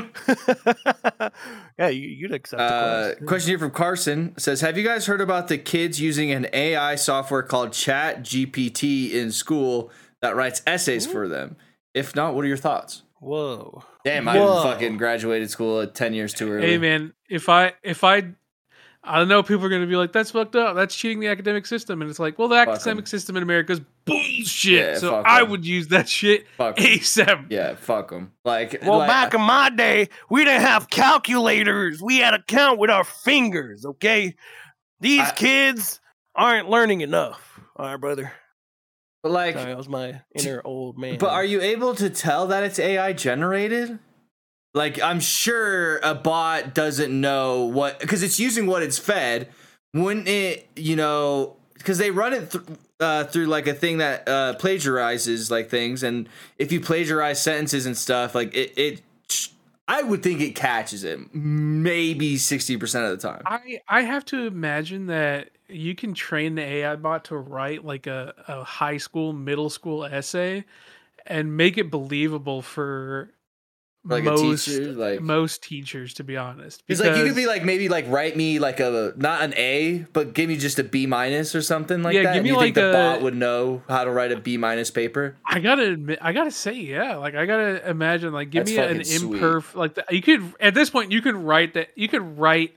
yeah, 1.80 1.88
you, 1.90 2.08
you'd 2.10 2.34
accept 2.34 2.58
the 2.60 2.64
Uh, 2.64 3.04
quest. 3.16 3.26
question 3.26 3.50
here 3.50 3.60
from 3.60 3.72
Carson 3.72 4.34
says, 4.38 4.62
"Have 4.62 4.78
you 4.78 4.84
guys 4.84 5.06
heard 5.06 5.22
about 5.22 5.48
the 5.48 5.58
kids 5.58 6.00
using 6.02 6.32
an 6.32 6.48
AI 6.54 6.96
software 6.96 7.44
called 7.44 7.74
Chat 7.74 8.22
GPT 8.24 9.12
in 9.14 9.32
school 9.32 9.92
that 10.22 10.36
writes 10.36 10.62
essays 10.68 11.06
for 11.06 11.28
them? 11.28 11.56
If 11.94 12.16
not, 12.16 12.36
what 12.36 12.44
are 12.46 12.48
your 12.48 12.58
thoughts?" 12.58 13.04
Whoa. 13.20 13.84
Damn, 14.06 14.28
I 14.28 14.36
fucking 14.38 14.98
graduated 14.98 15.50
school 15.50 15.82
at 15.82 15.96
ten 15.96 16.14
years 16.14 16.34
too 16.34 16.52
early. 16.52 16.68
Hey 16.68 16.78
man, 16.78 17.14
if 17.30 17.50
I 17.50 17.74
if 17.84 18.04
I 18.04 18.34
I 19.08 19.20
don't 19.20 19.28
know, 19.28 19.42
people 19.44 19.64
are 19.66 19.70
gonna 19.70 19.88
be 19.88 19.96
like, 19.96 20.12
"That's 20.12 20.32
fucked 20.32 20.56
up. 20.56 20.76
That's 20.76 20.96
cheating 20.96 21.20
the 21.20 21.28
academic 21.28 21.66
system," 21.66 22.02
and 22.02 22.10
it's 22.10 22.20
like, 22.20 22.38
well, 22.38 22.48
the 22.48 22.56
'em. 22.58 22.70
academic 22.70 23.08
system 23.08 23.38
in 23.38 23.44
America 23.44 23.74
is 23.74 23.82
bullshit. 24.06 24.74
Yeah, 24.94 24.98
so 24.98 25.16
I 25.16 25.40
I 25.40 25.42
'em. 25.42 25.50
would 25.50 25.66
use 25.66 25.88
that 25.90 26.08
shit 26.10 26.46
Fuck 26.58 26.80
'em. 26.80 26.86
ASAP. 26.86 27.46
Yeah, 27.50 27.76
fuck 27.76 28.10
them. 28.10 28.32
Like, 28.46 28.80
Well, 28.84 29.00
like, 29.00 29.08
back 29.10 29.34
in 29.34 29.42
my 29.42 29.70
day, 29.70 30.10
we 30.30 30.44
didn't 30.46 30.62
have 30.62 30.90
calculators. 30.90 32.02
We 32.02 32.18
had 32.18 32.32
to 32.32 32.44
count 32.48 32.80
with 32.80 32.90
our 32.90 33.04
fingers. 33.04 33.86
Okay, 33.86 34.36
these 35.00 35.22
I- 35.22 35.32
kids 35.32 36.00
aren't 36.36 36.70
learning 36.70 37.02
enough. 37.02 37.60
All 37.76 37.86
right, 37.88 37.98
brother. 38.00 38.32
but 39.24 39.32
like, 39.32 39.56
Sorry, 39.56 39.66
that 39.66 39.78
was 39.78 39.90
my 39.90 40.22
inner 40.36 40.62
old 40.64 40.98
man. 40.98 41.18
But 41.18 41.32
are 41.32 41.44
you 41.44 41.60
able 41.62 41.96
to 41.96 42.10
tell 42.10 42.48
that 42.48 42.64
it's 42.64 42.80
AI 42.80 43.12
generated? 43.14 44.00
Like, 44.78 45.02
I'm 45.02 45.20
sure 45.20 45.98
a 45.98 46.14
bot 46.14 46.74
doesn't 46.74 47.20
know 47.20 47.64
what 47.64 48.00
because 48.00 48.24
it's 48.24 48.40
using 48.40 48.68
what 48.68 48.84
it's 48.84 48.98
fed. 48.98 49.50
Wouldn't 49.94 50.28
it, 50.28 50.70
you 50.76 50.96
know, 50.96 51.58
because 51.74 51.98
they 51.98 52.12
run 52.12 52.34
it 52.34 52.52
th- 52.52 52.64
uh, 53.00 53.24
through 53.26 53.48
like 53.48 53.68
a 53.68 53.74
thing 53.74 53.98
that 53.98 54.28
uh, 54.30 54.54
plagiarizes 54.60 55.50
like 55.50 55.70
things, 55.70 56.04
and 56.04 56.30
if 56.58 56.72
you 56.72 56.80
plagiarize 56.80 57.42
sentences 57.42 57.86
and 57.86 57.98
stuff, 57.98 58.36
like 58.36 58.54
it, 58.54 58.78
it, 58.78 59.02
I 59.88 60.04
would 60.04 60.22
think 60.22 60.42
it 60.42 60.56
catches 60.56 61.04
it 61.04 61.34
maybe 61.34 62.38
sixty 62.38 62.78
percent 62.78 63.06
of 63.06 63.20
the 63.20 63.28
time. 63.28 63.42
I 63.46 63.82
I 63.88 64.02
have 64.02 64.26
to 64.26 64.46
imagine 64.46 65.08
that 65.08 65.50
you 65.68 65.96
can 65.96 66.14
train 66.14 66.56
the 66.56 66.62
AI 66.62 66.96
bot 66.96 67.26
to 67.26 67.38
write 67.38 67.84
like 67.84 68.06
a, 68.06 68.34
a 68.48 68.64
high 68.64 68.98
school, 68.98 69.34
middle 69.34 69.70
school 69.70 70.06
essay 70.06 70.66
and 71.28 71.56
make 71.56 71.78
it 71.78 71.92
believable 71.92 72.62
for 72.62 73.32
Like 74.10 74.24
a 74.26 74.32
most 74.32 74.66
teacher, 74.66 74.92
like- 74.94 75.22
most 75.22 75.64
teachers, 75.64 76.14
to 76.16 76.24
be 76.24 76.38
honest. 76.38 76.82
It's 76.88 77.02
like 77.02 77.18
you 77.18 77.26
could 77.26 77.36
be 77.36 77.46
like 77.46 77.64
maybe 77.64 77.90
like 77.90 78.06
write 78.08 78.36
me 78.38 78.60
like 78.60 78.80
a 78.80 79.14
not 79.18 79.42
an 79.42 79.54
A, 79.56 80.06
but 80.14 80.34
give 80.34 80.48
me 80.48 80.58
just 80.58 80.80
a 80.80 80.84
B 80.84 81.06
minus 81.06 81.54
or 81.56 81.62
something 81.62 82.04
like 82.04 82.16
Yeah, 82.16 82.24
that. 82.24 82.34
give 82.34 82.38
and 82.38 82.44
me 82.44 82.50
you 82.50 82.56
think 82.60 82.76
like 82.78 82.84
the 82.84 82.90
a- 82.90 82.94
bot 82.94 83.22
would 83.22 83.36
know 83.36 83.82
how 83.90 84.04
to 84.04 84.12
write 84.12 84.32
a 84.32 84.38
B 84.38 84.58
minus 84.58 84.90
paper? 84.92 85.36
I 85.46 85.60
gotta 85.60 85.84
admit, 85.92 86.20
I 86.22 86.32
gotta 86.34 86.52
say, 86.52 86.74
yeah. 86.74 87.16
Like 87.18 87.36
I 87.36 87.46
gotta 87.46 87.90
imagine, 87.90 88.32
like 88.34 88.50
give 88.50 88.66
That's 88.66 88.78
me 88.78 88.84
an 88.84 89.00
imperf. 89.32 89.76
Like 89.76 89.96
the, 89.96 90.06
you 90.12 90.22
could 90.22 90.54
at 90.60 90.74
this 90.74 90.90
point, 90.90 91.12
you 91.12 91.22
could 91.22 91.36
write 91.36 91.74
that. 91.74 91.90
You 91.96 92.08
could 92.08 92.38
write, 92.38 92.74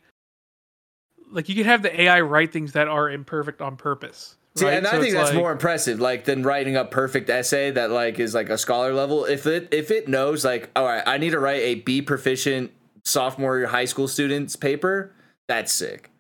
like 1.30 1.48
you 1.48 1.54
could 1.54 1.66
have 1.66 1.82
the 1.82 2.00
AI 2.02 2.20
write 2.22 2.52
things 2.52 2.72
that 2.72 2.88
are 2.88 3.08
imperfect 3.10 3.60
on 3.60 3.76
purpose. 3.76 4.36
See, 4.56 4.64
right? 4.64 4.74
and 4.74 4.86
I 4.86 5.00
think 5.00 5.14
that's 5.14 5.30
like- 5.30 5.38
more 5.38 5.52
impressive, 5.52 6.00
like 6.00 6.24
than 6.24 6.42
writing 6.42 6.76
a 6.76 6.84
perfect 6.84 7.30
essay 7.30 7.70
that 7.70 7.90
like 7.90 8.18
is 8.18 8.34
like 8.34 8.48
a 8.50 8.58
scholar 8.58 8.92
level. 8.92 9.24
If 9.24 9.46
it 9.46 9.68
if 9.72 9.90
it 9.90 10.08
knows 10.08 10.44
like, 10.44 10.70
all 10.74 10.84
right, 10.84 11.02
I 11.06 11.18
need 11.18 11.30
to 11.30 11.38
write 11.38 11.62
a 11.62 11.74
B 11.76 12.02
proficient 12.02 12.72
sophomore 13.04 13.64
high 13.66 13.84
school 13.84 14.08
student's 14.08 14.56
paper, 14.56 15.12
that's 15.48 15.72
sick 15.72 16.10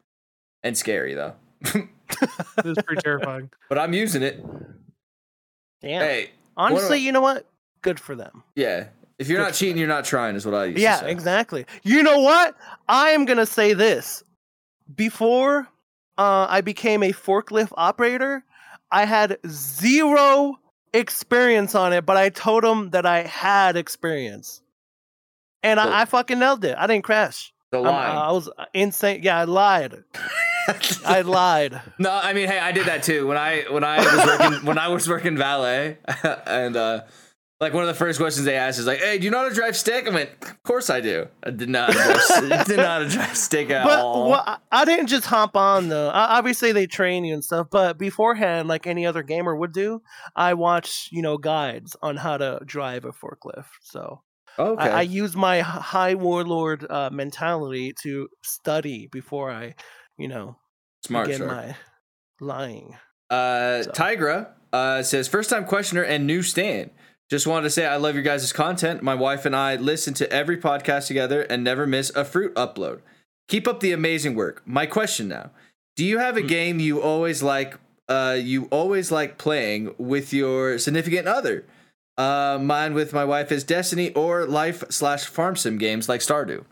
and 0.62 0.76
scary 0.78 1.14
though. 1.14 1.34
It's 2.64 2.82
pretty 2.82 3.00
terrifying. 3.02 3.50
but 3.68 3.78
I'm 3.78 3.92
using 3.92 4.22
it. 4.22 4.44
Damn. 5.80 6.02
Hey, 6.02 6.30
Honestly, 6.56 6.98
you 6.98 7.12
know 7.12 7.20
what? 7.20 7.46
Good 7.82 8.00
for 8.00 8.14
them. 8.16 8.42
yeah, 8.56 8.88
If 9.18 9.28
you're 9.28 9.38
not 9.38 9.46
Good 9.48 9.52
for 9.54 9.58
cheating, 9.60 9.78
you're 9.78 9.86
not 9.88 10.04
trying, 10.04 10.34
is 10.34 10.44
what 10.44 10.54
I 10.54 10.64
used 10.66 10.78
Yeah, 10.80 10.96
to 10.96 11.04
say. 11.04 11.10
exactly. 11.12 11.66
You 11.84 12.02
know 12.02 12.18
what? 12.20 12.56
I 12.88 13.10
am 13.10 13.24
gonna 13.26 13.46
say 13.46 13.74
this. 13.74 14.24
Before 14.94 15.68
uh, 16.20 16.46
I 16.48 16.60
became 16.60 17.02
a 17.02 17.12
forklift 17.12 17.72
operator, 17.76 18.44
I 18.92 19.04
had 19.06 19.38
zero 19.48 20.58
experience 20.92 21.74
on 21.74 21.92
it, 21.92 22.04
but 22.04 22.16
I 22.16 22.28
told 22.28 22.62
them 22.64 22.90
that 22.90 23.06
I 23.06 23.22
had 23.22 23.76
experience, 23.76 24.60
and 25.62 25.78
So- 25.80 25.88
I, 25.88 26.02
I 26.02 26.04
fucking 26.04 26.38
nailed 26.38 26.64
it. 26.64 26.76
I 26.76 26.86
didn't 26.86 27.04
crash. 27.04 27.52
The 27.72 27.78
I'm- 27.82 28.18
I 28.18 28.32
was 28.32 28.48
insane. 28.74 29.20
Yeah, 29.22 29.38
I 29.38 29.44
lied. 29.44 30.02
I 31.06 31.20
lied. 31.38 31.80
No, 31.98 32.10
I 32.10 32.32
mean, 32.32 32.48
hey, 32.48 32.58
I 32.58 32.72
did 32.72 32.86
that 32.86 33.02
too 33.04 33.26
when 33.28 33.36
I 33.38 33.64
when 33.70 33.84
I 33.84 33.98
was 33.98 34.26
working 34.26 34.66
when 34.66 34.78
I 34.78 34.88
was 34.88 35.08
working 35.08 35.36
valet, 35.36 35.98
and 36.46 36.76
uh, 36.76 37.02
like 37.60 37.74
one 37.74 37.82
of 37.82 37.88
the 37.88 37.94
first 37.94 38.18
questions 38.18 38.46
they 38.46 38.56
asked 38.56 38.78
is 38.78 38.86
like, 38.86 39.00
"Hey, 39.00 39.18
do 39.18 39.24
you 39.24 39.30
know 39.30 39.38
how 39.38 39.48
to 39.48 39.54
drive 39.54 39.76
stick?" 39.76 40.06
I 40.06 40.10
went, 40.10 40.30
"Of 40.42 40.62
course 40.62 40.88
I 40.88 41.00
do." 41.00 41.26
I 41.42 41.50
did 41.50 41.68
not 41.68 41.90
drive, 41.92 42.16
did 42.40 42.48
not 42.48 42.68
know 42.76 42.84
how 42.86 42.98
to 43.00 43.08
drive 43.08 43.36
stick 43.36 43.70
at 43.70 43.84
But 43.84 43.98
all. 44.00 44.30
well, 44.30 44.58
I- 44.72 44.84
didn't 44.84 45.08
just 45.08 45.26
hop 45.26 45.56
on 45.56 45.88
though. 45.88 46.10
Obviously, 46.12 46.72
they 46.72 46.86
train 46.86 47.24
you 47.24 47.34
and 47.34 47.44
stuff. 47.44 47.66
But 47.70 47.98
beforehand, 47.98 48.68
like 48.68 48.86
any 48.86 49.04
other 49.06 49.22
gamer 49.22 49.54
would 49.54 49.72
do, 49.72 50.00
I 50.34 50.54
watch 50.54 51.08
you 51.12 51.20
know 51.22 51.36
guides 51.38 51.96
on 52.02 52.16
how 52.16 52.38
to 52.38 52.60
drive 52.64 53.04
a 53.04 53.12
forklift. 53.12 53.66
So 53.82 54.22
okay, 54.58 54.82
I, 54.90 54.98
I 55.00 55.02
use 55.02 55.36
my 55.36 55.60
high 55.60 56.14
warlord 56.14 56.86
uh, 56.90 57.10
mentality 57.12 57.92
to 58.02 58.28
study 58.42 59.08
before 59.12 59.50
I, 59.50 59.74
you 60.16 60.28
know, 60.28 60.56
smart. 61.04 61.26
begin 61.26 61.42
Shark. 61.46 61.50
my 61.52 61.76
lying. 62.40 62.96
Uh, 63.28 63.82
So- 63.82 63.90
Tigra 63.92 64.48
uh, 64.72 65.02
says 65.02 65.28
first 65.28 65.50
time 65.50 65.66
questioner 65.66 66.02
and 66.02 66.26
new 66.26 66.42
stand. 66.42 66.90
Just 67.30 67.46
wanted 67.46 67.62
to 67.64 67.70
say 67.70 67.86
I 67.86 67.96
love 67.96 68.14
your 68.16 68.24
guys' 68.24 68.52
content. 68.52 69.04
My 69.04 69.14
wife 69.14 69.46
and 69.46 69.54
I 69.54 69.76
listen 69.76 70.14
to 70.14 70.30
every 70.32 70.56
podcast 70.56 71.06
together 71.06 71.42
and 71.42 71.62
never 71.62 71.86
miss 71.86 72.10
a 72.16 72.24
fruit 72.24 72.52
upload. 72.56 73.00
Keep 73.46 73.68
up 73.68 73.78
the 73.78 73.92
amazing 73.92 74.34
work. 74.34 74.62
My 74.66 74.84
question 74.84 75.28
now: 75.28 75.50
Do 75.94 76.04
you 76.04 76.18
have 76.18 76.36
a 76.36 76.42
game 76.42 76.80
you 76.80 77.00
always 77.00 77.40
like? 77.40 77.78
Uh, 78.08 78.36
you 78.36 78.64
always 78.72 79.12
like 79.12 79.38
playing 79.38 79.94
with 79.96 80.32
your 80.32 80.76
significant 80.78 81.28
other? 81.28 81.64
Uh, 82.18 82.58
mine 82.60 82.94
with 82.94 83.12
my 83.12 83.24
wife 83.24 83.52
is 83.52 83.62
Destiny 83.62 84.12
or 84.14 84.44
life 84.44 84.82
slash 84.90 85.24
farm 85.26 85.54
sim 85.54 85.78
games 85.78 86.08
like 86.08 86.20
Stardew. 86.20 86.64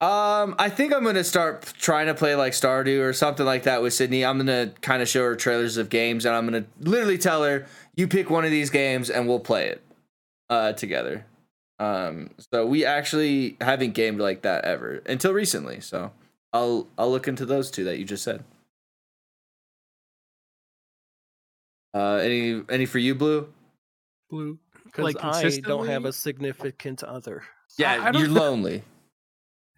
Um, 0.00 0.56
I 0.58 0.68
think 0.68 0.92
I'm 0.92 1.04
gonna 1.04 1.24
start 1.24 1.72
trying 1.78 2.08
to 2.08 2.14
play 2.14 2.34
like 2.34 2.52
Stardew 2.52 3.00
or 3.00 3.12
something 3.12 3.46
like 3.46 3.62
that 3.62 3.80
with 3.80 3.94
Sydney. 3.94 4.24
I'm 4.24 4.36
gonna 4.36 4.72
kind 4.80 5.00
of 5.00 5.08
show 5.08 5.22
her 5.22 5.36
trailers 5.36 5.76
of 5.76 5.88
games, 5.88 6.26
and 6.26 6.34
I'm 6.34 6.44
gonna 6.44 6.64
literally 6.80 7.16
tell 7.16 7.44
her, 7.44 7.66
"You 7.96 8.08
pick 8.08 8.30
one 8.30 8.44
of 8.44 8.50
these 8.50 8.70
games, 8.70 9.10
and 9.10 9.28
we'll 9.28 9.40
play 9.40 9.68
it 9.68 9.82
uh, 10.50 10.72
together." 10.72 11.26
Um, 11.78 12.30
so 12.52 12.66
we 12.66 12.84
actually 12.84 13.56
haven't 13.60 13.92
gamed 13.92 14.20
like 14.20 14.42
that 14.42 14.64
ever 14.64 15.02
until 15.06 15.32
recently. 15.32 15.80
So 15.80 16.12
I'll 16.52 16.86
I'll 16.96 17.10
look 17.10 17.28
into 17.28 17.44
those 17.46 17.70
two 17.70 17.84
that 17.84 17.98
you 17.98 18.04
just 18.04 18.22
said. 18.22 18.44
Uh, 21.92 22.16
any 22.16 22.62
any 22.68 22.86
for 22.86 22.98
you, 22.98 23.14
Blue? 23.14 23.48
Blue. 24.30 24.58
Because 24.84 25.14
Like, 25.14 25.24
I 25.24 25.48
don't 25.62 25.86
have 25.86 26.04
a 26.04 26.12
significant 26.12 27.02
other. 27.02 27.42
Yeah, 27.78 28.04
I 28.04 28.12
don't 28.12 28.20
you're 28.20 28.30
lonely. 28.30 28.82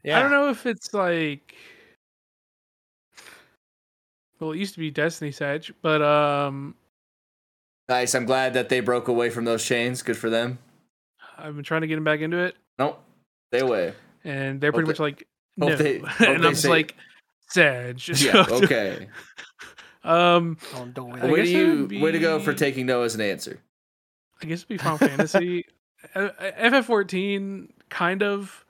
Yeah. 0.03 0.19
I 0.19 0.23
don't 0.23 0.31
know 0.31 0.51
if 0.51 0.67
it's 0.67 0.93
like. 0.93 1.55
Well, 4.39 4.53
it 4.53 4.59
used 4.59 4.75
to 4.75 4.81
be 4.81 4.91
Destiny 4.91 5.33
Sedge, 5.33 5.73
but 5.81 6.03
um, 6.03 6.75
Nice. 7.89 8.15
I'm 8.15 8.25
glad 8.27 8.55
that 8.55 8.69
they 8.69 8.81
broke 8.81 9.09
away 9.09 9.31
from 9.31 9.45
those 9.45 9.65
chains. 9.65 10.03
Good 10.03 10.17
for 10.17 10.29
them. 10.31 10.59
I've 11.39 11.55
been 11.55 11.65
trying 11.65 11.83
to 11.83 11.87
get 11.87 11.97
them 11.97 12.05
back 12.05 12.21
into 12.21 12.39
it, 12.39 12.57
Nope. 12.79 13.01
Stay 13.53 13.61
away. 13.61 13.93
and 14.25 14.61
they're 14.61 14.71
Hope 14.71 14.77
pretty 14.85 14.87
they- 14.87 14.91
much 14.93 15.01
like 15.01 15.27
no, 15.57 15.75
they- 15.77 15.97
and 16.27 16.45
I'm 16.45 16.53
just 16.53 16.63
say- 16.63 16.69
like 16.69 16.95
Sedge. 17.51 18.23
Yeah. 18.25 18.45
Okay. 18.49 19.09
um, 20.03 20.57
Don't 20.75 20.95
do 20.95 21.09
I 21.11 21.31
way 21.31 21.43
to 21.43 21.49
you. 21.49 21.87
would 21.91 22.01
Way 22.03 22.13
to 22.13 22.19
go 22.19 22.41
for 22.41 22.53
taking 22.55 22.87
no 22.87 23.03
as 23.03 23.15
an 23.15 23.21
answer. 23.21 23.61
I 24.43 24.47
guess 24.47 24.59
it'd 24.61 24.69
be 24.69 24.79
Final 24.79 24.99
Fantasy. 24.99 25.65
Uh, 26.15 26.29
FF14, 26.41 27.69
kind 27.89 28.23
of. 28.23 28.65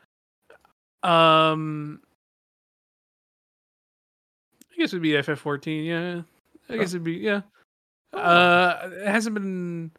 Um, 1.03 2.01
I 4.73 4.77
guess 4.79 4.91
it'd 4.91 5.03
be 5.03 5.11
FF14. 5.13 5.87
Yeah, 5.87 6.23
I 6.69 6.79
guess 6.79 6.91
it'd 6.91 7.05
be 7.05 7.15
yeah. 7.15 7.43
Uh, 8.17 8.91
it 8.93 9.07
hasn't 9.07 9.35
been. 9.35 9.91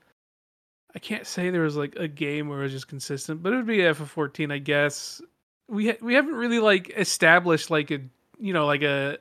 I 0.95 0.99
can't 0.99 1.27
say 1.27 1.49
there 1.49 1.61
was 1.61 1.75
like 1.75 1.95
a 1.95 2.07
game 2.07 2.49
where 2.49 2.59
it 2.59 2.63
was 2.63 2.71
just 2.71 2.87
consistent, 2.87 3.43
but 3.43 3.53
it 3.53 3.57
would 3.57 3.67
be 3.67 3.77
FF14, 3.77 4.51
I 4.51 4.57
guess. 4.57 5.21
We 5.69 5.89
ha- 5.89 5.97
we 6.01 6.13
haven't 6.13 6.35
really 6.35 6.59
like 6.59 6.91
established 6.97 7.69
like 7.69 7.91
a 7.91 7.99
you 8.39 8.53
know 8.53 8.65
like 8.65 8.83
a 8.83 9.17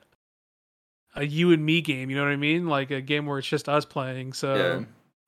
a 1.15 1.25
you 1.25 1.51
and 1.51 1.65
me 1.65 1.81
game. 1.81 2.09
You 2.09 2.15
know 2.15 2.23
what 2.23 2.31
I 2.31 2.37
mean? 2.37 2.67
Like 2.67 2.91
a 2.91 3.01
game 3.01 3.25
where 3.25 3.37
it's 3.39 3.47
just 3.47 3.69
us 3.69 3.85
playing. 3.85 4.33
So. 4.33 4.55
Yeah. 4.55 4.85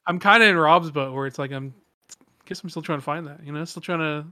I'm 0.08 0.18
kind 0.18 0.42
of 0.42 0.50
in 0.50 0.58
Rob's 0.58 0.90
boat 0.90 1.14
where 1.14 1.28
it's 1.28 1.38
like 1.38 1.52
I'm 1.52 1.76
guess 2.50 2.64
I'm 2.64 2.70
still 2.70 2.82
trying 2.82 2.98
to 2.98 3.06
find 3.06 3.28
that, 3.28 3.46
you 3.46 3.54
know, 3.54 3.64
still 3.64 3.82
trying 3.82 4.00
to 4.00 4.26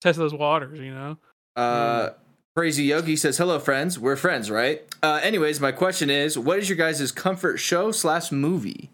test 0.00 0.18
those 0.18 0.34
waters, 0.34 0.78
you 0.78 0.94
know. 0.94 1.16
Uh, 1.56 2.10
Crazy 2.54 2.84
Yogi 2.84 3.16
says, 3.16 3.38
"Hello, 3.38 3.58
friends. 3.58 3.98
We're 3.98 4.16
friends, 4.16 4.50
right? 4.50 4.82
Uh, 5.02 5.20
anyways, 5.22 5.58
my 5.60 5.72
question 5.72 6.10
is, 6.10 6.38
what 6.38 6.58
is 6.58 6.68
your 6.68 6.76
guys' 6.76 7.10
comfort 7.10 7.56
show 7.56 7.92
slash 7.92 8.30
movie? 8.30 8.90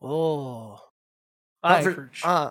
Oh. 0.00 0.78
I, 1.64 1.96
uh, 2.24 2.50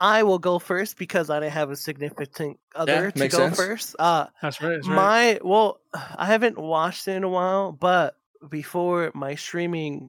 I 0.00 0.22
will 0.22 0.38
go 0.38 0.58
first 0.58 0.96
because 0.96 1.28
I 1.28 1.40
didn't 1.40 1.52
have 1.52 1.70
a 1.70 1.76
significant 1.76 2.58
other 2.74 3.10
to 3.10 3.18
makes 3.18 3.34
go 3.34 3.40
sense. 3.40 3.56
first. 3.56 3.96
Uh, 3.98 4.26
That's 4.40 4.60
right. 4.62 4.70
That's 4.70 4.88
right. 4.88 4.94
my 4.94 5.40
well, 5.42 5.80
I 5.94 6.26
haven't 6.26 6.58
watched 6.58 7.06
it 7.08 7.12
in 7.12 7.24
a 7.24 7.28
while, 7.28 7.72
but 7.72 8.16
before 8.48 9.12
my 9.14 9.34
streaming 9.34 10.08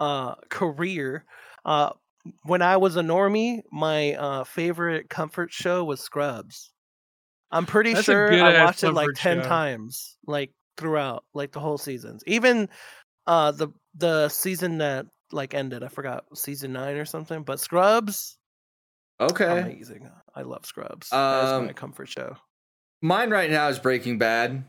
uh 0.00 0.34
career, 0.48 1.24
uh, 1.64 1.90
when 2.42 2.62
I 2.62 2.76
was 2.76 2.96
a 2.96 3.02
normie, 3.02 3.62
my 3.70 4.14
uh 4.14 4.44
favorite 4.44 5.08
comfort 5.08 5.52
show 5.52 5.84
was 5.84 6.00
Scrubs. 6.00 6.72
I'm 7.50 7.66
pretty 7.66 7.94
That's 7.94 8.04
sure 8.04 8.32
I 8.42 8.62
watched 8.64 8.84
it 8.84 8.92
like 8.92 9.10
ten 9.14 9.38
show. 9.38 9.48
times, 9.48 10.16
like 10.26 10.52
throughout, 10.76 11.24
like 11.34 11.52
the 11.52 11.60
whole 11.60 11.78
seasons. 11.78 12.22
Even 12.26 12.68
uh 13.26 13.52
the 13.52 13.68
the 13.94 14.28
season 14.28 14.78
that 14.78 15.06
like 15.32 15.54
ended, 15.54 15.82
I 15.82 15.88
forgot 15.88 16.24
season 16.36 16.72
nine 16.72 16.96
or 16.96 17.04
something. 17.04 17.42
But 17.42 17.60
Scrubs, 17.60 18.38
Okay, 19.20 19.60
amazing. 19.60 20.08
I 20.34 20.42
love 20.42 20.64
Scrubs. 20.66 21.10
That's 21.10 21.52
Um, 21.52 21.66
my 21.66 21.72
comfort 21.72 22.08
show. 22.08 22.36
mine 23.02 23.30
right 23.30 23.50
now 23.50 23.68
is 23.68 23.78
Breaking 23.78 24.18
Bad. 24.18 24.64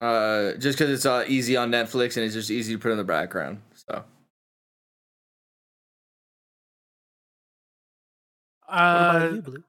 Uh, 0.00 0.52
just 0.58 0.76
because 0.78 0.90
it's 0.90 1.06
uh, 1.06 1.24
easy 1.26 1.56
on 1.56 1.70
Netflix 1.70 2.16
and 2.16 2.24
it's 2.26 2.34
just 2.34 2.50
easy 2.50 2.74
to 2.74 2.78
put 2.78 2.90
in 2.92 2.98
the 2.98 3.04
background. 3.04 3.62
So 3.74 4.04
What 8.68 8.74
uh, 8.74 9.18
about 9.18 9.32
you, 9.32 9.42
Blue? 9.42 9.64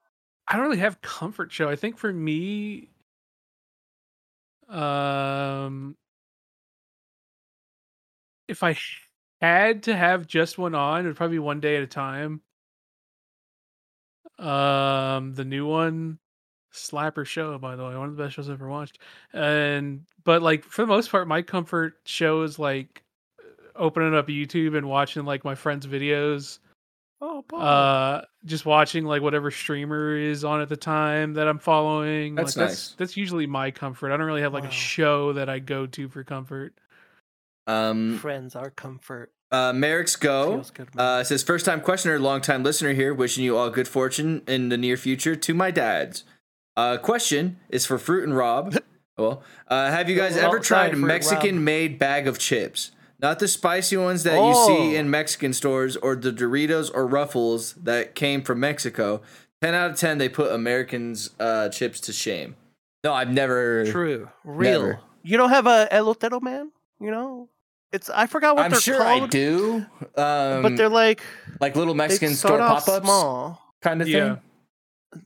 I 0.47 0.55
don't 0.55 0.65
really 0.65 0.77
have 0.77 1.01
comfort 1.01 1.51
show. 1.51 1.69
I 1.69 1.75
think 1.75 1.97
for 1.97 2.11
me, 2.11 2.89
um, 4.69 5.95
if 8.47 8.63
I 8.63 8.77
had 9.41 9.83
to 9.83 9.95
have 9.95 10.27
just 10.27 10.57
one 10.57 10.75
on, 10.75 11.05
it 11.05 11.07
would 11.07 11.15
probably 11.17 11.35
be 11.35 11.39
one 11.39 11.59
day 11.59 11.77
at 11.77 11.83
a 11.83 11.87
time. 11.87 12.41
Um, 14.39 15.33
the 15.33 15.45
new 15.45 15.65
one, 15.65 16.19
slapper 16.73 17.25
show, 17.25 17.57
by 17.57 17.75
the 17.75 17.83
way, 17.87 17.95
one 17.95 18.09
of 18.09 18.15
the 18.15 18.23
best 18.23 18.35
shows 18.35 18.49
I've 18.49 18.55
ever 18.55 18.69
watched. 18.69 18.99
And 19.33 20.05
but 20.23 20.41
like 20.41 20.63
for 20.63 20.83
the 20.83 20.87
most 20.87 21.11
part, 21.11 21.27
my 21.27 21.41
comfort 21.41 21.95
show 22.05 22.43
is 22.43 22.59
like 22.59 23.03
opening 23.75 24.15
up 24.15 24.27
YouTube 24.27 24.77
and 24.77 24.87
watching 24.89 25.25
like 25.25 25.43
my 25.45 25.55
friends' 25.55 25.87
videos 25.87 26.59
Oh, 27.19 27.43
Paul. 27.47 27.61
uh 27.61 28.21
just 28.45 28.65
watching 28.65 29.05
like 29.05 29.21
whatever 29.23 29.49
streamer 29.49 30.15
is 30.15 30.43
on 30.45 30.61
at 30.61 30.69
the 30.69 30.77
time 30.77 31.33
that 31.33 31.47
i'm 31.47 31.57
following 31.57 32.35
That's 32.35 32.55
like, 32.55 32.67
nice. 32.67 32.89
that's 32.97 33.17
usually 33.17 33.47
my 33.47 33.71
comfort 33.71 34.11
i 34.13 34.17
don't 34.17 34.27
really 34.27 34.41
have 34.41 34.53
like 34.53 34.63
Wow. 34.63 34.69
a 34.69 34.73
show 34.73 35.33
that 35.33 35.49
i 35.49 35.57
go 35.59 35.87
to 35.87 36.07
for 36.09 36.23
comfort 36.23 36.73
um, 37.65 38.17
Friends 38.19 38.55
are 38.55 38.69
comfort. 38.69 39.31
uh, 39.51 39.73
Merrick's 39.73 40.15
go. 40.15 40.63
Good. 40.73 40.87
Uh, 40.97 41.21
says 41.25 41.43
first 41.43 41.65
time 41.65 41.81
questioner, 41.81 42.17
long 42.17 42.39
time 42.39 42.63
listener 42.63 42.93
here. 42.93 43.13
Wishing 43.13 43.43
you 43.43 43.57
all 43.57 43.69
good 43.69 43.89
fortune 43.89 44.41
in 44.47 44.69
the 44.69 44.77
near 44.77 44.95
future. 44.95 45.35
To 45.35 45.53
my 45.53 45.69
dads. 45.69 46.23
Uh, 46.77 46.95
question 46.97 47.59
is 47.67 47.85
for 47.85 47.97
Fruit 47.97 48.23
and 48.23 48.37
Rob. 48.37 48.77
well, 49.17 49.43
uh, 49.67 49.91
have 49.91 50.09
you 50.09 50.15
guys 50.15 50.35
Well, 50.35 50.45
ever 50.45 50.59
tried 50.59 50.91
Fruit, 50.91 51.01
Rob. 51.01 51.07
Mexican 51.09 51.63
made 51.65 51.99
bag 51.99 52.25
of 52.25 52.39
chips? 52.39 52.91
Not 53.19 53.39
the 53.39 53.47
spicy 53.47 53.97
ones 53.97 54.23
that 54.23 54.35
you 54.35 54.53
Oh. 54.55 54.67
see 54.67 54.95
in 54.95 55.09
Mexican 55.09 55.51
stores 55.53 55.95
or 55.97 56.15
the 56.15 56.31
Doritos 56.31 56.91
or 56.93 57.07
Ruffles 57.07 57.73
that 57.73 58.13
came 58.15 58.43
from 58.43 58.59
Mexico. 58.59 59.21
10 59.61 59.73
out 59.73 59.89
of 59.91 59.97
10, 59.97 60.19
they 60.19 60.29
put 60.29 60.51
Americans' 60.51 61.31
uh, 61.39 61.69
chips 61.69 61.99
to 62.01 62.13
shame. 62.13 62.55
No, 63.03 63.13
I've 63.13 63.31
never. 63.31 63.85
True, 63.85 64.29
real. 64.43 64.81
Never. 64.81 64.99
You 65.23 65.37
don't 65.37 65.49
have 65.49 65.65
a 65.65 65.87
elotero 65.91 66.41
man. 66.41 66.71
You 66.99 67.09
know, 67.11 67.49
it's 67.91 68.09
I 68.09 68.27
forgot 68.27 68.55
what 68.55 68.65
I'm 68.65 68.71
they're 68.71 68.79
sure 68.79 68.97
called. 68.99 69.23
I 69.23 69.27
do. 69.27 69.85
Um, 70.15 70.61
but 70.61 70.77
they're 70.77 70.87
like 70.89 71.21
like 71.59 71.75
little 71.75 71.93
Mexican 71.95 72.33
store 72.35 72.59
pop 72.59 72.87
ups. 72.87 73.03
small. 73.05 73.61
kind 73.81 74.01
of 74.01 74.07
Yeah. 74.07 74.35
thing. 75.13 75.23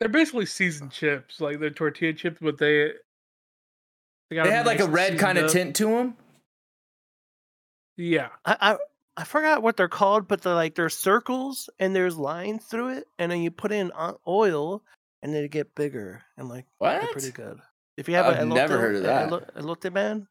They're 0.00 0.08
basically 0.08 0.46
seasoned 0.46 0.92
chips, 0.92 1.40
like 1.40 1.58
they're 1.60 1.70
tortilla 1.70 2.12
chips, 2.12 2.38
but 2.40 2.56
they 2.58 2.92
they, 4.30 4.36
got 4.36 4.44
They 4.44 4.50
'em 4.50 4.56
had 4.56 4.66
like 4.66 4.80
a 4.80 4.86
red 4.88 5.18
kind 5.18 5.38
of 5.38 5.46
up. 5.46 5.50
tint 5.50 5.74
to 5.76 5.86
them. 5.86 6.16
Yeah, 7.98 8.28
I, 8.46 8.56
I 8.60 8.76
I 9.18 9.24
forgot 9.24 9.62
what 9.62 9.76
they're 9.76 9.88
called, 9.88 10.28
but 10.28 10.40
they're 10.40 10.54
like 10.54 10.74
there's 10.76 10.96
circles 10.96 11.68
and 11.80 11.94
there's 11.94 12.16
lines 12.16 12.64
through 12.64 12.90
it, 12.90 13.08
and 13.18 13.30
then 13.30 13.42
you 13.42 13.50
put 13.50 13.72
in 13.72 13.90
o- 13.94 14.18
oil, 14.26 14.82
and 15.22 15.34
they 15.34 15.48
get 15.48 15.74
bigger 15.74 16.22
and 16.36 16.48
like 16.48 16.64
they're 16.80 17.06
pretty 17.08 17.32
good. 17.32 17.58
If 17.96 18.08
you 18.08 18.14
have 18.14 18.26
I've 18.26 18.38
a 18.42 18.46
never 18.46 18.78
heard 18.78 18.94
of 18.96 19.02
that. 19.02 19.30
elote 19.56 19.92
man, 19.92 20.28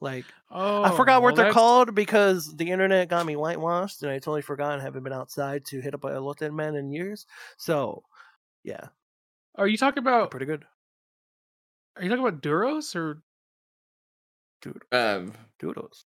like 0.00 0.24
Oh, 0.52 0.84
I 0.84 0.96
forgot 0.96 1.20
what 1.20 1.30
well, 1.30 1.34
they're 1.34 1.44
that's- 1.46 1.54
called 1.54 1.94
because 1.96 2.54
the 2.56 2.70
internet 2.70 3.08
got 3.08 3.26
me 3.26 3.34
whitewashed, 3.34 4.04
and 4.04 4.12
I 4.12 4.18
totally 4.20 4.42
forgot 4.42 4.74
and 4.74 4.82
haven't 4.82 5.02
been 5.02 5.12
outside 5.12 5.64
to 5.66 5.80
hit 5.80 5.94
up 5.94 6.04
a 6.04 6.10
elote 6.10 6.54
man 6.54 6.76
in 6.76 6.92
years. 6.92 7.26
So, 7.56 8.04
yeah, 8.62 8.86
Are 9.56 9.66
you 9.66 9.76
talking 9.76 10.04
they're 10.04 10.14
about? 10.14 10.30
pretty 10.30 10.46
good. 10.46 10.64
Are 11.96 12.04
you 12.04 12.08
talking 12.08 12.24
about 12.24 12.40
Duros 12.42 12.94
or? 12.94 13.20
Dude, 14.62 14.82
Um, 14.92 15.32
doodles. 15.58 16.04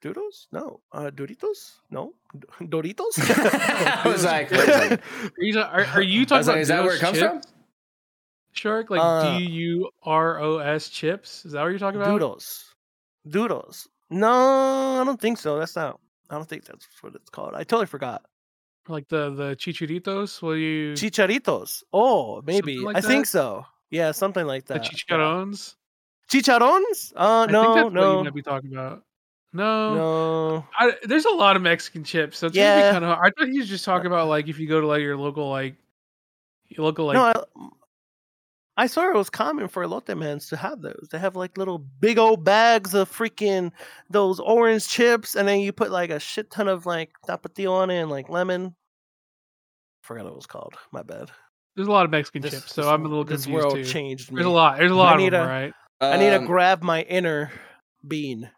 Doodles? 0.00 0.48
No. 0.52 0.80
Uh, 0.92 1.10
Doritos? 1.10 1.76
No. 1.90 2.14
Doritos? 2.62 3.18
I 3.18 4.08
was 4.08 4.24
like, 4.24 4.50
wait 4.50 4.60
a 4.60 4.72
second. 4.72 5.00
Are 5.38 5.42
you, 5.44 5.60
are, 5.60 5.84
are 5.84 6.02
you 6.02 6.24
talking 6.24 6.38
was 6.38 6.46
like, 6.48 6.54
about 6.54 6.60
is 6.62 6.68
that 6.68 6.84
where 6.84 6.96
it 6.96 7.00
comes 7.00 7.18
chips? 7.18 7.46
from? 7.46 7.54
Shark, 8.52 8.90
like 8.90 9.00
Uh, 9.00 9.38
D 9.38 9.44
U 9.44 9.90
R 10.02 10.40
O 10.40 10.58
S 10.58 10.88
chips. 10.88 11.44
Is 11.44 11.52
that 11.52 11.62
what 11.62 11.68
you're 11.68 11.78
talking 11.78 12.00
about? 12.00 12.12
Doodles. 12.12 12.74
Doodles. 13.28 13.88
No, 14.08 15.00
I 15.00 15.04
don't 15.04 15.20
think 15.20 15.38
so. 15.38 15.58
That's 15.58 15.76
not. 15.76 16.00
I 16.30 16.34
don't 16.34 16.48
think 16.48 16.64
that's 16.64 16.86
what 17.00 17.14
it's 17.14 17.30
called. 17.30 17.54
I 17.54 17.64
totally 17.64 17.86
forgot. 17.86 18.22
Like 18.88 19.08
the 19.08 19.30
the 19.30 19.56
chicharitos? 19.56 20.42
Will 20.42 20.56
you 20.56 20.94
Chicharitos. 20.94 21.84
Oh, 21.92 22.42
maybe. 22.44 22.78
Like 22.78 22.96
I 22.96 23.00
think 23.00 23.26
so. 23.26 23.66
Yeah, 23.90 24.12
something 24.12 24.46
like 24.46 24.66
that. 24.66 24.84
yeah. 24.84 24.90
chicharrones? 24.90 25.74
Chicharrones? 26.32 27.12
Uh, 27.14 27.40
I 27.40 27.46
think 27.46 27.52
no, 27.52 27.70
what 27.70 27.84
you 27.84 27.90
no, 27.90 28.24
might 28.24 28.34
be 28.34 28.42
talking 28.42 28.72
about. 28.72 29.02
No, 29.52 29.94
no. 29.94 30.66
I, 30.78 30.92
there's 31.02 31.24
a 31.24 31.30
lot 31.30 31.56
of 31.56 31.62
Mexican 31.62 32.04
chips, 32.04 32.38
so 32.38 32.46
it's 32.46 32.56
Yeah. 32.56 32.92
kind 32.92 33.04
of. 33.04 33.18
I 33.18 33.30
thought 33.36 33.48
you 33.48 33.60
was 33.60 33.68
just 33.68 33.84
talking 33.84 34.06
about 34.06 34.28
like 34.28 34.48
if 34.48 34.58
you 34.58 34.68
go 34.68 34.80
to 34.80 34.86
like 34.86 35.00
your 35.02 35.16
local 35.16 35.48
like 35.50 35.74
your 36.68 36.84
local 36.86 37.06
like 37.06 37.14
no, 37.14 37.24
I, 37.24 37.68
I 38.76 38.86
saw 38.86 39.08
it 39.10 39.14
was 39.16 39.28
common 39.28 39.66
for 39.66 39.84
elote 39.84 40.16
mans 40.16 40.48
to 40.50 40.56
have 40.56 40.80
those. 40.80 41.08
They 41.10 41.18
have 41.18 41.34
like 41.34 41.58
little 41.58 41.78
big 41.78 42.16
old 42.18 42.44
bags 42.44 42.94
of 42.94 43.10
freaking 43.10 43.72
those 44.08 44.38
orange 44.38 44.86
chips, 44.86 45.34
and 45.34 45.48
then 45.48 45.58
you 45.60 45.72
put 45.72 45.90
like 45.90 46.10
a 46.10 46.20
shit 46.20 46.50
ton 46.52 46.68
of 46.68 46.86
like 46.86 47.10
tapatio 47.26 47.72
on 47.72 47.90
it 47.90 48.00
and 48.00 48.10
like 48.10 48.28
lemon. 48.28 48.76
Forgot 50.02 50.24
what 50.24 50.32
it 50.32 50.36
was 50.36 50.46
called. 50.46 50.74
My 50.92 51.02
bad. 51.02 51.30
there's 51.76 51.88
a 51.88 51.92
lot 51.92 52.04
of 52.04 52.10
Mexican 52.12 52.42
This, 52.42 52.52
chips, 52.52 52.72
so 52.74 52.82
this 52.82 52.88
I'm 52.90 53.00
a 53.00 53.02
wo- 53.04 53.08
little 53.08 53.24
this 53.24 53.44
confused 53.46 53.64
world 53.64 53.74
too. 53.76 53.84
changed 53.84 54.30
me. 54.30 54.36
There's 54.36 54.46
a 54.46 54.50
lot. 54.50 54.78
There's 54.78 54.92
a 54.92 54.94
lot 54.94 55.14
of 55.16 55.20
need 55.20 55.32
them, 55.32 55.44
a- 55.46 55.50
right? 55.50 55.72
I 56.00 56.16
need 56.16 56.30
to 56.30 56.36
Um, 56.38 56.46
grab 56.46 56.82
my 56.84 57.02
inner 57.02 57.50
bean. 58.06 58.48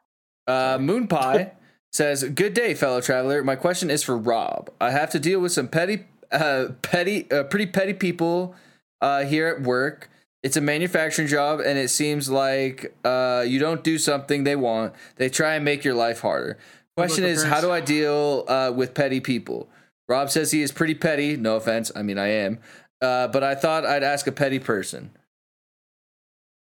Uh, 0.47 0.78
Moon 0.80 1.07
Pie 1.09 1.53
says, 1.93 2.24
"Good 2.24 2.55
day, 2.55 2.74
fellow 2.74 3.01
traveler. 3.01 3.43
My 3.43 3.57
question 3.57 3.90
is 3.90 4.03
for 4.03 4.16
Rob. 4.16 4.70
I 4.80 4.90
have 4.90 5.11
to 5.11 5.18
deal 5.18 5.40
with 5.40 5.53
some 5.53 5.68
petty, 5.68 6.05
uh, 6.30 6.68
petty, 6.82 7.30
uh, 7.30 7.45
pretty 7.45 7.66
petty 7.66 7.93
people 7.93 8.55
uh, 9.01 9.24
here 9.24 9.49
at 9.49 9.62
work. 9.62 10.09
It's 10.43 10.57
a 10.57 10.61
manufacturing 10.61 11.28
job, 11.28 11.61
and 11.61 11.78
it 11.78 11.88
seems 11.88 12.28
like 12.28 12.97
uh, 13.05 13.45
you 13.47 13.61
don't 13.61 13.84
do 13.84 13.97
something 13.97 14.43
they 14.43 14.57
want. 14.57 14.93
They 15.16 15.28
try 15.28 15.55
and 15.55 15.64
make 15.64 15.84
your 15.84 15.95
life 15.95 16.20
harder. 16.20 16.59
Question 16.97 17.24
is, 17.24 17.45
how 17.45 17.61
do 17.61 17.70
I 17.70 17.80
deal 17.80 18.45
uh, 18.49 18.72
with 18.74 18.93
petty 18.93 19.20
people? 19.20 19.68
Rob 20.09 20.30
says 20.30 20.51
he 20.51 20.62
is 20.62 20.72
pretty 20.72 20.95
petty. 20.95 21.36
No 21.36 21.57
offense. 21.57 21.90
I 21.95 22.03
mean, 22.03 22.18
I 22.18 22.28
am. 22.28 22.59
Uh, 23.01 23.28
but 23.28 23.43
I 23.43 23.55
thought 23.55 23.86
I'd 23.86 24.03
ask 24.03 24.26
a 24.26 24.32
petty 24.32 24.59
person. 24.59 25.11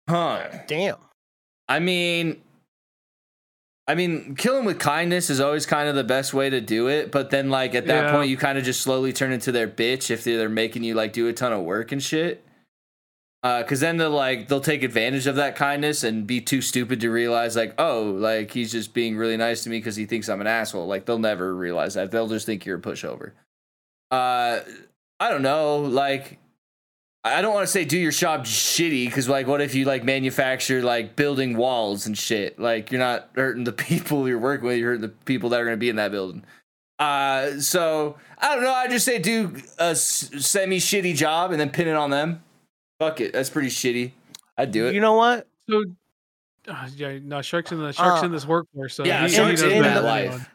Huh. 0.09 0.47
Damn. 0.67 0.97
I 1.67 1.80
mean, 1.80 2.41
I 3.88 3.95
mean, 3.95 4.36
killing 4.36 4.63
with 4.65 4.79
kindness 4.79 5.29
is 5.29 5.39
always 5.39 5.65
kind 5.65 5.89
of 5.89 5.95
the 5.95 6.03
best 6.03 6.34
way 6.34 6.49
to 6.49 6.61
do 6.61 6.88
it. 6.88 7.11
But 7.11 7.29
then, 7.29 7.49
like 7.49 7.75
at 7.75 7.88
that 7.88 8.05
Yeah. 8.05 8.11
point, 8.11 8.29
you 8.29 8.38
kind 8.38 8.57
of 8.57 8.63
just 8.63 8.82
slowly 8.82 9.11
turn 9.11 9.32
into 9.32 9.51
their 9.51 9.67
bitch 9.67 10.09
if 10.11 10.23
they're, 10.23 10.38
they're 10.38 10.49
making 10.49 10.84
you 10.84 10.93
like 10.93 11.13
do 11.13 11.27
a 11.27 11.34
ton 11.34 11.51
of 11.51 11.61
work 11.63 11.91
and 11.91 12.01
shit. 12.01 12.43
Because 13.43 13.79
then 13.79 13.97
they'll 13.97 14.11
like 14.11 14.47
they'll 14.49 14.61
take 14.61 14.84
advantage 14.84 15.25
of 15.25 15.36
that 15.38 15.55
kindness 15.55 16.03
and 16.03 16.27
be 16.27 16.39
too 16.39 16.61
stupid 16.61 17.01
to 17.01 17.09
realize 17.09 17.55
like 17.55 17.73
oh 17.79 18.03
like 18.15 18.51
he's 18.51 18.71
just 18.71 18.93
being 18.93 19.17
really 19.17 19.36
nice 19.36 19.63
to 19.63 19.69
me 19.71 19.79
because 19.79 19.95
he 19.95 20.05
thinks 20.05 20.29
I'm 20.29 20.41
an 20.41 20.47
asshole. 20.47 20.86
Like 20.86 21.05
they'll 21.07 21.17
never 21.17 21.55
realize 21.55 21.95
that. 21.95 22.11
They'll 22.11 22.27
just 22.27 22.45
think 22.45 22.67
you're 22.67 22.77
a 22.77 22.82
pushover. 22.82 23.32
Uh, 24.11 24.59
I 25.19 25.29
don't 25.32 25.41
know. 25.41 25.77
Like 25.77 26.38
I 27.24 27.41
don't 27.41 27.53
want 27.53 27.67
to 27.67 27.72
say 27.72 27.86
do 27.86 27.99
your 27.99 28.11
job 28.11 28.45
shitty 28.45 29.05
because 29.05 29.30
like 29.30 29.45
what 29.45 29.61
if 29.61 29.76
you 29.76 29.86
like 29.86 30.03
manufacture 30.03 30.82
like 30.82 31.15
building 31.15 31.55
walls 31.55 32.07
and 32.07 32.17
shit? 32.17 32.57
Like 32.57 32.91
you're 32.91 32.99
not 32.99 33.30
hurting 33.36 33.63
the 33.63 33.72
people 33.74 34.28
you're 34.28 34.39
working 34.39 34.67
with, 34.67 34.78
you're 34.78 34.89
hurting 34.89 35.01
the 35.01 35.09
people 35.09 35.49
that 35.49 35.61
are 35.61 35.65
going 35.65 35.76
to 35.76 35.80
be 35.80 35.89
in 35.89 35.97
that 35.97 36.11
building. 36.11 36.43
Uh, 36.97 37.59
so 37.59 38.17
I 38.39 38.55
don't 38.55 38.63
know. 38.63 38.74
I 38.74 38.88
just 38.88 39.05
say 39.05 39.19
do 39.19 39.55
a 39.78 39.95
semi 39.95 40.78
shitty 40.78 41.15
job 41.15 41.51
and 41.51 41.59
then 41.59 41.69
pin 41.69 41.88
it 41.88 41.95
on 41.95 42.09
them. 42.09 42.43
Fuck 42.99 43.22
it, 43.22 43.34
that's 43.34 43.49
pretty 43.49 43.69
shitty. 43.69 44.11
I'd 44.57 44.72
do 44.72 44.88
it. 44.88 44.93
You 44.93 45.01
know 45.01 45.13
what? 45.13 45.47
So, 45.67 45.84
uh, 46.67 46.88
yeah, 46.95 47.17
no, 47.24 47.41
sharks 47.41 47.72
in 47.72 47.80
the 47.80 47.91
sharks 47.93 48.22
Uh, 48.22 48.26
in 48.28 48.32
this 48.32 48.45
workforce. 48.45 48.93
So 48.93 49.03
yeah, 49.05 49.28
he, 49.28 49.34
sharks 49.34 49.61
he 49.61 49.74
in 49.74 49.82
better 49.82 50.01
the 50.01 50.05
life. 50.05 50.26
anyone. 50.30 50.45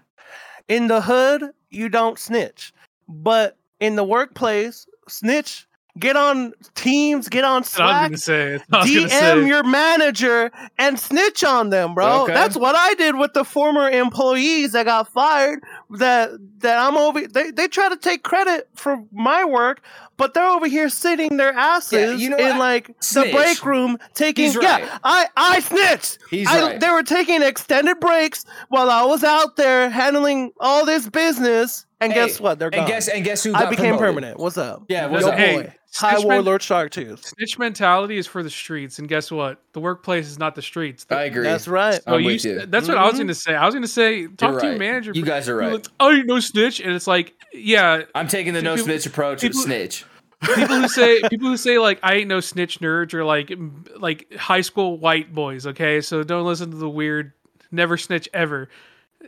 In 0.69 0.89
the 0.89 1.01
hood, 1.01 1.51
you 1.71 1.89
don't 1.89 2.19
snitch, 2.19 2.73
but 3.09 3.57
in 3.81 3.97
the 3.97 4.05
workplace, 4.05 4.87
snitch. 5.09 5.67
Get 5.99 6.17
on 6.17 6.53
teams. 6.75 7.29
Get 7.29 7.45
on 7.45 7.63
That's 7.63 7.79
I 7.81 7.83
was 7.85 7.91
Slack. 7.91 8.03
gonna 8.11 8.19
say. 8.19 8.51
That's 8.53 8.69
what 8.71 8.79
I 8.79 9.03
was 9.03 9.13
gonna 9.13 9.43
DM 9.43 9.49
your 9.49 9.63
manager 9.65 10.51
and 10.79 10.99
snitch 11.01 11.43
on 11.45 11.71
them, 11.71 11.95
bro. 11.95 12.25
Okay. 12.25 12.35
That's 12.35 12.57
what 12.57 12.75
I 12.77 12.95
did 12.95 13.17
with 13.17 13.33
the 13.33 13.45
former 13.45 13.89
employees 13.89 14.73
that 14.73 14.85
got 14.87 15.09
fired. 15.13 15.61
That 15.91 16.31
that 16.59 16.79
I'm 16.79 16.97
over. 16.97 17.27
They 17.27 17.51
they 17.51 17.69
try 17.69 17.89
to 17.89 17.97
take 17.97 18.23
credit 18.25 18.69
for 18.75 18.99
my 19.13 19.45
work, 19.45 19.83
but 20.17 20.35
they're 20.35 20.47
over 20.47 20.67
here 20.67 20.89
sitting 20.89 21.37
their 21.37 21.53
asses 21.53 22.21
you 22.21 22.31
know 22.31 22.37
in 22.37 22.49
what? 22.51 22.59
like 22.59 22.91
Snitch. 23.01 23.27
the 23.27 23.33
break 23.33 23.65
room 23.65 23.99
taking. 24.15 24.47
He's 24.47 24.55
Yeah. 24.57 24.99
I 25.05 25.29
I 25.37 25.61
snitched. 25.61 26.19
He's 26.31 26.49
I, 26.49 26.61
right. 26.73 26.81
They 26.81 26.91
were 26.91 27.03
taking 27.05 27.43
extended 27.43 28.01
breaks 28.01 28.45
while 28.69 28.91
I 28.91 29.05
was 29.05 29.23
out 29.25 29.57
there 29.57 29.89
handling 29.91 30.53
all 30.61 30.85
this 30.85 31.09
business. 31.09 31.87
And 31.99 32.13
Hey, 32.13 32.27
guess 32.27 32.39
what? 32.41 32.59
They're 32.59 32.69
gone. 32.69 32.81
and 32.81 32.89
guess 32.89 33.09
and 33.09 33.25
guess 33.25 33.43
who 33.43 33.55
I 33.55 33.61
became 33.71 33.97
promoted? 33.97 33.99
permanent. 34.01 34.39
What's 34.39 34.59
up? 34.59 34.83
Yeah, 34.89 35.07
what's 35.07 35.25
Yo, 35.25 35.31
up? 35.33 35.39
Hey, 35.39 35.57
boy. 35.63 35.73
High 35.97 36.17
Snitchman- 36.17 36.25
Warlord 36.25 36.63
Shark 36.63 36.91
Tooth. 36.91 37.25
Snitch 37.27 37.59
mentality 37.59 38.19
is 38.19 38.27
for 38.27 38.43
the 38.43 38.51
streets, 38.51 38.99
and 38.99 39.09
guess 39.09 39.31
what? 39.31 39.61
The 39.73 39.81
workplace 39.81 40.27
is 40.27 40.39
not 40.39 40.55
the 40.55 40.63
streets. 40.63 41.05
The- 41.05 41.17
I 41.17 41.23
agree. 41.25 41.43
That's 41.43 41.67
right. 41.69 41.95
So 42.03 42.15
I'm 42.15 42.21
you, 42.21 42.27
with 42.27 42.45
you. 42.45 42.67
That's 42.67 42.89
what 42.89 42.97
I 42.99 43.05
was 43.05 43.15
going 43.15 43.29
to 43.29 43.35
say. 43.35 43.55
I 43.55 43.65
was 43.65 43.75
going 43.75 43.83
to 43.83 43.89
say, 43.89 44.27
talk 44.27 44.53
You're 44.53 44.61
to 44.61 44.67
your 44.69 44.79
manager. 44.79 45.13
You 45.15 45.25
guys 45.25 45.49
are 45.49 45.57
right. 45.57 45.73
like, 45.73 45.87
oh, 46.01 46.11
you 46.11 46.25
no 46.25 46.41
snitch, 46.41 46.81
and 46.81 46.93
it's 46.93 47.07
like, 47.07 47.35
yeah, 47.53 48.03
I'm 48.15 48.29
taking 48.29 48.53
the 48.55 48.63
no 48.63 48.75
People- 48.75 48.85
snitch 48.87 49.07
approach. 49.07 49.41
people- 49.41 49.61
snitch. 49.61 50.05
people 50.43 50.67
who 50.77 50.89
say 50.89 51.23
people 51.31 51.49
who 51.49 51.57
say 51.57 51.79
like 51.79 51.99
I 52.03 52.17
ain't 52.17 52.29
no 52.29 52.41
snitch 52.41 52.81
nerds 52.81 53.15
are 53.15 53.25
like 53.25 53.51
like 53.99 54.33
high 54.35 54.61
school 54.61 54.99
white 54.99 55.33
boys. 55.35 55.67
Okay, 55.67 56.03
so 56.03 56.23
don't 56.23 56.45
listen 56.45 56.71
to 56.73 56.77
the 56.77 56.91
weird 56.91 57.33
never 57.73 57.97
snitch 57.97 58.29
ever. 58.35 58.69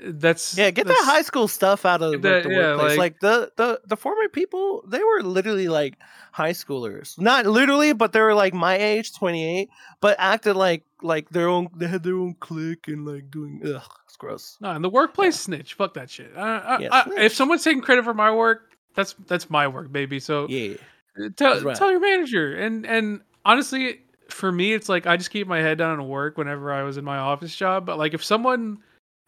That's 0.05 0.57
Yeah, 0.57 0.71
get 0.71 0.87
that 0.87 1.03
high 1.05 1.23
school 1.23 1.49
stuff 1.49 1.85
out 1.85 2.03
of 2.03 2.23
that- 2.23 2.45
the 2.45 2.51
yeah, 2.51 2.57
workplace. 2.77 2.89
like- 2.91 2.99
Like, 2.99 3.21
the, 3.21 3.53
the 3.57 3.81
the 3.87 3.97
former 3.97 4.29
people, 4.29 4.85
they 4.87 5.03
were 5.03 5.23
literally 5.23 5.69
like 5.69 5.95
high 6.33 6.53
schoolers. 6.53 7.19
Not 7.21 7.47
literally, 7.47 7.93
but 7.93 8.13
they 8.13 8.21
were 8.21 8.35
like 8.35 8.55
my 8.55 8.77
age, 8.77 9.15
twenty 9.15 9.45
eight, 9.61 9.71
but 10.01 10.17
acted 10.19 10.55
like 10.55 10.85
like 11.03 11.31
their 11.31 11.49
own. 11.49 11.69
They 11.77 11.87
had 11.89 12.03
their 12.03 12.17
own 12.17 12.35
clique 12.41 12.89
and 12.89 13.07
like 13.07 13.31
doing. 13.31 13.61
Ugh, 13.65 13.83
it's 14.07 14.17
gross. 14.17 14.57
No, 14.61 14.71
in 14.73 14.83
the 14.83 14.89
workplace 14.91 15.39
snitch. 15.39 15.75
Fuck 15.75 15.95
that 15.95 16.11
shit. 16.11 16.33
I, 16.37 16.59
I, 16.59 16.79
Yeah, 16.79 16.89
I- 16.93 17.21
if 17.23 17.35
someone's 17.35 17.65
taking 17.65 17.83
credit 17.83 18.05
for 18.05 18.15
my 18.15 18.31
work, 18.31 18.71
that's 18.95 19.15
that's 19.27 19.49
my 19.51 19.67
work, 19.69 19.91
baby. 19.93 20.21
So 20.21 20.47
Yeah, 20.49 20.75
uh, 21.19 21.29
tell 21.37 21.61
right. 21.63 21.77
tell 21.77 21.91
your 21.91 22.01
manager. 22.01 22.55
And 22.57 22.87
and 22.87 23.21
honestly, 23.45 24.01
for 24.29 24.53
me, 24.53 24.75
it's 24.75 24.89
like 24.89 25.07
I 25.07 25.17
just 25.17 25.31
keep 25.31 25.47
my 25.49 25.59
head 25.61 25.79
down 25.79 25.99
and 25.99 26.09
work 26.09 26.37
whenever 26.37 26.73
I 26.73 26.83
was 26.83 26.97
in 26.99 27.05
my 27.05 27.19
office 27.19 27.55
job. 27.57 27.87
But 27.87 27.99
like 27.99 28.13
if 28.15 28.23
someone 28.25 28.79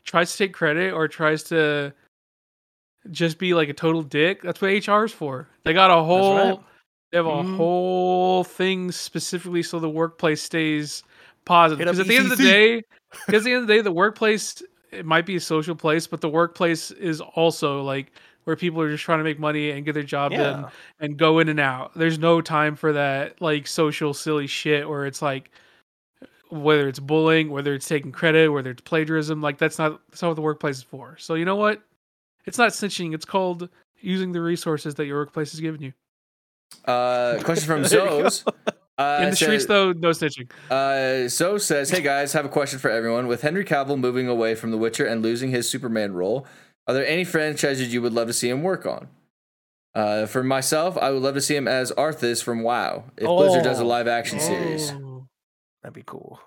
tries 0.05 0.33
to 0.33 0.39
take 0.39 0.53
credit 0.53 0.93
or 0.93 1.09
tries 1.09 1.43
to 1.45 1.93
just 3.11 3.39
be 3.39 3.55
like 3.55 3.69
a 3.69 3.73
total 3.73 4.03
dick, 4.03 4.43
that's 4.43 4.61
what 4.61 4.69
HR 4.69 5.05
is 5.05 5.13
for. 5.13 5.49
They 5.65 5.73
got 5.73 5.91
a 5.91 6.03
whole 6.03 6.37
right. 6.37 6.59
they 7.11 7.19
have 7.19 7.27
a 7.27 7.31
Mhm. 7.43 7.57
whole 7.57 8.45
thing 8.45 8.93
specifically 8.93 9.63
so 9.63 9.79
the 9.81 9.89
workplace 9.89 10.43
stays 10.43 11.03
positive. 11.45 11.79
Because 11.79 12.01
at 12.01 12.07
the 12.07 12.17
end 12.17 12.31
of 12.31 12.39
the 12.39 12.45
day, 12.45 12.83
because 13.27 13.43
at 13.43 13.45
the 13.45 13.53
end 13.53 13.63
of 13.63 13.69
the 13.69 13.75
day, 13.75 13.81
the 13.81 13.93
workplace 13.93 14.63
it 14.93 15.07
might 15.07 15.25
be 15.27 15.37
a 15.37 15.41
social 15.41 15.75
place, 15.75 16.07
but 16.07 16.21
the 16.21 16.29
workplace 16.29 16.91
is 16.91 17.21
also 17.21 17.83
like 17.83 18.13
where 18.45 18.57
people 18.57 18.81
are 18.81 18.91
just 18.91 19.05
trying 19.05 19.19
to 19.19 19.25
make 19.25 19.39
money 19.39 19.71
and 19.71 19.85
get 19.85 19.93
their 19.93 20.03
job 20.03 20.33
done 20.33 20.67
and 20.99 21.17
go 21.17 21.39
in 21.39 21.49
and 21.49 21.61
out. 21.61 21.93
There's 21.95 22.19
no 22.19 22.41
time 22.41 22.75
for 22.75 22.93
that 22.93 23.41
like 23.41 23.67
social 23.67 24.13
silly 24.15 24.47
shit 24.47 24.89
where 24.89 25.07
it's 25.07 25.23
like 25.23 25.51
whether 26.51 26.89
it's 26.89 26.99
bullying, 27.01 27.51
whether 27.51 27.75
it's 27.75 27.87
taking 27.89 28.13
credit, 28.13 28.49
whether 28.51 28.71
it's 28.71 28.83
plagiarism, 28.83 29.41
like 29.43 29.59
that's 29.59 29.79
not 29.79 30.01
that's 30.11 30.23
not 30.23 30.29
what 30.29 30.35
the 30.35 30.43
workplace 30.43 30.79
is 30.79 30.83
for. 30.83 31.17
So 31.19 31.35
you 31.35 31.45
know 31.45 31.57
what? 31.57 31.83
It's 32.47 32.59
not 32.59 32.71
snitching. 32.71 33.15
It's 33.15 33.25
called 33.25 33.69
using 34.01 34.33
the 34.33 34.41
resources 34.41 34.95
that 34.97 35.07
your 35.07 35.19
workplace 35.19 35.53
has 35.53 35.61
given 35.61 35.83
you. 35.83 35.93
Uh, 36.85 37.39
question 37.43 37.67
from 37.67 37.83
There. 37.89 38.01
Zoes. 38.07 38.45
Uh, 38.99 39.19
In 39.23 39.31
the 39.31 39.37
streets, 39.37 39.63
says- 39.65 39.67
though, 39.67 39.93
no 39.93 40.11
snitching. 40.11 40.51
Uh, 40.71 41.29
so 41.29 41.59
says, 41.59 41.91
"Hey 41.91 42.01
guys, 42.03 42.33
have 42.33 42.45
a 42.45 42.49
question 42.51 42.79
for 42.79 42.91
everyone. 42.91 43.27
With 43.27 43.43
Henry 43.43 43.65
Cavill 43.65 43.99
moving 43.99 44.29
away 44.29 44.55
from 44.55 44.71
The 44.71 44.77
Witcher 44.79 45.07
and 45.07 45.23
losing 45.23 45.51
his 45.51 45.69
Superman 45.69 46.13
role, 46.15 46.47
are 46.87 46.95
there 46.95 47.07
any 47.07 47.25
franchises 47.25 47.93
you 47.93 48.03
would 48.03 48.13
love 48.13 48.27
to 48.29 48.33
see 48.35 48.49
him 48.49 48.63
work 48.63 48.85
on? 48.87 49.09
Uh, 49.95 50.27
for 50.27 50.45
myself, 50.45 50.97
I 50.99 51.11
would 51.11 51.23
love 51.23 51.35
to 51.35 51.41
see 51.41 51.57
him 51.57 51.67
as 51.67 51.91
Arthas 51.93 52.43
from 52.43 52.63
WoW 52.63 53.05
if 53.17 53.27
Blizzard 53.27 53.65
does 53.65 53.81
a 53.81 53.83
Oh. 53.83 53.87
live 53.87 54.07
action 54.07 54.39
series. 54.39 54.93
Oh, 54.93 55.10
that'd 55.83 55.95
be 55.95 56.03
cool. 56.05 56.41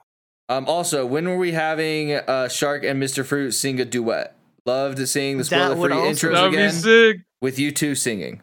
Um, 0.49 0.65
also, 0.68 1.05
when 1.05 1.27
were 1.27 1.38
we 1.38 1.53
having 1.53 2.14
uh, 2.14 2.47
Shark 2.49 2.84
and 2.84 3.01
Mr. 3.01 3.26
Fruit 3.26 3.51
sing 3.51 3.80
a 3.80 3.85
duet? 3.85 4.35
Loved 4.65 5.05
seeing 5.07 5.38
the 5.38 5.43
spoiler-free 5.43 5.93
also- 5.93 6.27
intros 6.30 6.34
That'd 6.34 6.51
be 6.51 6.57
again 6.57 6.72
sick. 6.72 7.18
with 7.41 7.60
you 7.60 7.72
two 7.72 7.95
singing. 7.95 8.41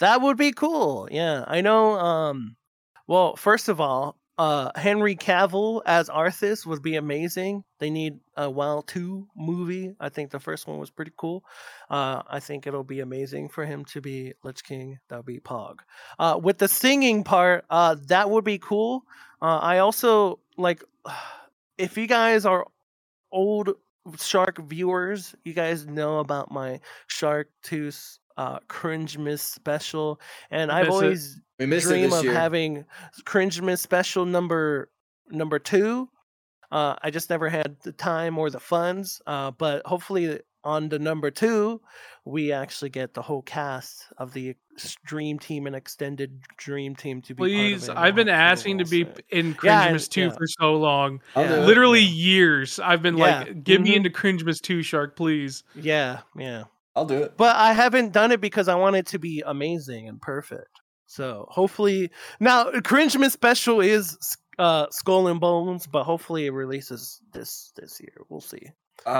That 0.00 0.20
would 0.22 0.36
be 0.36 0.52
cool. 0.52 1.08
Yeah, 1.10 1.44
I 1.46 1.60
know. 1.60 1.94
Um, 1.98 2.56
well, 3.06 3.36
first 3.36 3.68
of 3.68 3.80
all, 3.80 4.16
uh, 4.36 4.70
Henry 4.74 5.14
Cavill 5.14 5.80
as 5.86 6.08
Arthas 6.08 6.66
would 6.66 6.82
be 6.82 6.96
amazing. 6.96 7.62
They 7.78 7.88
need 7.90 8.18
a 8.36 8.50
WoW 8.50 8.82
two 8.86 9.28
movie. 9.36 9.94
I 10.00 10.08
think 10.08 10.30
the 10.30 10.40
first 10.40 10.66
one 10.66 10.78
was 10.78 10.90
pretty 10.90 11.12
cool. 11.16 11.44
Uh, 11.88 12.22
I 12.28 12.40
think 12.40 12.66
it'll 12.66 12.82
be 12.82 12.98
amazing 13.00 13.48
for 13.50 13.64
him 13.64 13.84
to 13.86 14.00
be 14.00 14.32
Lich 14.42 14.64
King. 14.64 14.98
That 15.08 15.18
would 15.18 15.26
be 15.26 15.38
Pog. 15.38 15.78
Uh, 16.18 16.38
with 16.42 16.58
the 16.58 16.66
singing 16.68 17.22
part, 17.22 17.64
uh, 17.70 17.94
that 18.08 18.28
would 18.28 18.44
be 18.44 18.58
cool. 18.58 19.04
Uh, 19.44 19.58
I 19.58 19.78
also 19.78 20.40
like 20.56 20.82
if 21.78 21.98
you 21.98 22.06
guys 22.06 22.46
are 22.46 22.66
old 23.30 23.74
Shark 24.18 24.58
viewers, 24.58 25.34
you 25.44 25.52
guys 25.52 25.86
know 25.86 26.18
about 26.18 26.50
my 26.50 26.80
Shark 27.08 27.50
Tooth 27.62 28.18
uh, 28.38 28.58
Cringemas 28.68 29.40
special, 29.40 30.18
and 30.50 30.72
I've 30.72 30.88
always 30.88 31.40
We 31.58 31.66
dream 31.66 32.10
this 32.10 32.18
of 32.18 32.24
year. 32.24 32.32
having 32.32 32.84
Cringemas 33.24 33.80
special 33.80 34.24
number 34.24 34.90
number 35.30 35.58
two. 35.58 36.08
Uh, 36.72 36.96
I 37.02 37.10
just 37.10 37.28
never 37.28 37.50
had 37.50 37.76
the 37.82 37.92
time 37.92 38.38
or 38.38 38.48
the 38.48 38.60
funds, 38.60 39.20
uh, 39.26 39.50
but 39.50 39.86
hopefully 39.86 40.40
on 40.64 40.88
the 40.88 40.98
number 40.98 41.30
two, 41.30 41.80
we 42.24 42.52
actually 42.52 42.88
get 42.90 43.14
the 43.14 43.22
whole 43.22 43.42
cast 43.42 44.04
of 44.18 44.32
the 44.32 44.56
ex- 44.72 44.96
Dream 45.04 45.38
Team 45.38 45.66
and 45.66 45.76
extended 45.76 46.40
Dream 46.56 46.96
Team 46.96 47.20
to 47.22 47.34
be. 47.34 47.38
part 47.40 47.50
of 47.50 47.54
Please, 47.54 47.88
it, 47.88 47.96
I've 47.96 48.14
been 48.14 48.28
asking 48.28 48.78
to 48.78 48.84
be 48.86 49.04
set. 49.04 49.20
in 49.30 49.48
Yeah, 49.62 49.88
Cringemas 49.88 50.02
and- 50.04 50.10
2 50.10 50.20
yeah. 50.22 50.30
for 50.30 50.46
so 50.46 50.74
long. 50.76 51.20
I'll 51.36 51.46
do. 51.48 51.60
Literally 51.66 52.02
years. 52.02 52.78
I've 52.80 53.02
been 53.02 53.16
Yeah, 53.18 53.40
like, 53.40 53.62
give 53.64 53.82
me 53.82 53.92
mhm. 53.92 53.96
into 53.96 54.10
Cringemas 54.10 54.60
2, 54.60 54.82
Shark, 54.82 55.16
please. 55.16 55.62
Yeah, 55.74 56.20
yeah. 56.36 56.64
I'll 56.96 57.04
do 57.06 57.22
it. 57.24 57.36
but 57.36 57.56
I 57.56 57.72
haven't 57.72 58.12
done 58.12 58.30
it 58.32 58.40
because 58.40 58.68
I 58.68 58.76
want 58.76 58.94
it 58.96 59.06
to 59.08 59.18
be 59.18 59.42
amazing 59.44 60.08
and 60.08 60.20
perfect. 60.22 60.68
So 61.06 61.46
hopefully 61.50 62.10
now 62.40 62.70
Cringemas 62.70 63.32
special 63.32 63.80
is 63.80 64.16
uh 64.58 64.86
Skull 64.90 65.26
and 65.26 65.40
Bones, 65.40 65.86
but 65.88 66.04
hopefully 66.04 66.46
it 66.46 66.50
releases 66.52 67.20
this 67.32 67.72
this 67.76 68.00
year. 68.00 68.12
We'll 68.28 68.40
see. 68.40 68.70
I 69.06 69.12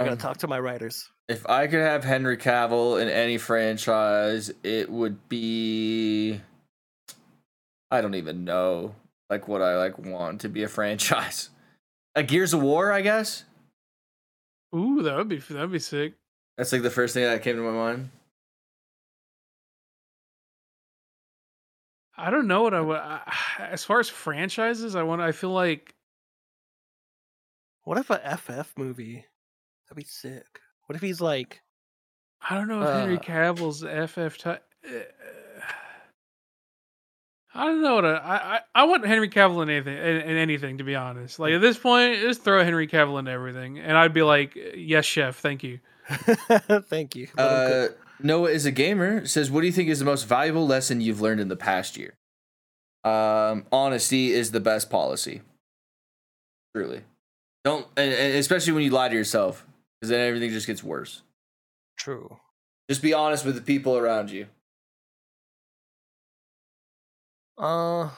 gotta 0.00 0.10
Um, 0.12 0.18
talk 0.18 0.38
to 0.38 0.48
my 0.48 0.58
writers. 0.58 1.10
If 1.28 1.46
I 1.48 1.66
could 1.66 1.80
have 1.80 2.04
Henry 2.04 2.36
Cavill 2.38 3.00
in 3.00 3.08
any 3.08 3.36
franchise, 3.38 4.50
it 4.62 4.90
would 4.90 5.28
be 5.28 6.40
I 7.90 8.00
don't 8.00 8.14
even 8.14 8.44
know 8.44 8.94
like 9.30 9.46
what 9.48 9.60
I 9.62 9.76
like 9.76 9.98
want 9.98 10.40
to 10.42 10.48
be 10.48 10.62
a 10.62 10.68
franchise. 10.78 11.50
A 12.14 12.22
Gears 12.22 12.54
of 12.54 12.62
War, 12.62 12.90
I 12.92 13.02
guess. 13.02 13.44
Ooh, 14.74 15.02
that 15.02 15.16
would 15.16 15.28
be 15.28 15.38
that 15.38 15.60
would 15.60 15.72
be 15.72 15.78
sick. 15.78 16.14
That's 16.56 16.72
like 16.72 16.82
the 16.82 16.90
first 16.90 17.14
thing 17.14 17.24
that 17.24 17.42
came 17.42 17.56
to 17.56 17.62
my 17.62 17.70
mind. 17.70 18.10
I 22.16 22.30
don't 22.30 22.48
know 22.48 22.62
what 22.62 22.74
I 22.74 22.80
would. 22.80 22.96
I- 22.98 23.32
As 23.58 23.84
far 23.84 24.00
as 24.00 24.08
franchises, 24.08 24.96
I 24.96 25.02
want. 25.02 25.20
I 25.20 25.32
feel 25.32 25.50
like 25.50 25.94
What 27.88 27.96
if 27.96 28.10
a 28.10 28.18
FF 28.36 28.76
movie? 28.76 29.24
That'd 29.88 29.96
be 29.96 30.04
sick. 30.06 30.60
What 30.84 30.96
if 30.96 31.00
he's 31.00 31.22
like 31.22 31.62
I 32.46 32.54
don't 32.54 32.68
know 32.68 32.82
if 32.82 32.88
Henry 32.94 33.16
Uh, 33.16 33.20
Cavill's 33.20 33.80
FF 33.82 34.36
type. 34.36 34.62
I 37.54 37.64
don't 37.64 37.80
know 37.80 37.94
what 37.94 38.04
I, 38.04 38.10
I 38.12 38.36
I- 38.56 38.60
I 38.74 38.84
want 38.84 39.06
Henry 39.06 39.30
Cavill 39.30 39.62
in 39.62 39.70
anything 39.70 39.96
in, 39.96 40.16
in 40.20 40.36
anything 40.36 40.76
to 40.78 40.84
be 40.84 40.94
honest. 40.94 41.38
Like 41.38 41.54
at 41.54 41.62
this 41.62 41.78
point, 41.78 42.20
just 42.20 42.42
throw 42.44 42.62
Henry 42.62 42.86
Cavill 42.86 43.18
into 43.18 43.30
everything, 43.30 43.78
and 43.78 43.96
I'd 43.96 44.12
be 44.12 44.20
like, 44.22 44.54
yes, 44.76 45.06
chef, 45.06 45.36
thank 45.38 45.62
you. 45.62 45.80
Thank 46.88 47.16
you. 47.16 47.28
Uh. 47.38 47.88
Noah 48.20 48.50
is 48.50 48.66
a 48.66 48.70
gamer. 48.70 49.24
Says, 49.26 49.50
"What 49.50 49.60
do 49.62 49.66
you 49.66 49.72
think 49.72 49.88
is 49.88 49.98
the 49.98 50.04
most 50.04 50.24
valuable 50.24 50.66
lesson 50.66 51.00
you've 51.00 51.20
learned 51.22 51.40
in 51.40 51.48
the 51.48 51.56
past 51.56 51.96
year?" 51.96 52.16
Um, 53.04 53.64
honesty 53.72 54.32
is 54.32 54.50
the 54.50 54.60
best 54.60 54.90
policy. 54.90 55.40
Truly, 56.74 57.02
don't, 57.68 57.98
especially 57.98 58.72
when 58.72 58.82
you 58.82 58.90
lie 58.90 59.08
to 59.08 59.14
yourself, 59.14 59.66
because 60.00 60.10
then 60.10 60.26
everything 60.26 60.50
just 60.50 60.66
gets 60.66 60.82
worse. 60.82 61.22
True. 61.96 62.36
Just 62.88 63.02
be 63.02 63.12
honest 63.12 63.44
with 63.44 63.54
the 63.54 63.60
people 63.60 63.96
around 63.96 64.30
you. 64.30 64.46
Uh 67.56 68.10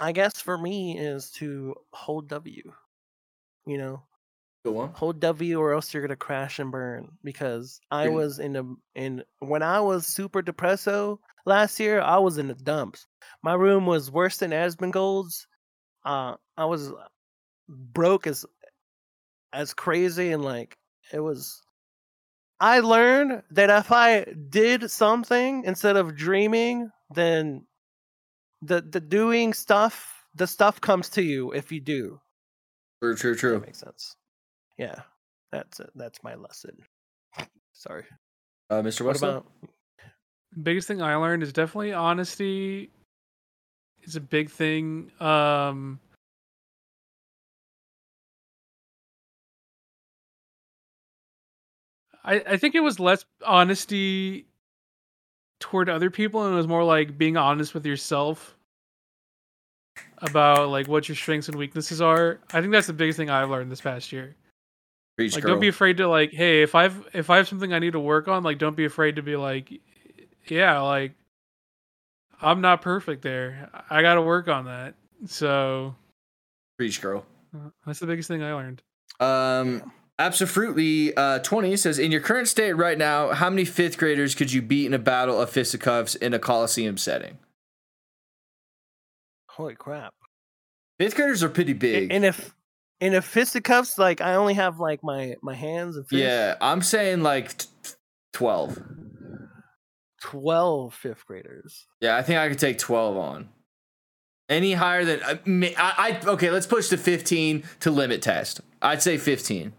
I 0.00 0.12
guess 0.12 0.40
for 0.40 0.56
me 0.56 0.96
is 0.98 1.30
to 1.32 1.74
hold 1.92 2.28
W. 2.28 2.72
You 3.66 3.78
know, 3.78 4.02
Go 4.64 4.78
on. 4.78 4.92
hold 4.94 5.20
W 5.20 5.58
or 5.58 5.72
else 5.74 5.92
you're 5.92 6.02
gonna 6.02 6.16
crash 6.16 6.58
and 6.58 6.70
burn. 6.72 7.10
Because 7.24 7.80
I 7.90 8.04
You're- 8.04 8.14
was 8.16 8.38
in 8.38 8.56
a 8.56 8.64
in 8.94 9.22
when 9.40 9.62
I 9.62 9.80
was 9.80 10.06
super 10.06 10.42
depresso 10.42 11.18
last 11.46 11.78
year, 11.80 12.00
I 12.00 12.18
was 12.18 12.38
in 12.38 12.48
the 12.48 12.54
dumps. 12.54 13.06
My 13.42 13.54
room 13.54 13.86
was 13.86 14.10
worse 14.10 14.38
than 14.38 14.52
Asmongold's. 14.52 15.46
Uh 16.08 16.36
I 16.56 16.64
was 16.64 16.92
broke 17.68 18.26
as 18.26 18.46
as 19.52 19.74
crazy 19.74 20.32
and 20.32 20.42
like 20.44 20.76
it 21.12 21.20
was 21.20 21.60
I 22.60 22.80
learned 22.80 23.42
that 23.52 23.70
if 23.70 23.92
I 23.92 24.24
did 24.24 24.90
something 24.90 25.62
instead 25.64 25.96
of 25.96 26.16
dreaming, 26.16 26.90
then 27.14 27.66
the 28.62 28.80
the 28.80 29.00
doing 29.00 29.52
stuff 29.52 30.24
the 30.34 30.46
stuff 30.46 30.80
comes 30.80 31.08
to 31.10 31.22
you 31.22 31.52
if 31.52 31.70
you 31.70 31.80
do. 31.80 32.20
True, 33.02 33.14
true, 33.14 33.34
That 33.34 33.40
true. 33.40 33.60
makes 33.60 33.78
sense. 33.78 34.16
Yeah. 34.76 35.02
That's 35.52 35.80
it. 35.80 35.90
That's 35.94 36.22
my 36.22 36.34
lesson. 36.34 36.76
Sorry. 37.72 38.04
Uh, 38.70 38.82
Mr. 38.82 39.02
What 39.06 39.16
about 39.16 39.46
biggest 40.62 40.88
thing 40.88 41.00
I 41.00 41.14
learned 41.16 41.42
is 41.42 41.52
definitely 41.52 41.92
honesty 41.92 42.90
is 44.08 44.16
a 44.16 44.20
big 44.20 44.50
thing. 44.50 45.10
Um 45.20 46.00
I 52.24 52.42
I 52.46 52.56
think 52.56 52.74
it 52.74 52.80
was 52.80 52.98
less 52.98 53.24
honesty 53.44 54.46
toward 55.60 55.88
other 55.88 56.10
people 56.10 56.44
and 56.44 56.54
it 56.54 56.56
was 56.56 56.68
more 56.68 56.84
like 56.84 57.18
being 57.18 57.36
honest 57.36 57.74
with 57.74 57.84
yourself 57.84 58.56
about 60.18 60.68
like 60.68 60.88
what 60.88 61.08
your 61.08 61.16
strengths 61.16 61.48
and 61.48 61.56
weaknesses 61.56 62.00
are. 62.00 62.40
I 62.52 62.60
think 62.60 62.72
that's 62.72 62.86
the 62.86 62.92
biggest 62.92 63.16
thing 63.16 63.30
I've 63.30 63.50
learned 63.50 63.70
this 63.70 63.80
past 63.80 64.12
year. 64.12 64.34
Preach, 65.16 65.34
like 65.34 65.42
girl. 65.42 65.54
don't 65.54 65.60
be 65.60 65.68
afraid 65.68 65.96
to 65.96 66.06
like 66.06 66.30
hey 66.30 66.62
if 66.62 66.76
i've 66.76 67.04
if 67.12 67.28
i 67.28 67.38
have 67.38 67.48
something 67.48 67.72
i 67.72 67.80
need 67.80 67.94
to 67.94 67.98
work 67.98 68.28
on 68.28 68.44
like 68.44 68.56
don't 68.56 68.76
be 68.76 68.84
afraid 68.84 69.16
to 69.16 69.22
be 69.22 69.34
like 69.34 69.80
yeah 70.46 70.78
like 70.78 71.10
i'm 72.40 72.60
not 72.60 72.82
perfect 72.82 73.22
there 73.22 73.70
i 73.90 74.02
gotta 74.02 74.22
work 74.22 74.48
on 74.48 74.64
that 74.66 74.94
so 75.26 75.94
Preach, 76.76 77.00
girl. 77.00 77.24
that's 77.86 77.98
the 77.98 78.06
biggest 78.06 78.28
thing 78.28 78.42
i 78.42 78.52
learned 78.52 78.82
Um, 79.20 79.90
absolutely. 80.18 81.16
Uh, 81.16 81.40
twenty 81.40 81.76
says, 81.76 81.98
in 81.98 82.12
your 82.12 82.20
current 82.20 82.46
state 82.46 82.74
right 82.74 82.96
now, 82.96 83.32
how 83.32 83.50
many 83.50 83.64
fifth 83.64 83.98
graders 83.98 84.34
could 84.36 84.52
you 84.52 84.62
beat 84.62 84.86
in 84.86 84.94
a 84.94 84.98
battle 84.98 85.40
of 85.40 85.50
fisticuffs 85.50 86.14
in 86.14 86.32
a 86.34 86.38
coliseum 86.38 86.96
setting? 86.96 87.38
holy 89.50 89.74
crap? 89.74 90.14
Fifth 91.00 91.16
graders 91.16 91.42
are 91.42 91.48
pretty 91.48 91.72
big. 91.72 92.12
And 92.12 92.24
if 92.24 92.54
and 93.00 93.14
if 93.14 93.24
fisticuffs, 93.24 93.98
like 93.98 94.20
I 94.20 94.34
only 94.34 94.54
have 94.54 94.78
like 94.78 95.02
my 95.02 95.34
my 95.42 95.54
hands 95.54 95.96
and 95.96 96.06
fists. 96.08 96.22
yeah, 96.22 96.54
I'm 96.60 96.82
saying 96.82 97.22
like 97.24 97.56
t- 97.58 97.66
twelve. 98.32 98.78
12 100.20 100.94
fifth 100.94 101.26
graders. 101.26 101.86
Yeah, 102.00 102.16
I 102.16 102.22
think 102.22 102.38
I 102.38 102.48
could 102.48 102.58
take 102.58 102.78
twelve 102.78 103.16
on. 103.16 103.48
Any 104.48 104.72
higher 104.72 105.04
than 105.04 105.22
uh, 105.22 105.36
I, 105.46 105.72
I, 105.76 106.20
I 106.24 106.30
okay, 106.30 106.50
let's 106.50 106.66
push 106.66 106.88
to 106.88 106.96
fifteen 106.96 107.64
to 107.80 107.90
limit 107.90 108.22
test. 108.22 108.60
I'd 108.80 109.02
say 109.02 109.18
fifteen. 109.18 109.72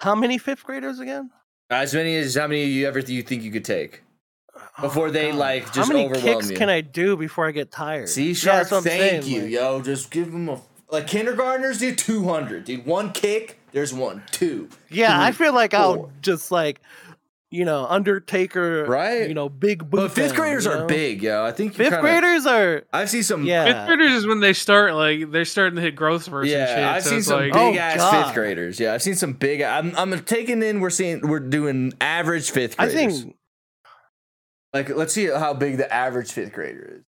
How 0.00 0.14
many 0.14 0.38
fifth 0.38 0.64
graders 0.64 0.98
again? 0.98 1.30
As 1.70 1.94
many 1.94 2.16
as 2.16 2.34
how 2.34 2.48
many 2.48 2.64
you 2.64 2.86
ever 2.86 2.98
you 2.98 3.22
think 3.22 3.42
you 3.44 3.52
could 3.52 3.64
take 3.64 4.02
oh, 4.56 4.82
before 4.82 5.10
they 5.10 5.30
God. 5.30 5.38
like 5.38 5.74
How 5.74 5.86
many 5.86 6.04
overwhelm 6.04 6.24
kicks 6.40 6.50
you. 6.50 6.56
can 6.56 6.68
I 6.68 6.80
do 6.80 7.16
before 7.16 7.46
I 7.46 7.52
get 7.52 7.70
tired? 7.70 8.08
See, 8.08 8.32
Yeah, 8.32 8.56
that's 8.56 8.72
I'm 8.72 8.82
thank 8.82 9.22
saying, 9.22 9.26
you, 9.26 9.42
like- 9.42 9.50
yo. 9.50 9.80
Just 9.82 10.10
give 10.10 10.32
them 10.32 10.48
a 10.48 10.60
like 10.90 11.06
kindergartners 11.06 11.78
do 11.78 11.94
two 11.94 12.24
hundred, 12.24 12.64
dude. 12.66 12.84
One 12.84 13.12
kick, 13.12 13.60
There's 13.72 13.94
one, 13.94 14.24
two. 14.32 14.68
Yeah, 14.90 15.18
I 15.18 15.32
feel 15.32 15.54
like 15.54 15.72
I'll 15.72 16.10
just 16.20 16.50
like, 16.50 16.82
you 17.52 17.64
know, 17.66 17.86
Undertaker, 17.86 18.84
Right. 18.86 19.28
You 19.28 19.34
know, 19.34 19.48
big 19.48 19.80
boot. 19.90 19.98
But 19.98 20.12
fifth 20.12 20.34
graders 20.34 20.64
you 20.64 20.70
are 20.72 20.78
know? 20.78 20.86
big, 20.86 21.22
yo. 21.22 21.44
I 21.44 21.52
think 21.52 21.74
Fifth 21.74 21.90
kinda- 21.90 22.00
graders 22.00 22.46
are. 22.46 22.84
I've 22.92 23.10
seen 23.10 23.22
some. 23.22 23.44
Yeah. 23.44 23.66
Fifth 23.66 23.86
graders 23.88 24.12
is 24.12 24.26
when 24.26 24.40
they 24.40 24.52
start 24.54 24.94
like 24.94 25.30
they're 25.30 25.44
starting 25.44 25.76
to 25.76 25.82
hit 25.82 25.94
growth 25.94 26.24
spurts 26.24 26.50
and 26.50 26.68
shit. 26.68 26.78
Yeah, 26.78 26.92
I've 26.94 27.02
so 27.04 27.10
seen 27.10 27.22
some 27.22 27.40
like, 27.40 27.52
big 27.52 27.76
Oh, 27.76 27.78
ass 27.78 27.96
God. 27.98 28.24
fifth 28.24 28.34
graders. 28.34 28.80
Yeah, 28.80 28.94
I've 28.94 29.02
seen 29.02 29.14
some 29.14 29.34
big. 29.34 29.60
I'm 29.62 29.94
I'm 29.96 30.18
taking 30.24 30.62
in. 30.62 30.80
We're 30.80 30.90
seeing 30.90 31.20
we're 31.28 31.40
doing 31.40 31.92
average 32.00 32.50
fifth 32.50 32.74
I 32.78 32.88
think. 32.88 33.36
like 34.72 34.88
let's 34.88 35.12
see 35.12 35.26
how 35.26 35.54
big 35.54 35.76
the 35.76 35.92
average 35.92 36.32
fifth 36.32 36.52
grader 36.52 36.96
is. 36.98 37.04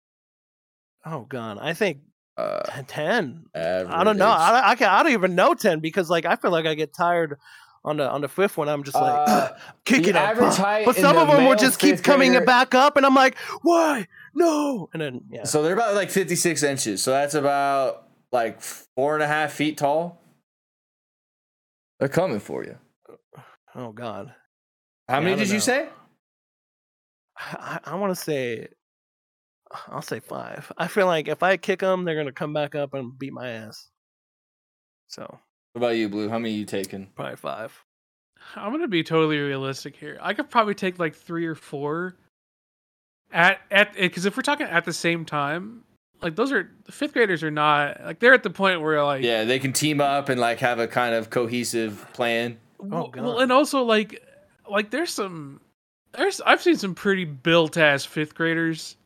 Oh 1.07 1.21
god, 1.29 1.59
I 1.61 1.73
think 1.75 1.99
Uh, 2.37 2.63
ten. 2.89 3.45
average. 3.55 3.93
I 3.95 4.05
don't 4.05 4.17
know. 4.17 4.27
I, 4.29 4.71
I. 4.71 4.73
I 4.73 5.03
don't 5.03 5.13
even 5.13 5.35
know 5.35 5.55
ten 5.55 5.81
because 5.81 6.09
like 6.11 6.25
I 6.25 6.37
feel 6.37 6.51
like 6.51 6.67
I 6.67 6.75
get 6.75 6.95
tired 6.95 7.39
on 7.85 7.97
the 7.97 8.09
on 8.09 8.21
the 8.21 8.29
fifth 8.29 8.57
one. 8.57 8.69
I'm 8.69 8.83
just 8.85 8.95
like 8.97 9.29
Uh, 9.29 9.49
kick 9.85 10.05
the 10.05 10.11
it 10.11 10.17
up. 10.17 10.37
huh? 10.37 10.83
but 10.85 10.97
in 10.97 11.03
some 11.03 11.17
the 11.17 11.23
of 11.23 11.29
them 11.29 11.47
will 11.47 11.57
just 11.57 11.79
keep 11.79 12.03
coming 12.03 12.31
grader- 12.33 12.47
back 12.47 12.75
up, 12.75 12.97
and 12.97 13.05
I'm 13.07 13.15
like, 13.15 13.37
why? 13.63 14.07
No. 14.35 14.89
And 14.93 15.03
then 15.03 15.21
yeah. 15.31 15.45
So 15.45 15.63
they're 15.63 15.75
about 15.75 15.95
like 15.95 16.11
56 16.11 16.63
inches. 16.63 17.03
So 17.03 17.11
that's 17.11 17.35
about 17.35 18.09
like 18.31 18.61
four 18.63 19.15
and 19.15 19.23
a 19.23 19.27
half 19.27 19.53
feet 19.53 19.77
tall. 19.79 20.21
They're 21.99 22.09
coming 22.09 22.41
for 22.41 22.65
you. 22.65 22.79
oh 23.75 23.93
god. 23.93 24.35
How 25.09 25.17
Yeah, 25.19 25.21
many 25.21 25.33
I 25.33 25.37
don't 25.37 25.45
did 25.47 25.53
you 25.53 25.61
say? 25.61 25.89
I, 27.37 27.79
I 27.85 27.95
want 27.97 28.15
to 28.17 28.21
say. 28.21 28.69
I'll 29.89 30.03
say 30.03 30.21
five. 30.21 30.71
I 30.77 30.87
feel 30.87 31.07
like 31.07 31.29
if 31.29 31.43
I 31.43 31.57
kick 31.57 31.81
them, 31.81 32.05
they're 32.05 32.15
gonna 32.17 32.31
come 32.33 32.53
back 32.53 32.75
up 32.75 32.93
and 32.95 33.19
beat 33.19 33.33
my 33.33 33.49
ass. 33.49 33.89
So 35.09 35.39
What 35.73 35.81
about 35.81 35.97
you, 35.97 36.09
Blue? 36.09 36.29
How 36.29 36.39
many 36.39 36.55
you 36.55 36.65
taking? 36.67 37.07
probably 37.15 37.37
five. 37.37 37.83
I'm 38.57 38.73
gonna 38.73 38.89
be 38.89 39.03
totally 39.03 39.39
realistic 39.39 39.97
here. 39.97 40.19
I 40.21 40.35
could 40.35 40.51
probably 40.51 40.75
take 40.75 40.99
like 40.99 41.15
three 41.15 41.47
or 41.47 41.55
four. 41.55 42.17
At 43.33 43.61
at 43.71 43.89
eh, 43.97 44.03
because 44.09 44.27
if 44.27 44.37
we're 44.37 44.43
talking 44.43 44.67
at 44.67 44.85
the 44.85 44.93
same 44.93 45.25
time, 45.25 45.85
like 46.21 46.37
those 46.37 46.53
are 46.53 46.71
fifth 46.91 47.15
graders 47.15 47.43
are 47.43 47.51
not 47.51 48.05
like 48.05 48.19
they're 48.19 48.35
at 48.35 48.43
the 48.43 48.51
point 48.51 48.83
where 48.83 49.03
like 49.03 49.23
Yeah, 49.23 49.45
they 49.45 49.59
can 49.59 49.73
team 49.73 50.01
up 50.01 50.29
and 50.29 50.39
like 50.39 50.59
have 50.59 50.79
a 50.79 50.87
kind 50.87 51.15
of 51.15 51.31
cohesive 51.31 52.07
plan. 52.13 52.59
Oh, 52.81 52.87
well, 52.87 53.05
Oh, 53.05 53.09
God. 53.09 53.25
well, 53.25 53.39
and 53.41 53.51
also 53.51 53.83
like 53.83 54.23
like 54.71 54.91
there's 54.91 55.15
some 55.15 55.61
there's 56.13 56.43
I've 56.43 56.61
seen 56.61 56.77
some 56.77 56.95
pretty 56.95 57.25
built 57.25 57.79
ass 57.79 58.05
fifth 58.05 58.35
graders. 58.35 58.97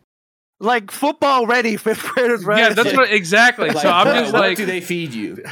Like 0.59 0.91
football 0.91 1.47
ready 1.47 1.77
fifth 1.77 2.03
graders, 2.03 2.45
right? 2.45 2.59
Yeah, 2.59 2.69
that's 2.71 2.97
what 2.97 3.13
exactly. 3.13 3.69
Like, 3.75 3.83
so 3.83 3.91
I'm 3.91 4.07
just 4.07 4.33
what 4.33 4.41
like 4.41 4.57
do 4.57 4.67
they 4.67 4.81
feed 4.81 5.13
you? 5.13 5.45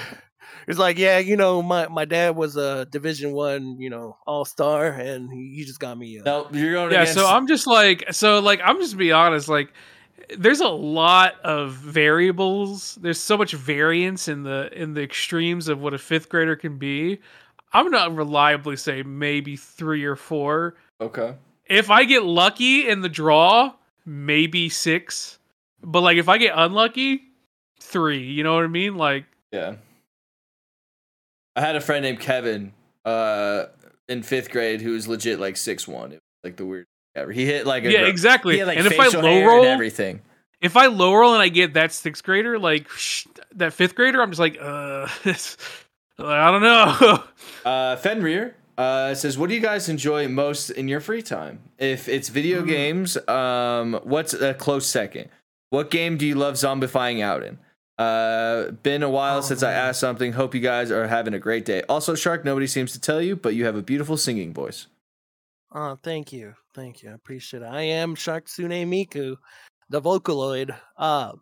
It's 0.66 0.78
like, 0.78 0.99
yeah, 0.99 1.19
you 1.19 1.36
know, 1.36 1.62
my, 1.62 1.89
my 1.89 2.05
dad 2.05 2.36
was 2.36 2.57
a 2.57 2.86
Division 2.86 3.32
One, 3.32 3.78
you 3.78 3.91
know, 3.91 4.16
All 4.27 4.45
Star, 4.45 4.86
and 4.86 5.31
he, 5.32 5.55
he 5.57 5.65
just 5.65 5.81
got 5.81 5.99
me. 5.99 6.19
Uh, 6.19 6.23
a, 6.23 6.24
No, 6.24 6.49
you're 6.53 6.73
going 6.73 6.93
yeah 6.93 7.03
against. 7.03 7.19
so 7.19 7.27
i'm 7.27 7.47
just 7.47 7.66
like 7.66 8.05
so 8.12 8.39
like 8.41 8.61
i'm 8.65 8.78
just 8.81 8.97
be 8.97 9.12
honest 9.12 9.49
like 9.49 9.73
there's 10.39 10.61
a 10.61 10.69
lot 10.69 11.41
of 11.43 11.73
variables 11.73 12.97
there's 12.97 13.20
so 13.20 13.36
much 13.36 13.53
variance 13.53 14.28
in 14.28 14.43
the 14.43 14.70
in 14.73 14.95
the 14.95 15.03
extremes 15.03 15.69
of 15.69 15.81
what 15.81 15.95
a 15.95 15.99
fifth 15.99 16.28
grader 16.28 16.57
can 16.57 16.78
be 16.78 17.19
i'm 17.73 17.91
gonna 17.91 18.15
reliably 18.15 18.77
say 18.77 19.03
maybe 19.03 19.57
three 19.57 20.05
or 20.05 20.16
four 20.16 20.77
okay. 21.01 21.35
if 21.66 21.91
i 21.91 22.05
get 22.05 22.24
lucky 22.24 22.89
in 22.89 23.01
the 23.01 23.09
draw 23.09 23.73
maybe 24.07 24.69
six 24.69 25.39
but 25.82 26.01
like 26.01 26.16
if 26.16 26.28
i 26.28 26.39
get 26.39 26.53
unlucky 26.57 27.23
three 27.81 28.23
you 28.23 28.43
know 28.43 28.55
what 28.55 28.65
i 28.65 28.69
mean 28.69 28.97
like 28.97 29.24
Yeah. 29.53 29.74
I 31.56 31.60
had 31.60 31.76
a 31.76 31.81
friend 31.81 32.02
named 32.02 32.20
Kevin 32.20 32.72
uh, 33.05 33.66
in 34.09 34.22
fifth 34.22 34.51
grade 34.51 34.81
who 34.81 34.93
was 34.93 35.06
legit 35.09 35.39
like 35.40 35.56
six 35.56 35.86
one. 35.86 36.12
It 36.12 36.14
was 36.14 36.20
like 36.51 36.56
the 36.56 36.66
weird 36.66 36.86
ever. 37.14 37.31
He 37.32 37.44
hit 37.47 37.66
like 37.66 37.85
a 37.85 37.90
yeah 37.93 38.01
gr- 38.01 38.06
exactly 38.06 38.59
had 38.59 38.66
like 38.66 38.78
and 38.78 38.86
if 38.86 38.98
i 38.98 39.06
low 39.09 39.44
roll 39.47 39.59
and 39.60 39.66
everything. 39.68 40.20
if 40.60 40.76
I 40.76 40.86
low 40.86 41.14
roll 41.14 41.32
and 41.35 41.43
I 41.43 41.48
get 41.48 41.74
that 41.74 41.93
sixth 41.93 42.24
grader, 42.24 42.59
like 42.59 42.89
sh- 42.90 43.26
that 43.56 43.72
fifth 43.72 43.94
grader, 43.94 44.20
I'm 44.22 44.31
just 44.31 44.40
like, 44.40 44.59
uh, 44.60 45.09
I 46.18 46.51
don't 46.51 46.62
know. 46.62 47.22
Uh, 47.64 47.97
Fenrir 47.97 48.55
uh, 48.76 49.14
says, 49.14 49.39
"What 49.39 49.48
do 49.48 49.55
you 49.55 49.60
guys 49.60 49.89
enjoy 49.89 50.28
most 50.28 50.68
in 50.68 50.86
your 50.86 51.01
free 51.01 51.22
time? 51.22 51.60
If 51.78 52.09
it's 52.09 52.28
video 52.28 52.60
Hmm. 52.60 52.66
games, 52.68 53.16
um, 53.28 53.98
what's 54.05 54.35
a 54.35 54.52
close 54.52 54.86
second? 54.86 55.31
What 55.70 55.90
game 55.90 56.18
do 56.18 56.26
you 56.26 56.35
love 56.35 56.55
zombifying 56.56 57.22
out 57.22 57.43
in? 57.43 57.59
Uh, 57.98 58.72
been 58.82 59.02
a 59.04 59.08
while 59.10 59.38
Oh, 59.38 59.40
since 59.40 59.62
I 59.62 59.72
asked 59.72 60.00
something. 60.00 60.32
Hope 60.32 60.54
you 60.54 60.60
guys 60.60 60.90
are 60.90 61.06
having 61.06 61.32
a 61.34 61.38
great 61.38 61.64
day. 61.64 61.82
Also, 61.88 62.14
Shark, 62.14 62.44
nobody 62.44 62.66
seems 62.66 62.92
to 62.92 63.00
tell 63.00 63.22
you, 63.22 63.36
but 63.36 63.54
you 63.54 63.64
have 63.66 63.76
a 63.76 63.82
beautiful 63.82 64.16
singing 64.16 64.52
voice. 64.52 64.88
Oh, 65.72 65.96
thank 66.02 66.32
you, 66.32 66.54
thank 66.74 67.02
you, 67.02 67.10
I 67.10 67.14
appreciate 67.14 67.62
it. 67.62 67.66
I 67.66 67.82
am 67.82 68.14
Sharksune 68.16 68.86
Miku, 68.86 69.36
the 69.90 70.00
Vocaloid. 70.00 70.74
Uh, 70.96 71.32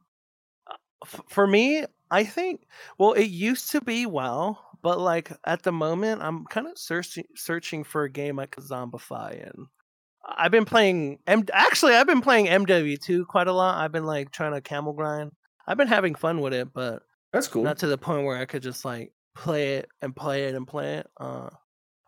f- 1.05 1.23
for 1.29 1.47
me, 1.47 1.85
I 2.11 2.25
think. 2.25 2.67
Well, 2.99 3.13
it 3.13 3.27
used 3.27 3.71
to 3.73 3.81
be 3.81 4.07
WoW, 4.07 4.59
but 4.83 4.99
like 4.99 5.33
at 5.47 5.63
the 5.63 5.73
moment, 5.73 6.23
I'm 6.23 6.45
kind 6.47 6.67
of 6.67 6.77
searching 6.79 7.25
searching 7.35 7.85
for 7.85 8.05
a 8.05 8.11
game 8.11 8.39
I 8.39 8.47
could 8.47 8.65
zombify 8.65 9.43
in. 9.43 9.67
I've 10.25 10.53
been 10.53 10.65
playing 10.67 11.19
M. 11.27 11.45
Actually, 11.53 11.95
I've 11.95 12.07
been 12.07 12.21
playing 12.23 12.47
MW2 12.47 13.27
quite 13.27 13.49
a 13.49 13.53
lot. 13.53 13.79
I've 13.83 13.93
been 13.93 14.07
like 14.07 14.31
trying 14.31 14.53
to 14.53 14.61
camo 14.61 14.93
grind. 14.93 15.33
I've 15.67 15.77
been 15.77 15.89
having 15.89 16.15
fun 16.15 16.41
with 16.41 16.53
it, 16.55 16.73
but 16.73 17.03
That's 17.33 17.49
cool. 17.49 17.63
not 17.63 17.79
to 17.79 17.87
the 17.87 17.99
point 17.99 18.25
where 18.25 18.37
I 18.37 18.45
could 18.47 18.63
just 18.63 18.85
like 18.85 19.13
play 19.35 19.77
it 19.77 19.89
and 20.01 20.15
play 20.15 20.45
it 20.45 20.55
and 20.55 20.67
play 20.67 20.97
it. 20.99 21.07
Uh, 21.19 21.49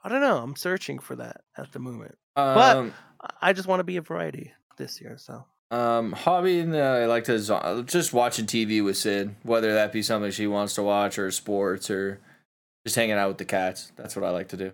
I 0.03 0.09
don't 0.09 0.21
know. 0.21 0.39
I'm 0.39 0.57
searching 0.57 0.99
for 0.99 1.17
that 1.17 1.43
at 1.57 1.73
the 1.73 1.79
moment. 1.79 2.17
but- 2.35 2.77
Um, 2.77 2.95
I- 3.21 3.49
I 3.49 3.53
just 3.55 3.67
want 3.69 3.81
to 3.81 3.85
be 3.85 3.97
a 3.97 4.03
variety 4.03 4.53
this 4.77 5.01
year. 5.01 5.17
So 5.19 5.47
Um, 5.71 6.13
hobby, 6.13 6.61
uh, 6.61 6.77
I 6.77 7.07
like 7.07 7.25
to 7.25 7.39
zo- 7.39 7.83
just 7.87 8.13
watching 8.13 8.45
TV 8.47 8.83
with 8.85 8.97
Sid, 8.99 9.35
whether 9.45 9.73
that 9.75 9.93
be 9.93 10.03
something 10.03 10.31
she 10.31 10.47
wants 10.47 10.75
to 10.75 10.83
watch 10.83 11.19
or 11.19 11.31
sports 11.31 11.89
or 11.91 12.21
just 12.85 12.97
hanging 12.97 13.17
out 13.17 13.29
with 13.29 13.39
the 13.39 13.45
cats. 13.47 13.93
That's 13.97 14.15
what 14.15 14.25
I 14.25 14.31
like 14.31 14.49
to 14.49 14.57
do. 14.59 14.73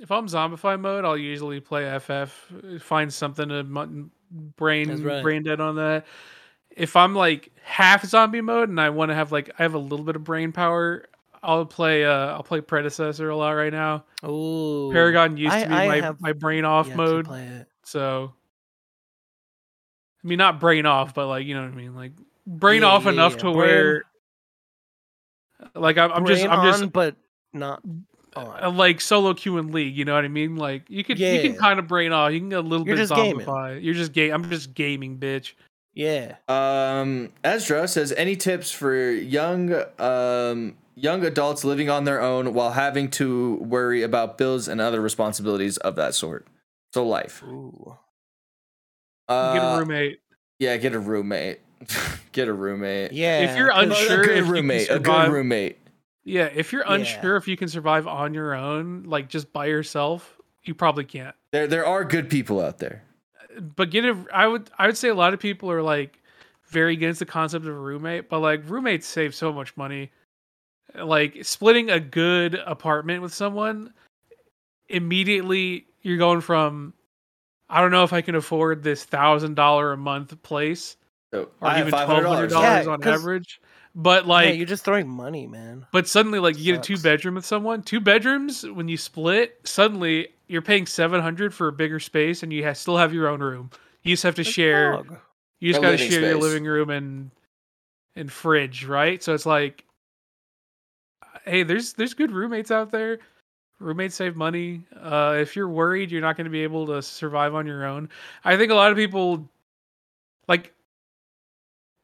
if 0.00 0.10
I'm 0.10 0.26
zombify 0.26 0.80
mode, 0.80 1.04
I'll 1.04 1.18
usually 1.18 1.60
play 1.60 1.84
FF, 1.98 2.50
find 2.80 3.12
something 3.12 3.48
to 3.50 3.62
mu- 3.62 4.08
brain 4.32 5.02
right. 5.02 5.22
brain 5.22 5.42
dead 5.42 5.60
on 5.60 5.76
that. 5.76 6.06
If 6.74 6.96
I'm 6.96 7.14
like 7.14 7.50
half 7.62 8.04
zombie 8.06 8.40
mode 8.40 8.68
and 8.68 8.80
I 8.80 8.90
want 8.90 9.10
to 9.10 9.14
have 9.14 9.30
like 9.32 9.50
I 9.58 9.62
have 9.62 9.74
a 9.74 9.78
little 9.78 10.04
bit 10.04 10.16
of 10.16 10.24
brain 10.24 10.52
power, 10.52 11.06
I'll 11.42 11.66
play 11.66 12.04
uh 12.04 12.28
I'll 12.32 12.42
play 12.42 12.60
predecessor 12.60 13.28
a 13.28 13.36
lot 13.36 13.50
right 13.50 13.72
now. 13.72 14.04
oh, 14.22 14.90
Paragon 14.92 15.36
used 15.36 15.52
to 15.54 15.66
be 15.68 15.74
I- 15.74 15.84
I 15.84 15.88
my, 15.88 16.00
have 16.06 16.20
my 16.20 16.32
brain 16.32 16.64
off 16.64 16.88
to 16.88 16.96
mode. 16.96 17.28
So, 17.84 18.32
I 20.24 20.28
mean, 20.28 20.38
not 20.38 20.60
brain 20.60 20.86
off, 20.86 21.14
but 21.14 21.26
like 21.26 21.46
you 21.46 21.54
know 21.54 21.62
what 21.62 21.72
I 21.72 21.76
mean, 21.76 21.94
like 21.94 22.12
brain 22.46 22.82
Yeah, 22.82 22.88
off 22.88 23.04
yeah, 23.04 23.10
enough 23.12 23.32
yeah. 23.32 23.38
to 23.38 23.44
Brain- 23.44 23.56
where, 23.56 24.02
like 25.74 25.98
I'm, 25.98 26.12
I'm 26.12 26.26
just, 26.26 26.44
I'm 26.44 26.64
just 26.64 26.82
on, 26.84 26.88
but 26.88 27.16
not. 27.52 27.82
On. 28.36 28.62
uh, 28.64 28.70
like 28.70 29.00
solo 29.00 29.34
queue 29.34 29.58
and 29.58 29.72
league. 29.72 29.96
You 29.96 30.04
know 30.04 30.14
what 30.14 30.24
I 30.24 30.28
mean? 30.28 30.56
Like 30.56 30.84
you 30.88 31.04
could, 31.04 31.18
you 31.18 31.40
can 31.40 31.56
kind 31.56 31.78
of 31.78 31.86
brain 31.86 32.12
off. 32.12 32.32
You 32.32 32.40
can 32.40 32.48
get 32.50 32.58
a 32.58 32.62
little 32.62 32.86
You're 32.86 32.96
bit 32.96 33.08
just 33.08 33.14
gaming. 33.14 33.46
You're 33.82 33.94
just 33.94 34.12
game. 34.12 34.32
I'm 34.32 34.48
just 34.50 34.74
gaming, 34.74 35.18
bitch. 35.18 35.52
yeah. 35.94 36.36
Um, 36.48 37.32
Ezra 37.44 37.86
says, 37.88 38.12
any 38.12 38.36
tips 38.36 38.70
for 38.70 39.10
young, 39.10 39.74
um, 39.98 40.76
young 40.94 41.24
adults 41.24 41.64
living 41.64 41.88
on 41.90 42.04
their 42.04 42.20
own 42.20 42.54
while 42.54 42.72
having 42.72 43.10
to 43.12 43.56
worry 43.56 44.02
about 44.02 44.38
bills 44.38 44.68
and 44.68 44.80
other 44.80 45.00
responsibilities 45.00 45.76
of 45.78 45.96
that 45.96 46.14
sort? 46.14 46.46
So 46.94 47.06
life. 47.06 47.42
Ooh. 47.42 47.96
Uh, 49.28 49.54
get 49.54 49.62
a 49.62 49.78
roommate. 49.78 50.20
Yeah, 50.58 50.76
get 50.76 50.94
a 50.94 50.98
roommate. 50.98 51.60
get 52.32 52.48
a 52.48 52.52
roommate. 52.52 53.12
Yeah. 53.12 53.50
If 53.50 53.56
you're 53.56 53.70
unsure 53.74 54.22
a 54.22 54.24
good 54.24 54.30
if 54.30 54.36
you 54.36 54.42
can 54.44 54.52
roommate. 54.52 54.90
A 54.90 54.98
good 54.98 55.32
roommate. 55.32 55.78
Yeah, 56.24 56.44
if 56.54 56.72
you're 56.72 56.84
Yeah. 56.86 56.94
unsure 56.94 57.36
if 57.36 57.48
you 57.48 57.56
can 57.56 57.68
survive 57.68 58.06
on 58.06 58.32
your 58.34 58.54
own, 58.54 59.04
like 59.04 59.28
just 59.28 59.52
by 59.52 59.66
yourself, 59.66 60.38
you 60.64 60.74
probably 60.74 61.04
can't. 61.04 61.34
There, 61.50 61.66
there 61.66 61.84
are 61.86 62.04
good 62.04 62.30
people 62.30 62.60
out 62.60 62.78
there. 62.78 63.02
but 63.76 63.90
get 63.90 64.04
a 64.04 64.16
I 64.32 64.46
would 64.46 64.70
I 64.78 64.86
would 64.86 64.96
say 64.96 65.08
a 65.08 65.14
lot 65.14 65.34
of 65.34 65.40
people 65.40 65.70
are 65.70 65.82
like 65.82 66.18
very 66.68 66.94
against 66.94 67.18
the 67.18 67.26
concept 67.26 67.66
of 67.66 67.74
a 67.74 67.78
roommate, 67.78 68.28
but 68.30 68.38
like 68.40 68.62
roommates 68.66 69.06
save 69.06 69.34
so 69.34 69.52
much 69.52 69.76
money. 69.76 70.10
Like 70.94 71.44
splitting 71.44 71.90
a 71.90 72.00
good 72.00 72.54
apartment 72.54 73.20
with 73.22 73.34
someone, 73.34 73.92
immediately 74.88 75.86
you're 76.02 76.18
going 76.18 76.40
from 76.40 76.94
I 77.68 77.80
don't 77.80 77.90
know 77.90 78.04
if 78.04 78.12
I 78.12 78.20
can 78.20 78.34
afford 78.34 78.82
this 78.82 79.04
thousand 79.04 79.54
dollar 79.54 79.92
a 79.92 79.96
month 79.96 80.40
place 80.42 80.96
So 81.32 81.48
or 81.60 81.68
I 81.68 81.78
even 81.80 81.90
twelve 81.90 82.08
hundred 82.08 82.22
dollars 82.24 82.52
dollars 82.52 82.86
Yeah, 82.86 82.92
on 82.92 83.00
'cause- 83.00 83.20
average. 83.20 83.60
But 83.94 84.26
Like, 84.26 84.46
like 84.48 84.56
you're 84.56 84.66
just 84.66 84.84
throwing 84.86 85.06
money, 85.06 85.46
man. 85.46 85.84
but 85.92 86.08
suddenly, 86.08 86.38
like 86.38 86.56
you 86.58 86.72
get 86.72 86.78
a 86.78 86.82
two 86.82 86.96
bedroom 87.02 87.34
with 87.34 87.44
someone, 87.44 87.82
two 87.82 88.00
bedrooms 88.00 88.64
when 88.66 88.88
you 88.88 88.96
split, 88.96 89.60
suddenly 89.64 90.28
you're 90.46 90.62
paying 90.62 90.86
seven 90.86 91.20
hundred 91.20 91.52
for 91.52 91.68
a 91.68 91.72
bigger 91.72 92.00
space, 92.00 92.42
and 92.42 92.50
you 92.52 92.64
ha- 92.64 92.72
still 92.72 92.96
have 92.96 93.12
your 93.12 93.28
own 93.28 93.40
room. 93.40 93.70
You 94.02 94.14
just 94.14 94.22
have 94.22 94.34
to 94.36 94.42
Like, 94.44 94.54
share. 94.54 94.92
dog. 94.92 95.18
You 95.60 95.72
just 95.72 95.82
got 95.82 95.90
to 95.90 95.96
living 95.96 96.10
share 96.10 96.20
your 96.22 96.38
living 96.40 96.64
room 96.64 96.88
and 96.90 97.30
and 98.16 98.32
fridge, 98.32 98.84
right? 98.86 99.22
So 99.22 99.34
it's 99.34 99.44
like 99.46 99.84
hey, 101.44 101.62
there's 101.62 101.92
there's 101.94 102.14
good 102.14 102.30
roommates 102.32 102.70
out 102.70 102.90
there. 102.92 103.18
Roommates 103.78 104.14
save 104.14 104.36
money. 104.36 104.84
Uh, 104.98 105.36
if 105.38 105.54
you're 105.56 105.68
worried 105.68 106.10
you're 106.10 106.20
not 106.22 106.36
going 106.36 106.44
to 106.46 106.50
be 106.50 106.62
able 106.62 106.86
to 106.86 107.02
survive 107.02 107.54
on 107.54 107.66
your 107.66 107.84
own, 107.84 108.08
I 108.44 108.56
think 108.56 108.70
a 108.70 108.74
lot 108.74 108.90
of 108.92 108.96
people, 108.96 109.48
like, 110.48 110.72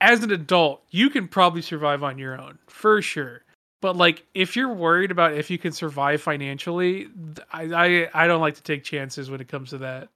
as 0.01 0.23
an 0.23 0.31
adult, 0.31 0.83
you 0.91 1.11
can 1.11 1.29
probably 1.29 1.63
survive 1.63 2.03
on 2.03 2.19
your 2.19 2.41
own 2.41 2.59
for 2.67 3.03
sure. 3.03 3.43
But 3.81 3.97
like, 3.97 4.25
if 4.35 4.57
you're 4.57 4.73
worried 4.73 5.11
about 5.11 5.35
if 5.35 5.51
you 5.51 5.59
can 5.59 5.73
survive 5.73 6.21
financially, 6.21 7.09
I 7.53 7.63
I, 7.63 8.25
I 8.25 8.27
don't 8.27 8.41
like 8.41 8.57
to 8.57 8.63
take 8.63 8.83
chances 8.83 9.31
when 9.31 9.41
it 9.41 9.49
comes 9.49 9.71
to 9.71 9.79
that. 9.79 10.09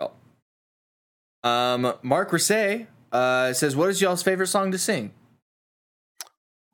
Oh. 0.00 0.12
Um, 1.48 1.94
Mark 2.02 2.30
Rissay 2.30 2.86
uh, 3.12 3.52
says, 3.52 3.74
"What 3.74 3.90
is 3.90 4.00
y'all's 4.00 4.22
favorite 4.22 4.48
song 4.48 4.70
to 4.72 4.78
sing?" 4.78 5.12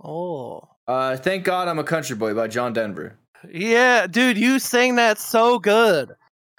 Oh. 0.02 0.68
Uh, 0.86 1.16
"Thank 1.16 1.44
God 1.44 1.68
I'm 1.68 1.78
a 1.78 1.84
Country 1.84 2.16
Boy" 2.16 2.34
by 2.34 2.48
John 2.48 2.72
Denver. 2.72 3.16
Yeah, 3.50 4.06
dude, 4.06 4.36
you 4.36 4.58
sang 4.58 4.96
that 4.96 5.18
so 5.18 5.58
good. 5.58 6.14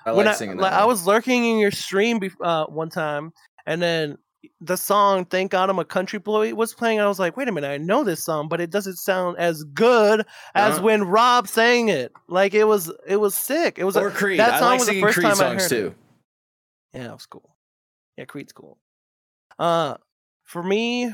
I 0.05 0.11
when 0.11 0.25
like 0.25 0.35
I, 0.35 0.37
singing 0.37 0.57
that. 0.57 0.63
like, 0.63 0.73
I 0.73 0.85
was 0.85 1.05
lurking 1.07 1.45
in 1.45 1.59
your 1.59 1.71
stream 1.71 2.19
bef- 2.19 2.33
uh, 2.41 2.65
one 2.65 2.89
time, 2.89 3.33
and 3.65 3.81
then 3.81 4.17
the 4.61 4.75
song 4.77 5.25
"Thank 5.25 5.51
God 5.51 5.69
I'm 5.69 5.79
a 5.79 5.85
Country 5.85 6.19
Boy" 6.19 6.53
was 6.53 6.73
playing. 6.73 6.97
And 6.99 7.05
I 7.05 7.07
was 7.09 7.19
like, 7.19 7.35
"Wait 7.37 7.47
a 7.47 7.51
minute, 7.51 7.67
I 7.69 7.77
know 7.77 8.03
this 8.03 8.23
song, 8.23 8.47
but 8.47 8.59
it 8.61 8.69
doesn't 8.69 8.97
sound 8.97 9.37
as 9.37 9.63
good 9.73 10.25
as 10.55 10.75
Uh-huh. 10.75 10.83
when 10.83 11.03
Rob 11.03 11.47
sang 11.47 11.89
it. 11.89 12.11
Like 12.27 12.53
it 12.53 12.65
was, 12.65 12.91
it 13.07 13.17
was 13.17 13.35
sick. 13.35 13.77
It 13.79 13.83
was 13.85 13.95
or 13.97 14.11
Creed. 14.11 14.39
That 14.39 14.59
song 14.59 14.71
like 14.71 14.79
was 14.79 14.87
the 14.89 15.01
first 15.01 15.15
Creed 15.19 15.27
time 15.33 15.41
I 15.41 15.59
heard 15.61 15.69
too. 15.69 15.95
it. 16.93 16.99
Yeah, 16.99 17.05
it 17.09 17.13
was 17.13 17.25
cool. 17.25 17.55
Yeah, 18.17 18.25
Creed's 18.25 18.53
cool. 18.53 18.77
Uh, 19.59 19.95
for 20.43 20.61
me, 20.63 21.13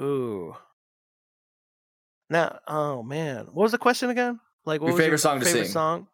ooh. 0.00 0.54
Now, 2.30 2.58
oh 2.68 3.02
man, 3.02 3.46
what 3.46 3.62
was 3.62 3.72
the 3.72 3.78
question 3.78 4.10
again? 4.10 4.38
Like, 4.66 4.80
what 4.80 4.88
Your 4.88 4.96
was 4.96 5.02
favorite 5.04 5.18
song 5.18 5.38
to 5.40 5.46
favorite 5.46 5.64
sing. 5.64 5.72
Song? 5.72 6.08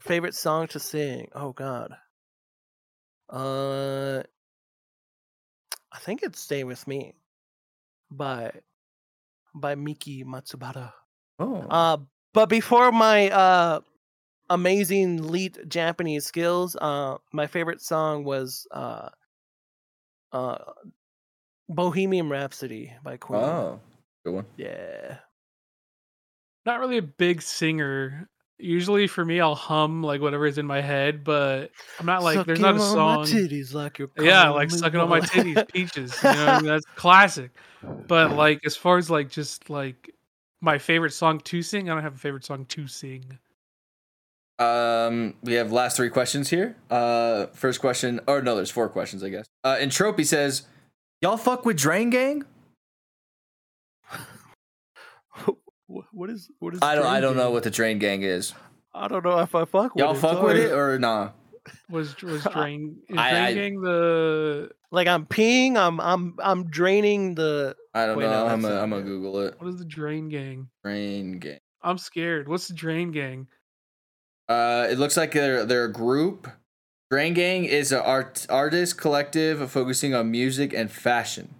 Favorite 0.00 0.34
song 0.34 0.66
to 0.68 0.80
sing? 0.80 1.28
Oh 1.34 1.52
God. 1.52 1.92
Uh, 3.28 4.22
I 5.98 6.00
think 6.00 6.22
it's 6.22 6.38
"Stay 6.38 6.62
with 6.62 6.86
Me" 6.86 7.12
by 8.08 8.52
by 9.52 9.74
Miki 9.74 10.22
Matsubara. 10.22 10.92
Oh, 11.40 11.66
Uh, 11.68 11.96
but 12.32 12.48
before 12.48 12.92
my 12.92 13.28
uh 13.30 13.80
amazing 14.48 15.26
lead 15.26 15.58
Japanese 15.68 16.24
skills, 16.24 16.76
uh, 16.76 17.18
my 17.32 17.48
favorite 17.48 17.82
song 17.82 18.22
was 18.22 18.64
uh, 18.70 19.08
uh, 20.30 20.58
Bohemian 21.68 22.30
Rhapsody 22.30 22.94
by 23.02 23.16
Queen. 23.16 23.42
oh, 23.42 23.80
good 24.24 24.34
one. 24.34 24.46
Yeah. 24.56 25.18
Not 26.64 26.78
really 26.78 26.98
a 26.98 27.02
big 27.02 27.42
singer. 27.42 28.30
Usually 28.60 29.06
for 29.06 29.24
me, 29.24 29.40
I'll 29.40 29.54
hum 29.54 30.02
like 30.02 30.20
whatever 30.20 30.44
is 30.46 30.58
in 30.58 30.66
my 30.66 30.80
head, 30.80 31.22
but 31.22 31.70
I'm 32.00 32.06
not 32.06 32.22
like 32.24 32.44
there's 32.44 32.58
not 32.58 32.74
a 32.74 32.78
Sucking 32.80 32.98
on 32.98 33.18
my 33.20 33.24
song. 33.24 33.34
titties 33.36 33.72
like 33.72 33.98
you're 33.98 34.10
Yeah, 34.18 34.50
like 34.50 34.70
sucking 34.70 34.98
on 34.98 35.08
my 35.08 35.20
titties, 35.20 35.72
peaches. 35.72 36.16
You 36.22 36.32
know, 36.32 36.46
I 36.46 36.56
mean? 36.56 36.64
that's 36.66 36.84
classic. 36.96 37.52
But 38.08 38.32
like 38.32 38.60
as 38.66 38.76
far 38.76 38.98
as 38.98 39.10
like 39.10 39.30
just 39.30 39.70
like 39.70 40.10
my 40.60 40.78
favorite 40.78 41.12
song 41.12 41.38
to 41.40 41.62
sing, 41.62 41.88
I 41.88 41.94
don't 41.94 42.02
have 42.02 42.16
a 42.16 42.18
favorite 42.18 42.44
song 42.44 42.64
to 42.66 42.88
sing. 42.88 43.38
Um, 44.58 45.34
we 45.42 45.52
have 45.52 45.70
last 45.70 45.96
three 45.96 46.10
questions 46.10 46.50
here. 46.50 46.76
Uh, 46.90 47.46
first 47.54 47.80
question, 47.80 48.18
or 48.26 48.42
no, 48.42 48.56
there's 48.56 48.72
four 48.72 48.88
questions, 48.88 49.22
I 49.22 49.28
guess. 49.28 49.46
Uh, 49.62 49.76
Entropy 49.78 50.24
says, 50.24 50.62
"Y'all 51.22 51.36
fuck 51.36 51.64
with 51.64 51.76
Drain 51.76 52.10
Gang?" 52.10 52.42
What 55.88 56.30
is 56.30 56.50
what 56.60 56.74
is? 56.74 56.80
I 56.82 56.94
don't, 56.94 57.06
I 57.06 57.20
don't 57.20 57.36
know 57.36 57.50
what 57.50 57.62
the 57.64 57.70
Drain 57.70 57.98
Gang 57.98 58.22
is. 58.22 58.54
I 58.94 59.08
don't 59.08 59.24
know 59.24 59.38
if 59.40 59.54
I 59.54 59.64
fuck 59.64 59.94
with 59.94 60.02
Y'all 60.04 60.14
it. 60.14 60.18
fuck 60.18 60.42
with 60.42 60.56
it 60.56 60.72
or 60.72 60.98
nah? 60.98 61.30
Was 61.90 62.20
was 62.22 62.42
drain 62.52 62.96
is 63.10 63.18
I- 63.18 63.30
drain 63.30 63.42
I- 63.44 63.52
gang 63.54 63.80
the 63.82 64.70
Like 64.90 65.06
I'm 65.06 65.26
peeing. 65.26 65.76
I'm 65.76 66.00
I'm 66.00 66.34
I'm 66.42 66.70
draining 66.70 67.34
the. 67.34 67.76
I 67.94 68.06
don't 68.06 68.16
Wait, 68.16 68.24
know. 68.24 68.30
no, 68.30 68.46
I'm 68.46 68.62
that's 68.62 68.62
gonna, 68.62 68.74
not 68.76 68.82
I'm 68.84 68.90
gonna. 68.90 69.02
Google 69.02 69.40
it. 69.42 69.54
what 69.58 69.68
is 69.68 69.76
the 69.76 69.84
drain 69.84 70.28
gang? 70.30 70.68
Drain 70.84 71.38
Gang. 71.38 71.58
I'm 71.82 71.98
scared. 71.98 72.48
What's 72.48 72.68
the 72.68 72.74
drain 72.74 73.10
gang? 73.12 73.48
Uh, 74.48 74.86
it 74.90 74.98
looks 74.98 75.16
like 75.16 75.32
they're 75.32 75.64
they're 75.66 75.84
a 75.84 75.92
group. 75.92 76.48
Drain 77.10 77.34
Gang 77.34 77.64
is 77.66 77.92
an 77.92 78.00
art 78.00 78.46
artist 78.48 78.98
collective 78.98 79.70
focusing 79.70 80.14
on 80.14 80.30
music 80.30 80.72
and 80.72 80.90
fashion. 80.90 81.54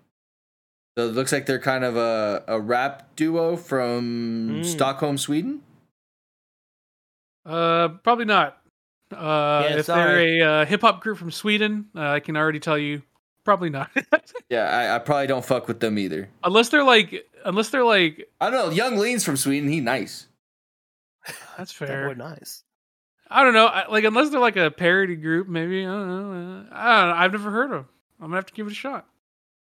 So 0.98 1.04
it 1.06 1.12
looks 1.14 1.30
like 1.30 1.46
they're 1.46 1.60
kind 1.60 1.84
of 1.84 1.96
a, 1.96 2.42
a 2.48 2.60
rap 2.60 3.14
duo 3.14 3.56
from 3.56 4.48
Mm. 4.50 4.64
Stockholm, 4.64 5.16
Sweden. 5.16 5.62
Uh, 7.46 7.86
probably 8.02 8.24
not. 8.24 8.58
Uh, 9.14 9.64
Yeah, 9.70 9.76
if 9.78 9.86
sorry. 9.86 10.38
they're 10.40 10.48
a 10.58 10.62
uh, 10.62 10.64
hip 10.66 10.80
hop 10.80 11.00
group 11.00 11.16
from 11.16 11.30
Sweden, 11.30 11.86
uh, 11.94 12.00
I 12.00 12.18
can 12.18 12.36
already 12.36 12.58
tell 12.58 12.76
you, 12.76 13.02
probably 13.44 13.70
not. 13.70 13.90
Yeah, 14.50 14.64
I, 14.64 14.96
I 14.96 14.98
probably 14.98 15.28
don't 15.28 15.44
fuck 15.44 15.68
with 15.68 15.78
them 15.78 15.98
either. 16.00 16.28
unless 16.42 16.70
they're 16.70 16.82
like, 16.82 17.28
unless 17.44 17.68
they're 17.68 17.84
like, 17.84 18.28
I 18.40 18.50
don't 18.50 18.70
know. 18.70 18.74
Yung 18.74 18.96
Lean's 18.98 19.22
from 19.24 19.36
Sweden. 19.36 19.68
He 19.68 19.78
nice. 19.80 20.26
that's 21.56 21.78
That 21.78 21.86
fair. 21.86 22.08
boy 22.08 22.14
nice. 22.14 22.64
I 23.30 23.44
don't 23.44 23.54
know. 23.54 23.66
I, 23.66 23.86
like, 23.88 24.02
unless 24.02 24.30
they're 24.30 24.40
like 24.40 24.56
a 24.56 24.72
parody 24.72 25.14
group, 25.14 25.46
maybe. 25.46 25.82
I 25.82 25.90
don't 25.90 26.08
know. 26.08 26.30
Uh, 26.32 26.64
I 26.72 27.00
don't 27.02 27.08
know. 27.10 27.14
I've 27.14 27.30
never 27.32 27.50
heard 27.52 27.64
of. 27.66 27.70
them. 27.70 27.88
I'm 28.20 28.26
gonna 28.28 28.36
have 28.38 28.46
to 28.46 28.52
give 28.54 28.66
it 28.66 28.72
a 28.72 28.74
shot. 28.74 29.06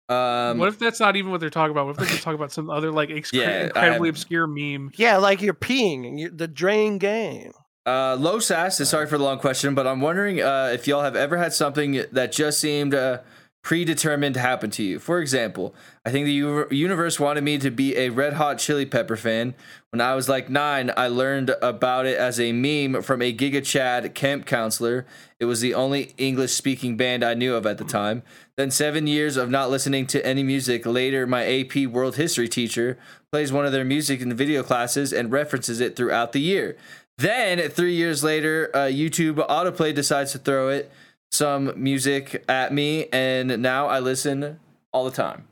Um, 0.08 0.60
what 0.60 0.68
if 0.68 0.78
that's 0.78 1.00
not 1.00 1.16
even 1.16 1.32
what 1.32 1.40
they're 1.40 1.50
talking 1.50 1.72
about? 1.72 1.88
What 1.88 1.92
if 1.94 1.98
they're 1.98 2.08
just 2.08 2.24
talking 2.24 2.36
about 2.36 2.52
some 2.52 2.70
other 2.70 2.92
like 2.92 3.10
excre- 3.10 3.34
Yeah, 3.34 3.50
I 3.50 3.62
incredibly 3.66 4.10
obscure 4.10 4.48
meme? 4.48 4.92
Yeah, 4.96 5.18
like 5.18 5.42
you're 5.42 5.54
peeing 5.54 6.08
and 6.08 6.20
you're 6.20 6.30
the 6.30 6.48
drain 6.48 6.98
game. 6.98 7.54
Uh, 7.88 8.16
Low 8.16 8.40
Sass, 8.40 8.78
sorry 8.90 9.06
for 9.06 9.18
the 9.18 9.24
long 9.24 9.38
question, 9.38 9.76
but 9.76 9.86
I'm 9.86 10.02
wondering 10.02 10.42
uh, 10.42 10.72
if 10.74 10.88
y'all 10.88 11.04
have 11.04 11.16
ever 11.16 11.38
had 11.38 11.54
something 11.54 12.04
that 12.12 12.32
just 12.32 12.60
seemed 12.60 12.96
uh, 12.96 13.20
predetermined 13.66 14.36
to 14.36 14.40
happen 14.40 14.70
to 14.70 14.84
you. 14.84 15.00
For 15.00 15.20
example, 15.20 15.74
I 16.06 16.12
think 16.12 16.28
the 16.28 16.68
universe 16.70 17.20
wanted 17.20 17.44
me 17.44 17.58
to 17.58 17.72
be 17.72 17.98
a 17.98 18.10
Red 18.10 18.34
Hot 18.34 18.60
Chili 18.60 18.86
Pepper 18.86 19.18
fan. 19.18 19.56
When 19.90 20.02
I 20.02 20.14
was 20.14 20.30
like 20.30 20.52
nine, 20.52 20.92
I 20.96 21.08
learned 21.08 21.50
about 21.64 22.06
it 22.06 22.16
as 22.16 22.40
a 22.40 22.52
meme 22.52 23.02
from 23.02 23.24
a 23.24 23.34
Giga 23.34 23.66
Chad 23.66 24.14
camp 24.14 24.46
counselor. 24.46 25.08
It 25.40 25.46
was 25.46 25.62
the 25.62 25.74
only 25.74 26.14
English 26.20 26.54
speaking 26.54 26.96
band 26.96 27.24
I 27.24 27.34
knew 27.34 27.56
of 27.56 27.66
at 27.66 27.80
the 27.80 27.84
time. 27.84 28.22
Then, 28.56 28.70
seven 28.70 29.08
years 29.08 29.36
of 29.36 29.50
not 29.50 29.72
listening 29.72 30.06
to 30.08 30.24
any 30.24 30.44
music. 30.44 30.86
Later, 30.86 31.26
my 31.26 31.44
AP 31.44 31.88
World 31.88 32.18
History 32.18 32.48
teacher 32.48 33.00
plays 33.32 33.52
one 33.52 33.66
of 33.66 33.72
their 33.72 33.84
music 33.84 34.22
and 34.22 34.32
video 34.36 34.62
classes 34.62 35.12
and 35.12 35.32
references 35.32 35.80
it 35.80 35.96
throughout 35.96 36.34
the 36.34 36.40
year. 36.40 36.78
Then, 37.18 37.68
three 37.72 37.96
years 37.96 38.24
later, 38.24 38.70
uh, 38.76 38.82
YouTube 38.82 39.38
Autoplay 39.48 39.96
decides 39.96 40.34
to 40.34 40.38
throw 40.38 40.70
it 40.70 40.92
some 41.36 41.74
music 41.76 42.44
at 42.48 42.74
me, 42.74 43.08
and 43.12 43.62
now 43.62 43.88
I 43.88 44.00
listen 44.00 44.60
all 44.92 45.06
the 45.06 45.12
time. 45.12 45.48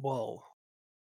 Whoa. 0.00 0.42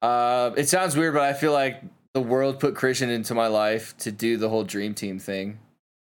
Uh, 0.01 0.53
it 0.57 0.69
sounds 0.69 0.97
weird, 0.97 1.15
but 1.15 1.23
I 1.23 1.33
feel 1.33 1.53
like 1.53 1.83
the 2.15 2.21
world 2.21 2.61
put 2.61 2.75
Christian 2.75 3.11
into 3.11 3.35
my 3.35 3.49
life 3.49 3.97
to 3.99 4.13
do 4.13 4.37
the 4.37 4.49
whole 4.49 4.65
dream 4.65 4.95
team 4.95 5.19
thing. 5.19 5.59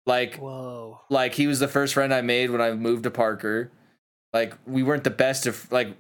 Like, 0.06 0.38
Whoa. 0.38 1.02
like 1.10 1.34
he 1.34 1.48
was 1.48 1.60
the 1.60 1.68
first 1.68 1.94
friend 1.94 2.14
I 2.14 2.22
made 2.22 2.50
when 2.50 2.62
I 2.62 2.72
moved 2.72 3.04
to 3.04 3.12
Parker. 3.12 3.72
Like 4.34 4.54
we 4.66 4.84
weren't 4.84 5.04
the 5.04 5.10
best 5.10 5.48
of 5.48 5.72
like 5.72 5.96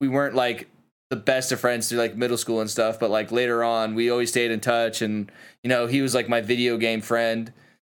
we 0.00 0.08
weren't 0.08 0.34
like 0.34 0.68
the 1.10 1.16
best 1.16 1.52
of 1.52 1.60
friends 1.60 1.88
through 1.88 1.98
like 1.98 2.16
middle 2.16 2.36
school 2.38 2.60
and 2.60 2.70
stuff, 2.70 2.98
but 2.98 3.10
like 3.10 3.30
later 3.30 3.62
on 3.62 3.94
we 3.94 4.10
always 4.10 4.30
stayed 4.30 4.50
in 4.50 4.60
touch 4.60 5.02
and 5.02 5.30
you 5.62 5.68
know, 5.68 5.86
he 5.86 6.00
was 6.02 6.14
like 6.14 6.28
my 6.28 6.40
video 6.40 6.76
game 6.76 7.00
friend. 7.00 7.52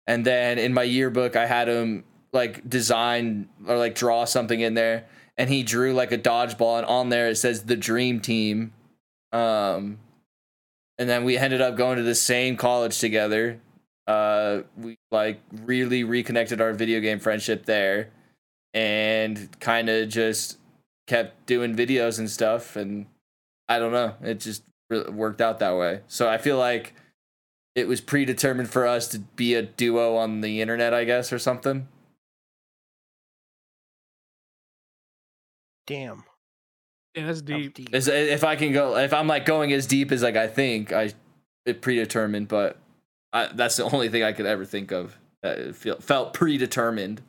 And 0.10 0.26
then 0.26 0.58
in 0.58 0.74
my 0.74 0.82
yearbook 0.82 1.36
I 1.36 1.46
had 1.46 1.68
him 1.68 2.04
like 2.34 2.68
design 2.68 3.48
or 3.68 3.78
like 3.78 3.94
draw 3.94 4.26
something 4.26 4.60
in 4.60 4.74
there. 4.74 5.06
And 5.38 5.52
he 5.52 5.62
drew 5.62 5.94
like 5.94 6.12
a 6.12 6.18
dodgeball 6.18 6.80
and 6.80 6.88
on 6.88 7.10
there 7.10 7.30
it 7.30 7.36
says 7.36 7.66
the 7.66 7.76
dream 7.76 8.20
team. 8.20 8.74
Um 9.32 10.00
and 10.98 11.08
then 11.08 11.26
we 11.26 11.38
ended 11.38 11.62
up 11.62 11.78
going 11.78 11.98
to 11.98 12.04
the 12.04 12.16
same 12.16 12.58
college 12.58 12.98
together. 12.98 13.62
Uh 14.08 14.62
we 14.76 14.98
like 15.12 15.42
really 15.52 16.04
reconnected 16.04 16.60
our 16.60 16.74
video 16.74 17.00
game 17.02 17.20
friendship 17.20 17.66
there 17.66 18.10
and 18.74 19.48
kind 19.60 19.90
of 19.90 20.10
just 20.10 20.58
kept 21.06 21.46
doing 21.46 21.76
videos 21.76 22.18
and 22.18 22.32
stuff. 22.32 22.76
And 22.76 23.06
i 23.68 23.78
don't 23.78 23.92
know 23.92 24.16
it 24.24 24.40
just 24.40 24.64
worked 24.90 25.40
out 25.40 25.60
that 25.60 25.78
way. 25.78 26.00
So 26.08 26.28
i 26.28 26.40
feel 26.40 26.58
like 26.58 26.96
it 27.76 27.88
was 27.88 28.02
predetermined 28.02 28.70
for 28.70 28.86
us 28.88 29.08
to 29.08 29.20
be 29.20 29.54
a 29.56 29.62
duo 29.62 30.16
on 30.16 30.42
the 30.42 30.62
internet 30.62 30.94
i 30.94 31.04
guess 31.04 31.32
or 31.34 31.40
something 31.40 31.88
Damn. 35.88 36.24
Yeah, 37.16 37.26
that's 37.26 37.42
That 37.42 37.48
deep. 37.48 37.74
deep. 37.74 37.90
Uh, 37.94 37.98
if 38.12 38.44
i 38.44 38.56
can 38.56 38.72
go 38.74 38.96
if 38.98 39.14
i'm 39.14 39.28
like 39.28 39.46
going 39.46 39.74
as 39.74 39.88
deep 39.88 40.12
as 40.12 40.22
like 40.22 40.36
i 40.36 40.48
think 40.48 40.94
i 40.94 41.12
it 41.66 41.82
predetermined 41.82 42.48
but 42.48 42.78
I, 43.34 43.48
that's 43.54 43.78
the 43.78 43.84
only 43.86 44.10
thing 44.10 44.24
i 44.24 44.32
could 44.32 44.46
ever 44.46 44.66
think 44.66 44.92
of 44.92 45.18
that 45.42 45.58
it 45.58 45.76
feel, 45.76 46.00
felt 46.00 46.34
predetermined 46.34 47.22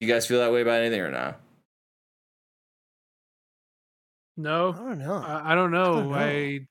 you 0.00 0.08
guys 0.08 0.26
feel 0.26 0.40
that 0.40 0.52
way 0.52 0.60
about 0.60 0.80
anything 0.80 1.00
or 1.00 1.10
not 1.10 1.40
I 4.38 4.42
No, 4.42 4.72
don't 4.76 4.98
know. 4.98 5.14
I, 5.16 5.52
I 5.52 5.54
don't 5.54 5.70
know. 5.70 5.94
I, 5.94 6.02
don't 6.02 6.10
know. 6.10 6.14
I 6.14 6.66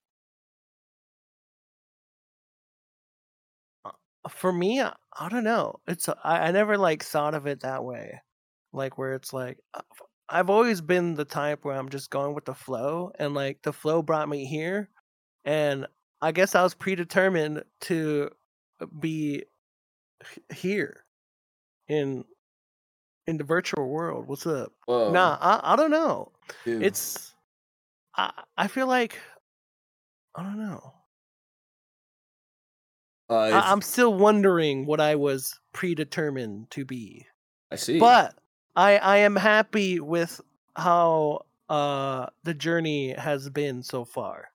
uh, 3.85 3.91
for 4.29 4.51
me 4.51 4.81
I, 4.81 4.93
I 5.19 5.29
don't 5.29 5.43
know 5.43 5.79
it's 5.87 6.09
uh, 6.09 6.15
I, 6.23 6.47
I 6.47 6.51
never 6.51 6.77
like 6.77 7.03
thought 7.03 7.33
of 7.35 7.47
it 7.47 7.61
that 7.61 7.83
way 7.83 8.21
like 8.73 8.97
where 8.97 9.13
it's 9.13 9.33
like 9.33 9.59
uh, 9.73 9.81
i've 10.29 10.49
always 10.49 10.81
been 10.81 11.15
the 11.15 11.25
type 11.25 11.63
where 11.65 11.75
i'm 11.77 11.89
just 11.89 12.09
going 12.09 12.33
with 12.33 12.45
the 12.45 12.53
flow 12.53 13.11
and 13.19 13.33
like 13.33 13.61
the 13.63 13.73
flow 13.73 14.01
brought 14.01 14.29
me 14.29 14.45
here 14.45 14.89
and 15.45 15.87
i 16.21 16.31
guess 16.31 16.55
i 16.55 16.63
was 16.63 16.73
predetermined 16.73 17.63
to 17.81 18.29
uh, 18.81 18.85
be 18.99 19.43
here 20.53 21.05
in 21.87 22.23
in 23.27 23.37
the 23.37 23.43
virtual 23.43 23.87
world 23.89 24.27
what's 24.27 24.45
up 24.45 24.73
Whoa. 24.85 25.11
nah 25.11 25.37
I, 25.41 25.73
I 25.73 25.75
don't 25.75 25.91
know 25.91 26.31
dude. 26.65 26.83
it's 26.83 27.32
i 28.15 28.31
i 28.57 28.67
feel 28.67 28.87
like 28.87 29.19
i 30.35 30.43
don't 30.43 30.57
know 30.59 30.93
Uh, 33.29 33.35
I, 33.37 33.71
I'm 33.71 33.81
still 33.81 34.13
wondering 34.13 34.85
what 34.85 34.99
I 34.99 35.15
was 35.15 35.57
predetermined 35.71 36.69
to 36.71 36.83
be. 36.85 37.25
I 37.71 37.77
see. 37.77 37.97
But 37.97 38.35
I 38.75 38.97
I 38.97 39.17
am 39.19 39.35
happy 39.35 39.99
with 40.01 40.41
how 40.75 41.45
uh 41.69 42.27
the 42.43 42.53
journey 42.53 43.13
has 43.13 43.49
been 43.49 43.81
so 43.81 44.03
far 44.05 44.49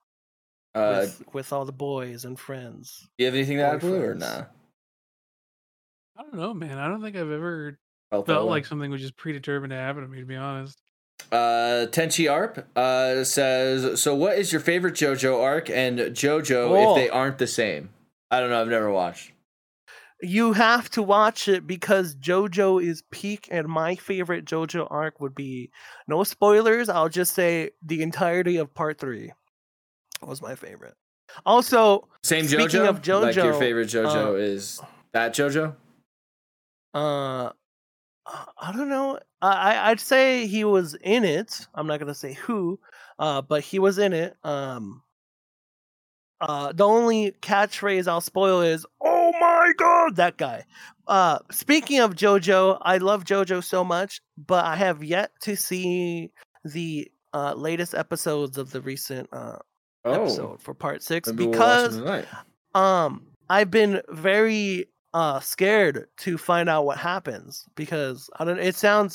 uh, 0.75 1.01
with, 1.01 1.23
with 1.35 1.53
all 1.53 1.65
the 1.65 1.73
boys 1.73 2.25
and 2.27 2.39
friends. 2.39 3.09
do 3.17 3.25
you 3.25 3.27
have 3.27 3.35
anything 3.35 3.57
to 3.57 3.65
add, 3.65 3.81
Blue, 3.81 3.95
or 4.01 4.15
boyfriends. 4.15 4.19
nah? 4.21 4.45
I 6.17 6.23
don't 6.23 6.35
know, 6.35 6.53
man. 6.55 6.79
I 6.79 6.89
don't 6.89 7.03
think 7.03 7.17
I've 7.17 7.31
ever 7.31 7.79
Felt 8.11 8.27
felt 8.27 8.45
way? 8.45 8.51
like 8.51 8.67
something 8.67 8.91
was 8.91 9.01
just 9.01 9.17
predetermined 9.17 9.71
to 9.71 9.77
happen 9.77 10.03
to 10.03 10.09
me. 10.09 10.21
To 10.21 10.27
be 10.27 10.37
honest, 10.37 10.79
Uh, 11.31 11.87
Tenchi 11.91 12.31
Arp 12.31 12.67
uh, 12.77 13.23
says, 13.25 14.01
"So, 14.01 14.15
what 14.15 14.39
is 14.39 14.51
your 14.53 14.61
favorite 14.61 14.95
JoJo 14.95 15.43
arc 15.43 15.69
and 15.69 15.99
JoJo 15.99 16.71
Oh. 16.71 16.91
if 16.91 16.97
they 16.97 17.11
aren't 17.11 17.39
the 17.39 17.47
same?" 17.47 17.91
I 18.31 18.41
don't 18.41 18.51
know. 18.51 18.61
I've 18.61 18.69
never 18.69 18.91
watched. 18.91 19.33
You 20.21 20.53
have 20.55 20.91
to 20.91 21.03
watch 21.03 21.47
it 21.49 21.67
because 21.67 22.17
JoJo 22.17 22.83
is 22.83 23.03
peak, 23.11 23.47
and 23.51 23.69
my 23.69 23.95
favorite 23.95 24.45
JoJo 24.47 24.89
arc 24.91 25.21
would 25.21 25.35
be 25.35 25.71
no 26.09 26.25
spoilers. 26.25 26.89
I'll 26.89 27.09
just 27.09 27.35
say 27.35 27.71
the 27.85 28.03
entirety 28.03 28.57
of 28.57 28.75
part 28.75 28.99
three 28.99 29.33
was 30.23 30.43
my 30.43 30.55
favorite. 30.55 30.95
Also, 31.45 32.09
Same 32.25 32.47
Speaking 32.49 32.81
JoJo. 32.81 32.89
of 32.89 33.23
like 33.23 33.37
your 33.37 33.55
favorite 33.55 33.89
JoJo 33.89 34.33
uh, 34.33 34.35
is 34.35 34.81
that 35.13 35.35
JoJo. 35.35 35.75
Uh, 36.95 37.51
I 38.59 38.73
don't 38.73 38.89
know. 38.89 39.19
I 39.41 39.91
I'd 39.91 40.01
say 40.01 40.47
he 40.47 40.65
was 40.65 40.95
in 40.95 41.25
it. 41.25 41.67
I'm 41.75 41.87
not 41.87 41.99
gonna 42.01 42.15
say 42.15 42.35
who, 42.35 42.79
uh, 43.19 43.43
but 43.43 43.63
he 43.63 43.79
was 43.79 43.99
in 43.99 44.13
it. 44.13 44.37
Um, 44.45 45.03
uh, 46.41 46.73
the 46.73 46.85
only 46.85 47.33
catchphrase 47.43 48.07
I'll 48.07 48.21
spoil 48.21 48.61
is 48.61 48.87
"Oh 49.01 49.33
my 49.41 49.73
god!" 49.77 50.17
That 50.17 50.37
guy. 50.37 50.65
Uh, 51.07 51.39
speaking 51.51 52.01
of 52.01 52.15
JoJo, 52.15 52.79
I 52.83 52.99
love 52.99 53.25
JoJo 53.25 53.65
so 53.65 53.83
much, 53.83 54.21
but 54.37 54.65
I 54.65 54.77
have 54.77 55.03
yet 55.03 55.31
to 55.43 55.57
see 55.57 56.31
the 56.65 57.11
uh 57.33 57.55
latest 57.55 57.95
episodes 57.95 58.59
of 58.59 58.71
the 58.71 58.81
recent 58.81 59.29
uh 59.33 59.59
Oh, 60.05 60.13
episode 60.23 60.63
for 60.63 60.75
part 60.75 61.03
six 61.03 61.29
maybe 61.29 61.45
we'll 61.45 61.53
because 61.53 61.97
um 62.75 63.27
i've 63.51 63.71
been 63.71 64.01
very 64.09 64.89
uh 65.19 65.41
scared 65.41 66.07
to 66.25 66.39
find 66.39 66.69
out 66.69 66.85
what 66.89 66.99
happens 66.99 67.65
because 67.75 68.19
i 68.39 68.45
don't 68.45 68.61
it 68.71 68.77
sounds 68.77 69.13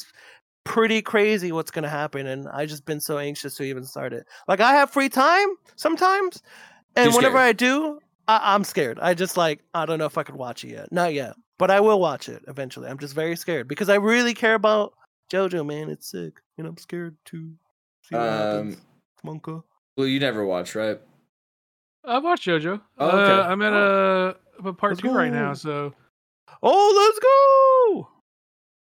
pretty 0.66 1.02
crazy 1.02 1.52
what's 1.52 1.72
gonna 1.72 1.90
happen 2.02 2.24
and 2.28 2.48
i 2.50 2.66
just 2.66 2.86
been 2.86 3.00
so 3.10 3.18
anxious 3.18 3.56
to 3.56 3.64
even 3.64 3.84
start 3.94 4.12
it. 4.14 4.24
Like 4.48 4.60
i 4.60 4.72
have 4.80 4.90
free 4.92 5.10
time 5.10 5.50
sometimes 5.76 6.42
and 6.96 7.06
You're 7.06 7.18
whenever 7.18 7.38
scared. 7.38 7.50
i 7.50 7.54
do 7.54 8.00
I- 8.28 8.54
i'm 8.54 8.64
scared. 8.64 8.98
I 9.10 9.14
just 9.14 9.36
like 9.38 9.60
i 9.74 9.86
don't 9.86 10.00
know 10.00 10.06
if 10.14 10.18
i 10.18 10.24
could 10.24 10.36
watch 10.46 10.64
it 10.66 10.72
yet. 10.78 10.92
Not 10.92 11.14
yet 11.14 11.34
but 11.62 11.70
i 11.72 11.80
will 11.80 12.00
watch 12.00 12.26
it 12.36 12.42
eventually. 12.48 12.88
I'm 12.90 13.00
just 13.06 13.16
very 13.24 13.36
scared 13.36 13.68
because 13.68 13.90
i 13.90 13.96
really 13.96 14.34
care 14.34 14.56
about 14.56 14.94
jojo 15.32 15.66
man. 15.66 15.90
It's 15.90 16.10
sick 16.12 16.34
and 16.58 16.66
i'm 16.68 16.78
scared 16.78 17.16
to 17.32 17.38
see 18.06 18.16
what 18.16 18.22
Um, 18.28 18.38
happens 18.40 18.78
monka 19.26 19.64
Blue, 19.96 20.08
you 20.14 20.20
never 20.20 20.44
watched, 20.46 20.74
right? 20.76 21.00
I've 22.06 22.24
watched 22.24 22.46
JoJo. 22.48 22.82
Oh, 23.00 23.08
okay. 23.10 23.32
Uh, 23.42 23.48
I'm 23.48 23.62
at 23.62 23.74
a, 23.74 24.36
I'm 24.60 24.68
at 24.68 24.78
part 24.78 24.92
Let's 24.94 25.02
two 25.02 25.12
right 25.14 25.32
now, 25.32 25.54
so 25.54 25.94
oh 26.62 26.94
let's 27.06 27.20
go 27.20 28.08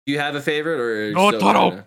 Do 0.06 0.12
you 0.12 0.18
have 0.18 0.34
a 0.34 0.40
favorite, 0.40 0.80
or 0.80 1.02
are 1.02 1.08
you 1.08 1.14
No, 1.14 1.30
Taro. 1.32 1.70
trying 1.70 1.82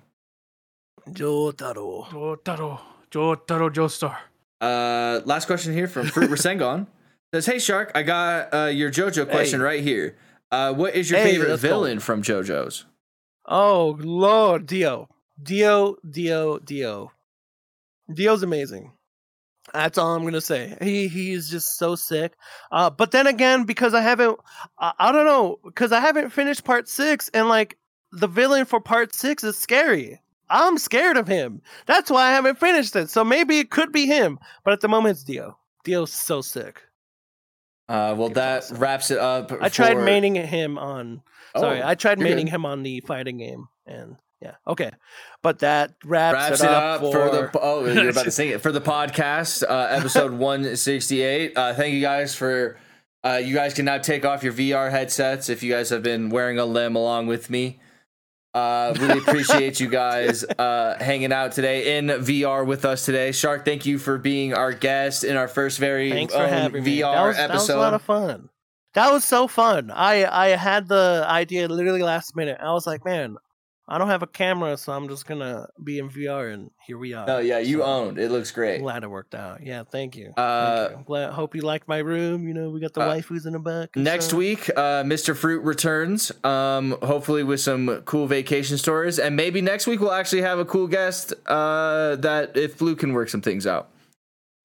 jotaro 1.14 2.06
Jotaro, 2.10 2.80
Jotaro 3.12 3.70
Joestar. 3.70 4.18
to- 4.60 4.66
Uh, 4.66 5.22
last 5.26 5.46
question 5.46 5.74
here 5.74 5.88
from 5.88 6.08
Fruit 6.08 6.30
Rasengan 6.36 6.88
says, 7.34 7.46
"Hey 7.46 7.60
Shark, 7.60 7.92
I 7.96 8.04
got 8.04 8.54
uh, 8.54 8.66
your 8.66 8.92
JoJo 8.92 9.30
question 9.30 9.60
Hey. 9.60 9.66
right 9.66 9.84
here. 9.84 10.18
Uh, 10.52 10.74
what 10.74 10.96
is 10.96 11.10
your 11.10 11.20
Hey, 11.20 11.32
favorite 11.32 11.50
let's 11.50 11.62
go. 11.62 11.70
villain 11.70 12.00
from 12.00 12.22
JoJo's?" 12.22 12.86
Oh 13.46 13.98
Lord, 14.00 14.66
Dio, 14.68 15.08
Dio, 15.42 15.96
Dio, 16.10 16.60
Dio, 16.60 17.12
Dio's 18.14 18.44
amazing. 18.44 18.92
That's 19.74 19.98
all 19.98 20.16
I'm 20.16 20.24
gonna 20.24 20.42
say. 20.42 20.78
He 20.82 21.08
he's 21.08 21.50
just 21.50 21.78
so 21.78 21.96
sick. 21.96 22.34
Uh, 22.72 22.90
but 22.90 23.12
then 23.12 23.28
again, 23.28 23.64
because 23.66 23.94
I 23.94 24.02
haven't, 24.02 24.40
I, 24.80 24.94
I 25.00 25.12
don't 25.12 25.26
know, 25.26 25.60
because 25.64 25.92
I 25.92 26.00
haven't 26.00 26.30
finished 26.30 26.64
part 26.64 26.88
six, 26.88 27.30
and 27.34 27.50
like 27.50 27.78
the 28.12 28.28
villain 28.28 28.66
for 28.66 28.80
part 28.80 29.14
six 29.14 29.44
is 29.44 29.58
scary. 29.58 30.22
I'm 30.50 30.78
scared 30.78 31.18
of 31.18 31.28
him. 31.28 31.62
That's 31.88 32.10
why 32.10 32.28
I 32.28 32.32
haven't 32.32 32.58
finished 32.58 32.96
it. 32.96 33.10
So 33.10 33.26
maybe 33.26 33.60
it 33.60 33.70
could 33.70 33.92
be 33.92 34.06
him, 34.06 34.40
but 34.64 34.72
at 34.72 34.80
the 34.82 34.88
moment 34.88 35.12
it's 35.18 35.24
Dio. 35.24 35.58
Dio's 35.84 36.14
so 36.14 36.42
sick. 36.42 36.82
Uh, 37.90 38.16
well, 38.18 38.30
that 38.30 38.64
us 38.64 38.72
a- 38.72 38.76
wraps 38.76 39.12
it 39.12 39.18
up. 39.20 39.52
I 39.62 39.70
tried 39.70 39.96
for- 39.96 40.02
maining 40.06 40.44
him 40.46 40.78
on 40.78 41.22
Sorry, 41.56 41.82
Oh, 41.82 41.88
I 41.88 41.96
tried 41.96 42.20
maining 42.20 42.46
good. 42.46 42.50
him 42.50 42.66
on 42.66 42.84
the 42.84 43.00
fighting 43.02 43.38
game, 43.38 43.68
and 43.86 44.16
yeah, 44.42 44.56
okay. 44.68 44.92
But 45.42 45.60
that 45.60 45.94
wraps, 46.06 46.34
wraps 46.34 46.62
it 46.62 46.70
up, 46.70 47.02
for, 47.02 47.12
the 47.12 47.50
oh 47.62 47.86
you're 47.86 48.10
about 48.10 48.26
to 48.26 48.32
sing 48.40 48.50
it 48.50 48.62
for 48.62 48.72
the 48.72 48.82
podcast 48.82 49.64
uh, 49.64 49.88
episode 49.90 50.32
168 50.38 51.58
uh, 51.58 51.74
thank 51.74 51.94
you 51.94 52.02
guys 52.02 52.36
for 52.36 52.78
uh, 53.24 53.42
you 53.44 53.56
guys 53.56 53.74
can 53.74 53.86
now 53.86 53.98
take 53.98 54.26
off 54.26 54.44
your 54.44 54.54
vr 54.54 54.92
headsets 54.92 55.50
if 55.50 55.64
you 55.64 55.72
guys 55.72 55.90
have 55.90 56.04
been 56.04 56.30
wearing 56.30 56.60
a 56.60 56.66
limb 56.66 56.96
along 56.96 57.28
with 57.28 57.50
me 57.50 57.80
uh, 58.54 58.94
really 59.00 59.20
appreciate 59.26 59.80
you 59.80 59.88
guys 59.88 60.44
uh, 60.44 60.98
hanging 61.00 61.32
out 61.32 61.52
today 61.52 61.98
in 61.98 62.08
VR 62.08 62.66
with 62.66 62.86
us 62.86 63.06
today. 63.06 63.32
Shark, 63.32 63.66
thank 63.66 63.86
you 63.86 64.00
for 64.00 64.18
being 64.18 64.56
our 64.56 64.74
guest 64.74 65.24
in 65.24 65.38
our 65.38 65.48
first 65.48 65.78
very 65.78 66.10
for. 66.10 66.34
VR 66.34 67.28
was, 67.28 67.38
episode. 67.38 67.38
that 67.38 67.54
was 67.54 67.70
a 67.70 67.78
lot 67.78 67.94
of 67.94 68.02
fun. 68.02 68.50
That 68.96 69.12
was 69.12 69.24
so 69.24 69.48
fun. 69.48 69.92
I 69.92 70.26
I 70.26 70.56
had 70.56 70.88
the 70.88 71.24
idea 71.28 71.68
literally 71.68 72.02
last 72.02 72.36
minute. 72.36 72.58
I 72.60 72.72
was 72.72 72.88
like, 72.88 73.06
man, 73.06 73.38
I 73.90 73.98
don't 73.98 74.10
have 74.10 74.22
a 74.22 74.28
camera, 74.28 74.76
so 74.76 74.92
I'm 74.92 75.08
just 75.08 75.26
gonna 75.26 75.68
be 75.82 76.00
in 76.00 76.10
VR, 76.10 76.54
and 76.54 76.72
here 76.86 76.98
we 76.98 77.14
are. 77.14 77.26
Oh 77.30 77.38
yeah, 77.40 77.60
you 77.60 77.78
So, 77.78 77.84
owned. 77.86 78.18
It 78.20 78.30
looks 78.32 78.52
great. 78.52 78.80
Glad 78.82 79.04
it 79.04 79.10
worked 79.10 79.34
out. 79.34 79.64
Yeah, 79.66 79.84
thank 79.90 80.18
you. 80.18 80.34
Uh, 80.36 80.88
thank 80.88 80.98
you. 81.00 81.04
Glad, 81.06 81.32
hope 81.32 81.56
you 81.56 81.62
liked 81.62 81.88
my 81.88 82.00
room. 82.00 82.48
You 82.48 82.54
know, 82.54 82.70
we 82.70 82.82
got 82.82 82.94
the 82.94 83.02
uh, 83.02 83.16
waifus 83.16 83.46
in 83.46 83.54
the 83.54 83.60
back. 83.60 83.96
Next 83.96 84.26
stuff. 84.26 84.40
week, 84.40 84.70
uh, 84.76 85.04
Mr. 85.04 85.36
Fruit 85.36 85.64
returns, 85.64 86.34
um, 86.44 86.98
hopefully 87.02 87.44
with 87.44 87.62
some 87.62 88.02
cool 88.06 88.28
vacation 88.28 88.78
stories, 88.78 89.20
and 89.20 89.36
maybe 89.38 89.62
next 89.62 89.88
week 89.88 90.02
we'll 90.02 90.12
actually 90.12 90.42
have 90.42 90.60
a 90.60 90.66
cool 90.66 90.88
guest 90.88 91.34
uh, 91.46 92.18
that 92.18 92.58
if 92.58 92.78
Blue 92.78 92.96
can 92.96 93.14
work 93.14 93.30
some 93.30 93.42
things 93.42 93.66
out, 93.66 93.90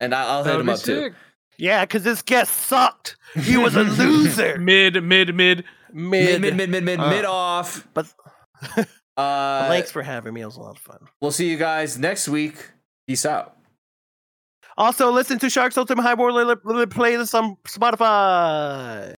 and 0.01 0.13
I- 0.15 0.27
I'll 0.27 0.43
hit 0.45 0.59
him 0.59 0.67
be 0.67 0.73
up 0.73 0.81
too. 0.81 1.13
Yeah, 1.59 1.85
because 1.85 2.03
this 2.03 2.23
guest 2.23 2.53
sucked. 2.53 3.17
He 3.35 3.57
was 3.57 3.77
a 3.77 3.83
loser. 3.85 4.59
Mid, 4.59 5.01
mid, 5.05 5.33
mid. 5.33 5.65
Mid, 5.93 6.41
Mid, 6.41 6.41
mid, 6.41 6.57
mid, 6.57 6.71
mid, 6.71 6.83
mid, 6.85 6.99
Uh, 6.99 7.11
mid 7.11 7.25
off. 7.27 7.87
But 7.95 8.07
Uh, 9.17 9.69
thanks 9.69 9.91
for 9.91 10.03
having 10.03 10.33
me. 10.35 10.41
It 10.41 10.47
was 10.47 10.57
a 10.57 10.61
lot 10.61 10.77
of 10.77 10.83
fun. 10.83 11.09
We'll 11.21 11.33
see 11.33 11.51
you 11.51 11.57
guys 11.57 11.99
next 11.99 12.29
week. 12.29 12.71
Peace 13.07 13.27
out. 13.27 13.57
Also, 14.79 15.11
listen 15.11 15.39
to 15.41 15.51
Sharks 15.51 15.77
Ultimate 15.77 16.03
Highboard 16.03 16.57
playlist 16.87 17.35
on 17.39 17.57
Spotify. 17.65 19.15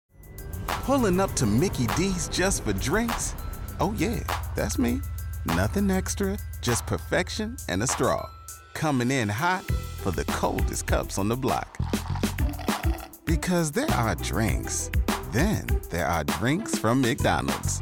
Pulling 0.67 1.19
up 1.19 1.33
to 1.33 1.45
Mickey 1.45 1.87
D's 1.95 2.27
just 2.29 2.63
for 2.63 2.73
drinks? 2.73 3.35
Oh, 3.79 3.93
yeah, 3.97 4.19
that's 4.55 4.79
me. 4.79 4.99
Nothing 5.45 5.91
extra, 5.91 6.37
just 6.61 6.85
perfection 6.85 7.57
and 7.69 7.83
a 7.83 7.87
straw. 7.87 8.27
Coming 8.73 9.11
in 9.11 9.29
hot 9.29 9.63
for 10.01 10.11
the 10.11 10.25
coldest 10.25 10.87
cups 10.87 11.17
on 11.17 11.27
the 11.27 11.35
block. 11.35 11.77
Because 13.25 13.71
there 13.71 13.89
are 13.91 14.15
drinks, 14.15 14.89
then 15.31 15.67
there 15.89 16.07
are 16.07 16.23
drinks 16.23 16.77
from 16.77 17.01
McDonald's. 17.01 17.81